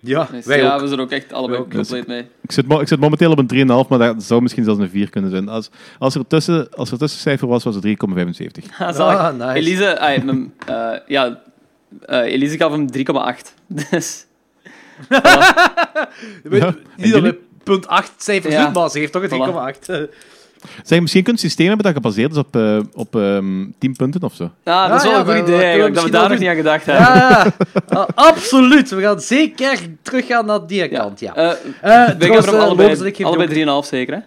Ja, 0.00 0.28
Dus 0.32 0.44
wij 0.46 0.58
ja, 0.58 0.74
ook. 0.74 0.80
we 0.80 0.86
zijn 0.86 0.98
er 0.98 1.04
ook 1.04 1.10
echt 1.12 1.32
allebei 1.32 1.60
ook. 1.60 1.70
compleet 1.70 2.06
mee. 2.06 2.24
Ik 2.42 2.52
zit, 2.52 2.66
mo- 2.66 2.80
ik 2.80 2.88
zit 2.88 3.00
momenteel 3.00 3.30
op 3.30 3.38
een 3.38 3.46
3,5, 3.84 3.88
maar 3.88 3.98
dat 3.98 4.22
zou 4.22 4.42
misschien 4.42 4.64
zelfs 4.64 4.80
een 4.80 4.88
4 4.90 5.10
kunnen 5.10 5.30
zijn. 5.30 5.48
Als, 5.48 5.70
als, 5.98 6.14
er, 6.14 6.26
tussen, 6.26 6.68
als 6.74 6.90
er 6.90 6.98
tussencijfer 6.98 7.48
was, 7.48 7.64
was 7.64 7.74
het 7.74 7.84
3,75. 7.84 8.64
Ah. 8.78 8.98
Ah, 8.98 9.32
nice. 9.36 9.52
Elise, 9.54 10.00
ah, 10.00 10.22
mijn, 10.24 10.52
eh, 10.66 10.90
ja, 11.06 11.42
eh, 12.06 12.18
Elise 12.32 12.56
gaf 12.56 12.70
hem 12.72 12.86
3,8. 12.92 13.54
Dus, 13.90 14.26
Weet- 16.42 16.62
Ja, 16.62 16.66
en 16.66 16.76
Niet 16.96 17.12
dat 17.12 17.22
jullie? 17.22 17.38
punt 17.64 17.86
8 17.86 18.12
cijfers 18.16 18.54
Ja. 18.54 18.64
doen, 18.64 18.72
maar 18.72 18.90
ze 18.90 18.98
heeft 18.98 19.12
toch 19.12 19.22
een 19.22 19.28
Voilà. 19.30 19.78
3,8. 19.78 20.08
Zeg, 20.84 21.00
misschien 21.00 21.22
kun 21.22 21.32
je 21.32 21.38
een 21.42 21.44
systeem 21.48 21.66
hebben 21.66 21.84
dat 21.84 21.94
gebaseerd 21.94 22.30
is 22.32 22.36
op, 22.36 22.56
eh, 22.56 22.78
op 22.94 23.16
ehm 23.16 23.64
10 23.78 23.96
punten 23.96 24.22
of 24.22 24.34
zo. 24.34 24.50
Ja, 24.64 24.88
dat 24.88 24.96
is 24.96 25.02
Ja, 25.02 25.08
wel 25.10 25.18
ja, 25.18 25.20
een 25.20 25.26
goed 25.26 25.36
dat- 25.36 25.36
dat 25.36 25.46
idee 25.46 25.56
we 25.58 25.62
eigenlijk, 25.64 25.94
dat 25.94 26.04
we 26.04 26.10
daar 26.10 26.20
nog 26.20 26.30
doen. 26.30 26.38
niet 26.40 26.48
aan 26.48 26.56
gedacht 26.56 26.86
hebben. 26.86 27.06
Ja, 27.06 27.44
ja. 27.44 27.52
Ah, 27.88 28.06
absoluut. 28.14 28.90
We 28.90 29.00
gaan 29.02 29.20
zeker 29.20 29.78
teruggaan 30.02 30.46
naar 30.46 30.66
die 30.66 30.88
kant, 30.88 31.20
ja. 31.20 31.34
Eh, 31.34 31.50
Eh, 31.50 31.56
we 31.80 31.90
hebben 32.24 32.60
allebei, 32.60 32.96
allebei 33.22 33.46
ook- 33.46 33.48
3,5 33.52 33.86
zeker, 33.88 34.14
hè? 34.14 34.20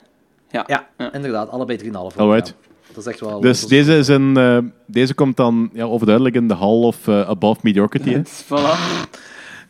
Ja. 0.51 0.63
Ja, 0.97 1.11
inderdaad. 1.13 1.49
Allebei 1.49 1.77
3,5. 1.77 1.93
ook, 1.93 2.17
Alright. 2.17 2.53
Ja. 2.89 2.93
Dat 2.93 3.05
is 3.05 3.11
echt 3.11 3.19
wel... 3.19 3.39
Dus 3.41 3.67
deze, 3.67 3.97
is 3.97 4.07
een, 4.07 4.37
eh, 4.37 4.57
deze 4.85 5.13
komt 5.13 5.37
dan 5.37 5.69
ja, 5.73 5.83
overduidelijk 5.83 6.35
in 6.35 6.47
de 6.47 6.55
hall 6.55 6.83
of 6.83 7.07
eh, 7.07 7.27
above 7.27 7.59
mediocrity. 7.63 8.13
hè. 8.13 8.21
Voilà. 8.49 9.07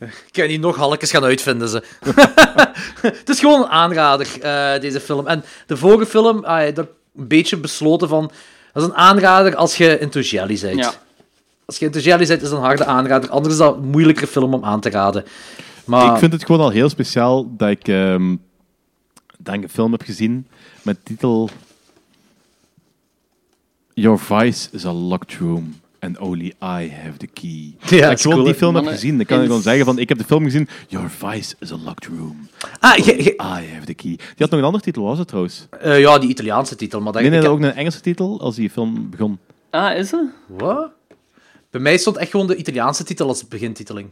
Ik 0.00 0.28
kan 0.32 0.46
niet 0.48 0.60
nog 0.60 0.76
halkjes 0.76 1.10
gaan 1.10 1.24
uitvinden, 1.24 1.68
ze. 1.68 1.82
het 3.00 3.28
is 3.28 3.40
gewoon 3.40 3.60
een 3.60 3.68
aanrader, 3.68 4.40
eh, 4.40 4.80
deze 4.80 5.00
film. 5.00 5.26
En 5.26 5.44
de 5.66 5.76
vorige 5.76 6.06
film, 6.06 6.44
ah, 6.44 6.74
dat 6.74 6.86
een 7.16 7.28
beetje 7.28 7.56
besloten 7.56 8.08
van... 8.08 8.30
Dat 8.72 8.82
is 8.82 8.88
een 8.88 8.94
aanrader 8.94 9.54
als 9.56 9.76
je 9.76 9.98
into 9.98 10.20
jelly 10.20 10.58
bent. 10.60 10.78
Ja. 10.78 10.92
Als 11.64 11.78
je 11.78 11.84
into 11.84 11.98
jelly 11.98 12.26
bent, 12.26 12.42
is 12.42 12.48
het 12.48 12.58
een 12.58 12.64
harde 12.64 12.84
aanrader. 12.84 13.30
Anders 13.30 13.52
is 13.52 13.60
dat 13.60 13.76
een 13.76 13.88
moeilijkere 13.88 14.26
film 14.26 14.54
om 14.54 14.64
aan 14.64 14.80
te 14.80 14.90
raden. 14.90 15.24
Maar 15.84 16.12
Ik 16.12 16.18
vind 16.18 16.32
het 16.32 16.44
gewoon 16.44 16.60
al 16.60 16.70
heel 16.70 16.88
speciaal 16.88 17.56
dat 17.56 17.68
ik, 17.68 17.88
ehm, 17.88 18.36
dat 19.38 19.54
ik 19.54 19.62
een 19.62 19.68
film 19.68 19.92
heb 19.92 20.02
gezien 20.02 20.46
met 20.82 21.04
titel 21.04 21.50
Your 24.00 24.18
Vice 24.18 24.68
is 24.72 24.84
a 24.84 24.92
locked 24.92 25.38
room 25.38 25.74
and 25.98 26.18
only 26.18 26.46
I 26.46 26.90
have 27.02 27.16
the 27.18 27.26
key. 27.26 27.74
Ja, 27.98 28.00
dat 28.02 28.10
ik 28.12 28.18
gewoon 28.20 28.36
cool, 28.36 28.44
die 28.44 28.54
film 28.54 28.74
heb 28.74 28.86
gezien. 28.86 29.16
Dan 29.16 29.26
kan 29.26 29.38
ik 29.40 29.46
gewoon 29.46 29.62
zeggen 29.62 29.84
van, 29.84 29.98
ik 29.98 30.08
heb 30.08 30.18
de 30.18 30.24
film 30.24 30.44
gezien, 30.44 30.68
Your 30.88 31.10
Vice 31.10 31.54
is 31.58 31.72
a 31.72 31.76
locked 31.84 32.06
room. 32.18 32.48
Ah, 32.80 32.98
I 32.98 33.34
have 33.72 33.84
the 33.84 33.94
key. 33.94 34.10
Die 34.16 34.18
had 34.36 34.50
nog 34.50 34.58
een 34.58 34.64
andere 34.66 34.84
titel, 34.84 35.02
was 35.02 35.18
het 35.18 35.28
trouwens? 35.28 35.66
eh, 35.80 36.00
ja, 36.00 36.18
die 36.18 36.28
Italiaanse 36.30 36.76
titel. 36.76 37.00
Maar 37.00 37.12
dat, 37.12 37.20
Nee, 37.22 37.30
nee, 37.30 37.38
ik 37.40 37.44
heb- 37.46 37.54
ook 37.54 37.60
een 37.62 37.74
Engelse 37.74 38.00
titel 38.00 38.40
als 38.40 38.54
die 38.56 38.70
film 38.70 39.10
begon. 39.10 39.38
Ah, 39.70 39.96
is 39.96 40.10
het? 40.10 40.24
Wat? 40.46 40.90
Bij 41.70 41.80
mij 41.80 41.96
stond 41.98 42.16
echt 42.16 42.30
gewoon 42.30 42.46
de 42.46 42.56
Italiaanse 42.56 43.04
titel 43.04 43.28
als 43.28 43.48
begintiteling. 43.48 44.08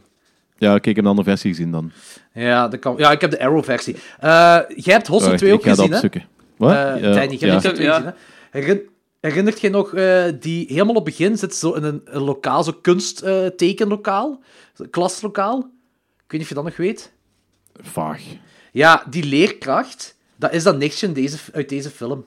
Ja, 0.57 0.75
oké, 0.75 0.89
ik 0.89 0.95
heb 0.95 1.03
een 1.05 1.09
andere 1.09 1.29
versie 1.29 1.49
gezien 1.49 1.71
dan. 1.71 1.91
Ja, 2.33 2.67
dat 2.67 2.79
kan... 2.79 2.93
ja 2.97 3.11
ik 3.11 3.21
heb 3.21 3.31
de 3.31 3.39
Arrow-versie. 3.39 3.95
Eh 4.19 4.29
jij 4.75 4.93
hebt 4.93 5.07
Hostel 5.07 5.27
Wacht, 5.29 5.39
2 5.41 5.53
ook 5.53 5.59
ik 5.59 5.65
ga 5.65 5.69
dat 5.69 5.77
gezien, 5.79 5.91
hè? 5.91 5.95
opzoeken. 5.95 6.29
Wat? 6.57 6.71
Eh, 6.71 6.77
Ja, 6.77 6.93
2 7.27 7.37
Ja. 7.39 7.59
gezien, 7.59 8.03
hè? 8.51 8.79
Herinner- 9.19 9.53
Herinnert 9.53 9.59
je 9.61 9.69
nog, 9.69 9.93
eh, 9.93 10.41
die 10.41 10.65
helemaal 10.67 10.95
op 10.95 11.05
het 11.05 11.17
begin 11.17 11.37
zit 11.37 11.55
zo 11.55 11.71
in 11.73 11.83
een, 11.83 12.01
een 12.05 12.21
lokaal, 12.21 12.63
zo 12.63 12.71
kunsttekenlokaal, 12.81 14.41
klaslokaal. 14.89 15.57
Ik 15.57 15.65
weet 16.27 16.31
niet 16.31 16.41
of 16.41 16.49
je 16.49 16.55
dat 16.55 16.63
nog 16.63 16.77
weet. 16.77 17.11
Vaag. 17.75 18.21
Ja, 18.71 19.03
die 19.09 19.23
leerkracht, 19.23 20.17
dat 20.35 20.53
is 20.53 20.63
dat 20.63 20.77
nichtje 20.77 21.07
in 21.07 21.13
deze, 21.13 21.37
uit 21.53 21.69
deze 21.69 21.89
film. 21.89 22.25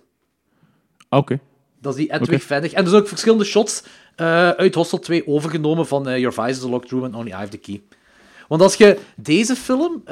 Ah, 1.08 1.18
Oké. 1.18 1.40
Dat 1.80 1.92
is 1.92 1.98
die 1.98 2.12
Edwig. 2.12 2.42
Fennig. 2.42 2.72
En 2.72 2.82
er 2.84 2.88
zijn 2.90 3.02
ook 3.02 3.08
verschillende 3.08 3.44
shots 3.44 3.82
eh, 4.16 4.48
uit 4.50 4.74
Hostel 4.74 4.98
2 4.98 5.26
overgenomen 5.26 5.86
van 5.86 6.08
eh, 6.08 6.18
Your 6.18 6.32
Vice 6.34 6.48
is 6.58 6.64
a 6.64 6.68
Locked 6.68 6.90
Room 6.90 7.04
and 7.04 7.14
Only 7.14 7.28
I 7.30 7.34
Have 7.34 7.48
the 7.48 7.58
Key. 7.58 7.82
Want 8.48 8.62
als 8.62 8.74
je 8.74 8.98
deze 9.16 9.56
film, 9.56 10.02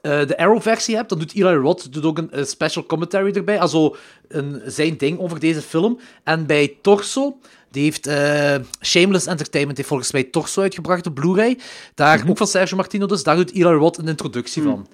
eh, 0.00 0.26
de 0.26 0.38
Arrow-versie 0.38 0.96
hebt, 0.96 1.08
dan 1.08 1.18
doet 1.18 1.34
Eli 1.34 1.54
Roth 1.54 1.92
doet 1.92 2.04
ook 2.04 2.18
een, 2.18 2.46
special 2.46 2.84
commentary 2.86 3.32
erbij. 3.32 3.60
Also 3.60 3.96
een, 4.28 4.62
zijn 4.66 4.96
ding 4.96 5.18
over 5.18 5.40
deze 5.40 5.62
film. 5.62 5.98
En 6.24 6.46
bij 6.46 6.76
Torso, 6.82 7.38
die 7.70 7.82
heeft 7.82 8.06
eh, 8.06 8.54
Shameless 8.82 9.26
Entertainment 9.26 9.76
heeft 9.76 9.88
volgens 9.88 10.12
mij 10.12 10.24
Torso 10.24 10.60
uitgebracht 10.60 11.06
op 11.06 11.14
Blu-ray. 11.14 11.58
Daar, 11.94 12.18
Mhm. 12.18 12.30
ook 12.30 12.36
van 12.36 12.46
Sergio 12.46 12.76
Martino 12.76 13.06
dus, 13.06 13.22
daar 13.22 13.36
doet 13.36 13.52
Eli 13.52 13.64
Roth 13.64 13.98
een 13.98 14.08
introductie 14.08 14.62
van. 14.62 14.86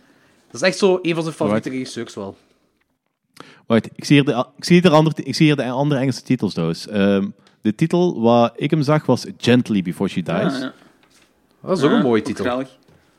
Dat 0.51 0.63
is 0.63 0.69
echt 0.69 0.79
zo 0.79 0.99
een 1.03 1.15
van 1.15 1.23
zijn 1.23 1.35
favoriete 1.35 1.69
regisseurs 1.71 2.15
wel. 2.15 2.37
Wacht, 3.67 3.89
ik 3.95 4.05
zie 4.05 4.17
hier 4.17 4.25
de, 4.25 4.47
ik 4.57 4.65
zie 4.65 4.81
hier 4.81 4.91
de, 4.91 4.97
andere, 4.97 5.23
ik 5.25 5.35
zie 5.35 5.47
hier 5.47 5.57
de 5.57 5.71
andere 5.71 6.01
Engelse 6.01 6.23
titels 6.23 6.53
trouwens. 6.53 6.89
Ehm, 6.89 7.29
de 7.61 7.75
titel 7.75 8.21
waar 8.21 8.51
ik 8.57 8.71
hem 8.71 8.83
zag 8.83 9.07
was 9.07 9.27
Gently 9.39 9.83
Before 9.83 10.09
She 10.11 10.23
Dies. 10.23 10.35
Ja, 10.37 10.59
ja. 10.59 10.73
Dat 11.63 11.79
is 11.79 11.85
ook 11.85 11.91
een 11.91 12.03
mooie 12.03 12.23
titel. 12.23 12.65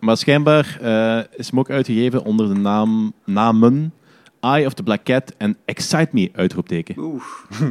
Maar 0.06 0.18
schijnbaar 0.18 0.77
eh, 0.82 1.19
is 1.40 1.49
hem 1.49 1.60
ook 1.60 1.69
uitgegeven 1.69 2.23
onder 2.23 2.48
de 2.48 2.53
naam, 2.60 3.14
namen 3.23 3.94
Eye 4.41 4.65
of 4.65 4.73
the 4.73 4.84
Black 4.84 5.03
Cat 5.03 5.34
en 5.38 5.57
Excite 5.65 6.07
Me, 6.11 6.30
uitroepteken. 6.36 6.95
Oeh. 6.98 7.22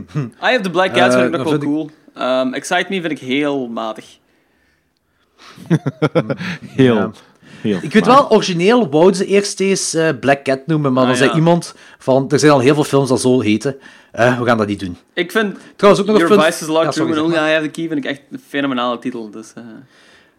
Eye 0.40 0.56
of 0.56 0.62
the 0.62 0.70
Black 0.70 0.92
Cat 0.92 1.12
Eh, 1.12 1.20
vind 1.20 1.24
ik 1.32 1.36
nog 1.36 1.42
wel 1.44 1.54
ik- 1.54 1.60
cool. 1.60 1.90
Ehm, 2.14 2.52
Excite 2.52 2.86
Me 2.88 3.00
vind 3.00 3.12
ik 3.12 3.18
heel 3.18 3.68
matig. 3.68 4.18
Heel, 6.66 6.94
Ja. 6.94 7.10
heel. 7.60 7.78
Ik 7.82 7.92
weet 7.92 8.06
wel, 8.06 8.30
origineel 8.30 8.88
wouden 8.90 9.14
ze 9.16 9.26
eerst 9.26 9.60
eens 9.60 9.94
eh, 9.94 10.08
Black 10.20 10.44
Cat 10.44 10.66
noemen, 10.66 10.92
maar 10.92 11.02
Ah, 11.02 11.08
dan 11.08 11.18
zei 11.18 11.30
ja. 11.30 11.36
iemand 11.36 11.74
van, 11.98 12.30
er 12.30 12.38
zijn 12.38 12.52
al 12.52 12.60
heel 12.60 12.74
veel 12.74 12.84
films 12.84 13.08
dat 13.08 13.20
zo 13.20 13.40
heten, 13.40 13.76
Eh, 14.12 14.38
we 14.38 14.44
gaan 14.44 14.58
dat 14.58 14.66
niet 14.66 14.80
doen. 14.80 14.96
Ik 15.14 15.30
vind 15.30 15.56
Trouwens, 15.76 16.04
ook 16.04 16.12
nog 16.12 16.20
een 16.22 16.28
Your 16.28 16.42
fun... 16.42 16.52
Vice 16.52 16.62
is 16.64 16.68
Locked 16.70 16.84
Ja, 16.84 16.90
sorry, 16.92 17.12
Room 17.12 17.24
and 17.24 17.32
zeg 17.34 17.40
Only 17.42 17.50
maar. 17.50 17.50
I 17.50 17.52
Have 17.52 17.64
the 17.70 17.80
Key 17.80 17.88
vind 17.88 18.04
ik 18.04 18.10
echt 18.10 18.20
een 18.30 18.40
fenomenale 18.48 18.98
titel. 18.98 19.30
Dus, 19.30 19.52
eh, 19.54 19.62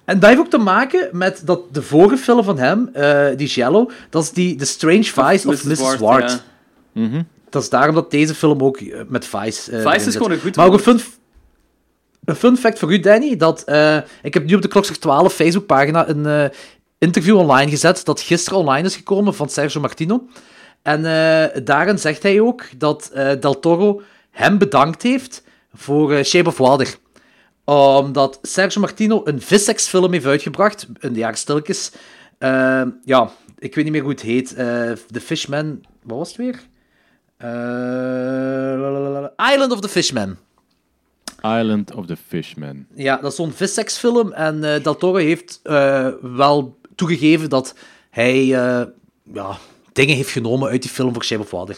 En 0.05 0.19
dat 0.19 0.29
heeft 0.29 0.41
ook 0.41 0.49
te 0.49 0.57
maken 0.57 1.09
met 1.11 1.41
dat 1.45 1.73
de 1.73 1.81
vorige 1.81 2.17
film 2.17 2.43
van 2.43 2.57
hem, 2.57 2.89
eh, 2.93 3.27
die 3.35 3.47
Jello, 3.47 3.89
dat 4.09 4.23
is 4.23 4.31
die 4.31 4.55
The 4.55 4.65
Strange 4.65 5.03
Vice 5.03 5.47
of 5.47 5.63
Mrs. 5.65 5.97
Ward. 5.97 6.43
ja. 6.93 7.23
Dat 7.49 7.63
is 7.63 7.69
daarom 7.69 7.95
dat 7.95 8.11
deze 8.11 8.35
film 8.35 8.63
ook 8.63 8.77
eh, 8.77 9.01
met 9.07 9.25
Vice 9.25 9.71
eh, 9.71 9.81
Vice 9.81 9.95
is 9.95 10.03
zit. 10.03 10.15
gewoon 10.15 10.31
een 10.31 10.39
goed 10.39 10.55
Maar 10.55 10.65
ook 10.65 10.73
een 10.73 10.83
woord. 10.83 11.01
fun, 11.01 11.11
een 12.25 12.35
fun 12.35 12.57
fact 12.57 12.79
voor 12.79 12.93
u, 12.93 12.99
Danny, 12.99 13.35
dat 13.37 13.63
eh, 13.63 13.97
ik 14.21 14.33
heb 14.33 14.45
nu 14.45 14.55
op 14.55 14.61
de 14.61 14.67
Klokslag 14.67 14.97
12 14.97 15.33
Facebookpagina 15.33 16.09
een 16.09 16.25
eh, 16.25 16.45
interview 16.97 17.37
online 17.37 17.69
gezet 17.71 18.05
dat 18.05 18.21
gisteren 18.21 18.59
online 18.59 18.87
is 18.87 18.95
gekomen 18.95 19.35
van 19.35 19.49
Sergio 19.49 19.81
Martino. 19.81 20.23
En 20.81 21.05
eh, 21.05 21.61
daarin 21.63 21.99
zegt 21.99 22.23
hij 22.23 22.39
ook 22.41 22.63
dat 22.77 23.09
eh, 23.13 23.31
Del 23.39 23.59
Toro 23.59 24.01
hem 24.31 24.57
bedankt 24.57 25.01
heeft 25.01 25.43
voor 25.73 26.23
Shape 26.23 26.49
of 26.49 26.57
Water. 26.57 26.95
Omdat 27.65 28.39
Sergio 28.41 28.81
Martino 28.81 29.21
een 29.23 29.41
Vissex-film 29.41 30.11
heeft 30.11 30.25
uitgebracht, 30.25 30.87
in 30.99 31.13
de 31.13 31.19
jaren 31.19 31.37
stilletjes. 31.37 31.91
Eh, 32.37 32.83
ja, 33.03 33.29
ik 33.57 33.75
weet 33.75 33.83
niet 33.83 33.93
meer 33.93 34.01
hoe 34.01 34.11
het 34.11 34.21
heet. 34.21 34.53
Eh 34.53 34.91
The 34.91 35.21
Fishman, 35.21 35.81
wat 36.03 36.17
was 36.17 36.27
het 36.27 36.37
weer? 36.37 36.59
Eh. 37.37 37.49
Island 39.53 39.71
of 39.71 39.79
the 39.79 39.89
Fishman. 39.89 40.37
Island 41.41 41.93
of 41.93 42.05
the 42.05 42.17
Fishman. 42.27 42.85
Ja, 42.95 43.17
dat 43.17 43.31
is 43.31 43.37
zo'n 43.37 43.51
vissex-film. 43.51 44.31
En 44.31 44.63
eh 44.63 44.83
Del 44.83 44.97
Toro 44.97 45.17
heeft 45.17 45.59
wel 46.21 46.79
toegegeven 46.95 47.49
dat 47.49 47.75
hij 48.09 48.45
ja, 48.45 49.57
dingen 49.93 50.15
heeft 50.15 50.29
genomen 50.29 50.69
uit 50.69 50.81
die 50.81 50.91
film 50.91 51.13
voor 51.13 51.23
Shape 51.23 51.41
of 51.41 51.51
Water. 51.51 51.75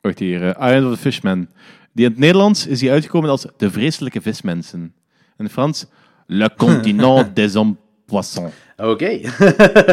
Wacht 0.00 0.18
hier, 0.18 0.48
Island 0.48 0.84
of 0.84 0.94
the 0.94 1.00
Fishman. 1.00 1.48
Die 1.92 2.04
in 2.04 2.10
het 2.10 2.20
Nederlands 2.20 2.66
is 2.66 2.78
die 2.78 2.90
uitgekomen 2.90 3.30
als 3.30 3.46
De 3.56 3.70
Vreselijke 3.70 4.20
Vismensen. 4.20 4.94
In 5.42 5.50
Frans, 5.50 5.86
Le 6.26 6.50
Continent 6.56 7.36
des 7.36 7.54
Hommes 7.54 7.76
Poissons. 8.06 8.52
Oké, 8.76 9.20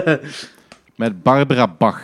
Met 0.95 1.23
Barbara 1.23 1.67
Bach. 1.77 2.01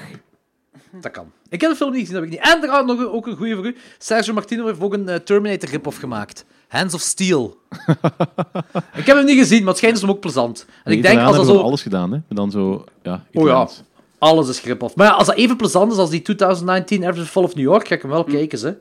dat 1.02 1.12
kan. 1.12 1.32
Ik 1.50 1.62
heb 1.62 1.70
de 1.70 1.76
film 1.76 1.92
niet 1.92 2.00
gezien, 2.00 2.14
dat 2.16 2.24
heb 2.24 2.34
ik 2.34 2.40
niet. 2.40 2.54
En 2.54 2.64
er 2.64 2.70
had 2.70 2.86
nog 2.86 3.00
een- 3.00 3.10
ook 3.12 3.28
een 3.28 3.36
goede 3.36 3.56
voor 3.56 3.66
u. 3.66 3.76
Sergio 3.98 4.34
Martino 4.34 4.66
heeft 4.66 4.80
ook 4.82 4.94
een 4.94 5.10
eh, 5.10 5.16
Terminator 5.16 5.70
rip-off 5.70 5.98
gemaakt. 6.00 6.46
Hands 6.68 6.94
of 6.94 7.02
Steel. 7.02 7.58
ik 8.96 9.06
heb 9.06 9.16
hem 9.18 9.26
niet 9.26 9.38
gezien, 9.38 9.60
maar 9.60 9.68
het 9.68 9.78
schijnt 9.78 10.00
dus 10.02 10.10
ook 10.10 10.20
plezant. 10.20 10.66
En 10.84 10.92
ik 10.92 11.02
denk, 11.02 11.20
als 11.20 11.36
dat 11.36 11.46
zo... 11.46 11.58
alles 11.58 11.82
gedaan, 11.82 12.12
hè. 12.12 12.18
Maar 12.18 12.24
dan 12.38 12.52
zo, 12.52 12.84
ja, 13.04 13.14
Oh 13.14 13.20
ja, 13.32 13.42
Italiaans. 13.42 13.84
alles 14.18 14.50
is 14.50 14.62
rip-off. 14.64 14.96
Maar 14.96 15.08
ja, 15.08 15.14
als 15.14 15.28
dat 15.28 15.36
even 15.36 15.56
plezant 15.58 15.92
is 15.92 15.98
als 15.98 16.10
die 16.10 16.22
2019 16.22 17.04
Every 17.04 17.26
Fall 17.26 17.44
of 17.44 17.56
New 17.56 17.64
York, 17.64 17.88
ga 17.88 17.96
ik 17.96 18.02
hem 18.02 18.12
wel 18.12 18.24
kijken, 18.24 18.60
hè. 18.60 18.74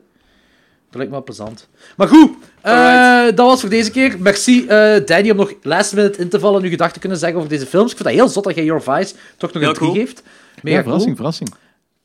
Dat 0.95 1.03
lijkt 1.03 1.11
me 1.11 1.23
wel 1.25 1.35
plezant. 1.35 1.67
Maar 1.97 2.07
goed, 2.07 2.31
eh, 2.61 3.23
dat 3.35 3.47
was 3.47 3.59
voor 3.61 3.69
deze 3.69 3.91
keer. 3.91 4.15
Merci, 4.19 4.67
eh, 4.67 5.05
Danny, 5.05 5.29
om 5.29 5.37
nog 5.37 5.53
last 5.61 5.95
minute 5.95 6.19
in 6.21 6.29
te 6.29 6.39
vallen 6.39 6.57
en 6.57 6.63
uw 6.63 6.69
gedachten 6.69 6.93
te 6.93 6.99
kunnen 6.99 7.17
zeggen 7.17 7.37
over 7.37 7.49
deze 7.49 7.65
films. 7.65 7.91
Ik 7.91 7.97
vind 7.97 8.09
dat 8.09 8.17
heel 8.17 8.27
zot 8.29 8.43
dat 8.43 8.55
jij 8.55 8.63
Your 8.65 8.81
Vice 8.81 9.13
toch 9.37 9.51
nog 9.53 9.61
Heel 9.61 9.71
een 9.71 9.75
3 9.77 9.89
cool. 9.89 10.01
geeft. 10.05 10.23
Mega 10.61 10.77
Ja, 10.77 10.83
cool. 10.83 10.83
verrassing, 10.83 11.15
verrassing. 11.15 11.53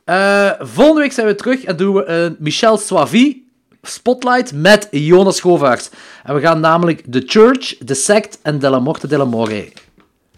Eh, 0.04 0.50
volgende 0.58 1.00
week 1.00 1.12
zijn 1.12 1.26
we 1.26 1.34
terug 1.34 1.64
en 1.64 1.76
doen 1.76 1.94
we 1.94 2.04
een 2.04 2.36
Michel 2.38 2.78
Soavi 2.78 3.46
spotlight 3.82 4.52
met 4.54 4.88
Jonas 4.90 5.40
Govaerts. 5.40 5.90
En 6.24 6.34
we 6.34 6.40
gaan 6.40 6.60
namelijk 6.60 7.02
The 7.10 7.22
Church, 7.26 7.74
The 7.84 7.94
Sect 7.94 8.38
en 8.42 8.58
De 8.58 8.70
La 8.70 8.78
Morte 8.78 9.06
de 9.06 9.16
la 9.16 9.24
More 9.24 9.72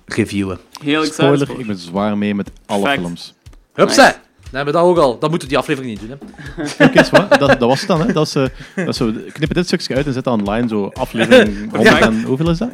reviewen. 0.05 0.59
Heel 0.83 1.03
excited. 1.03 1.15
Spoiler, 1.39 1.61
ik 1.61 1.66
ben 1.66 1.77
zwaar 1.79 2.19
mee 2.19 2.35
met 2.35 2.51
alle 2.66 2.91
films. 2.91 3.35
Hupsa! 3.74 4.20
Hebben 4.59 4.74
we 4.74 4.81
dat 4.81 4.89
ook 4.89 4.99
al. 4.99 5.19
Dan 5.19 5.31
moeten 5.31 5.49
we 5.49 5.55
die 5.55 5.62
aflevering 5.62 6.01
niet 6.01 6.09
doen. 6.09 6.19
Hè. 6.77 7.39
Dat, 7.39 7.49
dat 7.49 7.69
was 7.69 7.79
het 7.79 7.89
dan, 7.89 8.01
hè. 8.07 8.12
Dat 8.12 8.27
is, 8.27 8.35
eh, 8.35 8.47
dat 8.74 8.89
is 8.89 8.97
zo, 8.97 9.12
knippen 9.33 9.57
dit 9.57 9.66
stukje 9.66 9.95
uit 9.95 10.07
en 10.07 10.12
zetten 10.12 10.33
online 10.33 10.69
zo 10.69 10.91
aflevering 10.93 11.70
100 11.77 11.99
en... 11.99 12.23
Hoeveel 12.23 12.51
is 12.51 12.59
dat? 12.59 12.70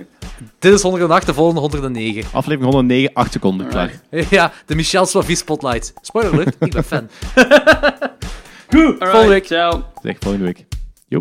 Dit 0.59 0.73
is 0.73 0.83
108, 0.83 1.27
de 1.27 1.35
volgende 1.35 1.61
109. 1.61 2.25
Aflevering 2.33 2.73
109, 2.73 3.11
8 3.15 3.33
seconden, 3.33 3.69
klaar. 3.69 3.91
Ja, 4.31 4.53
de 4.67 4.75
Michel 4.75 5.07
Soavi 5.07 5.37
spotlight. 5.37 5.93
Spoiler 6.01 6.33
alert, 6.33 6.57
ik 6.61 6.73
ben 6.73 6.85
fan. 6.85 7.09
Goed, 8.75 8.97
volgende 8.99 9.29
week. 9.29 9.47
ciao. 9.47 9.85
Zeg, 10.03 10.17
volgende 10.21 10.45
week. 10.47 10.67
Jo. 11.09 11.19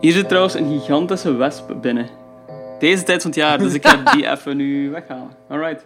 Hier 0.00 0.12
zit 0.12 0.28
trouwens 0.28 0.54
een 0.54 0.80
gigantische 0.80 1.32
wesp 1.32 1.74
binnen. 1.80 2.23
Deze 2.78 3.02
tijd 3.02 3.22
van 3.22 3.30
het 3.30 3.40
jaar, 3.40 3.58
dus 3.58 3.74
ik 3.74 3.86
ga 3.86 4.12
die 4.12 4.30
even 4.32 4.56
nu 4.56 4.90
weghalen. 4.90 5.30
Alright. 5.48 5.84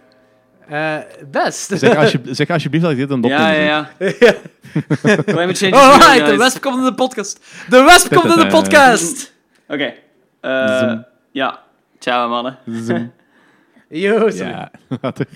Eh, 0.67 0.97
best. 1.31 1.71
Zeg, 1.79 1.95
alsje, 1.97 2.19
zeg 2.23 2.49
alsjeblieft 2.49 2.83
dat 2.83 2.93
ik 2.93 2.97
dit 2.99 3.09
een 3.09 3.21
dop 3.21 3.31
Ja, 3.31 3.49
ja, 3.51 3.89
ja. 3.97 4.33
Climate 5.25 5.53
change 5.53 5.71
is 5.71 5.73
Alright, 5.73 6.25
de 6.25 6.37
wesp 6.37 6.61
komt 6.61 6.77
in 6.77 6.83
de 6.83 6.93
podcast. 6.93 7.39
De 7.69 7.83
wesp 7.83 8.15
komt 8.15 8.31
in 8.33 8.39
de 8.39 8.47
podcast. 8.47 9.33
Oké. 9.67 9.93
eh, 10.41 10.93
ja. 11.31 11.59
Ciao, 11.99 12.29
mannen. 12.29 12.57
Zoom. 12.65 13.11
Yo, 13.89 14.29
sorry. 14.29 14.49
Ja, 14.49 14.71
later. 15.01 15.27